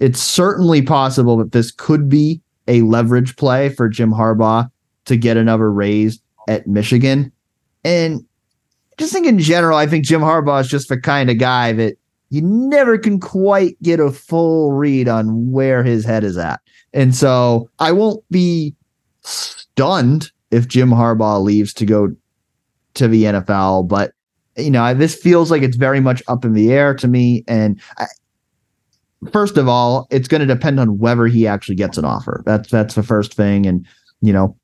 it's 0.01 0.21
certainly 0.21 0.83
possible 0.83 1.37
that 1.39 1.53
this 1.53 1.71
could 1.71 2.09
be 2.09 2.41
a 2.67 2.83
leverage 2.83 3.37
play 3.37 3.69
for 3.69 3.89
Jim 3.89 4.13
Harbaugh 4.13 4.71
to 5.07 5.17
get 5.17 5.37
another 5.37 5.73
raise 5.73 6.21
at 6.49 6.67
Michigan. 6.67 7.33
And 7.85 8.25
just 8.99 9.13
think 9.13 9.27
in 9.27 9.39
general, 9.39 9.79
I 9.79 9.87
think 9.87 10.05
Jim 10.05 10.21
Harbaugh 10.21 10.61
is 10.61 10.69
just 10.69 10.89
the 10.89 11.01
kind 11.01 11.31
of 11.31 11.39
guy 11.39 11.73
that 11.73 11.97
you 12.31 12.43
never 12.43 12.99
can 12.99 13.19
quite 13.21 13.81
get 13.83 14.01
a 14.01 14.11
full 14.11 14.73
read 14.73 15.09
on 15.09 15.51
where 15.51 15.83
his 15.83 16.05
head 16.05 16.25
is 16.25 16.37
at. 16.37 16.61
And 16.93 17.15
so 17.15 17.71
I 17.79 17.93
won't 17.93 18.23
be 18.31 18.75
stunned 19.23 20.31
if 20.51 20.69
Jim 20.69 20.91
Harbaugh 20.91 21.43
leaves 21.43 21.73
to 21.75 21.87
go 21.87 22.15
to 22.95 23.09
the 23.09 23.25
NFL, 23.25 23.89
but 23.89 24.13
you 24.57 24.71
know, 24.71 24.93
this 24.93 25.15
feels 25.15 25.51
like 25.51 25.63
it's 25.63 25.77
very 25.77 26.01
much 26.01 26.23
up 26.27 26.45
in 26.45 26.53
the 26.53 26.73
air 26.73 26.93
to 26.95 27.07
me. 27.07 27.45
And 27.47 27.81
I, 27.97 28.07
first 29.33 29.57
of 29.57 29.69
all, 29.69 30.07
it's 30.11 30.29
going 30.29 30.41
to 30.41 30.47
depend 30.47 30.79
on 30.81 30.99
whether 30.99 31.27
he 31.27 31.47
actually 31.47 31.75
gets 31.75 31.99
an 31.99 32.05
offer. 32.05 32.43
That's 32.47 32.71
that's 32.71 32.95
the 32.95 33.03
first 33.03 33.35
thing. 33.35 33.67
And 33.67 33.87
you 34.21 34.33
know, 34.33 34.57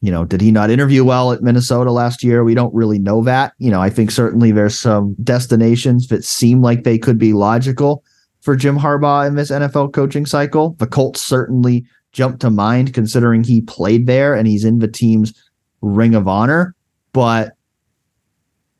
you 0.00 0.10
know, 0.10 0.24
did 0.24 0.40
he 0.40 0.50
not 0.50 0.70
interview 0.70 1.04
well 1.04 1.32
at 1.32 1.42
Minnesota 1.42 1.92
last 1.92 2.24
year? 2.24 2.44
We 2.44 2.54
don't 2.54 2.74
really 2.74 2.98
know 2.98 3.22
that. 3.24 3.52
You 3.58 3.70
know, 3.70 3.80
I 3.80 3.90
think 3.90 4.10
certainly 4.10 4.52
there's 4.52 4.78
some 4.78 5.14
destinations 5.22 6.08
that 6.08 6.24
seem 6.24 6.60
like 6.60 6.84
they 6.84 6.98
could 6.98 7.18
be 7.18 7.32
logical 7.32 8.02
for 8.40 8.56
Jim 8.56 8.78
Harbaugh 8.78 9.26
in 9.26 9.36
this 9.36 9.50
NFL 9.50 9.92
coaching 9.92 10.26
cycle. 10.26 10.74
The 10.78 10.88
Colts 10.88 11.20
certainly 11.20 11.84
jumped 12.10 12.40
to 12.40 12.50
mind 12.50 12.92
considering 12.92 13.44
he 13.44 13.62
played 13.62 14.06
there 14.06 14.34
and 14.34 14.46
he's 14.46 14.64
in 14.64 14.80
the 14.80 14.88
team's 14.88 15.32
ring 15.80 16.14
of 16.14 16.26
honor. 16.26 16.74
But 17.12 17.52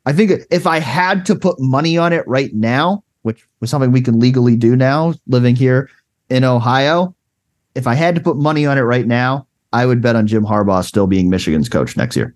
I 0.05 0.13
think 0.13 0.45
if 0.51 0.67
I 0.67 0.79
had 0.79 1.25
to 1.27 1.35
put 1.35 1.59
money 1.59 1.97
on 1.97 2.11
it 2.13 2.27
right 2.27 2.53
now, 2.53 3.03
which 3.23 3.45
was 3.59 3.69
something 3.69 3.91
we 3.91 4.01
can 4.01 4.19
legally 4.19 4.55
do 4.55 4.75
now 4.75 5.13
living 5.27 5.55
here 5.55 5.89
in 6.29 6.43
Ohio, 6.43 7.15
if 7.75 7.87
I 7.87 7.95
had 7.95 8.15
to 8.15 8.21
put 8.21 8.37
money 8.37 8.65
on 8.65 8.77
it 8.77 8.81
right 8.81 9.07
now, 9.07 9.47
I 9.71 9.85
would 9.85 10.01
bet 10.01 10.15
on 10.15 10.27
Jim 10.27 10.45
Harbaugh 10.45 10.83
still 10.83 11.07
being 11.07 11.29
Michigan's 11.29 11.67
coach 11.67 11.97
next 11.97 12.15
year. 12.15 12.35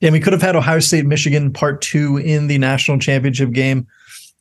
Yeah, 0.00 0.10
we 0.10 0.20
could 0.20 0.32
have 0.32 0.42
had 0.42 0.56
Ohio 0.56 0.80
State 0.80 1.06
Michigan 1.06 1.52
part 1.52 1.80
two 1.80 2.18
in 2.18 2.48
the 2.48 2.58
national 2.58 2.98
championship 2.98 3.52
game. 3.52 3.86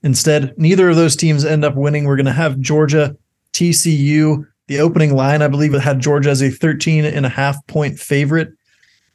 Instead, 0.04 0.54
neither 0.58 0.90
of 0.90 0.96
those 0.96 1.16
teams 1.16 1.46
end 1.46 1.64
up 1.64 1.76
winning. 1.76 2.06
We're 2.06 2.18
going 2.18 2.26
to 2.26 2.34
have 2.34 2.60
Georgia, 2.60 3.16
TCU. 3.54 4.46
The 4.68 4.80
opening 4.80 5.16
line, 5.16 5.42
I 5.42 5.48
believe, 5.48 5.74
it 5.74 5.82
had 5.82 6.00
Georgia 6.00 6.32
as 6.32 6.42
a 6.42 6.50
13 6.50 7.06
and 7.06 7.26
a 7.26 7.30
half 7.30 7.56
point 7.68 8.00
favorite. 8.00 8.50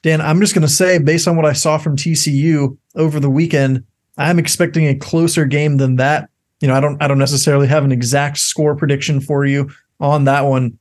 Dan, 0.03 0.21
I'm 0.21 0.41
just 0.41 0.55
going 0.55 0.67
to 0.67 0.73
say, 0.73 0.99
based 0.99 1.29
on 1.29 1.37
what 1.37 1.45
I 1.45 1.53
saw 1.53 1.77
from 1.77 1.97
TCU 1.97 2.77
over 2.95 3.21
the 3.21 3.29
weekend, 3.29 3.85
I'm 4.21 4.39
expecting 4.39 4.87
a 4.87 4.95
closer 4.95 5.45
game 5.45 5.79
than 5.79 5.97
that. 5.97 6.29
You 6.61 6.69
know, 6.69 6.75
I 6.75 6.81
don't, 6.81 7.03
I 7.03 7.09
don't 7.09 7.19
necessarily 7.19 7.67
have 7.69 7.85
an 7.85 7.93
exact 7.93 8.39
score 8.39 8.77
prediction 8.77 9.21
for 9.21 9.47
you 9.47 9.71
on 9.99 10.25
that 10.25 10.43
one, 10.43 10.79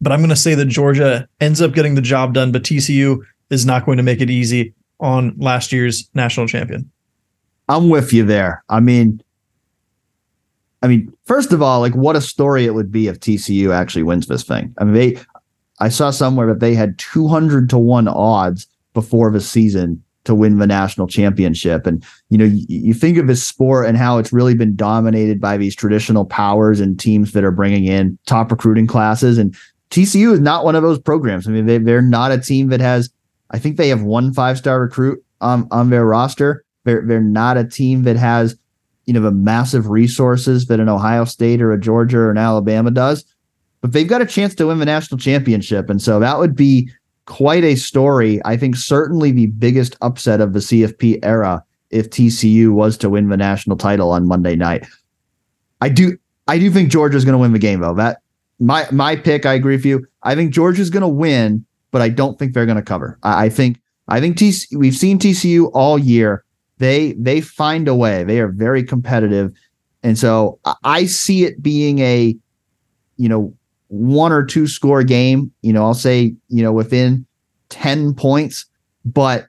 but 0.00 0.12
I'm 0.12 0.20
going 0.20 0.30
to 0.30 0.36
say 0.36 0.54
that 0.54 0.66
Georgia 0.66 1.28
ends 1.40 1.60
up 1.60 1.72
getting 1.72 1.96
the 1.96 2.00
job 2.00 2.32
done, 2.32 2.52
but 2.52 2.62
TCU 2.62 3.18
is 3.50 3.66
not 3.66 3.84
going 3.84 3.96
to 3.96 4.02
make 4.02 4.20
it 4.20 4.30
easy 4.30 4.72
on 5.00 5.34
last 5.38 5.72
year's 5.72 6.08
national 6.14 6.46
champion. 6.46 6.90
I'm 7.68 7.88
with 7.88 8.12
you 8.12 8.24
there. 8.24 8.62
I 8.68 8.80
mean, 8.80 9.20
I 10.82 10.86
mean, 10.86 11.12
first 11.24 11.52
of 11.52 11.62
all, 11.62 11.80
like 11.80 11.94
what 11.94 12.16
a 12.16 12.20
story 12.20 12.64
it 12.64 12.74
would 12.74 12.92
be 12.92 13.08
if 13.08 13.18
TCU 13.18 13.72
actually 13.72 14.04
wins 14.04 14.28
this 14.28 14.44
thing. 14.44 14.74
I 14.78 14.84
mean, 14.84 14.94
they, 14.94 15.20
I 15.80 15.88
saw 15.88 16.10
somewhere 16.10 16.46
that 16.46 16.60
they 16.60 16.74
had 16.74 16.98
200 16.98 17.68
to 17.70 17.78
one 17.78 18.06
odds 18.06 18.66
before 18.94 19.30
the 19.30 19.40
season 19.40 20.02
to 20.30 20.34
win 20.36 20.58
the 20.58 20.66
national 20.66 21.08
championship. 21.08 21.88
And, 21.88 22.06
you 22.28 22.38
know, 22.38 22.44
you, 22.44 22.64
you, 22.68 22.94
think 22.94 23.18
of 23.18 23.26
this 23.26 23.44
sport 23.44 23.86
and 23.86 23.98
how 23.98 24.18
it's 24.18 24.32
really 24.32 24.54
been 24.54 24.76
dominated 24.76 25.40
by 25.40 25.56
these 25.56 25.74
traditional 25.74 26.24
powers 26.24 26.78
and 26.78 27.00
teams 27.00 27.32
that 27.32 27.42
are 27.42 27.50
bringing 27.50 27.84
in 27.84 28.16
top 28.26 28.52
recruiting 28.52 28.86
classes. 28.86 29.38
And 29.38 29.56
TCU 29.90 30.32
is 30.32 30.38
not 30.38 30.64
one 30.64 30.76
of 30.76 30.84
those 30.84 31.00
programs. 31.00 31.48
I 31.48 31.50
mean, 31.50 31.66
they, 31.66 31.78
they're 31.78 32.00
not 32.00 32.30
a 32.30 32.38
team 32.38 32.68
that 32.68 32.78
has, 32.78 33.10
I 33.50 33.58
think 33.58 33.76
they 33.76 33.88
have 33.88 34.02
one 34.02 34.32
five 34.32 34.56
star 34.56 34.80
recruit 34.80 35.20
on, 35.40 35.66
on 35.72 35.90
their 35.90 36.06
roster. 36.06 36.64
They're, 36.84 37.02
they're 37.04 37.20
not 37.20 37.56
a 37.56 37.64
team 37.64 38.04
that 38.04 38.14
has, 38.14 38.56
you 39.06 39.12
know, 39.12 39.22
the 39.22 39.32
massive 39.32 39.88
resources 39.88 40.66
that 40.66 40.78
an 40.78 40.88
Ohio 40.88 41.24
State 41.24 41.60
or 41.60 41.72
a 41.72 41.80
Georgia 41.80 42.18
or 42.18 42.30
an 42.30 42.38
Alabama 42.38 42.92
does. 42.92 43.24
But 43.80 43.94
they've 43.94 44.06
got 44.06 44.22
a 44.22 44.26
chance 44.26 44.54
to 44.54 44.68
win 44.68 44.78
the 44.78 44.84
national 44.84 45.18
championship. 45.18 45.90
And 45.90 46.00
so 46.00 46.20
that 46.20 46.38
would 46.38 46.54
be 46.54 46.88
quite 47.30 47.62
a 47.62 47.76
story. 47.76 48.40
I 48.44 48.56
think 48.56 48.74
certainly 48.74 49.30
the 49.30 49.46
biggest 49.46 49.96
upset 50.02 50.40
of 50.40 50.52
the 50.52 50.58
CFP 50.58 51.20
era 51.22 51.62
if 51.90 52.10
TCU 52.10 52.72
was 52.72 52.98
to 52.98 53.08
win 53.08 53.28
the 53.28 53.36
national 53.36 53.76
title 53.76 54.10
on 54.10 54.26
Monday 54.26 54.56
night. 54.56 54.84
I 55.80 55.90
do 55.90 56.18
I 56.48 56.58
do 56.58 56.72
think 56.72 56.90
Georgia's 56.90 57.24
going 57.24 57.34
to 57.34 57.38
win 57.38 57.52
the 57.52 57.60
game 57.60 57.80
though. 57.80 57.94
That 57.94 58.18
my 58.58 58.84
my 58.90 59.14
pick. 59.14 59.46
I 59.46 59.54
agree 59.54 59.76
with 59.76 59.86
you. 59.86 60.04
I 60.24 60.34
think 60.34 60.52
Georgia's 60.52 60.90
going 60.90 61.02
to 61.02 61.08
win, 61.08 61.64
but 61.92 62.02
I 62.02 62.08
don't 62.08 62.36
think 62.36 62.52
they're 62.52 62.66
going 62.66 62.76
to 62.76 62.82
cover. 62.82 63.16
I, 63.22 63.44
I 63.44 63.48
think 63.48 63.80
I 64.08 64.20
think 64.20 64.36
TC, 64.36 64.76
we've 64.76 64.96
seen 64.96 65.20
TCU 65.20 65.70
all 65.72 65.98
year. 65.98 66.44
They 66.78 67.12
they 67.12 67.40
find 67.40 67.86
a 67.86 67.94
way. 67.94 68.24
They 68.24 68.40
are 68.40 68.48
very 68.48 68.82
competitive, 68.82 69.52
and 70.02 70.18
so 70.18 70.58
I 70.82 71.06
see 71.06 71.44
it 71.44 71.62
being 71.62 72.00
a, 72.00 72.34
you 73.18 73.28
know, 73.28 73.54
one 73.90 74.32
or 74.32 74.44
two 74.44 74.66
score 74.66 75.02
game. 75.02 75.52
You 75.62 75.72
know, 75.72 75.84
I'll 75.84 75.94
say 75.94 76.34
you 76.48 76.62
know 76.62 76.72
within 76.72 77.26
ten 77.68 78.14
points, 78.14 78.64
but 79.04 79.46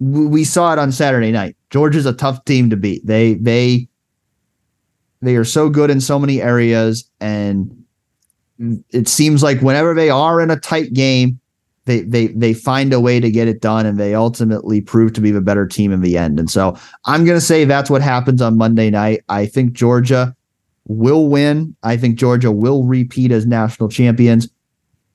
we 0.00 0.44
saw 0.44 0.72
it 0.72 0.78
on 0.78 0.90
Saturday 0.90 1.30
night. 1.30 1.56
Georgia's 1.70 2.06
a 2.06 2.12
tough 2.12 2.44
team 2.44 2.70
to 2.70 2.76
beat. 2.76 3.06
They 3.06 3.34
they 3.34 3.88
they 5.20 5.36
are 5.36 5.44
so 5.44 5.68
good 5.68 5.90
in 5.90 6.00
so 6.00 6.18
many 6.18 6.40
areas, 6.40 7.08
and 7.20 7.84
it 8.90 9.08
seems 9.08 9.42
like 9.42 9.60
whenever 9.60 9.94
they 9.94 10.10
are 10.10 10.40
in 10.40 10.50
a 10.50 10.58
tight 10.58 10.92
game, 10.92 11.38
they 11.84 12.00
they 12.02 12.28
they 12.28 12.54
find 12.54 12.92
a 12.92 13.00
way 13.00 13.20
to 13.20 13.30
get 13.30 13.48
it 13.48 13.60
done, 13.60 13.84
and 13.84 13.98
they 13.98 14.14
ultimately 14.14 14.80
prove 14.80 15.12
to 15.14 15.20
be 15.20 15.30
the 15.30 15.40
better 15.40 15.66
team 15.66 15.92
in 15.92 16.00
the 16.00 16.16
end. 16.16 16.38
And 16.38 16.50
so 16.50 16.76
I'm 17.04 17.24
going 17.24 17.36
to 17.36 17.44
say 17.44 17.64
that's 17.64 17.90
what 17.90 18.02
happens 18.02 18.40
on 18.40 18.56
Monday 18.56 18.88
night. 18.88 19.24
I 19.28 19.46
think 19.46 19.72
Georgia 19.72 20.34
will 20.88 21.28
win. 21.28 21.76
I 21.82 21.96
think 21.96 22.18
Georgia 22.18 22.50
will 22.50 22.84
repeat 22.84 23.30
as 23.30 23.46
national 23.46 23.88
champions, 23.88 24.48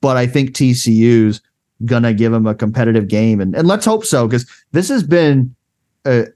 but 0.00 0.16
I 0.16 0.26
think 0.26 0.50
TCU's 0.50 1.40
gonna 1.84 2.14
give 2.14 2.32
them 2.32 2.46
a 2.46 2.54
competitive 2.54 3.08
game, 3.08 3.40
and 3.40 3.54
and 3.54 3.68
let's 3.68 3.84
hope 3.84 4.04
so 4.04 4.26
because 4.26 4.48
this 4.72 4.88
has 4.88 5.02
been 5.02 5.54
a 6.04 6.26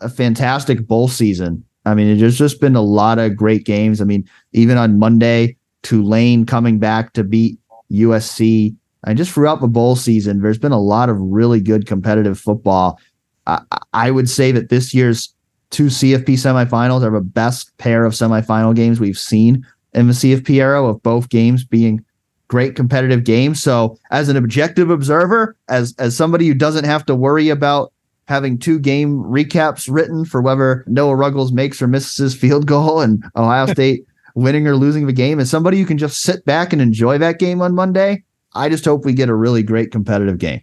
a 0.00 0.08
fantastic 0.08 0.86
bowl 0.86 1.08
season. 1.08 1.64
I 1.86 1.94
mean, 1.94 2.18
there's 2.18 2.38
just 2.38 2.60
been 2.60 2.76
a 2.76 2.82
lot 2.82 3.18
of 3.18 3.36
great 3.36 3.64
games. 3.64 4.00
I 4.00 4.04
mean, 4.04 4.28
even 4.52 4.76
on 4.76 4.98
Monday, 4.98 5.56
Tulane 5.82 6.44
coming 6.44 6.78
back 6.78 7.12
to 7.14 7.24
beat 7.24 7.58
USC. 7.90 8.74
And 9.06 9.16
just 9.16 9.32
throughout 9.32 9.60
the 9.60 9.68
bowl 9.68 9.96
season, 9.96 10.42
there's 10.42 10.58
been 10.58 10.72
a 10.72 10.80
lot 10.80 11.08
of 11.08 11.18
really 11.18 11.60
good 11.60 11.86
competitive 11.86 12.38
football. 12.38 13.00
I, 13.46 13.62
I 13.92 14.10
would 14.10 14.28
say 14.28 14.52
that 14.52 14.68
this 14.68 14.92
year's 14.92 15.34
two 15.70 15.86
CFP 15.86 16.34
semifinals 16.34 17.02
are 17.02 17.10
the 17.10 17.20
best 17.20 17.76
pair 17.78 18.04
of 18.04 18.12
semifinal 18.12 18.74
games 18.74 19.00
we've 19.00 19.18
seen 19.18 19.66
in 19.92 20.06
the 20.06 20.12
CFP 20.12 20.60
era, 20.60 20.84
of 20.84 21.02
both 21.02 21.28
games 21.28 21.64
being 21.64 22.04
great 22.48 22.76
competitive 22.76 23.24
games. 23.24 23.62
So, 23.62 23.98
as 24.10 24.28
an 24.28 24.36
objective 24.36 24.90
observer, 24.90 25.56
as 25.68 25.94
as 25.98 26.16
somebody 26.16 26.46
who 26.46 26.54
doesn't 26.54 26.84
have 26.84 27.06
to 27.06 27.14
worry 27.14 27.48
about 27.48 27.92
having 28.26 28.58
two 28.58 28.78
game 28.78 29.24
recaps 29.24 29.92
written 29.92 30.24
for 30.24 30.40
whether 30.40 30.84
Noah 30.86 31.16
Ruggles 31.16 31.50
makes 31.50 31.82
or 31.82 31.88
misses 31.88 32.16
his 32.16 32.34
field 32.40 32.66
goal 32.66 33.00
and 33.00 33.24
Ohio 33.34 33.66
State 33.72 34.04
winning 34.34 34.66
or 34.66 34.76
losing 34.76 35.06
the 35.06 35.12
game, 35.12 35.40
as 35.40 35.50
somebody 35.50 35.78
who 35.78 35.86
can 35.86 35.98
just 35.98 36.22
sit 36.22 36.44
back 36.44 36.72
and 36.72 36.80
enjoy 36.80 37.18
that 37.18 37.38
game 37.38 37.60
on 37.60 37.74
Monday, 37.74 38.22
I 38.54 38.68
just 38.68 38.84
hope 38.84 39.04
we 39.04 39.12
get 39.12 39.28
a 39.28 39.34
really 39.34 39.62
great 39.62 39.90
competitive 39.90 40.38
game. 40.38 40.62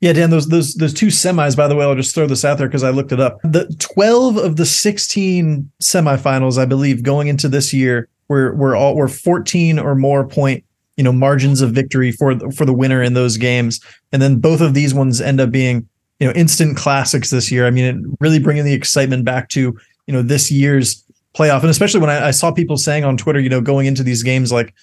Yeah, 0.00 0.12
Dan, 0.12 0.30
those 0.30 0.46
those 0.46 0.74
those 0.74 0.94
two 0.94 1.08
semis, 1.08 1.56
by 1.56 1.66
the 1.66 1.74
way, 1.74 1.84
I'll 1.84 1.96
just 1.96 2.14
throw 2.14 2.26
this 2.26 2.44
out 2.44 2.58
there 2.58 2.68
because 2.68 2.84
I 2.84 2.90
looked 2.90 3.10
it 3.10 3.18
up. 3.18 3.40
The 3.42 3.66
12 3.80 4.36
of 4.36 4.56
the 4.56 4.66
16 4.66 5.70
semifinals, 5.82 6.56
I 6.56 6.66
believe, 6.66 7.02
going 7.02 7.26
into 7.26 7.48
this 7.48 7.72
year 7.72 8.08
were 8.28 8.54
were 8.54 8.76
all 8.76 8.94
were 8.94 9.08
14 9.08 9.78
or 9.78 9.96
more 9.96 10.26
point, 10.26 10.64
you 10.96 11.02
know, 11.02 11.12
margins 11.12 11.60
of 11.60 11.72
victory 11.72 12.12
for 12.12 12.38
for 12.52 12.64
the 12.64 12.72
winner 12.72 13.02
in 13.02 13.14
those 13.14 13.36
games. 13.36 13.80
And 14.12 14.22
then 14.22 14.36
both 14.36 14.60
of 14.60 14.72
these 14.72 14.94
ones 14.94 15.20
end 15.20 15.40
up 15.40 15.50
being, 15.50 15.88
you 16.20 16.28
know, 16.28 16.32
instant 16.34 16.76
classics 16.76 17.30
this 17.30 17.50
year. 17.50 17.66
I 17.66 17.70
mean, 17.70 17.84
it 17.84 18.16
really 18.20 18.38
bringing 18.38 18.64
the 18.64 18.74
excitement 18.74 19.24
back 19.24 19.48
to, 19.50 19.76
you 20.06 20.14
know, 20.14 20.22
this 20.22 20.48
year's 20.48 21.04
playoff. 21.34 21.62
And 21.62 21.70
especially 21.70 22.00
when 22.00 22.10
I, 22.10 22.28
I 22.28 22.30
saw 22.30 22.52
people 22.52 22.76
saying 22.76 23.04
on 23.04 23.16
Twitter, 23.16 23.40
you 23.40 23.48
know, 23.48 23.60
going 23.60 23.86
into 23.86 24.04
these 24.04 24.22
games, 24.22 24.52
like, 24.52 24.74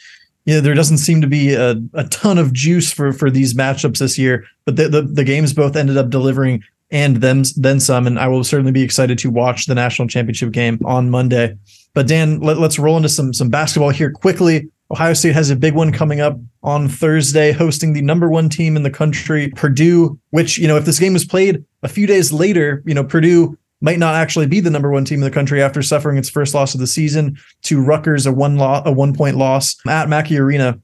yeah, 0.45 0.59
there 0.59 0.75
doesn't 0.75 0.99
seem 0.99 1.21
to 1.21 1.27
be 1.27 1.53
a, 1.53 1.75
a 1.93 2.03
ton 2.05 2.37
of 2.37 2.53
juice 2.53 2.91
for 2.91 3.11
for 3.11 3.31
these 3.31 3.53
matchups 3.53 3.97
this 3.97 4.17
year, 4.17 4.45
but 4.65 4.75
the, 4.75 4.87
the, 4.87 5.01
the 5.01 5.23
games 5.23 5.53
both 5.53 5.75
ended 5.75 5.97
up 5.97 6.09
delivering 6.09 6.63
and 6.91 7.17
them 7.17 7.43
then 7.57 7.79
some. 7.79 8.05
And 8.07 8.19
I 8.19 8.27
will 8.27 8.43
certainly 8.43 8.71
be 8.71 8.83
excited 8.83 9.17
to 9.19 9.29
watch 9.29 9.65
the 9.65 9.75
national 9.75 10.07
championship 10.07 10.51
game 10.51 10.79
on 10.85 11.09
Monday. 11.09 11.57
But 11.93 12.07
Dan, 12.07 12.39
let, 12.41 12.57
us 12.57 12.77
roll 12.77 12.97
into 12.97 13.09
some 13.09 13.33
some 13.33 13.49
basketball 13.49 13.89
here 13.89 14.11
quickly. 14.11 14.69
Ohio 14.91 15.13
State 15.13 15.33
has 15.33 15.49
a 15.49 15.55
big 15.55 15.73
one 15.73 15.91
coming 15.91 16.21
up 16.21 16.37
on 16.61 16.87
Thursday, 16.87 17.51
hosting 17.51 17.93
the 17.93 18.03
number 18.03 18.29
one 18.29 18.49
team 18.49 18.77
in 18.77 18.83
the 18.83 18.91
country, 18.91 19.49
Purdue. 19.55 20.19
Which 20.29 20.59
you 20.59 20.67
know, 20.67 20.77
if 20.77 20.85
this 20.85 20.99
game 20.99 21.13
was 21.13 21.25
played 21.25 21.65
a 21.81 21.87
few 21.87 22.05
days 22.05 22.31
later, 22.31 22.83
you 22.85 22.93
know, 22.93 23.03
Purdue 23.03 23.57
might 23.85 23.99
not 23.99 24.15
actually 24.15 24.47
be 24.47 24.59
the 24.59 24.71
number 24.71 24.89
one 24.89 25.05
team 25.05 25.19
in 25.19 25.23
the 25.23 25.29
country 25.29 25.61
after 25.61 25.83
suffering 25.83 26.17
its 26.17 26.27
first 26.27 26.55
loss 26.55 26.73
of 26.73 26.79
the 26.79 26.87
season 26.87 27.37
to 27.61 27.79
Rutgers, 27.79 28.25
a 28.25 28.31
one 28.31 28.57
lo- 28.57 28.81
a 28.83 28.91
one 28.91 29.13
point 29.13 29.37
loss 29.37 29.77
at 29.87 30.09
Mackey 30.09 30.39
Arena 30.39 30.79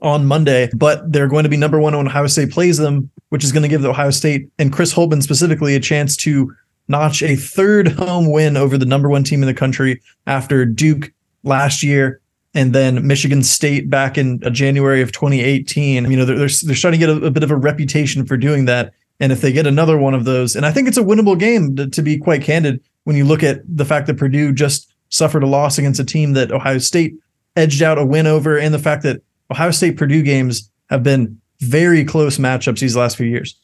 on 0.00 0.24
Monday, 0.24 0.70
but 0.74 1.12
they're 1.12 1.28
going 1.28 1.44
to 1.44 1.50
be 1.50 1.58
number 1.58 1.78
one 1.78 1.94
when 1.94 2.06
Ohio 2.06 2.26
State 2.26 2.50
plays 2.50 2.78
them, 2.78 3.10
which 3.28 3.44
is 3.44 3.52
going 3.52 3.62
to 3.62 3.68
give 3.68 3.82
the 3.82 3.90
Ohio 3.90 4.10
State 4.10 4.48
and 4.58 4.72
Chris 4.72 4.94
Holtmann 4.94 5.22
specifically 5.22 5.76
a 5.76 5.80
chance 5.80 6.16
to 6.16 6.50
notch 6.88 7.22
a 7.22 7.36
third 7.36 7.88
home 7.88 8.32
win 8.32 8.56
over 8.56 8.78
the 8.78 8.86
number 8.86 9.10
one 9.10 9.24
team 9.24 9.42
in 9.42 9.46
the 9.46 9.54
country 9.54 10.00
after 10.26 10.64
Duke 10.64 11.12
last 11.44 11.82
year 11.82 12.22
and 12.54 12.74
then 12.74 13.06
Michigan 13.06 13.42
State 13.42 13.90
back 13.90 14.16
in 14.16 14.42
uh, 14.42 14.50
January 14.50 15.02
of 15.02 15.12
2018. 15.12 16.10
You 16.10 16.16
know, 16.16 16.24
they're, 16.24 16.38
they're, 16.38 16.48
they're 16.62 16.76
starting 16.76 16.98
to 16.98 17.06
get 17.06 17.14
a, 17.14 17.26
a, 17.26 17.30
bit 17.30 17.42
of 17.42 17.50
a 17.50 17.56
reputation 17.56 18.26
for 18.26 18.36
doing 18.36 18.64
that. 18.66 18.94
And 19.22 19.30
if 19.30 19.40
they 19.40 19.52
get 19.52 19.68
another 19.68 19.96
one 19.96 20.14
of 20.14 20.24
those, 20.24 20.56
and 20.56 20.66
I 20.66 20.72
think 20.72 20.88
it's 20.88 20.96
a 20.96 21.02
winnable 21.02 21.38
game 21.38 21.76
to, 21.76 21.88
to 21.88 22.02
be 22.02 22.18
quite 22.18 22.42
candid, 22.42 22.82
when 23.04 23.14
you 23.14 23.24
look 23.24 23.44
at 23.44 23.60
the 23.68 23.84
fact 23.84 24.08
that 24.08 24.16
Purdue 24.16 24.52
just 24.52 24.92
suffered 25.10 25.44
a 25.44 25.46
loss 25.46 25.78
against 25.78 26.00
a 26.00 26.04
team 26.04 26.32
that 26.32 26.50
Ohio 26.50 26.78
State 26.78 27.14
edged 27.54 27.82
out 27.82 27.98
a 27.98 28.04
win 28.04 28.26
over, 28.26 28.58
and 28.58 28.74
the 28.74 28.80
fact 28.80 29.04
that 29.04 29.22
Ohio 29.48 29.70
State 29.70 29.96
Purdue 29.96 30.22
games 30.24 30.68
have 30.90 31.04
been 31.04 31.40
very 31.60 32.04
close 32.04 32.38
matchups 32.38 32.80
these 32.80 32.96
last 32.96 33.16
few 33.16 33.28
years. 33.28 33.56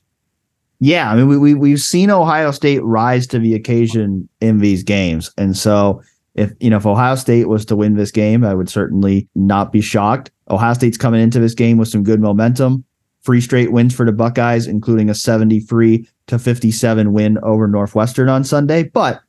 Yeah, 0.79 1.11
I 1.11 1.17
mean, 1.17 1.27
we, 1.27 1.37
we 1.37 1.55
we've 1.55 1.81
seen 1.81 2.09
Ohio 2.09 2.53
State 2.53 2.85
rise 2.85 3.27
to 3.27 3.41
the 3.41 3.55
occasion 3.55 4.29
in 4.41 4.59
these 4.59 4.85
games, 4.85 5.33
and 5.37 5.57
so 5.57 6.01
if 6.37 6.53
you 6.61 6.71
know 6.71 6.77
if 6.77 6.87
Ohio 6.87 7.17
State 7.17 7.49
was 7.49 7.65
to 7.65 7.75
win 7.75 7.97
this 7.97 8.13
game, 8.13 8.45
I 8.45 8.55
would 8.55 8.69
certainly 8.69 9.27
not 9.35 9.73
be 9.73 9.81
shocked. 9.81 10.31
Ohio 10.51 10.75
State's 10.75 10.97
coming 10.97 11.21
into 11.21 11.41
this 11.41 11.55
game 11.55 11.79
with 11.79 11.89
some 11.89 12.05
good 12.05 12.21
momentum. 12.21 12.85
Three 13.23 13.41
straight 13.41 13.73
wins 13.73 13.95
for 13.95 14.07
the 14.07 14.13
Buckeyes, 14.13 14.67
including 14.67 15.11
a 15.11 15.15
73 15.15 16.09
to 16.29 16.39
57 16.39 17.13
win 17.13 17.39
over 17.39 17.67
Northwestern 17.67 18.29
on 18.29 18.45
Sunday. 18.45 18.85
But 18.85 19.21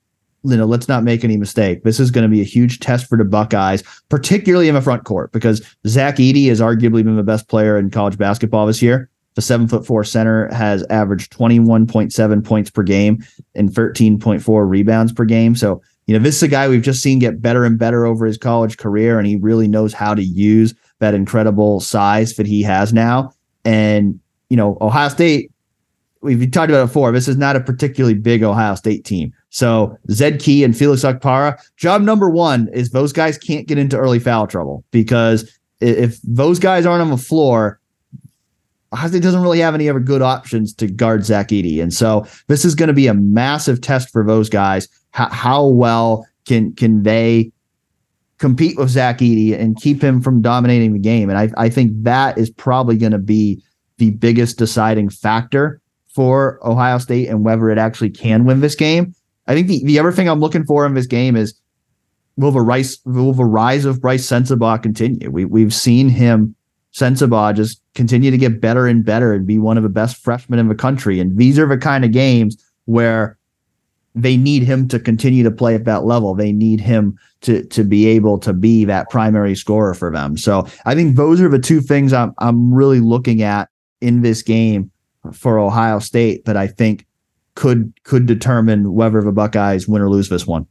you 0.44 0.56
know, 0.56 0.66
let's 0.66 0.88
not 0.88 1.04
make 1.04 1.24
any 1.24 1.38
mistake. 1.38 1.84
This 1.84 2.00
is 2.00 2.12
going 2.12 2.24
to 2.24 2.30
be 2.30 2.42
a 2.42 2.46
huge 2.46 2.80
test 2.80 3.08
for 3.08 3.18
the 3.18 3.26
Buckeyes, 3.26 3.84
particularly 4.08 4.70
in 4.70 4.76
the 4.76 4.82
front 4.82 5.04
court, 5.04 5.32
because 5.32 5.66
Zach 5.86 6.16
Edey 6.16 6.48
has 6.48 6.62
arguably 6.62 7.04
been 7.04 7.18
the 7.18 7.24
best 7.24 7.50
player 7.50 7.78
in 7.78 7.90
college 7.90 8.18
basketball 8.18 8.66
this 8.66 8.82
year. 8.82 9.10
The 9.36 9.42
seven 9.42 9.68
foot 9.68 9.86
four 9.86 10.04
center 10.04 10.54
has 10.54 10.86
averaged 10.90 11.32
21.7 11.34 12.46
points 12.46 12.70
per 12.70 12.84
game 12.84 13.24
and 13.56 13.70
13.4 13.70 14.70
rebounds 14.70 15.12
per 15.12 15.26
game. 15.26 15.56
So, 15.56 15.82
you 16.08 16.18
know, 16.18 16.24
this 16.24 16.38
is 16.38 16.44
a 16.44 16.48
guy 16.48 16.68
we've 16.68 16.82
just 16.82 17.04
seen 17.04 17.20
get 17.20 17.42
better 17.42 17.64
and 17.66 17.78
better 17.78 18.06
over 18.06 18.26
his 18.26 18.38
college 18.38 18.78
career, 18.78 19.18
and 19.18 19.28
he 19.28 19.36
really 19.36 19.68
knows 19.68 19.94
how 19.94 20.16
to 20.16 20.24
use 20.24 20.74
that 21.00 21.14
incredible 21.14 21.80
size 21.80 22.36
that 22.36 22.48
he 22.48 22.64
has 22.64 22.92
now. 22.92 23.32
And, 23.66 24.20
you 24.50 24.58
know, 24.58 24.78
Ohio 24.82 25.10
State, 25.10 25.52
we've 26.22 26.52
talked 26.52 26.70
about 26.70 26.84
it 26.84 26.88
before, 26.88 27.12
this 27.12 27.28
is 27.28 27.38
not 27.38 27.56
a 27.56 27.60
particularly 27.60 28.14
big 28.14 28.44
Ohio 28.44 28.76
State 28.76 29.06
team. 29.06 29.34
So 29.50 29.98
Zed 30.12 30.40
Key 30.40 30.64
and 30.64 30.78
Felix 30.78 31.04
Okpara, 31.04 31.60
job 31.78 32.02
number 32.02 32.30
one 32.30 32.70
is 32.74 32.92
those 32.92 33.14
guys 33.14 33.38
can't 33.38 33.68
get 33.68 33.78
into 33.78 33.98
early 33.98 34.20
foul 34.20 34.48
trouble 34.48 34.84
because 34.92 35.58
if 35.82 36.20
those 36.24 36.60
guys 36.60 36.86
aren't 36.86 37.02
on 37.02 37.10
the 37.10 37.18
floor, 37.18 37.80
Ohio 38.94 39.10
State 39.10 39.24
doesn't 39.24 39.42
really 39.42 39.60
have 39.60 39.76
any 39.76 39.90
other 39.90 40.00
good 40.00 40.22
options 40.22 40.74
to 40.76 40.88
guard 40.88 41.24
Zach 41.24 41.50
Edey. 41.50 41.82
And 41.82 41.94
so 41.94 42.26
this 42.48 42.66
is 42.66 42.76
going 42.76 42.88
to 42.88 42.94
be 42.94 43.08
a 43.08 43.14
massive 43.14 43.82
test 43.82 44.10
for 44.12 44.26
those 44.26 44.50
guys. 44.50 44.88
How, 45.12 45.30
how 45.30 45.66
well 45.68 46.28
can 46.46 46.74
can 46.74 47.04
they 47.04 47.52
compete 48.40 48.78
with 48.78 48.90
Zach 48.90 49.20
Edey 49.20 49.58
and 49.58 49.80
keep 49.80 50.02
him 50.02 50.22
from 50.22 50.42
dominating 50.42 50.94
the 50.94 51.00
game? 51.00 51.30
And 51.30 51.38
I, 51.38 51.50
I 51.58 51.70
think 51.70 51.92
that 52.04 52.38
is 52.38 52.50
probably 52.50 52.98
going 52.98 53.12
to 53.12 53.20
be 53.20 53.62
the 53.98 54.12
biggest 54.12 54.58
deciding 54.58 55.10
factor 55.10 55.82
for 56.14 56.60
Ohio 56.68 56.98
State 56.98 57.30
and 57.30 57.46
whether 57.46 57.70
it 57.70 57.78
actually 57.78 58.10
can 58.10 58.46
win 58.46 58.62
this 58.62 58.76
game. 58.76 59.14
I 59.48 59.56
think 59.56 59.68
the, 59.68 59.84
the 59.84 60.00
other 60.00 60.12
thing 60.12 60.30
I'm 60.30 60.40
looking 60.40 60.66
for 60.66 60.86
in 60.86 60.94
this 60.94 61.08
game 61.08 61.36
is 61.36 61.54
will 62.38 62.52
the 62.52 62.62
rise 62.62 63.00
will 63.06 63.34
the 63.34 63.46
rise 63.46 63.86
of 63.86 64.02
Brice 64.02 64.26
Sensabaugh 64.26 64.82
continue? 64.82 65.30
We 65.30 65.46
we've 65.46 65.74
seen 65.74 66.10
him 66.10 66.56
Sensabaugh 66.94 67.56
just 67.56 67.82
continue 67.96 68.32
to 68.32 68.38
get 68.38 68.62
better 68.62 68.86
and 68.88 69.06
better 69.06 69.34
and 69.34 69.46
be 69.46 69.60
one 69.60 69.78
of 69.78 69.84
the 69.84 69.90
best 69.90 70.18
freshmen 70.18 70.60
in 70.60 70.68
the 70.68 70.76
country. 70.76 71.20
And 71.20 71.38
these 71.38 71.58
are 71.58 71.68
the 71.68 71.78
kind 71.78 72.06
of 72.06 72.12
games 72.12 72.64
where 72.86 73.38
they 74.16 74.38
need 74.38 74.64
him 74.64 74.88
to 74.88 75.00
continue 75.00 75.44
to 75.44 75.52
play 75.52 75.76
at 75.76 75.86
that 75.86 76.04
level. 76.06 76.36
They 76.36 76.52
need 76.52 76.82
him 76.82 77.18
to 77.42 77.64
to 77.66 77.84
be 77.84 78.08
able 78.08 78.38
to 78.40 78.54
be 78.54 78.86
that 78.86 79.10
primary 79.10 79.56
scorer 79.56 79.94
for 79.94 80.12
them. 80.12 80.38
So 80.38 80.68
I 80.86 80.96
think 80.96 81.16
those 81.16 81.40
are 81.42 81.50
the 81.50 81.60
two 81.60 81.82
things 81.82 82.14
I'm 82.14 82.34
I'm 82.40 82.74
really 82.74 83.00
looking 83.00 83.42
at 83.42 83.70
in 84.02 84.22
this 84.22 84.42
game 84.42 84.92
for 85.34 85.60
Ohio 85.60 86.00
State 86.00 86.46
that 86.46 86.58
I 86.58 86.68
think 86.68 87.06
could 87.56 87.94
could 88.04 88.26
determine 88.26 88.94
whether 88.94 89.22
the 89.22 89.32
Buckeyes 89.32 89.88
win 89.88 90.02
or 90.02 90.10
lose 90.10 90.30
this 90.30 90.48
one. 90.48 90.66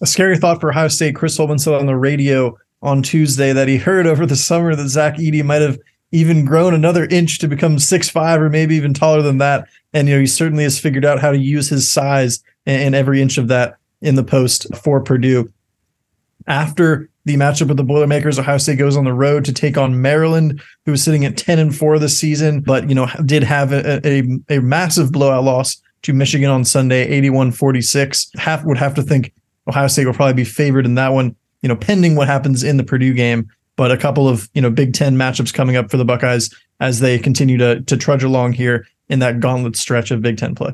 A 0.00 0.06
scary 0.06 0.36
thought 0.36 0.60
for 0.60 0.70
Ohio 0.70 0.88
State. 0.88 1.16
Chris 1.16 1.38
Holtmann 1.38 1.60
said 1.60 1.74
on 1.74 1.86
the 1.86 1.96
radio 1.96 2.56
on 2.82 3.02
Tuesday 3.02 3.52
that 3.52 3.68
he 3.68 3.78
heard 3.78 4.06
over 4.06 4.26
the 4.26 4.36
summer 4.36 4.74
that 4.74 4.88
Zach 4.88 5.16
Edey 5.16 5.42
might 5.42 5.62
have 5.62 5.78
even 6.14 6.44
grown 6.44 6.72
another 6.72 7.06
inch 7.06 7.40
to 7.40 7.48
become 7.48 7.76
six 7.76 8.08
five 8.08 8.40
or 8.40 8.48
maybe 8.48 8.76
even 8.76 8.94
taller 8.94 9.20
than 9.20 9.38
that. 9.38 9.66
And 9.92 10.08
you 10.08 10.14
know, 10.14 10.20
he 10.20 10.26
certainly 10.28 10.62
has 10.62 10.78
figured 10.78 11.04
out 11.04 11.18
how 11.18 11.32
to 11.32 11.38
use 11.38 11.68
his 11.68 11.90
size 11.90 12.42
and 12.64 12.94
every 12.94 13.20
inch 13.20 13.36
of 13.36 13.48
that 13.48 13.76
in 14.00 14.14
the 14.14 14.22
post 14.22 14.72
for 14.76 15.02
Purdue. 15.02 15.52
After 16.46 17.08
the 17.24 17.34
matchup 17.36 17.68
with 17.68 17.78
the 17.78 17.84
Boilermakers, 17.84 18.38
Ohio 18.38 18.58
State 18.58 18.78
goes 18.78 18.96
on 18.96 19.04
the 19.04 19.12
road 19.12 19.44
to 19.46 19.52
take 19.52 19.76
on 19.76 20.00
Maryland, 20.00 20.62
who 20.86 20.92
is 20.92 21.02
sitting 21.02 21.24
at 21.24 21.36
10 21.36 21.58
and 21.58 21.76
4 21.76 21.98
this 21.98 22.18
season, 22.18 22.60
but 22.60 22.88
you 22.88 22.94
know, 22.94 23.08
did 23.24 23.42
have 23.42 23.72
a, 23.72 24.00
a, 24.06 24.22
a 24.48 24.60
massive 24.60 25.10
blowout 25.10 25.42
loss 25.42 25.82
to 26.02 26.12
Michigan 26.12 26.50
on 26.50 26.64
Sunday, 26.64 27.08
81 27.08 27.50
46. 27.50 28.30
Half 28.36 28.64
would 28.64 28.78
have 28.78 28.94
to 28.94 29.02
think 29.02 29.32
Ohio 29.66 29.88
State 29.88 30.06
will 30.06 30.14
probably 30.14 30.34
be 30.34 30.44
favored 30.44 30.86
in 30.86 30.94
that 30.94 31.12
one, 31.12 31.34
you 31.62 31.68
know, 31.68 31.76
pending 31.76 32.14
what 32.14 32.28
happens 32.28 32.62
in 32.62 32.76
the 32.76 32.84
Purdue 32.84 33.14
game. 33.14 33.50
But 33.76 33.90
a 33.90 33.96
couple 33.96 34.28
of, 34.28 34.48
you 34.54 34.62
know, 34.62 34.70
Big 34.70 34.94
Ten 34.94 35.16
matchups 35.16 35.52
coming 35.52 35.76
up 35.76 35.90
for 35.90 35.96
the 35.96 36.04
Buckeyes 36.04 36.54
as 36.80 37.00
they 37.00 37.18
continue 37.18 37.56
to, 37.58 37.80
to 37.82 37.96
trudge 37.96 38.22
along 38.22 38.52
here 38.52 38.86
in 39.08 39.18
that 39.18 39.40
gauntlet 39.40 39.76
stretch 39.76 40.10
of 40.10 40.22
Big 40.22 40.38
Ten 40.38 40.54
play. 40.54 40.72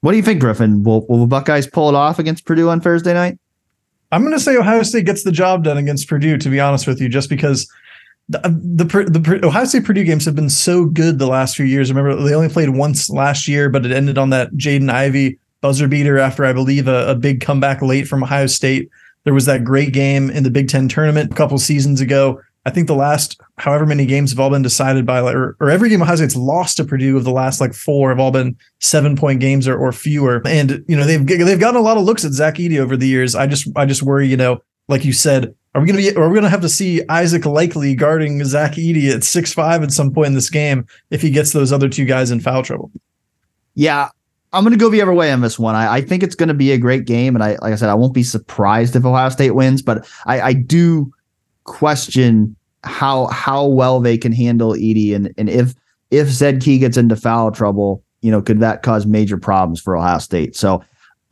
What 0.00 0.12
do 0.12 0.16
you 0.16 0.22
think, 0.22 0.40
Griffin? 0.40 0.82
Will, 0.82 1.06
will 1.06 1.20
the 1.20 1.26
Buckeyes 1.26 1.66
pull 1.66 1.88
it 1.90 1.94
off 1.94 2.18
against 2.18 2.46
Purdue 2.46 2.70
on 2.70 2.80
Thursday 2.80 3.12
night? 3.12 3.38
I'm 4.12 4.22
going 4.22 4.32
to 4.32 4.40
say 4.40 4.56
Ohio 4.56 4.82
State 4.82 5.04
gets 5.04 5.22
the 5.22 5.32
job 5.32 5.64
done 5.64 5.76
against 5.76 6.08
Purdue, 6.08 6.38
to 6.38 6.48
be 6.48 6.58
honest 6.58 6.86
with 6.86 7.00
you, 7.00 7.08
just 7.08 7.28
because 7.28 7.70
the, 8.28 8.38
the, 8.38 8.84
the 8.84 9.46
Ohio 9.46 9.64
State 9.64 9.84
Purdue 9.84 10.04
games 10.04 10.24
have 10.24 10.34
been 10.34 10.50
so 10.50 10.86
good 10.86 11.18
the 11.18 11.26
last 11.26 11.56
few 11.56 11.66
years. 11.66 11.92
Remember, 11.92 12.20
they 12.22 12.34
only 12.34 12.48
played 12.48 12.70
once 12.70 13.10
last 13.10 13.46
year, 13.46 13.68
but 13.68 13.84
it 13.84 13.92
ended 13.92 14.18
on 14.18 14.30
that 14.30 14.52
Jaden 14.52 14.90
Ivey 14.90 15.38
buzzer 15.60 15.88
beater 15.88 16.18
after 16.18 16.44
I 16.44 16.52
believe 16.52 16.88
a, 16.88 17.10
a, 17.10 17.14
big 17.14 17.40
comeback 17.40 17.82
late 17.82 18.08
from 18.08 18.22
Ohio 18.22 18.46
State. 18.46 18.88
There 19.24 19.34
was 19.34 19.46
that 19.46 19.64
great 19.64 19.92
game 19.92 20.30
in 20.30 20.42
the 20.42 20.50
Big 20.50 20.68
Ten 20.68 20.88
tournament 20.88 21.32
a 21.32 21.34
couple 21.34 21.58
seasons 21.58 22.00
ago. 22.00 22.40
I 22.66 22.70
think 22.70 22.88
the 22.88 22.94
last 22.94 23.40
however 23.56 23.86
many 23.86 24.04
games 24.04 24.30
have 24.30 24.40
all 24.40 24.50
been 24.50 24.62
decided 24.62 25.06
by 25.06 25.20
like, 25.20 25.34
or, 25.34 25.56
or 25.60 25.70
every 25.70 25.88
game 25.88 26.02
Ohio 26.02 26.16
State's 26.16 26.36
lost 26.36 26.76
to 26.76 26.84
Purdue 26.84 27.16
of 27.16 27.24
the 27.24 27.30
last 27.30 27.60
like 27.60 27.72
four 27.72 28.10
have 28.10 28.20
all 28.20 28.30
been 28.30 28.56
seven 28.80 29.16
point 29.16 29.40
games 29.40 29.66
or, 29.66 29.78
or 29.78 29.92
fewer. 29.92 30.42
And 30.44 30.84
you 30.86 30.96
know 30.96 31.04
they've 31.04 31.26
they've 31.26 31.60
gotten 31.60 31.80
a 31.80 31.82
lot 31.82 31.96
of 31.96 32.04
looks 32.04 32.24
at 32.24 32.32
Zach 32.32 32.56
Edey 32.56 32.78
over 32.78 32.96
the 32.96 33.08
years. 33.08 33.34
I 33.34 33.46
just 33.46 33.68
I 33.76 33.86
just 33.86 34.02
worry, 34.02 34.28
you 34.28 34.36
know, 34.36 34.62
like 34.88 35.06
you 35.06 35.14
said, 35.14 35.54
are 35.74 35.80
we 35.80 35.86
gonna 35.86 35.98
be? 35.98 36.14
Are 36.14 36.28
we 36.28 36.34
gonna 36.34 36.50
have 36.50 36.60
to 36.62 36.68
see 36.68 37.02
Isaac 37.08 37.42
Likekele 37.42 37.96
guarding 37.96 38.44
Zach 38.44 38.72
Edey 38.72 39.10
at 39.14 39.24
six 39.24 39.54
five 39.54 39.82
at 39.82 39.92
some 39.92 40.12
point 40.12 40.28
in 40.28 40.34
this 40.34 40.50
game 40.50 40.86
if 41.10 41.22
he 41.22 41.30
gets 41.30 41.52
those 41.52 41.72
other 41.72 41.88
two 41.88 42.04
guys 42.04 42.30
in 42.30 42.40
foul 42.40 42.62
trouble? 42.62 42.90
Yeah, 43.74 44.10
I'm 44.52 44.64
gonna 44.64 44.76
go 44.76 44.88
the 44.88 45.02
other 45.02 45.12
way 45.12 45.30
on 45.30 45.40
this 45.40 45.58
one. 45.58 45.74
I, 45.74 45.94
I 45.96 46.00
think 46.00 46.22
it's 46.22 46.34
gonna 46.34 46.54
be 46.54 46.72
a 46.72 46.78
great 46.78 47.04
game, 47.04 47.34
and 47.36 47.42
I 47.42 47.50
like 47.62 47.72
I 47.72 47.76
said, 47.76 47.88
I 47.88 47.94
won't 47.94 48.14
be 48.14 48.22
surprised 48.22 48.96
if 48.96 49.04
Ohio 49.04 49.28
State 49.28 49.52
wins, 49.52 49.82
but 49.82 50.08
I, 50.26 50.40
I 50.40 50.52
do 50.52 51.12
question 51.64 52.56
how 52.82 53.26
how 53.26 53.66
well 53.66 54.00
they 54.00 54.18
can 54.18 54.32
handle 54.32 54.72
Edey, 54.72 55.14
and 55.14 55.32
and 55.38 55.48
if 55.48 55.74
if 56.10 56.28
Zed 56.28 56.60
Key 56.60 56.78
gets 56.78 56.96
into 56.96 57.16
foul 57.16 57.52
trouble, 57.52 58.02
you 58.22 58.30
know, 58.30 58.42
could 58.42 58.60
that 58.60 58.82
cause 58.82 59.06
major 59.06 59.38
problems 59.38 59.80
for 59.80 59.96
Ohio 59.96 60.18
State? 60.18 60.56
So 60.56 60.82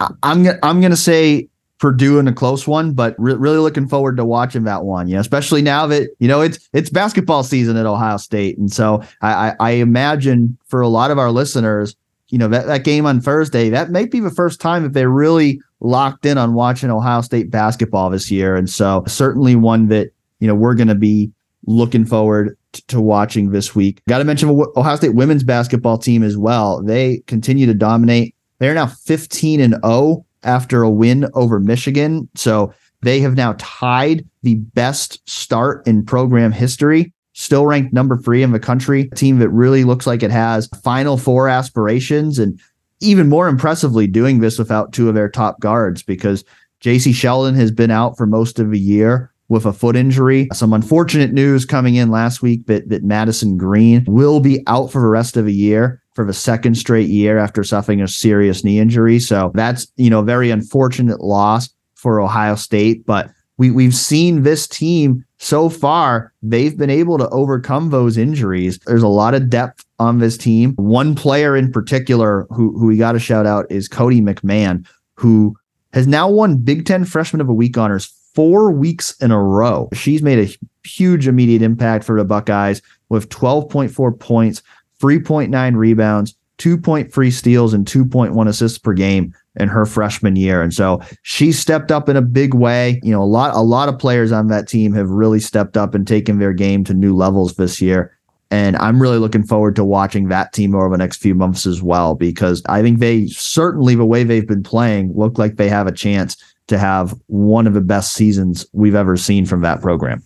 I, 0.01 0.11
I'm 0.23 0.45
gonna 0.45 0.59
I'm 0.63 0.81
gonna 0.81 0.97
say 0.97 1.49
Purdue 1.79 2.19
in 2.19 2.29
a 2.29 2.33
close 2.33 2.67
one, 2.67 2.93
but 2.93 3.15
re- 3.19 3.35
really 3.35 3.59
looking 3.59 3.89
forward 3.89 4.17
to 4.17 4.25
watching 4.25 4.65
that 4.65 4.85
one. 4.85 5.09
You 5.09 5.15
know, 5.15 5.21
especially 5.21 5.63
now 5.63 5.87
that 5.87 6.11
you 6.19 6.29
know 6.29 6.41
it's 6.41 6.69
it's 6.73 6.91
basketball 6.91 7.43
season 7.43 7.77
at 7.77 7.87
Ohio 7.87 8.17
State, 8.17 8.59
and 8.59 8.73
so 8.73 9.03
I, 9.23 9.51
I, 9.51 9.57
I 9.61 9.71
imagine 9.73 10.57
for 10.67 10.81
a 10.81 10.89
lot 10.89 11.11
of 11.11 11.19
our 11.19 11.31
listeners, 11.31 11.97
you 12.29 12.39
know 12.39 12.49
that 12.49 12.67
that 12.67 12.85
game 12.85 13.07
on 13.07 13.21
Thursday 13.21 13.71
that 13.71 13.91
may 13.91 14.07
be 14.07 14.21
the 14.21 14.31
first 14.31 14.61
time 14.61 14.83
that 14.83 14.93
they're 14.93 15.11
really 15.11 15.61
locked 15.81 16.27
in 16.27 16.39
on 16.39 16.55
watching 16.55 16.91
Ohio 16.91 17.21
State 17.21 17.51
basketball 17.51 18.11
this 18.11 18.31
year, 18.31 18.57
and 18.57 18.69
so 18.69 19.05
certainly 19.07 19.57
one 19.57 19.89
that 19.89 20.11
you 20.41 20.47
know 20.47 20.55
we're 20.55 20.75
going 20.75 20.89
to 20.89 20.95
be 20.95 21.31
looking 21.67 22.05
forward 22.05 22.57
to, 22.73 23.01
watching 23.01 23.51
this 23.51 23.75
week. 23.75 24.01
Got 24.09 24.19
to 24.19 24.25
mention 24.25 24.49
Ohio 24.77 24.97
State 24.97 25.15
women's 25.15 25.45
basketball 25.45 25.99
team 25.99 26.23
as 26.23 26.37
well. 26.37 26.83
They 26.83 27.19
continue 27.27 27.67
to 27.67 27.75
dominate. 27.75 28.35
They're 28.59 28.75
now 28.75 28.87
15 28.87 29.61
and 29.61 29.75
0 29.85 30.25
after 30.43 30.83
a 30.83 30.91
win 30.91 31.29
over 31.35 31.61
Michigan. 31.61 32.29
So 32.35 32.73
they 33.03 33.21
have 33.21 33.37
now 33.37 33.55
tied 33.59 34.27
the 34.43 34.57
best 34.57 35.29
start 35.29 35.87
in 35.87 36.05
program 36.05 36.53
history. 36.53 37.13
Still 37.41 37.67
ranked 37.67 37.93
number 37.93 38.17
three 38.17 38.43
in 38.43 38.51
the 38.51 38.59
country. 38.59 39.09
A 39.13 39.15
team 39.15 39.39
that 39.39 39.49
really 39.51 39.85
looks 39.85 40.09
like 40.09 40.25
it 40.25 40.31
has 40.33 40.67
Final 40.83 41.17
Four 41.17 41.49
aspirations, 41.49 42.37
and 42.41 42.59
even 42.99 43.29
more 43.29 43.47
impressively, 43.47 44.09
doing 44.09 44.41
this 44.41 44.59
without 44.59 44.93
two 44.93 45.09
of 45.09 45.15
their 45.15 45.29
top 45.29 45.61
guards 45.61 46.03
because 46.03 46.43
Jacy 46.81 47.13
Sheldon 47.13 47.55
has 47.55 47.71
been 47.71 47.93
out 47.93 48.17
for 48.17 48.27
most 48.27 48.59
of 48.59 48.73
the 48.73 48.79
year. 48.79 49.33
with 49.49 49.65
a 49.65 49.73
foot 49.73 49.97
injury. 49.97 50.49
Some 50.53 50.73
unfortunate 50.73 51.33
news 51.33 51.65
coming 51.65 51.95
in 51.95 52.11
last 52.11 52.43
week 52.43 52.67
that, 52.67 52.89
that 52.91 53.03
Madison 53.03 53.57
Greene 53.57 54.05
will 54.07 54.41
be 54.41 54.63
out 54.67 54.93
for 54.93 55.01
the 55.01 55.09
rest 55.09 55.37
of 55.37 55.47
a 55.47 55.53
year 55.53 56.03
for 56.15 56.25
the 56.25 56.35
second 56.35 56.75
straight 56.77 57.09
year 57.09 57.39
after 57.39 57.65
suffering 57.65 58.03
a 58.03 58.09
serious 58.09 58.63
knee 58.63 58.79
injury. 58.79 59.19
So 59.19 59.53
that's, 59.55 59.87
you 59.97 60.11
know, 60.11 60.23
very 60.23 60.51
unfortunate 60.51 61.21
loss 61.21 61.71
for 61.95 62.21
Ohio 62.21 62.57
State. 62.57 63.07
But 63.07 63.31
we, 63.57 63.71
we've 63.71 63.95
seen 63.95 64.43
this 64.43 64.69
team 64.69 65.25
so 65.39 65.69
far, 65.69 66.33
they've 66.43 66.77
been 66.77 66.91
able 66.91 67.17
to 67.19 67.29
overcome 67.31 67.91
those 67.91 68.19
injuries. 68.19 68.79
There's 68.87 69.03
a 69.03 69.09
lot 69.09 69.35
of 69.35 69.49
depth 69.49 69.85
on 69.99 70.19
this 70.19 70.37
team. 70.37 70.75
One 70.75 71.15
player 71.15 71.57
in 71.57 71.71
particular 71.73 72.47
who, 72.51 72.77
who 72.79 72.87
we 72.87 72.97
got 72.97 73.13
to 73.13 73.21
shout 73.21 73.47
out 73.47 73.67
is 73.71 73.89
Cotie 73.89 74.21
McMahon, 74.21 74.87
who 75.15 75.57
has 75.93 76.07
now 76.07 76.29
won 76.29 76.59
Big 76.59 76.87
Ten 76.87 77.05
Freshman 77.05 77.41
of 77.41 77.47
the 77.47 77.53
Week 77.53 77.79
honors 77.79 78.13
four 78.35 78.71
weeks 78.71 79.17
in 79.21 79.31
a 79.31 79.41
row. 79.41 79.89
She's 79.93 80.23
made 80.23 80.39
a 80.39 80.87
huge 80.87 81.29
immediate 81.29 81.63
impact 81.63 82.05
for 82.05 82.19
the 82.19 82.25
Buckeyes 82.25 82.83
with 83.09 83.29
12.4 83.29 84.19
points, 84.19 84.63
3.9 85.01 85.77
rebounds, 85.77 86.37
2.3 86.59 87.33
steals, 87.33 87.75
and 87.75 87.87
2.1 87.87 88.49
assists 88.49 88.79
per 88.79 88.93
game 88.93 89.35
in 89.59 89.69
her 89.69 89.85
freshman 89.85 90.37
year. 90.37 90.63
And 90.63 90.73
so 90.73 91.01
she 91.23 91.53
stepped 91.53 91.93
up 91.93 92.09
in 92.09 92.17
a 92.17 92.23
big 92.23 92.55
way. 92.55 93.01
You 93.03 93.13
know, 93.13 93.23
a 93.23 93.25
lot 93.25 93.55
a 93.55 93.61
lot 93.61 93.89
of 93.89 93.99
players 93.99 94.33
on 94.33 94.49
that 94.49 94.69
team 94.69 94.93
have 94.95 95.11
really 95.11 95.41
stepped 95.41 95.77
up 95.77 95.95
and 95.95 96.07
taken 96.07 96.39
their 96.39 96.53
game 96.53 96.85
to 96.85 96.95
new 96.95 97.15
levels 97.15 97.55
this 97.57 97.81
year. 97.81 98.15
And 98.51 98.77
I'm 98.77 99.03
really 99.03 99.19
looking 99.19 99.43
forward 99.43 99.77
to 99.77 99.85
watching 99.85 100.29
that 100.29 100.55
team 100.55 100.75
over 100.75 100.89
the 100.89 100.97
next 100.97 101.19
few 101.19 101.35
months 101.35 101.67
as 101.67 101.83
well, 101.83 102.15
because 102.15 102.63
I 102.67 102.81
think 102.81 102.99
they 102.99 103.27
certainly, 103.27 103.95
the 103.95 104.07
way 104.07 104.25
they've 104.25 104.49
been 104.49 104.63
playing, 104.63 105.13
look 105.15 105.37
like 105.37 105.57
they 105.57 105.69
have 105.69 105.87
a 105.87 105.93
chance 105.93 106.35
to 106.69 106.79
have 106.79 107.15
one 107.27 107.67
of 107.67 107.75
the 107.75 107.83
best 107.83 108.15
seasons 108.15 108.67
we've 108.73 108.95
ever 108.95 109.19
seen 109.19 109.45
from 109.45 109.61
that 109.63 109.83
program. 109.83 110.23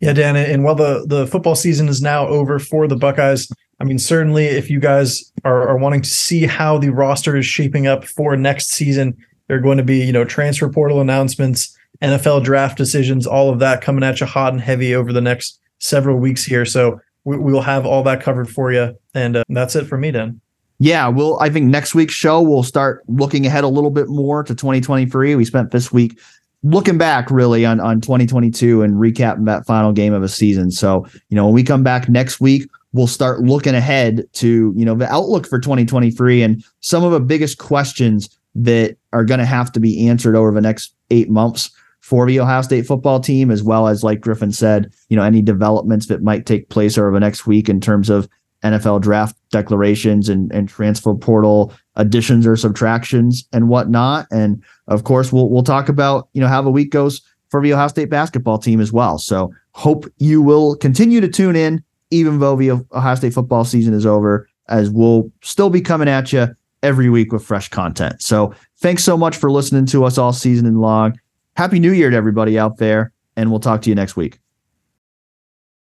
Yeah, 0.00 0.14
Dan, 0.14 0.34
and 0.34 0.64
while 0.64 0.74
the, 0.74 1.04
the 1.06 1.26
football 1.26 1.54
season 1.54 1.86
is 1.88 2.00
now 2.00 2.26
over 2.26 2.58
for 2.58 2.88
the 2.88 2.96
Buckeyes, 2.96 3.48
I 3.80 3.84
mean, 3.84 3.98
certainly 3.98 4.44
if 4.44 4.68
you 4.68 4.78
guys 4.78 5.32
are, 5.44 5.68
are 5.68 5.78
wanting 5.78 6.02
to 6.02 6.10
see 6.10 6.44
how 6.44 6.78
the 6.78 6.90
roster 6.90 7.36
is 7.36 7.46
shaping 7.46 7.86
up 7.86 8.04
for 8.04 8.36
next 8.36 8.70
season, 8.70 9.16
there 9.48 9.56
are 9.56 9.60
going 9.60 9.78
to 9.78 9.84
be, 9.84 10.04
you 10.04 10.12
know, 10.12 10.24
transfer 10.24 10.68
portal 10.68 11.00
announcements, 11.00 11.76
NFL 12.02 12.44
draft 12.44 12.76
decisions, 12.76 13.26
all 13.26 13.50
of 13.50 13.58
that 13.60 13.80
coming 13.80 14.04
at 14.04 14.20
you 14.20 14.26
hot 14.26 14.52
and 14.52 14.60
heavy 14.60 14.94
over 14.94 15.12
the 15.12 15.20
next 15.20 15.58
several 15.78 16.18
weeks 16.18 16.44
here. 16.44 16.64
So 16.64 17.00
we, 17.24 17.38
we 17.38 17.52
will 17.52 17.62
have 17.62 17.86
all 17.86 18.02
that 18.02 18.22
covered 18.22 18.50
for 18.50 18.70
you. 18.70 18.96
And 19.14 19.36
uh, 19.36 19.44
that's 19.48 19.74
it 19.74 19.86
for 19.86 19.96
me, 19.96 20.10
Dan. 20.10 20.40
Yeah, 20.78 21.08
well, 21.08 21.38
I 21.40 21.50
think 21.50 21.66
next 21.66 21.94
week's 21.94 22.14
show 22.14 22.40
we'll 22.40 22.62
start 22.62 23.02
looking 23.06 23.46
ahead 23.46 23.64
a 23.64 23.68
little 23.68 23.90
bit 23.90 24.08
more 24.08 24.42
to 24.42 24.54
2023. 24.54 25.34
We 25.34 25.44
spent 25.44 25.70
this 25.70 25.92
week 25.92 26.18
looking 26.62 26.98
back 26.98 27.30
really 27.30 27.64
on 27.64 27.80
on 27.80 28.00
2022 28.00 28.82
and 28.82 28.94
recapping 28.94 29.46
that 29.46 29.66
final 29.66 29.92
game 29.92 30.14
of 30.14 30.22
a 30.22 30.28
season. 30.28 30.70
So, 30.70 31.06
you 31.28 31.36
know, 31.36 31.44
when 31.46 31.54
we 31.54 31.62
come 31.62 31.82
back 31.82 32.08
next 32.08 32.40
week, 32.40 32.68
we'll 32.92 33.06
start 33.06 33.40
looking 33.40 33.74
ahead 33.74 34.24
to, 34.34 34.72
you 34.76 34.84
know, 34.84 34.94
the 34.94 35.10
outlook 35.10 35.46
for 35.46 35.58
2023 35.58 36.42
and 36.42 36.64
some 36.80 37.04
of 37.04 37.12
the 37.12 37.20
biggest 37.20 37.58
questions 37.58 38.28
that 38.54 38.96
are 39.12 39.24
going 39.24 39.38
to 39.38 39.46
have 39.46 39.70
to 39.72 39.80
be 39.80 40.08
answered 40.08 40.36
over 40.36 40.52
the 40.52 40.60
next 40.60 40.94
8 41.10 41.30
months 41.30 41.70
for 42.00 42.26
the 42.26 42.40
Ohio 42.40 42.62
State 42.62 42.86
football 42.86 43.20
team, 43.20 43.50
as 43.50 43.62
well 43.62 43.86
as, 43.86 44.02
like 44.02 44.20
Griffin 44.20 44.52
said, 44.52 44.92
you 45.08 45.16
know, 45.16 45.22
any 45.22 45.42
developments 45.42 46.06
that 46.06 46.22
might 46.22 46.46
take 46.46 46.68
place 46.68 46.98
over 46.98 47.12
the 47.12 47.20
next 47.20 47.46
week 47.46 47.68
in 47.68 47.80
terms 47.80 48.10
of 48.10 48.28
NFL 48.64 49.00
draft 49.00 49.36
declarations 49.50 50.28
and, 50.28 50.52
and 50.52 50.68
transfer 50.68 51.14
portal 51.14 51.72
additions 51.96 52.46
or 52.46 52.56
subtractions 52.56 53.46
and 53.52 53.68
whatnot. 53.68 54.26
And 54.30 54.62
of 54.88 55.04
course, 55.04 55.32
we'll 55.32 55.48
we'll 55.48 55.62
talk 55.62 55.88
about 55.88 56.28
you 56.32 56.40
know 56.40 56.48
how 56.48 56.62
the 56.62 56.70
week 56.70 56.90
goes 56.90 57.22
for 57.48 57.62
the 57.62 57.72
Ohio 57.72 57.88
State 57.88 58.10
basketball 58.10 58.58
team 58.58 58.80
as 58.80 58.92
well. 58.92 59.18
So 59.18 59.52
hope 59.72 60.06
you 60.18 60.42
will 60.42 60.76
continue 60.76 61.20
to 61.20 61.28
tune 61.28 61.56
in, 61.56 61.82
even 62.10 62.38
though 62.38 62.56
the 62.56 62.70
Ohio 62.70 63.14
State 63.14 63.34
football 63.34 63.64
season 63.64 63.94
is 63.94 64.04
over, 64.04 64.48
as 64.68 64.90
we'll 64.90 65.30
still 65.42 65.70
be 65.70 65.80
coming 65.80 66.08
at 66.08 66.32
you 66.32 66.48
every 66.82 67.10
week 67.10 67.32
with 67.32 67.44
fresh 67.44 67.68
content. 67.68 68.20
So 68.22 68.54
thanks 68.78 69.04
so 69.04 69.16
much 69.16 69.36
for 69.36 69.50
listening 69.50 69.86
to 69.86 70.04
us 70.04 70.18
all 70.18 70.32
season 70.32 70.74
long. 70.76 71.18
Happy 71.56 71.78
New 71.78 71.92
Year 71.92 72.10
to 72.10 72.16
everybody 72.16 72.58
out 72.58 72.78
there, 72.78 73.12
and 73.36 73.50
we'll 73.50 73.60
talk 73.60 73.82
to 73.82 73.88
you 73.88 73.94
next 73.94 74.16
week. 74.16 74.39